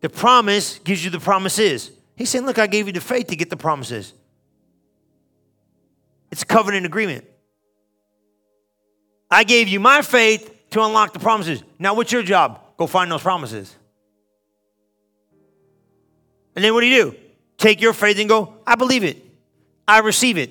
The 0.00 0.08
promise 0.08 0.78
gives 0.78 1.04
you 1.04 1.10
the 1.10 1.20
promises. 1.20 1.90
He 2.16 2.24
said, 2.24 2.44
Look, 2.44 2.58
I 2.58 2.66
gave 2.66 2.86
you 2.86 2.94
the 2.94 3.02
faith 3.02 3.26
to 3.26 3.36
get 3.36 3.50
the 3.50 3.56
promises. 3.58 4.14
It's 6.36 6.44
covenant 6.44 6.84
agreement. 6.84 7.24
I 9.30 9.42
gave 9.42 9.68
you 9.68 9.80
my 9.80 10.02
faith 10.02 10.54
to 10.68 10.82
unlock 10.82 11.14
the 11.14 11.18
promises. 11.18 11.62
Now, 11.78 11.94
what's 11.94 12.12
your 12.12 12.22
job? 12.22 12.60
Go 12.76 12.86
find 12.86 13.10
those 13.10 13.22
promises. 13.22 13.74
And 16.54 16.62
then 16.62 16.74
what 16.74 16.82
do 16.82 16.88
you 16.88 17.04
do? 17.04 17.16
Take 17.56 17.80
your 17.80 17.94
faith 17.94 18.18
and 18.18 18.28
go, 18.28 18.52
I 18.66 18.74
believe 18.74 19.02
it. 19.02 19.16
I 19.88 20.00
receive 20.00 20.36
it. 20.36 20.50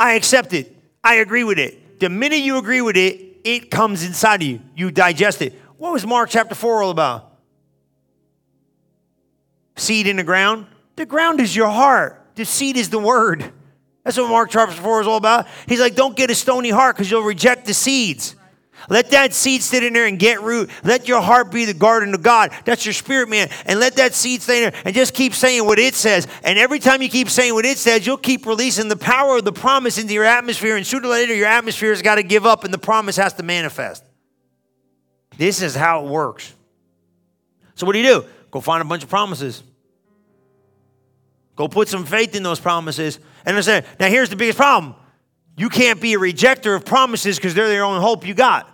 I 0.00 0.14
accept 0.14 0.52
it. 0.52 0.76
I 1.04 1.14
agree 1.14 1.44
with 1.44 1.60
it. 1.60 2.00
The 2.00 2.08
minute 2.08 2.40
you 2.40 2.58
agree 2.58 2.80
with 2.80 2.96
it, 2.96 3.36
it 3.44 3.70
comes 3.70 4.02
inside 4.02 4.42
of 4.42 4.48
you. 4.48 4.62
You 4.74 4.90
digest 4.90 5.42
it. 5.42 5.52
What 5.76 5.92
was 5.92 6.04
Mark 6.04 6.28
chapter 6.28 6.56
4 6.56 6.82
all 6.82 6.90
about? 6.90 7.38
Seed 9.76 10.08
in 10.08 10.16
the 10.16 10.24
ground. 10.24 10.66
The 10.96 11.06
ground 11.06 11.38
is 11.38 11.54
your 11.54 11.70
heart, 11.70 12.20
the 12.34 12.44
seed 12.44 12.76
is 12.76 12.90
the 12.90 12.98
word. 12.98 13.52
That's 14.04 14.18
what 14.18 14.28
Mark 14.28 14.50
chapter 14.50 14.74
4 14.74 15.00
is 15.00 15.06
all 15.06 15.16
about. 15.16 15.46
He's 15.66 15.80
like, 15.80 15.94
don't 15.94 16.14
get 16.14 16.30
a 16.30 16.34
stony 16.34 16.70
heart 16.70 16.96
because 16.96 17.10
you'll 17.10 17.22
reject 17.22 17.66
the 17.66 17.74
seeds. 17.74 18.36
Let 18.90 19.12
that 19.12 19.32
seed 19.32 19.62
sit 19.62 19.82
in 19.82 19.94
there 19.94 20.06
and 20.06 20.18
get 20.18 20.42
root. 20.42 20.68
Let 20.82 21.08
your 21.08 21.22
heart 21.22 21.50
be 21.50 21.64
the 21.64 21.72
garden 21.72 22.12
of 22.14 22.22
God. 22.22 22.52
That's 22.66 22.84
your 22.84 22.92
spirit, 22.92 23.30
man. 23.30 23.48
And 23.64 23.80
let 23.80 23.96
that 23.96 24.12
seed 24.12 24.42
stay 24.42 24.60
there 24.60 24.74
and 24.84 24.94
just 24.94 25.14
keep 25.14 25.32
saying 25.32 25.64
what 25.64 25.78
it 25.78 25.94
says. 25.94 26.26
And 26.42 26.58
every 26.58 26.78
time 26.78 27.00
you 27.00 27.08
keep 27.08 27.30
saying 27.30 27.54
what 27.54 27.64
it 27.64 27.78
says, 27.78 28.06
you'll 28.06 28.18
keep 28.18 28.44
releasing 28.44 28.88
the 28.88 28.96
power 28.96 29.38
of 29.38 29.44
the 29.44 29.52
promise 29.52 29.96
into 29.96 30.12
your 30.12 30.24
atmosphere. 30.24 30.76
And 30.76 30.86
sooner 30.86 31.08
or 31.08 31.12
later, 31.12 31.34
your 31.34 31.46
atmosphere 31.46 31.90
has 31.90 32.02
got 32.02 32.16
to 32.16 32.22
give 32.22 32.44
up 32.44 32.64
and 32.64 32.74
the 32.74 32.78
promise 32.78 33.16
has 33.16 33.32
to 33.34 33.42
manifest. 33.42 34.04
This 35.38 35.62
is 35.62 35.74
how 35.74 36.04
it 36.04 36.10
works. 36.10 36.52
So, 37.76 37.86
what 37.86 37.94
do 37.94 38.00
you 38.00 38.06
do? 38.06 38.24
Go 38.50 38.60
find 38.60 38.82
a 38.82 38.84
bunch 38.84 39.02
of 39.02 39.08
promises. 39.08 39.62
Go 41.56 41.68
put 41.68 41.88
some 41.88 42.04
faith 42.04 42.34
in 42.34 42.42
those 42.42 42.60
promises. 42.60 43.18
And 43.44 43.54
understand. 43.54 43.84
Now, 44.00 44.08
here's 44.08 44.30
the 44.30 44.36
biggest 44.36 44.58
problem 44.58 44.94
you 45.56 45.68
can't 45.68 46.00
be 46.00 46.14
a 46.14 46.18
rejecter 46.18 46.74
of 46.74 46.84
promises 46.84 47.36
because 47.36 47.54
they're 47.54 47.68
the 47.68 47.78
only 47.78 48.00
hope 48.00 48.26
you 48.26 48.34
got. 48.34 48.70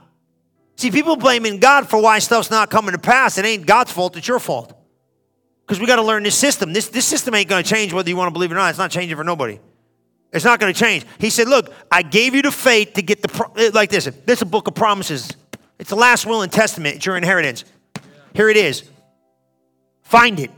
See, 0.76 0.90
people 0.90 1.16
blaming 1.16 1.58
God 1.58 1.90
for 1.90 2.00
why 2.00 2.20
stuff's 2.20 2.50
not 2.50 2.70
coming 2.70 2.92
to 2.92 2.98
pass. 2.98 3.36
It 3.36 3.44
ain't 3.44 3.66
God's 3.66 3.92
fault, 3.92 4.16
it's 4.16 4.26
your 4.26 4.38
fault. 4.38 4.72
Because 5.66 5.78
we 5.78 5.86
got 5.86 5.96
to 5.96 6.02
learn 6.02 6.22
this 6.22 6.36
system. 6.36 6.72
This, 6.72 6.88
this 6.88 7.04
system 7.04 7.34
ain't 7.34 7.48
going 7.48 7.62
to 7.62 7.68
change 7.68 7.92
whether 7.92 8.08
you 8.08 8.16
want 8.16 8.28
to 8.28 8.32
believe 8.32 8.50
it 8.50 8.54
or 8.54 8.56
not. 8.56 8.70
It's 8.70 8.78
not 8.78 8.90
changing 8.90 9.16
for 9.16 9.22
nobody. 9.22 9.60
It's 10.32 10.44
not 10.44 10.58
going 10.58 10.72
to 10.72 10.78
change. 10.78 11.04
He 11.18 11.28
said, 11.28 11.48
Look, 11.48 11.72
I 11.90 12.02
gave 12.02 12.34
you 12.34 12.42
the 12.42 12.50
faith 12.50 12.94
to 12.94 13.02
get 13.02 13.20
the, 13.22 13.28
pro- 13.28 13.52
eh, 13.54 13.70
like 13.74 13.90
this. 13.90 14.04
This 14.04 14.38
is 14.38 14.42
a 14.42 14.46
book 14.46 14.68
of 14.68 14.74
promises. 14.74 15.30
It's 15.78 15.90
the 15.90 15.96
last 15.96 16.26
will 16.26 16.42
and 16.42 16.50
testament. 16.50 16.96
It's 16.96 17.06
your 17.06 17.16
inheritance. 17.16 17.64
Here 18.34 18.48
it 18.48 18.56
is. 18.56 18.88
Find 20.02 20.40
it. 20.40 20.50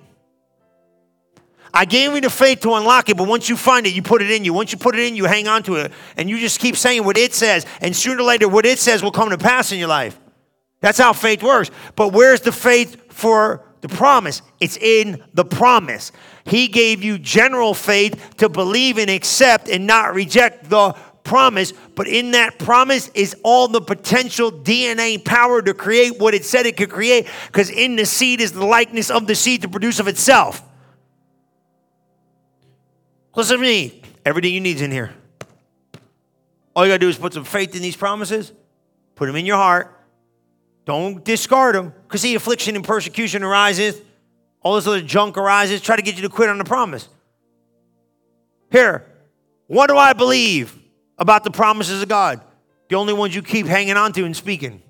I 1.74 1.84
gave 1.86 2.14
you 2.14 2.20
the 2.20 2.30
faith 2.30 2.60
to 2.60 2.74
unlock 2.74 3.08
it, 3.08 3.16
but 3.16 3.26
once 3.26 3.48
you 3.48 3.56
find 3.56 3.86
it, 3.86 3.94
you 3.94 4.02
put 4.02 4.20
it 4.20 4.30
in 4.30 4.44
you. 4.44 4.52
Once 4.52 4.72
you 4.72 4.78
put 4.78 4.94
it 4.94 5.06
in, 5.06 5.16
you 5.16 5.24
hang 5.24 5.48
on 5.48 5.62
to 5.64 5.76
it. 5.76 5.92
And 6.16 6.28
you 6.28 6.38
just 6.38 6.60
keep 6.60 6.76
saying 6.76 7.04
what 7.04 7.16
it 7.16 7.32
says. 7.32 7.64
And 7.80 7.96
sooner 7.96 8.20
or 8.20 8.24
later, 8.24 8.48
what 8.48 8.66
it 8.66 8.78
says 8.78 9.02
will 9.02 9.10
come 9.10 9.30
to 9.30 9.38
pass 9.38 9.72
in 9.72 9.78
your 9.78 9.88
life. 9.88 10.18
That's 10.80 10.98
how 10.98 11.12
faith 11.12 11.42
works. 11.42 11.70
But 11.96 12.12
where's 12.12 12.42
the 12.42 12.52
faith 12.52 13.12
for 13.12 13.64
the 13.80 13.88
promise? 13.88 14.42
It's 14.60 14.76
in 14.76 15.22
the 15.32 15.44
promise. 15.44 16.12
He 16.44 16.68
gave 16.68 17.02
you 17.02 17.18
general 17.18 17.72
faith 17.72 18.36
to 18.38 18.48
believe 18.48 18.98
and 18.98 19.08
accept 19.08 19.68
and 19.68 19.86
not 19.86 20.14
reject 20.14 20.68
the 20.68 20.94
promise, 21.24 21.72
but 21.94 22.08
in 22.08 22.32
that 22.32 22.58
promise 22.58 23.08
is 23.14 23.36
all 23.44 23.68
the 23.68 23.80
potential 23.80 24.50
DNA 24.50 25.24
power 25.24 25.62
to 25.62 25.72
create 25.72 26.18
what 26.18 26.34
it 26.34 26.44
said 26.44 26.66
it 26.66 26.76
could 26.76 26.90
create, 26.90 27.28
because 27.46 27.70
in 27.70 27.94
the 27.94 28.04
seed 28.04 28.40
is 28.40 28.50
the 28.50 28.66
likeness 28.66 29.08
of 29.08 29.28
the 29.28 29.34
seed 29.36 29.62
to 29.62 29.68
produce 29.68 30.00
of 30.00 30.08
itself. 30.08 30.62
Listen 33.34 33.56
to 33.56 33.62
me. 33.62 34.02
Everything 34.24 34.52
you 34.54 34.60
need 34.60 34.76
is 34.76 34.82
in 34.82 34.90
here. 34.90 35.12
All 36.74 36.84
you 36.84 36.90
got 36.92 36.96
to 36.96 36.98
do 37.00 37.08
is 37.08 37.18
put 37.18 37.34
some 37.34 37.44
faith 37.44 37.74
in 37.74 37.82
these 37.82 37.96
promises, 37.96 38.52
put 39.14 39.26
them 39.26 39.36
in 39.36 39.46
your 39.46 39.56
heart. 39.56 39.98
Don't 40.84 41.24
discard 41.24 41.74
them 41.74 41.92
because 42.04 42.22
the 42.22 42.34
affliction 42.34 42.76
and 42.76 42.84
persecution 42.84 43.42
arises. 43.42 44.00
All 44.62 44.76
this 44.76 44.86
other 44.86 45.00
junk 45.00 45.36
arises. 45.36 45.80
Try 45.80 45.96
to 45.96 46.02
get 46.02 46.16
you 46.16 46.22
to 46.22 46.28
quit 46.28 46.48
on 46.48 46.58
the 46.58 46.64
promise. 46.64 47.08
Here, 48.70 49.06
what 49.66 49.88
do 49.88 49.96
I 49.96 50.12
believe 50.12 50.76
about 51.18 51.44
the 51.44 51.50
promises 51.50 52.02
of 52.02 52.08
God? 52.08 52.40
The 52.88 52.96
only 52.96 53.12
ones 53.12 53.34
you 53.34 53.42
keep 53.42 53.66
hanging 53.66 53.96
on 53.96 54.12
to 54.14 54.24
and 54.24 54.36
speaking. 54.36 54.82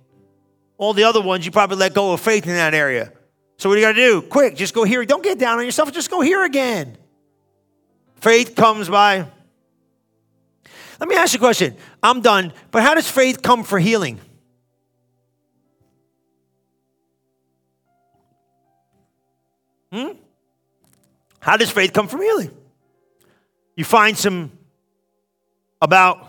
All 0.78 0.94
the 0.94 1.04
other 1.04 1.20
ones 1.20 1.44
you 1.44 1.52
probably 1.52 1.76
let 1.76 1.94
go 1.94 2.12
of 2.12 2.20
faith 2.20 2.46
in 2.46 2.54
that 2.54 2.74
area. 2.74 3.12
So 3.58 3.68
what 3.68 3.76
do 3.76 3.80
you 3.80 3.86
got 3.86 3.92
to 3.92 3.98
do? 3.98 4.22
Quick, 4.22 4.56
just 4.56 4.74
go 4.74 4.84
here. 4.84 5.04
Don't 5.04 5.22
get 5.22 5.38
down 5.38 5.58
on 5.58 5.64
yourself. 5.64 5.92
Just 5.92 6.10
go 6.10 6.20
here 6.20 6.44
again. 6.44 6.96
Faith 8.22 8.54
comes 8.54 8.88
by. 8.88 9.26
Let 11.00 11.08
me 11.08 11.16
ask 11.16 11.32
you 11.32 11.38
a 11.38 11.40
question. 11.40 11.76
I'm 12.00 12.20
done, 12.20 12.52
but 12.70 12.84
how 12.84 12.94
does 12.94 13.10
faith 13.10 13.42
come 13.42 13.64
for 13.64 13.80
healing? 13.80 14.20
Hmm? 19.90 20.10
How 21.40 21.56
does 21.56 21.68
faith 21.72 21.92
come 21.92 22.06
from 22.06 22.22
healing? 22.22 22.52
You 23.74 23.82
find 23.82 24.16
some 24.16 24.52
about 25.80 26.24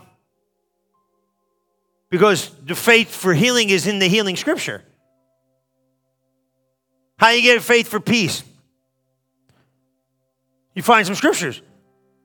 because 2.09 2.49
the 2.65 2.73
faith 2.73 3.15
for 3.15 3.35
healing 3.35 3.69
is 3.69 3.85
in 3.85 3.99
the 3.99 4.07
healing 4.07 4.35
scripture. 4.35 4.83
How 7.17 7.29
you 7.29 7.43
get 7.43 7.61
faith 7.61 7.87
for 7.87 7.99
peace? 7.99 8.43
You 10.73 10.81
find 10.81 11.05
some 11.05 11.13
scriptures. 11.15 11.61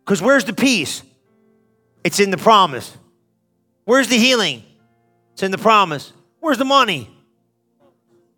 Because 0.09 0.23
where's 0.23 0.47
the 0.47 0.55
peace? 0.55 1.03
It's 2.03 2.19
in 2.19 2.31
the 2.31 2.39
promise. 2.39 2.97
Where's 3.85 4.09
the 4.09 4.17
healing? 4.17 4.63
It's 5.35 5.43
in 5.43 5.51
the 5.51 5.59
promise. 5.59 6.15
Where's 6.41 6.57
the 6.57 6.65
money? 6.65 7.11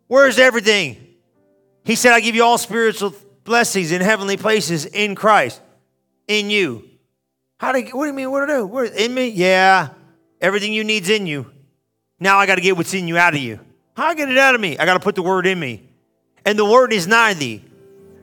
Where's 0.08 0.40
everything? 0.40 0.96
He 1.84 1.94
said, 1.94 2.12
I 2.12 2.18
give 2.18 2.34
you 2.34 2.42
all 2.42 2.58
spiritual 2.58 3.14
blessings 3.44 3.92
in 3.92 4.00
heavenly 4.00 4.36
places 4.36 4.84
in 4.84 5.14
Christ, 5.14 5.60
in 6.26 6.50
you. 6.50 6.88
How 7.60 7.70
do 7.70 7.78
you, 7.78 7.96
what 7.96 8.06
do 8.06 8.08
you 8.08 8.16
mean? 8.16 8.32
What 8.32 8.48
do 8.48 8.52
I 8.52 8.56
do? 8.56 8.66
Where, 8.66 8.86
in 8.86 9.14
me? 9.14 9.28
Yeah. 9.28 9.90
Everything 10.40 10.72
you 10.72 10.82
need's 10.82 11.08
in 11.08 11.28
you. 11.28 11.52
Now 12.18 12.38
I 12.38 12.46
got 12.46 12.56
to 12.56 12.62
get 12.62 12.76
what's 12.76 12.94
in 12.94 13.06
you 13.06 13.16
out 13.16 13.34
of 13.34 13.40
you. 13.40 13.60
How 13.96 14.06
I 14.06 14.14
get 14.16 14.28
it 14.28 14.38
out 14.38 14.56
of 14.56 14.60
me? 14.60 14.76
I 14.76 14.86
got 14.86 14.94
to 14.94 15.00
put 15.00 15.14
the 15.14 15.22
word 15.22 15.46
in 15.46 15.60
me. 15.60 15.88
And 16.44 16.58
the 16.58 16.64
word 16.64 16.92
is 16.92 17.06
nigh 17.06 17.34
thee. 17.34 17.64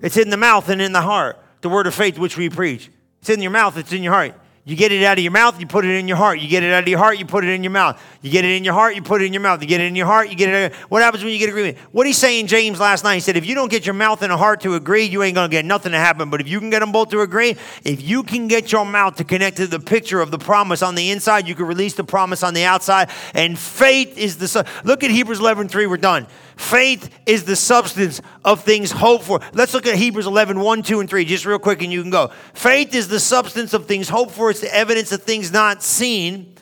It's 0.01 0.17
in 0.17 0.31
the 0.31 0.37
mouth 0.37 0.67
and 0.67 0.81
in 0.81 0.91
the 0.91 1.01
heart. 1.01 1.41
The 1.61 1.69
word 1.69 1.87
of 1.87 1.95
faith 1.95 2.19
which 2.19 2.35
we 2.35 2.49
preach. 2.49 2.91
It's 3.21 3.29
in 3.29 3.41
your 3.41 3.51
mouth, 3.51 3.77
it's 3.77 3.91
in 3.91 4.03
your 4.03 4.13
heart. 4.13 4.33
You 4.67 4.75
get 4.75 4.91
it 4.91 5.01
out 5.01 5.17
of 5.17 5.23
your 5.23 5.31
mouth, 5.31 5.61
you 5.61 5.65
put 5.65 5.85
it 5.85 5.91
in 5.91 6.09
your 6.09 6.17
heart. 6.17 6.41
You 6.41 6.49
get 6.49 6.61
it 6.61 6.73
out 6.73 6.83
of 6.83 6.89
your 6.89 6.99
heart, 6.99 7.17
you 7.17 7.25
put 7.25 7.45
it 7.45 7.51
in 7.51 7.63
your 7.63 7.71
mouth. 7.71 8.03
You 8.21 8.29
get 8.29 8.43
it 8.43 8.51
in 8.51 8.65
your 8.65 8.73
heart, 8.73 8.95
you 8.95 9.01
put 9.01 9.21
it 9.21 9.25
in 9.25 9.31
your 9.31 9.41
mouth. 9.41 9.61
You 9.61 9.67
get 9.67 9.79
it 9.79 9.85
in 9.85 9.95
your 9.95 10.07
heart, 10.07 10.29
you 10.29 10.35
get 10.35 10.49
it. 10.49 10.73
What 10.89 11.01
happens 11.01 11.23
when 11.23 11.31
you 11.31 11.39
get 11.39 11.47
agreement? 11.47 11.77
What 11.93 12.05
he 12.05 12.11
saying, 12.11 12.47
James 12.47 12.77
last 12.77 13.05
night? 13.05 13.13
He 13.13 13.19
said, 13.21 13.37
if 13.37 13.45
you 13.45 13.55
don't 13.55 13.71
get 13.71 13.85
your 13.85 13.93
mouth 13.93 14.21
and 14.23 14.33
a 14.33 14.35
heart 14.35 14.59
to 14.61 14.75
agree, 14.75 15.05
you 15.05 15.23
ain't 15.23 15.35
gonna 15.35 15.47
get 15.47 15.63
nothing 15.63 15.93
to 15.93 15.97
happen. 15.97 16.29
But 16.29 16.41
if 16.41 16.49
you 16.49 16.59
can 16.59 16.69
get 16.69 16.81
them 16.81 16.91
both 16.91 17.11
to 17.11 17.21
agree, 17.21 17.55
if 17.85 18.01
you 18.01 18.23
can 18.23 18.49
get 18.49 18.73
your 18.73 18.85
mouth 18.85 19.15
to 19.15 19.23
connect 19.23 19.55
to 19.55 19.67
the 19.67 19.79
picture 19.79 20.19
of 20.19 20.31
the 20.31 20.37
promise 20.37 20.81
on 20.81 20.95
the 20.95 21.11
inside, 21.11 21.47
you 21.47 21.55
can 21.55 21.65
release 21.65 21.93
the 21.93 22.03
promise 22.03 22.43
on 22.43 22.53
the 22.53 22.65
outside. 22.65 23.09
And 23.33 23.57
faith 23.57 24.17
is 24.17 24.35
the 24.35 24.67
look 24.83 25.01
at 25.01 25.11
Hebrews 25.11 25.39
11, 25.39 25.69
3, 25.69 25.85
we're 25.85 25.95
done. 25.95 26.27
Faith 26.57 27.15
is 27.27 27.43
the 27.43 27.55
substance 27.55 28.19
of 28.43 28.63
things 28.63 28.91
hoped 28.91 29.23
for. 29.23 29.39
Let's 29.53 29.73
look 29.75 29.85
at 29.85 29.95
Hebrews 29.95 30.25
11, 30.25 30.59
1, 30.59 30.83
2, 30.83 30.99
and 30.99 31.09
3, 31.09 31.23
just 31.23 31.45
real 31.45 31.59
quick, 31.59 31.83
and 31.83 31.93
you 31.93 32.01
can 32.01 32.09
go. 32.09 32.31
Faith 32.53 32.95
is 32.95 33.07
the 33.07 33.19
substance 33.19 33.73
of 33.73 33.85
things 33.85 34.09
hoped 34.09 34.31
for, 34.31 34.49
it's 34.49 34.59
the 34.59 34.75
evidence 34.75 35.11
of 35.11 35.21
things 35.21 35.51
not 35.51 35.83
seen. 35.83 36.55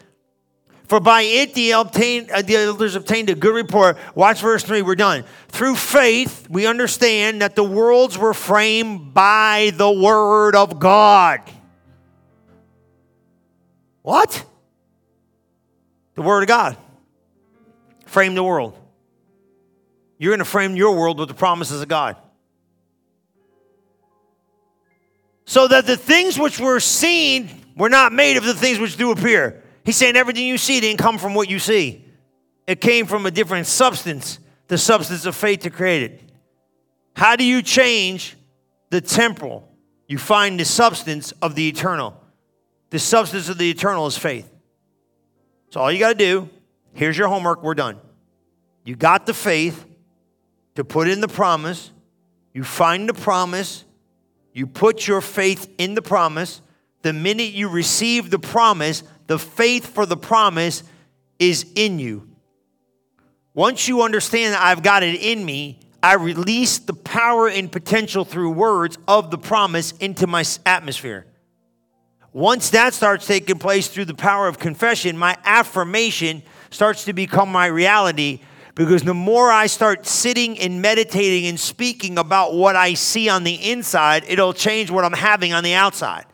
For 0.88 1.00
by 1.00 1.22
it 1.22 1.54
the, 1.56 1.72
obtained, 1.72 2.30
uh, 2.30 2.42
the 2.42 2.58
elders 2.58 2.96
obtained 2.96 3.30
a 3.30 3.36
good 3.36 3.56
report. 3.56 3.98
Watch 4.14 4.42
verse 4.42 4.64
3, 4.64 4.82
we're 4.82 4.96
done. 4.96 5.24
Through 5.48 5.78
faith, 5.78 6.48
we 6.50 6.68
understand 6.68 7.42
that 7.42 7.56
the 7.56 7.64
worlds 7.64 8.18
were 8.18 8.34
framed 8.34 9.14
by 9.14 9.72
the 9.76 9.90
word 9.90 10.56
of 10.56 10.78
God. 10.78 11.40
What? 14.04 14.46
The 16.14 16.22
word 16.22 16.44
of 16.44 16.48
God 16.48 16.78
framed 18.06 18.38
the 18.38 18.44
world. 18.44 18.78
You're 20.18 20.32
going 20.32 20.40
to 20.40 20.46
frame 20.46 20.76
your 20.76 20.96
world 20.96 21.20
with 21.20 21.28
the 21.28 21.34
promises 21.34 21.82
of 21.82 21.88
God. 21.88 22.16
So 25.46 25.68
that 25.68 25.86
the 25.86 25.98
things 25.98 26.40
which 26.40 26.60
were 26.60 26.80
seen 26.80 27.50
were 27.76 27.90
not 27.90 28.14
made 28.14 28.38
of 28.38 28.46
the 28.46 28.54
things 28.54 28.80
which 28.80 28.98
do 28.98 29.12
appear. 29.12 29.64
He's 29.84 29.98
saying 29.98 30.16
everything 30.16 30.48
you 30.48 30.58
see 30.58 30.80
didn't 30.80 30.98
come 30.98 31.18
from 31.18 31.36
what 31.36 31.50
you 31.50 31.60
see, 31.60 32.04
it 32.66 32.82
came 32.82 33.06
from 33.06 33.26
a 33.26 33.32
different 33.32 33.68
substance, 33.68 34.40
the 34.68 34.78
substance 34.78 35.26
of 35.26 35.36
faith 35.36 35.60
to 35.62 35.70
create 35.70 36.04
it. 36.04 36.22
How 37.16 37.36
do 37.36 37.44
you 37.44 37.62
change 37.62 38.36
the 38.90 39.02
temporal? 39.02 39.70
You 40.08 40.18
find 40.18 40.60
the 40.60 40.66
substance 40.66 41.32
of 41.42 41.56
the 41.56 41.68
eternal. 41.68 42.20
The 42.90 43.00
substance 43.00 43.50
of 43.50 43.58
the 43.58 43.70
eternal 43.70 44.08
is 44.08 44.18
faith. 44.18 44.52
So 45.70 45.82
all 45.82 45.92
you 45.92 46.00
got 46.00 46.10
to 46.10 46.16
do, 46.16 46.50
here's 46.94 47.18
your 47.18 47.28
homework, 47.28 47.62
we're 47.62 47.76
done. 47.76 48.00
You 48.84 48.96
got 48.96 49.26
the 49.26 49.34
faith, 49.34 49.86
to 50.76 50.84
put 50.84 51.08
in 51.08 51.22
the 51.22 51.28
promise. 51.28 51.92
You 52.54 52.64
find 52.64 53.10
the 53.10 53.14
promise. 53.14 53.84
You 54.54 54.68
put 54.68 55.08
your 55.08 55.22
faith 55.22 55.74
in 55.78 55.96
the 55.96 56.02
promise. 56.02 56.62
The 57.02 57.14
minute 57.14 57.52
you 57.52 57.68
receive 57.70 58.30
the 58.30 58.40
promise, 58.40 59.04
the 59.28 59.40
faith 59.40 59.88
for 59.88 60.06
the 60.06 60.18
promise 60.18 60.84
is 61.40 61.66
in 61.76 62.00
you. 62.00 62.30
Once 63.54 63.88
you 63.88 64.02
understand 64.02 64.54
that 64.54 64.62
I've 64.62 64.84
got 64.84 65.04
it 65.04 65.22
in 65.22 65.44
me, 65.44 65.80
I 66.04 66.14
release 66.16 66.78
the 66.78 66.94
power 66.94 67.48
and 67.48 67.72
potential 67.72 68.26
through 68.26 68.52
words 68.52 68.98
of 69.08 69.32
the 69.32 69.38
promise 69.38 69.92
into 69.94 70.28
my 70.28 70.44
atmosphere. 70.66 71.26
Once 72.32 72.72
that 72.72 72.94
starts 72.94 73.26
taking 73.26 73.58
place 73.58 73.88
through 73.88 74.06
the 74.06 74.14
power 74.14 74.48
of 74.48 74.60
confession, 74.60 75.18
my 75.18 75.38
affirmation 75.46 76.44
starts 76.70 77.06
to 77.06 77.14
become 77.14 77.50
my 77.50 77.66
reality 77.66 78.42
because 78.76 79.04
the 79.04 79.14
more 79.14 79.50
I 79.50 79.68
start 79.68 80.06
sitting 80.06 80.60
and 80.60 80.82
meditating 80.82 81.48
and 81.48 81.58
speaking 81.58 82.18
about 82.18 82.54
what 82.54 82.76
I 82.76 82.94
see 82.94 83.30
on 83.30 83.46
the 83.46 83.72
inside, 83.72 84.26
it'll 84.28 84.54
change 84.54 84.92
what 84.92 85.06
I'm 85.06 85.14
having 85.14 85.54
on 85.54 85.64
the 85.64 85.74
outside. 85.74 86.26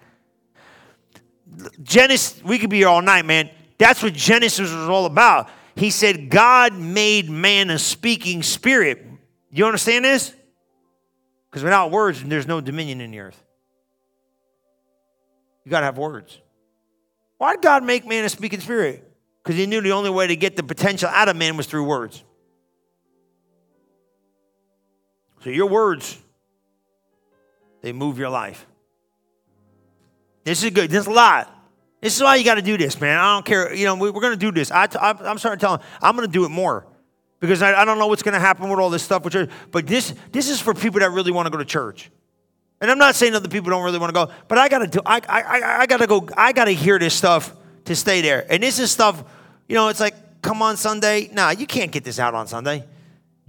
Genesis, 1.83 2.43
we 2.43 2.57
could 2.57 2.71
be 2.71 2.77
here 2.77 2.87
all 2.87 3.03
night, 3.03 3.25
man. 3.25 3.51
That's 3.77 4.01
what 4.01 4.13
Genesis 4.13 4.71
was 4.71 4.89
all 4.89 5.05
about. 5.05 5.49
He 5.75 5.91
said, 5.91 6.29
God 6.29 6.73
made 6.73 7.29
man 7.29 7.69
a 7.69 7.77
speaking 7.77 8.41
spirit. 8.41 9.05
You 9.51 9.65
understand 9.65 10.03
this? 10.03 10.33
Because 11.49 11.63
without 11.63 11.91
words, 11.91 12.23
there's 12.23 12.47
no 12.47 12.59
dominion 12.59 13.01
in 13.01 13.11
the 13.11 13.19
earth. 13.19 13.41
You 15.63 15.69
got 15.69 15.81
to 15.81 15.85
have 15.85 15.97
words. 15.97 16.39
Why 17.37 17.53
did 17.53 17.61
God 17.61 17.83
make 17.83 18.05
man 18.05 18.25
a 18.25 18.29
speaking 18.29 18.61
spirit? 18.61 19.07
Because 19.43 19.57
he 19.57 19.67
knew 19.67 19.81
the 19.81 19.91
only 19.91 20.09
way 20.09 20.27
to 20.27 20.35
get 20.35 20.55
the 20.55 20.63
potential 20.63 21.09
out 21.09 21.29
of 21.29 21.35
man 21.35 21.57
was 21.57 21.67
through 21.67 21.83
words. 21.83 22.23
So 25.43 25.49
your 25.49 25.67
words, 25.67 26.17
they 27.81 27.93
move 27.93 28.17
your 28.17 28.29
life. 28.29 28.65
This 30.43 30.63
is 30.63 30.71
good. 30.71 30.89
This 30.89 31.01
is 31.01 31.07
a 31.07 31.11
lot. 31.11 31.57
This 32.01 32.15
is 32.15 32.21
why 32.21 32.35
you 32.35 32.43
got 32.43 32.55
to 32.55 32.61
do 32.61 32.77
this, 32.77 32.99
man. 32.99 33.17
I 33.19 33.35
don't 33.35 33.45
care. 33.45 33.73
You 33.73 33.85
know, 33.85 33.95
we, 33.95 34.09
are 34.09 34.11
going 34.11 34.33
to 34.33 34.37
do 34.37 34.51
this. 34.51 34.71
I, 34.71 34.83
am 35.01 35.37
starting 35.37 35.59
to 35.59 35.65
tell 35.65 35.77
them, 35.77 35.87
I'm 36.01 36.15
going 36.15 36.27
to 36.27 36.31
do 36.31 36.45
it 36.45 36.49
more 36.49 36.87
because 37.39 37.61
I, 37.61 37.81
I 37.81 37.85
don't 37.85 37.99
know 37.99 38.07
what's 38.07 38.23
going 38.23 38.33
to 38.33 38.39
happen 38.39 38.69
with 38.69 38.79
all 38.79 38.89
this 38.89 39.03
stuff. 39.03 39.23
Which 39.23 39.35
are, 39.35 39.47
but 39.71 39.85
this, 39.85 40.13
this 40.31 40.49
is 40.49 40.59
for 40.59 40.73
people 40.73 40.99
that 41.01 41.11
really 41.11 41.31
want 41.31 41.45
to 41.45 41.51
go 41.51 41.57
to 41.57 41.65
church. 41.65 42.09
And 42.79 42.89
I'm 42.89 42.97
not 42.97 43.13
saying 43.13 43.35
other 43.35 43.49
people 43.49 43.69
don't 43.69 43.83
really 43.83 43.99
want 43.99 44.09
to 44.09 44.13
go, 44.13 44.31
but 44.47 44.57
I 44.57 44.67
got 44.67 44.79
to 44.79 44.87
do. 44.87 44.99
I, 45.05 45.21
I, 45.29 45.81
I 45.81 45.85
got 45.85 45.97
to 45.97 46.07
go. 46.07 46.27
I 46.35 46.51
got 46.51 46.65
to 46.65 46.71
hear 46.71 46.97
this 46.97 47.13
stuff 47.13 47.55
to 47.85 47.95
stay 47.95 48.21
there. 48.21 48.51
And 48.51 48.63
this 48.63 48.79
is 48.79 48.91
stuff. 48.91 49.23
You 49.69 49.75
know, 49.75 49.89
it's 49.89 49.99
like, 49.99 50.41
come 50.41 50.63
on 50.63 50.77
Sunday. 50.77 51.29
Nah, 51.31 51.51
you 51.51 51.67
can't 51.67 51.91
get 51.91 52.03
this 52.03 52.17
out 52.17 52.33
on 52.33 52.47
Sunday. 52.47 52.83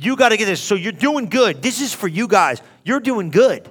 You 0.02 0.16
got 0.16 0.30
to 0.30 0.36
get 0.36 0.46
this. 0.46 0.60
So 0.60 0.74
you're 0.74 0.92
doing 0.92 1.26
good. 1.26 1.62
This 1.62 1.80
is 1.80 1.94
for 1.94 2.08
you 2.08 2.26
guys. 2.26 2.60
You're 2.84 3.00
doing 3.00 3.30
good. 3.30 3.70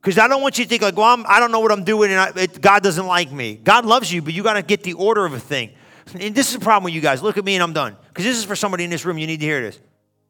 Because 0.00 0.18
I 0.18 0.28
don't 0.28 0.42
want 0.42 0.58
you 0.58 0.64
to 0.64 0.68
think 0.68 0.82
like, 0.82 0.96
well, 0.96 1.06
I'm, 1.06 1.24
I 1.26 1.36
do 1.36 1.42
not 1.42 1.50
know 1.50 1.60
what 1.60 1.72
I'm 1.72 1.84
doing 1.84 2.10
and 2.10 2.20
I, 2.20 2.32
it, 2.42 2.60
God 2.60 2.82
doesn't 2.82 3.06
like 3.06 3.32
me. 3.32 3.54
God 3.54 3.86
loves 3.86 4.12
you, 4.12 4.20
but 4.20 4.34
you 4.34 4.42
got 4.42 4.54
to 4.54 4.62
get 4.62 4.82
the 4.82 4.94
order 4.94 5.24
of 5.24 5.32
a 5.32 5.40
thing. 5.40 5.72
And 6.18 6.34
this 6.34 6.50
is 6.50 6.56
a 6.56 6.60
problem 6.60 6.84
with 6.84 6.94
you 6.94 7.00
guys. 7.00 7.22
Look 7.22 7.38
at 7.38 7.44
me 7.44 7.54
and 7.54 7.62
I'm 7.62 7.72
done. 7.72 7.96
Because 8.08 8.24
this 8.24 8.36
is 8.36 8.44
for 8.44 8.56
somebody 8.56 8.84
in 8.84 8.90
this 8.90 9.04
room. 9.04 9.16
You 9.16 9.26
need 9.26 9.40
to 9.40 9.46
hear 9.46 9.62
this. 9.62 9.80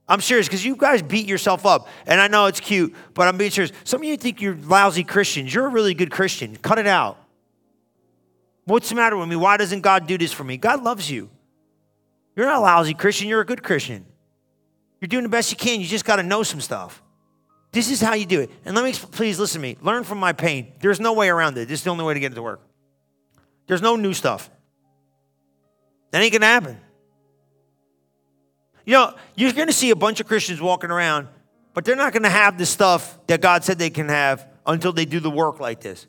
I'm 0.07 0.21
serious 0.21 0.47
because 0.47 0.65
you 0.65 0.77
guys 0.77 1.03
beat 1.03 1.27
yourself 1.27 1.67
up. 1.67 1.89
And 2.07 2.21
I 2.21 2.29
know 2.29 2.47
it's 2.47 2.61
cute, 2.61 2.95
but 3.15 3.27
I'm 3.27 3.37
being 3.37 3.51
serious. 3.51 3.73
Some 3.85 4.01
of 4.01 4.05
you 4.05 4.17
think 4.17 4.41
you're 4.41 4.55
lousy 4.55 5.03
Christians. 5.03 5.53
You're 5.53 5.67
a 5.67 5.71
really 5.71 5.95
good 5.95 6.11
Christian. 6.11 6.57
Cut 6.57 6.79
it 6.79 6.87
out. 6.87 7.19
What's 8.65 8.89
the 8.89 8.95
matter 8.95 9.17
with 9.17 9.29
me? 9.29 9.37
Why 9.37 9.57
doesn't 9.57 9.81
God 9.81 10.07
do 10.07 10.17
this 10.19 10.33
for 10.33 10.45
me? 10.45 10.57
God 10.57 10.83
loves 10.83 11.11
you. 11.11 11.31
You're 12.37 12.47
not 12.47 12.59
a 12.59 12.61
lousy 12.61 12.95
Christian. 12.95 13.29
You're 13.29 13.41
a 13.41 13.47
good 13.47 13.63
Christian. 13.63 14.07
You're 15.05 15.09
doing 15.09 15.25
the 15.25 15.29
best 15.29 15.51
you 15.51 15.59
can. 15.59 15.83
You 15.83 15.87
just 15.87 16.07
got 16.07 16.17
to 16.17 16.23
know 16.23 16.43
some 16.43 16.63
stuff. 16.63 17.03
This 17.73 17.91
is 17.91 18.01
how 18.01 18.15
you 18.15 18.25
do 18.25 18.41
it. 18.41 18.51
And 18.65 18.75
let 18.75 18.87
me 18.87 18.95
please 18.95 19.39
listen 19.39 19.61
to 19.61 19.63
me. 19.63 19.77
Learn 19.83 20.03
from 20.03 20.17
my 20.17 20.33
pain. 20.33 20.73
There's 20.81 20.99
no 20.99 21.13
way 21.13 21.29
around 21.29 21.59
it. 21.59 21.69
This 21.69 21.81
is 21.81 21.85
the 21.85 21.91
only 21.91 22.05
way 22.05 22.15
to 22.15 22.21
get 22.21 22.33
it 22.33 22.37
to 22.37 22.43
work. 22.43 22.63
There's 23.67 23.83
no 23.83 23.97
new 23.97 24.15
stuff. 24.15 24.49
That 26.11 26.23
ain't 26.23 26.33
gonna 26.33 26.47
happen. 26.47 26.79
You 28.87 28.95
know, 28.95 29.15
you're 29.35 29.53
gonna 29.53 29.73
see 29.73 29.91
a 29.91 29.97
bunch 29.97 30.21
of 30.21 30.27
Christians 30.27 30.59
walking 30.59 30.91
around, 30.91 31.29
but 31.75 31.85
they're 31.85 31.97
not 31.97 32.15
gonna 32.15 32.31
have 32.31 32.57
the 32.57 32.65
stuff 32.65 33.19
that 33.27 33.43
God 33.43 33.63
said 33.63 33.79
they 33.79 33.91
can 33.91 34.09
have 34.09 34.49
until 34.65 34.95
they 34.95 35.05
do 35.05 35.21
the 35.21 35.31
work 35.31 35.61
like 35.61 35.83
this. 35.83 36.07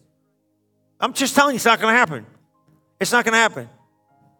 I'm 1.01 1.11
just 1.11 1.35
telling 1.35 1.55
you, 1.55 1.57
it's 1.57 1.65
not 1.65 1.81
gonna 1.81 1.97
happen. 1.97 2.25
It's 3.01 3.11
not 3.11 3.25
gonna 3.25 3.35
happen. 3.35 3.67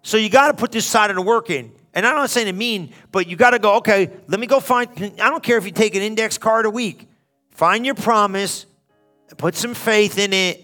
So 0.02 0.16
you 0.16 0.30
gotta 0.30 0.54
put 0.54 0.72
this 0.72 0.86
side 0.86 1.10
of 1.10 1.18
the 1.18 1.24
work 1.24 1.50
in. 1.50 1.74
And 1.96 2.06
I'm 2.06 2.16
not 2.16 2.30
saying 2.30 2.50
it 2.50 2.56
mean, 2.56 2.92
but 3.12 3.26
you 3.28 3.38
got 3.38 3.52
to 3.52 3.60
go, 3.60 3.78
okay, 3.78 4.12
let 4.28 4.40
me 4.40 4.48
go 4.48 4.60
find, 4.60 4.90
I 5.20 5.30
don't 5.30 5.42
care 5.42 5.58
if 5.58 5.66
you 5.66 5.72
take 5.72 5.96
an 5.96 6.02
index 6.02 6.38
card 6.38 6.66
a 6.66 6.70
week. 6.70 7.08
Find 7.52 7.86
your 7.86 7.96
promise, 7.96 8.66
put 9.38 9.56
some 9.56 9.74
faith 9.74 10.20
in 10.20 10.34
it, 10.34 10.64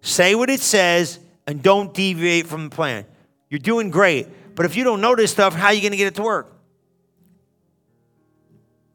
say 0.00 0.34
what 0.34 0.50
it 0.50 0.60
says, 0.60 1.20
and 1.46 1.62
don't 1.62 1.94
deviate 1.94 2.48
from 2.48 2.64
the 2.64 2.74
plan. 2.74 3.06
You're 3.48 3.60
doing 3.60 3.90
great. 3.90 4.26
But 4.56 4.66
if 4.66 4.76
you 4.76 4.82
don't 4.82 5.00
know 5.00 5.14
this 5.14 5.30
stuff, 5.30 5.54
how 5.54 5.68
are 5.68 5.72
you 5.72 5.80
going 5.80 5.92
to 5.92 5.96
get 5.96 6.08
it 6.08 6.16
to 6.16 6.22
work? 6.22 6.52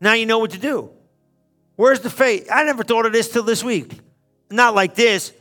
Now 0.02 0.14
you 0.14 0.26
know 0.26 0.40
what 0.40 0.52
to 0.52 0.60
do. 0.60 0.92
Where's 1.76 2.02
the 2.02 2.10
faith? 2.10 2.50
I 2.52 2.64
never 2.64 2.84
thought 2.84 3.06
of 3.06 3.14
this 3.14 3.30
till 3.30 3.44
this 3.44 3.64
week. 3.64 4.00
Not 4.50 4.76
like 4.76 4.96
this. 4.96 5.32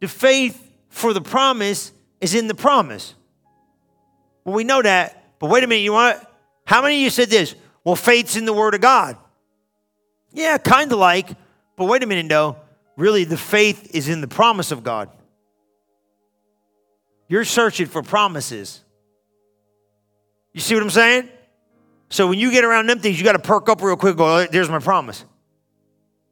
The 0.00 0.08
faith 0.08 0.70
for 0.90 1.14
the 1.14 1.20
promise 1.20 1.92
is 2.20 2.34
in 2.34 2.46
the 2.46 2.54
promise. 2.54 3.14
Well, 4.44 4.54
we 4.54 4.64
know 4.64 4.82
that, 4.82 5.17
but 5.38 5.50
wait 5.50 5.64
a 5.64 5.66
minute, 5.66 5.82
you 5.82 5.92
want 5.92 6.18
how 6.68 6.82
many 6.82 6.96
of 6.96 7.00
you 7.00 7.08
said 7.08 7.30
this? 7.30 7.54
Well, 7.82 7.96
faith's 7.96 8.36
in 8.36 8.44
the 8.44 8.52
Word 8.52 8.74
of 8.74 8.82
God. 8.82 9.16
Yeah, 10.34 10.58
kind 10.58 10.92
of 10.92 10.98
like, 10.98 11.30
but 11.76 11.86
wait 11.86 12.02
a 12.02 12.06
minute, 12.06 12.28
though. 12.28 12.56
Really, 12.96 13.24
the 13.24 13.38
faith 13.38 13.94
is 13.94 14.10
in 14.10 14.20
the 14.20 14.28
promise 14.28 14.70
of 14.70 14.84
God. 14.84 15.08
You're 17.26 17.46
searching 17.46 17.86
for 17.86 18.02
promises. 18.02 18.82
You 20.52 20.60
see 20.60 20.74
what 20.74 20.82
I'm 20.82 20.90
saying? 20.90 21.30
So 22.10 22.26
when 22.26 22.38
you 22.38 22.50
get 22.50 22.64
around 22.64 22.88
them 22.88 22.98
things, 22.98 23.18
you 23.18 23.24
got 23.24 23.32
to 23.32 23.38
perk 23.38 23.70
up 23.70 23.80
real 23.80 23.96
quick. 23.96 24.16
Go, 24.16 24.46
there's 24.46 24.68
my 24.68 24.78
promise. 24.78 25.24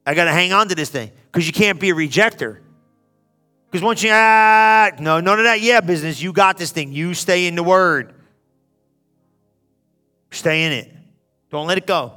I 0.04 0.12
got 0.12 0.24
to 0.24 0.32
hang 0.32 0.52
on 0.52 0.68
to 0.68 0.74
this 0.74 0.90
thing 0.90 1.12
because 1.32 1.46
you 1.46 1.54
can't 1.54 1.80
be 1.80 1.88
a 1.88 1.94
rejecter. 1.94 2.58
Because 3.70 3.82
once 3.82 4.02
you, 4.02 4.10
ah, 4.12 4.90
no, 4.98 5.20
none 5.20 5.38
of 5.38 5.44
that, 5.44 5.62
yeah, 5.62 5.80
business. 5.80 6.20
You 6.20 6.34
got 6.34 6.58
this 6.58 6.72
thing. 6.72 6.92
You 6.92 7.14
stay 7.14 7.46
in 7.46 7.54
the 7.54 7.62
word. 7.62 8.12
Stay 10.36 10.64
in 10.64 10.72
it. 10.72 10.92
Don't 11.50 11.66
let 11.66 11.78
it 11.78 11.86
go. 11.86 12.12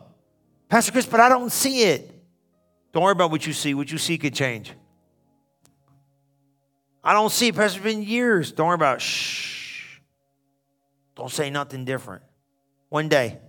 Pastor 0.68 0.92
Chris, 0.92 1.06
but 1.06 1.20
I 1.20 1.30
don't 1.30 1.52
see 1.52 1.84
it. 1.84 2.12
Don't 2.92 3.04
worry 3.04 3.14
about 3.14 3.32
what 3.32 3.48
you 3.48 3.54
see. 3.54 3.74
What 3.74 3.92
you 3.92 3.98
see 3.98 4.18
could 4.18 4.34
change. 4.34 4.74
I 7.04 7.14
don't 7.14 7.32
see 7.32 7.48
it. 7.48 7.56
Pastor, 7.56 7.78
it's 7.78 7.84
been 7.84 8.04
years. 8.04 8.52
Don't 8.52 8.68
worry 8.68 8.76
about 8.76 8.98
it. 8.98 9.02
Shh. 9.02 10.00
Don't 11.16 11.32
say 11.32 11.50
nothing 11.50 11.86
different. 11.86 12.24
One 12.90 13.08
day, 13.08 13.40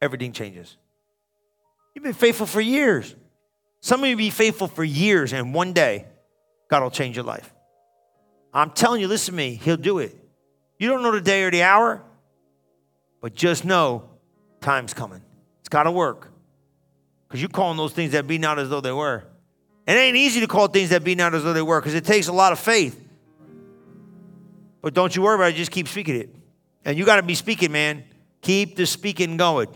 everything 0.00 0.32
changes. 0.32 0.76
You've 1.94 2.04
been 2.04 2.14
faithful 2.14 2.46
for 2.46 2.60
years. 2.60 3.14
Some 3.80 4.02
of 4.02 4.08
you 4.08 4.16
be 4.16 4.30
faithful 4.30 4.66
for 4.66 4.84
years, 4.84 5.32
and 5.32 5.52
one 5.52 5.72
day, 5.72 6.06
God 6.68 6.82
will 6.82 6.90
change 6.90 7.16
your 7.16 7.24
life. 7.24 7.52
I'm 8.52 8.70
telling 8.70 9.00
you, 9.00 9.08
listen 9.08 9.32
to 9.32 9.36
me, 9.36 9.54
He'll 9.54 9.76
do 9.76 9.98
it. 9.98 10.17
You 10.78 10.88
don't 10.88 11.02
know 11.02 11.12
the 11.12 11.20
day 11.20 11.42
or 11.42 11.50
the 11.50 11.62
hour, 11.62 12.02
but 13.20 13.34
just 13.34 13.64
know 13.64 14.08
time's 14.60 14.94
coming. 14.94 15.22
It's 15.60 15.68
got 15.68 15.84
to 15.84 15.90
work. 15.90 16.30
Because 17.26 17.42
you're 17.42 17.50
calling 17.50 17.76
those 17.76 17.92
things 17.92 18.12
that 18.12 18.26
be 18.26 18.38
not 18.38 18.58
as 18.58 18.70
though 18.70 18.80
they 18.80 18.92
were. 18.92 19.24
It 19.86 19.92
ain't 19.92 20.16
easy 20.16 20.40
to 20.40 20.46
call 20.46 20.68
things 20.68 20.90
that 20.90 21.02
be 21.02 21.14
not 21.14 21.34
as 21.34 21.44
though 21.44 21.52
they 21.52 21.62
were 21.62 21.80
because 21.80 21.94
it 21.94 22.04
takes 22.04 22.28
a 22.28 22.32
lot 22.32 22.52
of 22.52 22.58
faith. 22.58 23.04
But 24.80 24.94
don't 24.94 25.14
you 25.14 25.22
worry 25.22 25.34
about 25.34 25.50
it, 25.50 25.56
just 25.56 25.70
keep 25.70 25.88
speaking 25.88 26.16
it. 26.16 26.34
And 26.84 26.96
you 26.96 27.04
got 27.04 27.16
to 27.16 27.22
be 27.22 27.34
speaking, 27.34 27.72
man. 27.72 28.04
Keep 28.40 28.76
the 28.76 28.86
speaking 28.86 29.36
going. 29.36 29.68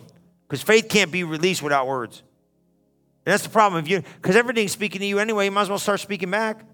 Because 0.47 0.63
faith 0.63 0.89
can't 0.89 1.11
be 1.11 1.25
released 1.25 1.63
without 1.63 1.87
words. 1.87 2.23
And 3.27 3.33
that's 3.33 3.43
the 3.43 3.49
problem. 3.49 3.83
If 3.85 3.91
you 3.91 4.03
because 4.21 4.37
everything's 4.37 4.73
speaking 4.73 5.01
to 5.01 5.07
you 5.07 5.19
anyway, 5.19 5.47
you 5.47 5.51
might 5.51 5.63
as 5.63 5.69
well 5.69 5.79
start 5.79 6.01
speaking 6.01 6.31
back. 6.31 6.65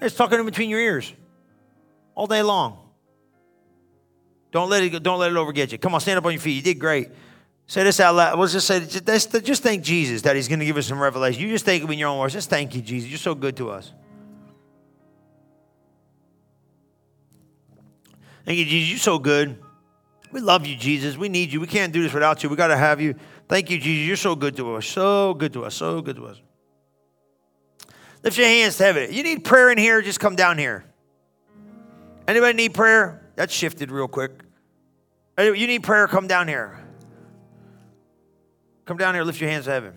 It's 0.00 0.16
talking 0.16 0.38
in 0.38 0.46
between 0.46 0.70
your 0.70 0.80
ears 0.80 1.12
all 2.14 2.26
day 2.26 2.42
long. 2.42 2.78
Don't 4.52 4.70
let 4.70 4.82
it 4.82 5.02
don't 5.02 5.18
let 5.18 5.30
it 5.30 5.36
overget 5.36 5.72
you. 5.72 5.78
Come 5.78 5.94
on, 5.94 6.00
stand 6.00 6.18
up 6.18 6.24
on 6.24 6.32
your 6.32 6.40
feet. 6.40 6.52
You 6.52 6.62
did 6.62 6.78
great. 6.78 7.08
Say 7.66 7.82
this 7.82 7.98
out 7.98 8.14
loud. 8.14 8.38
Let's 8.38 8.52
just 8.52 8.66
say 8.66 8.80
just, 8.80 9.62
thank 9.62 9.82
Jesus 9.82 10.22
that 10.22 10.36
He's 10.36 10.48
going 10.48 10.60
to 10.60 10.66
give 10.66 10.76
us 10.76 10.86
some 10.86 11.00
revelation. 11.00 11.42
You 11.42 11.48
just 11.48 11.64
think 11.64 11.82
of 11.82 11.90
in 11.90 11.98
your 11.98 12.08
own 12.08 12.18
words. 12.18 12.34
Just 12.34 12.50
thank 12.50 12.74
you, 12.74 12.82
Jesus. 12.82 13.08
You're 13.08 13.18
so 13.18 13.34
good 13.34 13.56
to 13.56 13.70
us. 13.70 13.92
Thank 18.44 18.58
you, 18.58 18.66
Jesus. 18.66 18.90
You're 18.90 18.98
so 18.98 19.18
good. 19.18 19.58
We 20.30 20.40
love 20.40 20.66
you, 20.66 20.76
Jesus. 20.76 21.16
We 21.16 21.28
need 21.28 21.52
you. 21.52 21.60
We 21.60 21.66
can't 21.66 21.92
do 21.92 22.02
this 22.02 22.12
without 22.12 22.42
you. 22.42 22.50
We 22.50 22.56
got 22.56 22.68
to 22.68 22.76
have 22.76 23.00
you. 23.00 23.14
Thank 23.48 23.70
you, 23.70 23.78
Jesus. 23.78 24.06
You're 24.06 24.16
so 24.16 24.36
good 24.36 24.56
to 24.56 24.74
us. 24.74 24.86
So 24.86 25.32
good 25.32 25.52
to 25.54 25.64
us. 25.64 25.74
So 25.74 26.02
good 26.02 26.16
to 26.16 26.26
us. 26.26 26.40
Lift 28.22 28.36
your 28.36 28.46
hands 28.46 28.76
to 28.76 28.84
heaven. 28.84 29.12
You 29.12 29.22
need 29.22 29.44
prayer 29.44 29.70
in 29.70 29.78
here, 29.78 30.02
just 30.02 30.20
come 30.20 30.36
down 30.36 30.58
here. 30.58 30.84
Anybody 32.26 32.54
need 32.54 32.74
prayer? 32.74 33.22
That 33.36 33.50
shifted 33.50 33.90
real 33.90 34.08
quick. 34.08 34.32
You 35.38 35.66
need 35.66 35.82
prayer, 35.82 36.06
come 36.06 36.26
down 36.26 36.48
here. 36.48 36.78
Come 38.84 38.96
down 38.96 39.14
here, 39.14 39.24
lift 39.24 39.40
your 39.40 39.50
hands 39.50 39.64
to 39.64 39.70
heaven. 39.70 39.94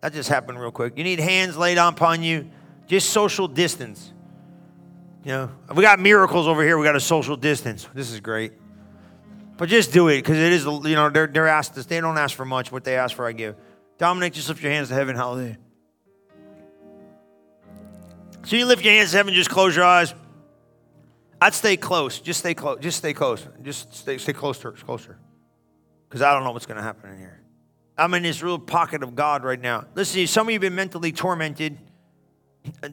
That 0.00 0.12
just 0.12 0.28
happened 0.28 0.60
real 0.60 0.70
quick. 0.70 0.96
You 0.96 1.04
need 1.04 1.18
hands 1.18 1.56
laid 1.56 1.78
upon 1.78 2.22
you, 2.22 2.50
just 2.86 3.10
social 3.10 3.48
distance. 3.48 4.12
You 5.24 5.32
know, 5.32 5.50
we 5.74 5.82
got 5.82 5.98
miracles 5.98 6.46
over 6.46 6.62
here. 6.62 6.76
We 6.76 6.84
got 6.84 6.96
a 6.96 7.00
social 7.00 7.36
distance. 7.36 7.88
This 7.94 8.10
is 8.10 8.20
great. 8.20 8.52
But 9.56 9.68
just 9.68 9.92
do 9.92 10.08
it 10.08 10.16
because 10.16 10.36
it 10.36 10.52
is, 10.52 10.64
you 10.64 10.94
know, 10.94 11.10
they're, 11.10 11.26
they're 11.26 11.48
asked 11.48 11.74
this. 11.74 11.86
They 11.86 12.00
don't 12.00 12.18
ask 12.18 12.36
for 12.36 12.44
much. 12.44 12.72
What 12.72 12.84
they 12.84 12.96
ask 12.96 13.16
for, 13.16 13.26
I 13.26 13.32
give. 13.32 13.56
Dominic, 13.98 14.32
just 14.32 14.48
lift 14.48 14.62
your 14.62 14.72
hands 14.72 14.88
to 14.88 14.94
heaven. 14.94 15.16
Hallelujah. 15.16 15.58
So 18.44 18.56
you 18.56 18.66
lift 18.66 18.84
your 18.84 18.92
hands 18.92 19.12
to 19.12 19.16
heaven, 19.16 19.32
just 19.32 19.48
close 19.48 19.74
your 19.74 19.86
eyes. 19.86 20.14
I'd 21.44 21.52
stay 21.52 21.76
close. 21.76 22.20
Just 22.20 22.40
stay 22.40 22.54
close. 22.54 22.80
Just 22.80 22.96
stay 22.96 23.12
close. 23.12 23.46
Just 23.62 23.94
stay, 23.94 24.16
stay 24.16 24.32
closer, 24.32 24.72
closer. 24.72 25.18
Because 26.08 26.22
I 26.22 26.32
don't 26.32 26.42
know 26.42 26.52
what's 26.52 26.64
going 26.64 26.78
to 26.78 26.82
happen 26.82 27.10
in 27.10 27.18
here. 27.18 27.42
I'm 27.98 28.14
in 28.14 28.22
this 28.22 28.42
real 28.42 28.58
pocket 28.58 29.02
of 29.02 29.14
God 29.14 29.44
right 29.44 29.60
now. 29.60 29.84
Listen, 29.94 30.26
some 30.26 30.46
of 30.46 30.52
you 30.52 30.54
have 30.54 30.62
been 30.62 30.74
mentally 30.74 31.12
tormented. 31.12 31.76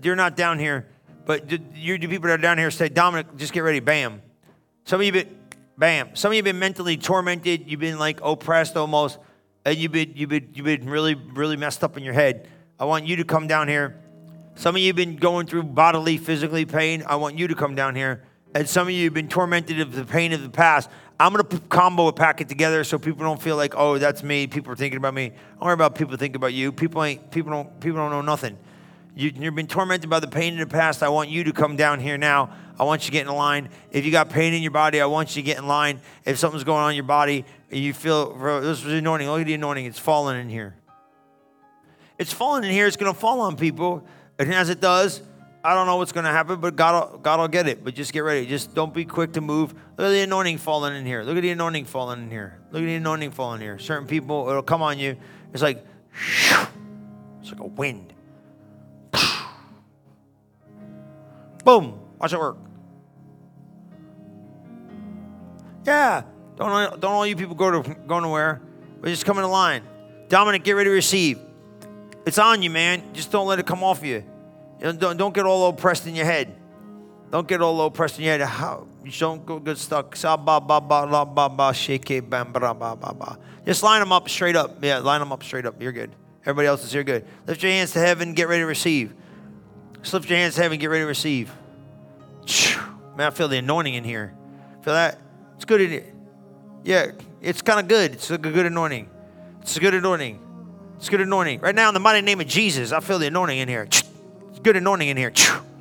You're 0.03 0.18
not 0.18 0.36
down 0.36 0.60
here, 0.60 0.90
but 1.26 1.49
you 1.49 1.98
the 1.98 2.07
people 2.07 2.28
that 2.28 2.34
are 2.34 2.41
down 2.41 2.57
here 2.57 2.69
say, 2.72 2.90
Dominic, 2.90 3.38
just 3.38 3.53
get 3.53 3.61
ready. 3.61 3.80
Bam. 3.80 4.22
Some 4.84 4.99
of 4.99 5.06
you 5.06 5.14
been 5.14 5.38
Bam. 5.78 6.14
Some 6.18 6.32
of 6.32 6.34
you 6.34 6.40
have 6.40 6.45
been 6.45 6.60
mentally 6.60 6.98
tormented. 6.98 7.72
You've 7.72 7.80
been 7.80 7.99
like 7.99 8.19
oppressed 8.22 8.76
almost, 8.76 9.18
and 9.64 9.78
you've 9.78 9.94
been 9.94 10.11
you've 10.14 10.30
been 10.30 10.49
you've 10.53 10.65
been 10.65 10.90
really 10.90 11.15
really 11.15 11.56
messed 11.56 11.86
up 11.86 11.95
in 11.95 12.03
your 12.03 12.14
head. 12.14 12.49
I 12.78 12.84
want 12.84 13.07
you 13.07 13.15
to 13.15 13.23
come 13.23 13.48
down 13.48 13.69
here. 13.69 13.98
Some 14.56 14.76
of 14.76 14.82
you 14.82 14.88
have 14.88 14.98
been 14.98 15.15
going 15.15 15.48
through 15.48 15.64
bodily, 15.64 16.18
physically 16.18 16.65
pain. 16.65 17.03
I 17.07 17.15
want 17.15 17.40
you 17.40 17.48
to 17.48 17.56
come 17.56 17.76
down 17.76 17.95
here. 17.95 18.23
And 18.53 18.68
some 18.68 18.88
of 18.88 18.94
you 18.94 19.06
have 19.06 19.14
been 19.14 19.30
tormented 19.30 19.80
of 19.80 19.95
the 19.95 20.06
pain 20.06 20.34
of 20.34 20.41
the 20.41 20.49
past. 20.49 20.90
I'm 21.19 21.34
gonna 21.34 21.60
combo 21.69 22.07
a 22.07 22.14
packet 22.14 22.49
together 22.49 22.84
so 22.84 22.98
people 22.98 23.23
don't 23.23 23.41
feel 23.41 23.56
like, 23.56 23.73
oh, 23.78 23.98
that's 23.98 24.23
me. 24.23 24.48
People 24.48 24.73
are 24.73 24.76
thinking 24.76 24.98
about 24.98 25.14
me. 25.14 25.30
Don't 25.30 25.65
worry 25.65 25.73
about 25.73 25.95
people 25.95 26.18
thinking 26.18 26.36
about 26.36 26.53
you. 26.53 26.72
People 26.72 27.03
ain't 27.03 27.32
people 27.32 27.52
don't 27.52 27.80
people 27.80 27.98
don't 27.98 28.11
know 28.11 28.22
nothing. 28.22 28.57
You, 29.15 29.32
you've 29.36 29.56
been 29.56 29.68
tormented 29.68 30.10
by 30.10 30.19
the 30.19 30.28
pain 30.28 30.53
in 30.53 30.60
the 30.60 30.65
past. 30.65 31.03
I 31.03 31.10
want 31.10 31.30
you 31.30 31.44
to 31.44 31.53
come 31.53 31.76
down 31.76 31.99
here 31.99 32.18
now. 32.18 32.49
I 32.80 32.84
want 32.84 33.03
you 33.03 33.07
to 33.07 33.11
get 33.11 33.28
in 33.28 33.34
line. 33.34 33.69
If 33.91 34.06
you 34.06 34.11
got 34.11 34.30
pain 34.30 34.53
in 34.53 34.61
your 34.61 34.72
body, 34.72 35.02
I 35.02 35.06
want 35.06 35.36
you 35.36 35.41
to 35.41 35.45
get 35.45 35.57
in 35.57 35.68
line. 35.68 35.99
If 36.26 36.40
something's 36.40 36.64
going 36.64 36.82
on 36.82 36.91
in 36.91 36.95
your 36.95 37.03
body, 37.03 37.45
you 37.69 37.94
feel 37.94 38.34
this 38.61 38.84
is 38.84 38.94
anointing. 38.94 39.30
Look 39.30 39.41
at 39.41 39.48
the 39.48 39.53
anointing. 39.53 39.86
It's 39.86 39.99
falling 39.99 40.40
in 40.40 40.49
here. 40.49 40.76
It's 42.18 42.32
falling 42.32 42.64
in 42.64 42.72
here. 42.72 42.88
It's 42.88 42.98
going 42.98 43.14
to 43.14 43.19
fall 43.19 43.41
on 43.41 43.57
people. 43.57 44.07
And 44.40 44.53
as 44.53 44.69
it 44.69 44.80
does, 44.80 45.22
I 45.63 45.75
don't 45.75 45.85
know 45.85 45.97
what's 45.97 46.11
going 46.11 46.23
to 46.23 46.31
happen, 46.31 46.59
but 46.59 46.75
God 46.75 47.11
will, 47.11 47.19
God 47.19 47.39
will 47.39 47.47
get 47.47 47.67
it. 47.67 47.83
But 47.83 47.93
just 47.93 48.13
get 48.13 48.21
ready. 48.21 48.47
Just 48.47 48.73
don't 48.73 48.93
be 48.93 49.05
quick 49.05 49.33
to 49.33 49.41
move. 49.41 49.73
Look 49.97 50.07
at 50.07 50.09
the 50.09 50.21
anointing 50.21 50.57
falling 50.57 50.95
in 50.95 51.05
here. 51.05 51.21
Look 51.21 51.38
at 51.38 51.41
the 51.41 51.51
anointing 51.51 51.85
falling 51.85 52.23
in 52.23 52.31
here. 52.31 52.59
Look 52.71 52.81
at 52.81 52.85
the 52.85 52.95
anointing 52.95 53.31
falling 53.31 53.61
here. 53.61 53.77
Certain 53.77 54.07
people, 54.07 54.49
it'll 54.49 54.63
come 54.63 54.81
on 54.81 54.97
you. 54.97 55.17
It's 55.53 55.61
like, 55.61 55.85
it's 57.41 57.51
like 57.51 57.59
a 57.59 57.67
wind. 57.67 58.13
Boom. 61.63 61.99
Watch 62.17 62.33
it 62.33 62.39
work. 62.39 62.57
Yeah. 65.85 66.23
Don't, 66.55 66.99
don't 66.99 67.11
all 67.11 67.27
you 67.27 67.35
people 67.35 67.55
go 67.55 67.81
to 67.81 67.95
go 68.07 68.19
nowhere. 68.19 68.61
But 68.99 69.09
just 69.09 69.25
come 69.25 69.38
in 69.38 69.45
line. 69.45 69.83
Dominic, 70.27 70.63
get 70.63 70.71
ready 70.73 70.89
to 70.89 70.93
receive. 70.93 71.39
It's 72.25 72.39
on 72.39 72.63
you, 72.63 72.69
man. 72.71 73.13
Just 73.13 73.31
don't 73.31 73.47
let 73.47 73.59
it 73.59 73.67
come 73.67 73.83
off 73.83 74.03
you. 74.03 74.23
Don't, 74.82 75.18
don't 75.18 75.34
get 75.34 75.45
all 75.45 75.70
oppressed 75.70 76.08
in 76.08 76.16
your 76.16 76.26
head. 76.26 76.56
Don't 77.30 77.48
get 77.48 77.62
all 77.62 77.80
oppressed 77.82 78.18
in 78.18 78.26
your 78.26 78.38
head. 78.38 78.41
How, 78.41 78.88
you 79.06 79.12
don't 79.12 79.45
go 79.45 79.60
get 79.60 79.78
stuck. 79.78 80.14
Just 80.14 80.26
line 83.84 83.99
them 83.99 84.12
up 84.12 84.28
straight 84.28 84.56
up. 84.56 84.84
Yeah, 84.84 84.98
line 84.98 85.20
them 85.20 85.32
up 85.32 85.44
straight 85.44 85.66
up. 85.66 85.82
You're 85.82 85.91
good. 85.91 86.12
Everybody 86.41 86.68
else 86.68 86.84
is 86.84 86.91
here 86.91 87.03
good. 87.03 87.26
Lift 87.45 87.62
your 87.62 87.72
hands 87.72 87.91
to 87.94 87.99
heaven. 87.99 88.34
Get 88.34 88.48
ready 88.48 88.62
to 88.62 88.66
receive. 88.66 89.14
Just 90.02 90.14
lift 90.14 90.30
your 90.30 90.40
hands 90.40 90.56
to 90.56 90.62
heaven. 90.62 90.80
Get 90.80 90.88
ready 90.88 91.03
to 91.03 91.08
receive. 91.08 91.52
Man, 93.16 93.28
I 93.28 93.30
feel 93.30 93.48
the 93.48 93.58
anointing 93.58 93.94
in 93.94 94.03
here. 94.03 94.34
Feel 94.82 94.94
that? 94.94 95.20
It's 95.56 95.66
good 95.66 95.82
in 95.82 95.91
it. 95.91 96.16
Yeah, 96.84 97.12
it's 97.41 97.62
kind 97.62 97.80
of 97.80 97.88
good. 97.88 98.14
It's 98.14 98.32
a 98.32 98.38
good 98.40 98.66
anointing. 98.66 99.08
It's 99.62 99.78
a 99.78 99.80
good 99.80 99.94
anointing. 99.94 100.40
It's 100.98 101.08
a 101.08 101.12
good 101.12 101.22
anointing. 101.22 101.60
Right 101.60 101.76
now, 101.76 101.90
in 101.90 101.94
the 101.94 101.99
mighty 101.99 102.22
name 102.22 102.41
of 102.41 102.48
Jesus, 102.48 102.91
I 102.91 102.99
feel 102.99 103.20
the 103.20 103.28
anointing 103.28 103.60
in 103.60 103.68
here. 103.68 103.88
Good 104.63 104.77
anointing 104.77 105.09
in 105.09 105.17
here. 105.17 105.33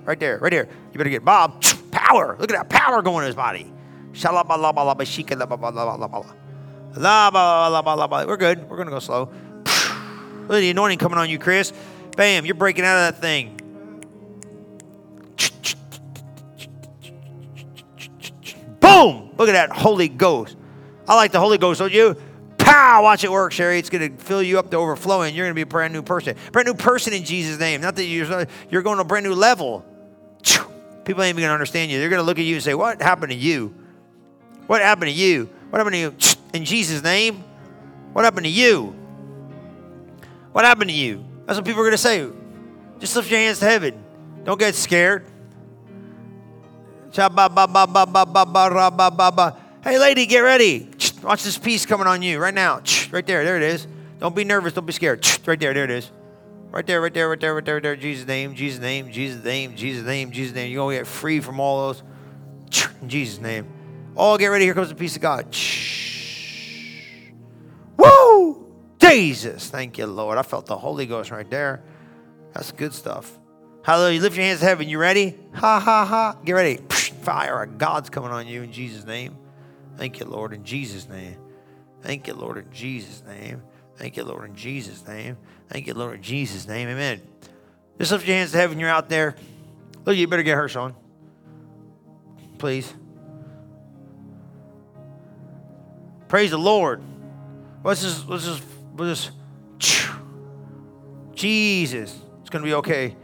Right 0.05 0.19
there, 0.19 0.39
right 0.39 0.51
there. 0.51 0.69
You 0.93 0.99
better 0.99 1.11
get 1.11 1.25
Bob. 1.25 1.63
Power. 1.91 2.37
Look 2.39 2.51
at 2.51 2.57
that 2.57 2.69
power 2.69 3.03
going 3.03 3.25
in 3.25 3.27
his 3.27 3.37
body. 3.37 3.71
We're 8.27 8.37
good. 8.37 8.69
We're 8.69 8.77
going 8.77 8.87
to 8.87 8.93
go 8.93 8.99
slow. 8.99 9.31
Look 9.65 10.57
at 10.57 10.61
the 10.61 10.71
anointing 10.71 10.99
coming 10.99 11.19
on 11.19 11.29
you, 11.31 11.39
Chris. 11.39 11.73
Bam, 12.17 12.45
you're 12.45 12.57
breaking 12.57 12.85
out 12.85 13.09
of 13.09 13.15
that 13.15 13.21
thing. 13.21 13.57
Boom! 18.81 19.31
Look 19.37 19.49
at 19.49 19.53
that 19.53 19.71
Holy 19.71 20.09
Ghost. 20.09 20.57
I 21.07 21.15
like 21.15 21.33
the 21.33 21.41
Holy 21.41 21.59
Ghost, 21.59 21.79
don't 21.79 21.93
you? 21.93 22.17
Pow! 22.71 23.03
Watch 23.03 23.25
it 23.25 23.33
work, 23.33 23.51
Sherry. 23.51 23.81
It's 23.81 23.91
going 23.91 24.17
to 24.17 24.23
fill 24.23 24.43
you 24.43 24.57
up 24.59 24.71
to 24.71 24.77
overflowing. 24.77 25.35
You're 25.35 25.47
going 25.47 25.51
to 25.51 25.57
be 25.57 25.63
a 25.63 25.67
brand 25.67 25.93
new 25.93 26.03
person. 26.03 26.37
Brand 26.53 26.67
new 26.67 26.75
person 26.75 27.13
in 27.13 27.25
Jesus' 27.25 27.59
name. 27.59 27.81
Not 27.81 27.97
that 27.97 28.05
you're, 28.05 28.47
you're 28.71 28.83
going 28.83 28.99
to 28.99 29.03
a 29.03 29.05
brand 29.05 29.27
new 29.27 29.35
level. 29.35 29.85
People 31.05 31.25
ain't 31.25 31.31
even 31.31 31.43
going 31.43 31.49
to 31.49 31.53
understand 31.53 31.91
you. 31.91 31.99
They're 31.99 32.09
going 32.09 32.21
to 32.21 32.25
look 32.25 32.39
at 32.39 32.45
you 32.45 32.55
and 32.55 32.63
say, 32.63 32.75
What 32.75 33.03
happened 33.03 33.33
to 33.33 33.37
you? 33.37 33.75
What 34.69 34.83
happened 34.83 35.09
to 35.09 35.15
you? 35.15 35.51
What 35.71 35.79
happened 35.79 35.95
to 35.95 35.99
you? 35.99 36.15
In 36.55 36.65
Jesus' 36.65 37.03
name? 37.03 37.43
What 38.13 38.25
happened 38.25 38.45
to 38.45 38.51
you? 38.51 38.95
What 40.53 40.65
happened 40.65 40.91
to 40.91 40.97
you? 40.97 41.25
That's 41.47 41.59
what 41.59 41.67
people 41.67 41.81
are 41.81 41.87
going 41.87 41.93
to 41.93 41.99
say. 41.99 42.29
Just 43.01 43.17
lift 43.17 43.29
your 43.31 43.41
hands 43.41 43.59
to 43.59 43.65
heaven. 43.65 44.01
Don't 44.45 44.59
get 44.59 44.77
scared. 44.77 45.27
Hey, 49.83 49.99
lady, 49.99 50.27
get 50.27 50.41
ready. 50.41 50.89
Watch 51.23 51.45
this 51.45 51.59
peace 51.59 51.87
coming 51.87 52.07
on 52.07 52.23
you 52.23 52.39
right 52.39 52.55
now. 52.55 52.83
Right 53.11 53.27
there. 53.27 53.45
There 53.45 53.57
it 53.57 53.63
is. 53.63 53.87
Don't 54.19 54.35
be 54.35 54.45
nervous. 54.45 54.73
Don't 54.73 54.87
be 54.87 54.93
scared. 54.93 55.27
Right 55.47 55.59
there. 55.59 55.75
There 55.75 55.85
it 55.85 55.91
is. 55.91 56.11
Right 56.71 56.87
there, 56.87 57.01
right 57.01 57.13
there, 57.13 57.29
right 57.29 57.41
there, 57.41 57.53
right 57.53 57.65
there, 57.65 57.75
right 57.75 57.83
there. 57.83 57.97
Jesus' 57.97 58.29
name, 58.29 58.55
Jesus' 58.55 58.81
name, 58.81 59.11
Jesus' 59.11 59.43
name, 59.43 59.75
Jesus' 59.75 60.07
name, 60.07 60.31
Jesus' 60.31 60.55
name. 60.55 60.71
You're 60.71 60.85
going 60.85 60.99
to 60.99 61.01
get 61.01 61.07
free 61.09 61.41
from 61.41 61.59
all 61.59 61.89
those. 61.89 62.05
In 63.03 63.09
Jesus' 63.09 63.41
name. 63.41 63.67
Oh, 64.17 64.39
get 64.39 64.47
ready. 64.49 64.67
Here 64.67 64.75
comes 64.75 64.89
the 64.89 64.95
peace 64.95 65.17
of 65.17 65.23
God. 65.23 65.47
Woo! 67.97 68.73
Jesus. 69.01 69.69
Thank 69.69 69.99
you, 69.99 70.07
Lord. 70.07 70.39
I 70.39 70.43
felt 70.43 70.67
the 70.67 70.79
Holy 70.79 71.07
Ghost 71.07 71.33
right 71.33 71.49
there. 71.51 71.83
That's 72.55 72.71
good 72.71 72.95
stuff. 72.95 73.37
Hallelujah. 73.83 74.21
Lift 74.21 74.37
your 74.37 74.45
hands 74.45 74.61
to 74.61 74.67
heaven. 74.67 74.89
You 74.89 74.99
ready? 74.99 75.37
Ha 75.55 75.81
ha 75.81 76.05
ha. 76.05 76.37
Get 76.45 76.53
ready. 76.53 76.77
Fire 76.77 77.65
of 77.65 77.79
God's 77.79 78.11
coming 78.11 78.31
on 78.31 78.47
you 78.47 78.63
in 78.63 78.73
Jesus' 78.73 79.05
name. 79.05 79.37
Thank 80.01 80.19
you, 80.19 80.25
Lord, 80.25 80.55
in 80.55 80.65
Jesus' 80.65 81.07
name. 81.11 81.37
Thank 82.01 82.27
you, 82.27 82.33
Lord, 82.33 82.57
in 82.57 82.73
Jesus' 82.73 83.23
name. 83.29 83.63
Thank 83.97 84.17
you, 84.17 84.25
Lord, 84.25 84.49
in 84.49 84.57
Jesus' 84.57 85.07
name. 85.07 85.37
Thank 85.69 85.87
you, 85.87 85.93
Lord, 85.93 86.15
in 86.15 86.23
Jesus' 86.23 86.67
name. 86.67 86.89
Amen. 86.89 87.21
Just 87.99 88.11
lift 88.11 88.27
your 88.27 88.35
hands 88.35 88.53
to 88.53 88.57
heaven. 88.57 88.79
You're 88.79 88.89
out 88.89 89.11
there. 89.11 89.37
Look, 90.07 90.17
you 90.17 90.27
better 90.27 90.43
get 90.43 90.55
her, 90.55 90.71
on. 90.81 90.95
Please. 92.57 92.95
Praise 96.29 96.53
the 96.53 96.59
Lord. 96.59 97.03
Let's 97.85 98.01
just, 98.01 98.27
let's 98.27 98.47
just, 98.47 98.63
let's 98.97 99.31
just, 99.79 100.13
Jesus. 101.35 102.19
It's 102.41 102.49
going 102.49 102.63
to 102.63 102.67
be 102.67 102.75
okay. 102.77 103.15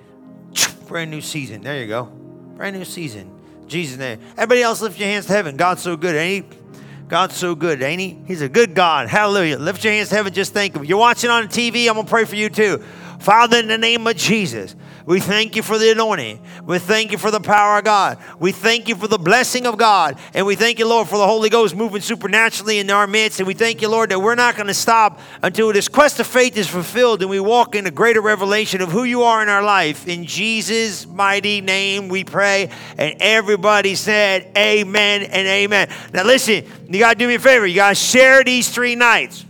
Brand 0.88 1.10
new 1.10 1.22
season. 1.22 1.62
There 1.62 1.80
you 1.80 1.86
go. 1.86 2.04
Brand 2.04 2.76
new 2.76 2.84
season. 2.84 3.32
Jesus' 3.66 3.96
name. 3.96 4.20
Everybody 4.32 4.60
else 4.60 4.82
lift 4.82 4.98
your 5.00 5.08
hands 5.08 5.24
to 5.24 5.32
heaven. 5.32 5.56
God's 5.56 5.80
so 5.80 5.96
good, 5.96 6.14
ain't 6.14 6.52
he? 6.52 6.65
God's 7.08 7.36
so 7.36 7.54
good, 7.54 7.82
ain't 7.82 8.00
he? 8.00 8.18
He's 8.26 8.42
a 8.42 8.48
good 8.48 8.74
God. 8.74 9.08
Hallelujah. 9.08 9.58
Lift 9.58 9.84
your 9.84 9.92
hands 9.92 10.08
to 10.08 10.16
heaven. 10.16 10.32
Just 10.32 10.52
thank 10.52 10.74
him. 10.74 10.84
You're 10.84 10.98
watching 10.98 11.30
on 11.30 11.46
TV. 11.48 11.88
I'm 11.88 11.94
going 11.94 12.06
to 12.06 12.10
pray 12.10 12.24
for 12.24 12.34
you 12.34 12.48
too. 12.48 12.78
Father, 13.20 13.58
in 13.58 13.68
the 13.68 13.78
name 13.78 14.06
of 14.06 14.16
Jesus, 14.16 14.74
we 15.06 15.20
thank 15.20 15.54
you 15.54 15.62
for 15.62 15.78
the 15.78 15.92
anointing. 15.92 16.40
We 16.64 16.80
thank 16.80 17.12
you 17.12 17.18
for 17.18 17.30
the 17.30 17.38
power 17.38 17.78
of 17.78 17.84
God. 17.84 18.18
We 18.40 18.50
thank 18.50 18.88
you 18.88 18.96
for 18.96 19.06
the 19.06 19.18
blessing 19.18 19.64
of 19.64 19.78
God. 19.78 20.18
And 20.34 20.44
we 20.44 20.56
thank 20.56 20.80
you, 20.80 20.88
Lord, 20.88 21.06
for 21.06 21.16
the 21.16 21.26
Holy 21.26 21.48
Ghost 21.48 21.76
moving 21.76 22.00
supernaturally 22.00 22.80
in 22.80 22.90
our 22.90 23.06
midst. 23.06 23.38
And 23.38 23.46
we 23.46 23.54
thank 23.54 23.80
you, 23.80 23.88
Lord, 23.88 24.10
that 24.10 24.18
we're 24.18 24.34
not 24.34 24.56
going 24.56 24.66
to 24.66 24.74
stop 24.74 25.20
until 25.44 25.72
this 25.72 25.86
quest 25.86 26.18
of 26.18 26.26
faith 26.26 26.56
is 26.56 26.66
fulfilled 26.66 27.22
and 27.22 27.30
we 27.30 27.38
walk 27.38 27.76
in 27.76 27.86
a 27.86 27.90
greater 27.92 28.20
revelation 28.20 28.80
of 28.80 28.90
who 28.90 29.04
you 29.04 29.22
are 29.22 29.40
in 29.44 29.48
our 29.48 29.62
life. 29.62 30.08
In 30.08 30.24
Jesus' 30.24 31.06
mighty 31.06 31.60
name 31.60 32.08
we 32.08 32.24
pray. 32.24 32.68
And 32.98 33.14
everybody 33.20 33.94
said, 33.94 34.50
Amen 34.58 35.22
and 35.22 35.46
amen. 35.46 35.88
Now, 36.12 36.24
listen, 36.24 36.64
you 36.88 36.98
got 36.98 37.12
to 37.12 37.18
do 37.18 37.28
me 37.28 37.36
a 37.36 37.38
favor. 37.38 37.64
You 37.64 37.76
got 37.76 37.90
to 37.90 37.94
share 37.94 38.42
these 38.42 38.68
three 38.70 38.96
nights. 38.96 39.46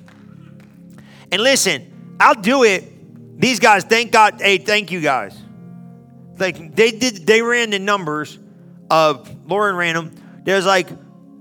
And 1.32 1.42
listen, 1.42 2.16
I'll 2.20 2.34
do 2.34 2.62
it. 2.64 2.92
These 3.40 3.58
guys, 3.58 3.84
thank 3.84 4.12
God. 4.12 4.38
Hey, 4.38 4.58
thank 4.58 4.90
you 4.90 5.00
guys 5.00 5.45
like 6.38 6.74
they 6.74 6.90
did 6.90 7.26
they 7.26 7.42
ran 7.42 7.70
the 7.70 7.78
numbers 7.78 8.38
of 8.90 9.48
Lauren 9.48 9.76
ran 9.76 9.94
them. 9.94 10.42
There's 10.44 10.66
like 10.66 10.88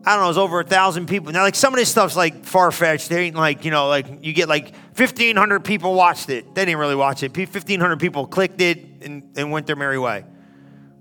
I 0.05 0.15
don't 0.15 0.23
know, 0.23 0.29
it's 0.29 0.37
over 0.37 0.59
a 0.59 0.63
thousand 0.63 1.07
people. 1.07 1.31
Now, 1.31 1.41
like 1.41 1.55
some 1.55 1.73
of 1.73 1.79
this 1.79 1.89
stuff's 1.89 2.15
like 2.15 2.45
far 2.45 2.71
fetched. 2.71 3.09
They 3.09 3.25
ain't 3.25 3.35
like, 3.35 3.65
you 3.65 3.71
know, 3.71 3.87
like 3.87 4.23
you 4.23 4.33
get 4.33 4.47
like 4.47 4.75
1,500 4.95 5.65
people 5.65 5.95
watched 5.95 6.29
it. 6.29 6.53
They 6.53 6.63
didn't 6.63 6.79
really 6.79 6.95
watch 6.95 7.23
it. 7.23 7.35
1,500 7.35 7.99
people 7.99 8.27
clicked 8.27 8.61
it 8.61 9.01
and, 9.01 9.35
and 9.35 9.51
went 9.51 9.65
their 9.65 9.75
merry 9.75 9.97
way. 9.97 10.23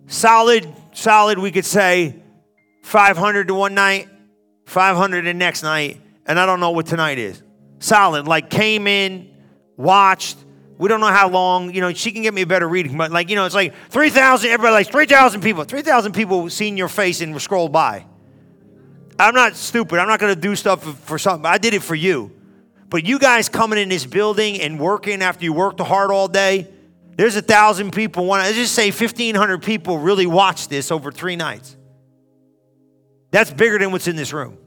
Solid, 0.07 0.67
solid, 0.93 1.39
we 1.39 1.51
could 1.51 1.67
say 1.67 2.17
500 2.83 3.49
to 3.49 3.55
one 3.55 3.75
night, 3.75 4.09
500 4.67 5.27
the 5.27 5.35
next 5.35 5.63
night, 5.63 6.01
and 6.25 6.41
I 6.41 6.47
don't 6.47 6.61
know 6.61 6.71
what 6.71 6.87
tonight 6.87 7.19
is. 7.19 7.43
Solid, 7.81 8.27
like 8.27 8.49
came 8.49 8.87
in, 8.87 9.31
watched, 9.77 10.39
we 10.77 10.89
don't 10.89 11.01
know 11.01 11.07
how 11.07 11.29
long, 11.29 11.73
you 11.73 11.81
know, 11.81 11.93
she 11.93 12.11
can 12.11 12.23
get 12.23 12.35
me 12.35 12.43
a 12.43 12.47
better 12.47 12.69
reading, 12.69 12.97
but 12.97 13.13
like, 13.13 13.31
you 13.31 13.37
know, 13.37 13.47
it's 13.47 13.55
like 13.55 13.75
3,000, 13.91 14.51
everybody 14.51 14.73
like 14.73 14.91
3,000 14.91 15.41
people. 15.41 15.65
3,000 15.65 16.13
people 16.13 16.51
seen 16.51 16.77
your 16.77 16.89
face 16.89 17.21
and 17.21 17.41
scrolled 17.41 17.73
by. 17.73 18.05
I'm 19.19 19.35
not 19.35 19.55
stupid. 19.55 20.01
I'm 20.01 20.09
not 20.09 20.19
going 20.19 20.35
to 20.35 20.41
do 20.41 20.57
stuff 20.57 20.83
for 21.05 21.19
something. 21.19 21.47
I 21.47 21.59
did 21.59 21.75
it 21.75 21.83
for 21.83 21.95
you. 21.95 22.33
But 22.89 23.07
you 23.07 23.19
guys 23.19 23.49
coming 23.49 23.79
in 23.79 23.89
this 23.89 24.05
building 24.05 24.61
and 24.61 24.79
working 24.79 25.23
after 25.23 25.45
you 25.45 25.53
worked 25.53 25.81
hard 25.81 26.11
all 26.11 26.27
day, 26.27 26.69
there's 27.17 27.37
a 27.37 27.43
thousand 27.43 27.93
people. 27.93 28.27
One, 28.27 28.41
let's 28.41 28.57
just 28.57 28.75
say 28.75 28.91
1,500 28.91 29.63
people 29.63 29.99
really 29.99 30.27
watched 30.27 30.71
this 30.71 30.91
over 30.91 31.13
three 31.13 31.37
nights. 31.37 31.77
That's 33.31 33.53
bigger 33.53 33.79
than 33.79 33.93
what's 33.93 34.09
in 34.09 34.17
this 34.17 34.33
room. 34.33 34.59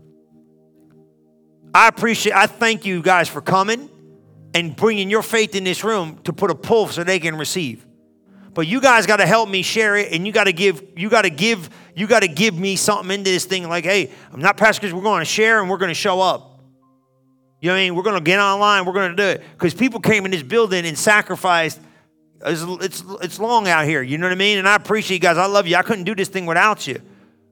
I 1.73 1.89
appreciate, 1.89 2.33
I 2.33 2.47
thank 2.47 2.85
you 2.85 3.01
guys 3.01 3.27
for 3.27 3.41
coming 3.41 3.89
and 4.57 4.75
bringing 4.75 5.07
your 5.11 5.21
faith 5.21 5.53
in 5.53 5.63
this 5.63 5.83
room 5.83 6.19
to 6.23 6.33
put 6.33 6.49
a 6.49 6.55
pull 6.55 6.87
so 6.87 7.03
they 7.03 7.19
can 7.19 7.37
receive. 7.37 7.85
But 8.55 8.65
you 8.65 8.81
guys 8.81 9.05
got 9.05 9.17
to 9.17 9.27
help 9.27 9.49
me 9.49 9.61
share 9.61 9.95
it, 9.97 10.11
and 10.11 10.25
you 10.25 10.33
got 10.33 10.45
to 10.45 10.51
give, 10.51 10.83
you 10.97 11.11
got 11.11 11.21
to 11.21 11.29
give, 11.29 11.69
you 11.95 12.07
got 12.07 12.21
to 12.21 12.27
give 12.27 12.57
me 12.57 12.75
something 12.75 13.11
into 13.11 13.29
this 13.29 13.45
thing. 13.45 13.69
Like, 13.69 13.83
hey, 13.83 14.09
I'm 14.33 14.41
not 14.41 14.57
pastor 14.57 14.81
because 14.81 14.95
we're 14.95 15.03
going 15.03 15.21
to 15.21 15.25
share 15.25 15.61
and 15.61 15.69
we're 15.69 15.77
going 15.77 15.91
to 15.91 15.93
show 15.93 16.21
up. 16.21 16.59
You 17.61 17.67
know 17.67 17.73
what 17.73 17.79
I 17.79 17.83
mean? 17.83 17.95
We're 17.95 18.01
going 18.01 18.15
to 18.15 18.23
get 18.23 18.39
online. 18.39 18.85
We're 18.85 18.93
going 18.93 19.11
to 19.11 19.15
do 19.15 19.23
it 19.23 19.43
because 19.51 19.75
people 19.75 19.99
came 19.99 20.25
in 20.25 20.31
this 20.31 20.41
building 20.41 20.87
and 20.87 20.97
sacrificed. 20.97 21.79
It's, 22.43 22.63
it's, 22.83 23.03
it's 23.21 23.39
long 23.39 23.67
out 23.67 23.85
here. 23.85 24.01
You 24.01 24.17
know 24.17 24.25
what 24.25 24.33
I 24.33 24.37
mean? 24.37 24.57
And 24.57 24.67
I 24.67 24.73
appreciate 24.73 25.17
you 25.17 25.21
guys. 25.21 25.37
I 25.37 25.45
love 25.45 25.67
you. 25.67 25.75
I 25.75 25.83
couldn't 25.83 26.05
do 26.05 26.15
this 26.15 26.29
thing 26.29 26.47
without 26.47 26.87
you. 26.87 26.99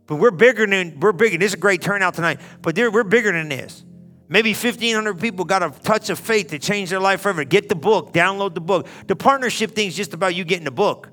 But 0.07 0.15
we're 0.15 0.31
bigger 0.31 0.65
than 0.65 0.99
we're 0.99 1.11
bigger. 1.11 1.37
This 1.37 1.51
is 1.51 1.53
a 1.53 1.57
great 1.57 1.83
turnout 1.83 2.15
tonight. 2.15 2.39
But 2.63 2.75
we're 2.75 3.03
bigger 3.03 3.31
than 3.31 3.49
this. 3.49 3.83
Maybe 4.27 4.53
1,500 4.53 5.19
people 5.19 5.45
got 5.45 5.61
a 5.61 5.69
touch 5.69 6.09
of 6.09 6.17
faith 6.17 6.49
to 6.49 6.59
change 6.59 6.89
their 6.89 6.99
life 6.99 7.21
forever. 7.21 7.43
Get 7.43 7.69
the 7.69 7.75
book, 7.75 8.11
download 8.11 8.55
the 8.55 8.61
book. 8.61 8.87
The 9.05 9.15
partnership 9.15 9.71
thing 9.71 9.87
is 9.87 9.95
just 9.95 10.13
about 10.13 10.33
you 10.33 10.43
getting 10.43 10.65
the 10.65 10.71
book. 10.71 11.09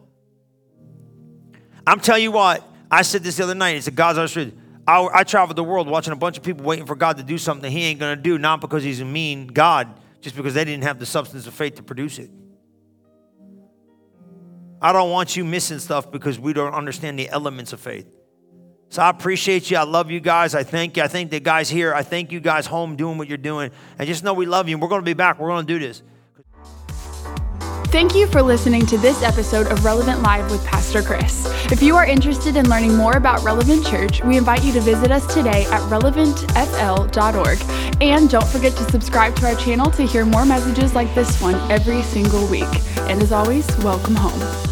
I'm 1.86 2.00
telling 2.00 2.22
you 2.22 2.32
what, 2.32 2.66
I 2.90 3.02
said 3.02 3.22
this 3.22 3.36
the 3.36 3.44
other 3.44 3.54
night. 3.54 3.76
It's 3.76 3.86
a 3.86 3.90
God's 3.90 4.18
honest 4.18 4.34
truth. 4.34 4.54
I, 4.86 5.08
I 5.12 5.24
traveled 5.24 5.56
the 5.56 5.64
world 5.64 5.88
watching 5.88 6.12
a 6.12 6.16
bunch 6.16 6.38
of 6.38 6.42
people 6.42 6.64
waiting 6.64 6.86
for 6.86 6.96
God 6.96 7.18
to 7.18 7.22
do 7.22 7.38
something 7.38 7.70
He 7.70 7.84
ain't 7.84 8.00
going 8.00 8.16
to 8.16 8.22
do, 8.22 8.38
not 8.38 8.60
because 8.60 8.82
He's 8.82 9.00
a 9.00 9.04
mean 9.04 9.48
God, 9.48 9.88
just 10.20 10.34
because 10.34 10.54
they 10.54 10.64
didn't 10.64 10.84
have 10.84 10.98
the 10.98 11.06
substance 11.06 11.46
of 11.46 11.54
faith 11.54 11.76
to 11.76 11.82
produce 11.82 12.18
it. 12.18 12.30
I 14.80 14.92
don't 14.92 15.10
want 15.10 15.36
you 15.36 15.44
missing 15.44 15.78
stuff 15.78 16.10
because 16.10 16.40
we 16.40 16.52
don't 16.52 16.74
understand 16.74 17.18
the 17.18 17.28
elements 17.28 17.72
of 17.72 17.80
faith. 17.80 18.06
So 18.92 19.00
I 19.00 19.08
appreciate 19.08 19.70
you. 19.70 19.78
I 19.78 19.84
love 19.84 20.10
you 20.10 20.20
guys. 20.20 20.54
I 20.54 20.64
thank 20.64 20.98
you. 20.98 21.02
I 21.02 21.08
thank 21.08 21.30
the 21.30 21.40
guys 21.40 21.70
here. 21.70 21.94
I 21.94 22.02
thank 22.02 22.30
you 22.30 22.40
guys 22.40 22.66
home 22.66 22.94
doing 22.94 23.16
what 23.16 23.26
you're 23.26 23.38
doing. 23.38 23.70
And 23.98 24.06
just 24.06 24.22
know 24.22 24.34
we 24.34 24.44
love 24.44 24.68
you. 24.68 24.74
And 24.74 24.82
we're 24.82 24.90
going 24.90 25.00
to 25.00 25.06
be 25.06 25.14
back. 25.14 25.38
We're 25.38 25.48
going 25.48 25.66
to 25.66 25.72
do 25.72 25.78
this. 25.78 26.02
Thank 27.86 28.14
you 28.14 28.26
for 28.26 28.42
listening 28.42 28.84
to 28.84 28.98
this 28.98 29.22
episode 29.22 29.66
of 29.68 29.82
Relevant 29.82 30.20
Live 30.20 30.50
with 30.50 30.62
Pastor 30.66 31.00
Chris. 31.00 31.46
If 31.72 31.82
you 31.82 31.96
are 31.96 32.04
interested 32.04 32.56
in 32.56 32.68
learning 32.68 32.94
more 32.94 33.16
about 33.16 33.42
Relevant 33.42 33.86
Church, 33.86 34.22
we 34.24 34.36
invite 34.36 34.62
you 34.62 34.74
to 34.74 34.80
visit 34.82 35.10
us 35.10 35.26
today 35.32 35.64
at 35.70 35.80
relevantfl.org. 35.88 38.02
And 38.02 38.28
don't 38.28 38.48
forget 38.48 38.76
to 38.76 38.84
subscribe 38.90 39.34
to 39.36 39.46
our 39.46 39.54
channel 39.54 39.90
to 39.92 40.06
hear 40.06 40.26
more 40.26 40.44
messages 40.44 40.94
like 40.94 41.14
this 41.14 41.40
one 41.40 41.54
every 41.70 42.02
single 42.02 42.46
week. 42.46 42.68
And 43.08 43.22
as 43.22 43.32
always, 43.32 43.66
welcome 43.78 44.16
home. 44.16 44.71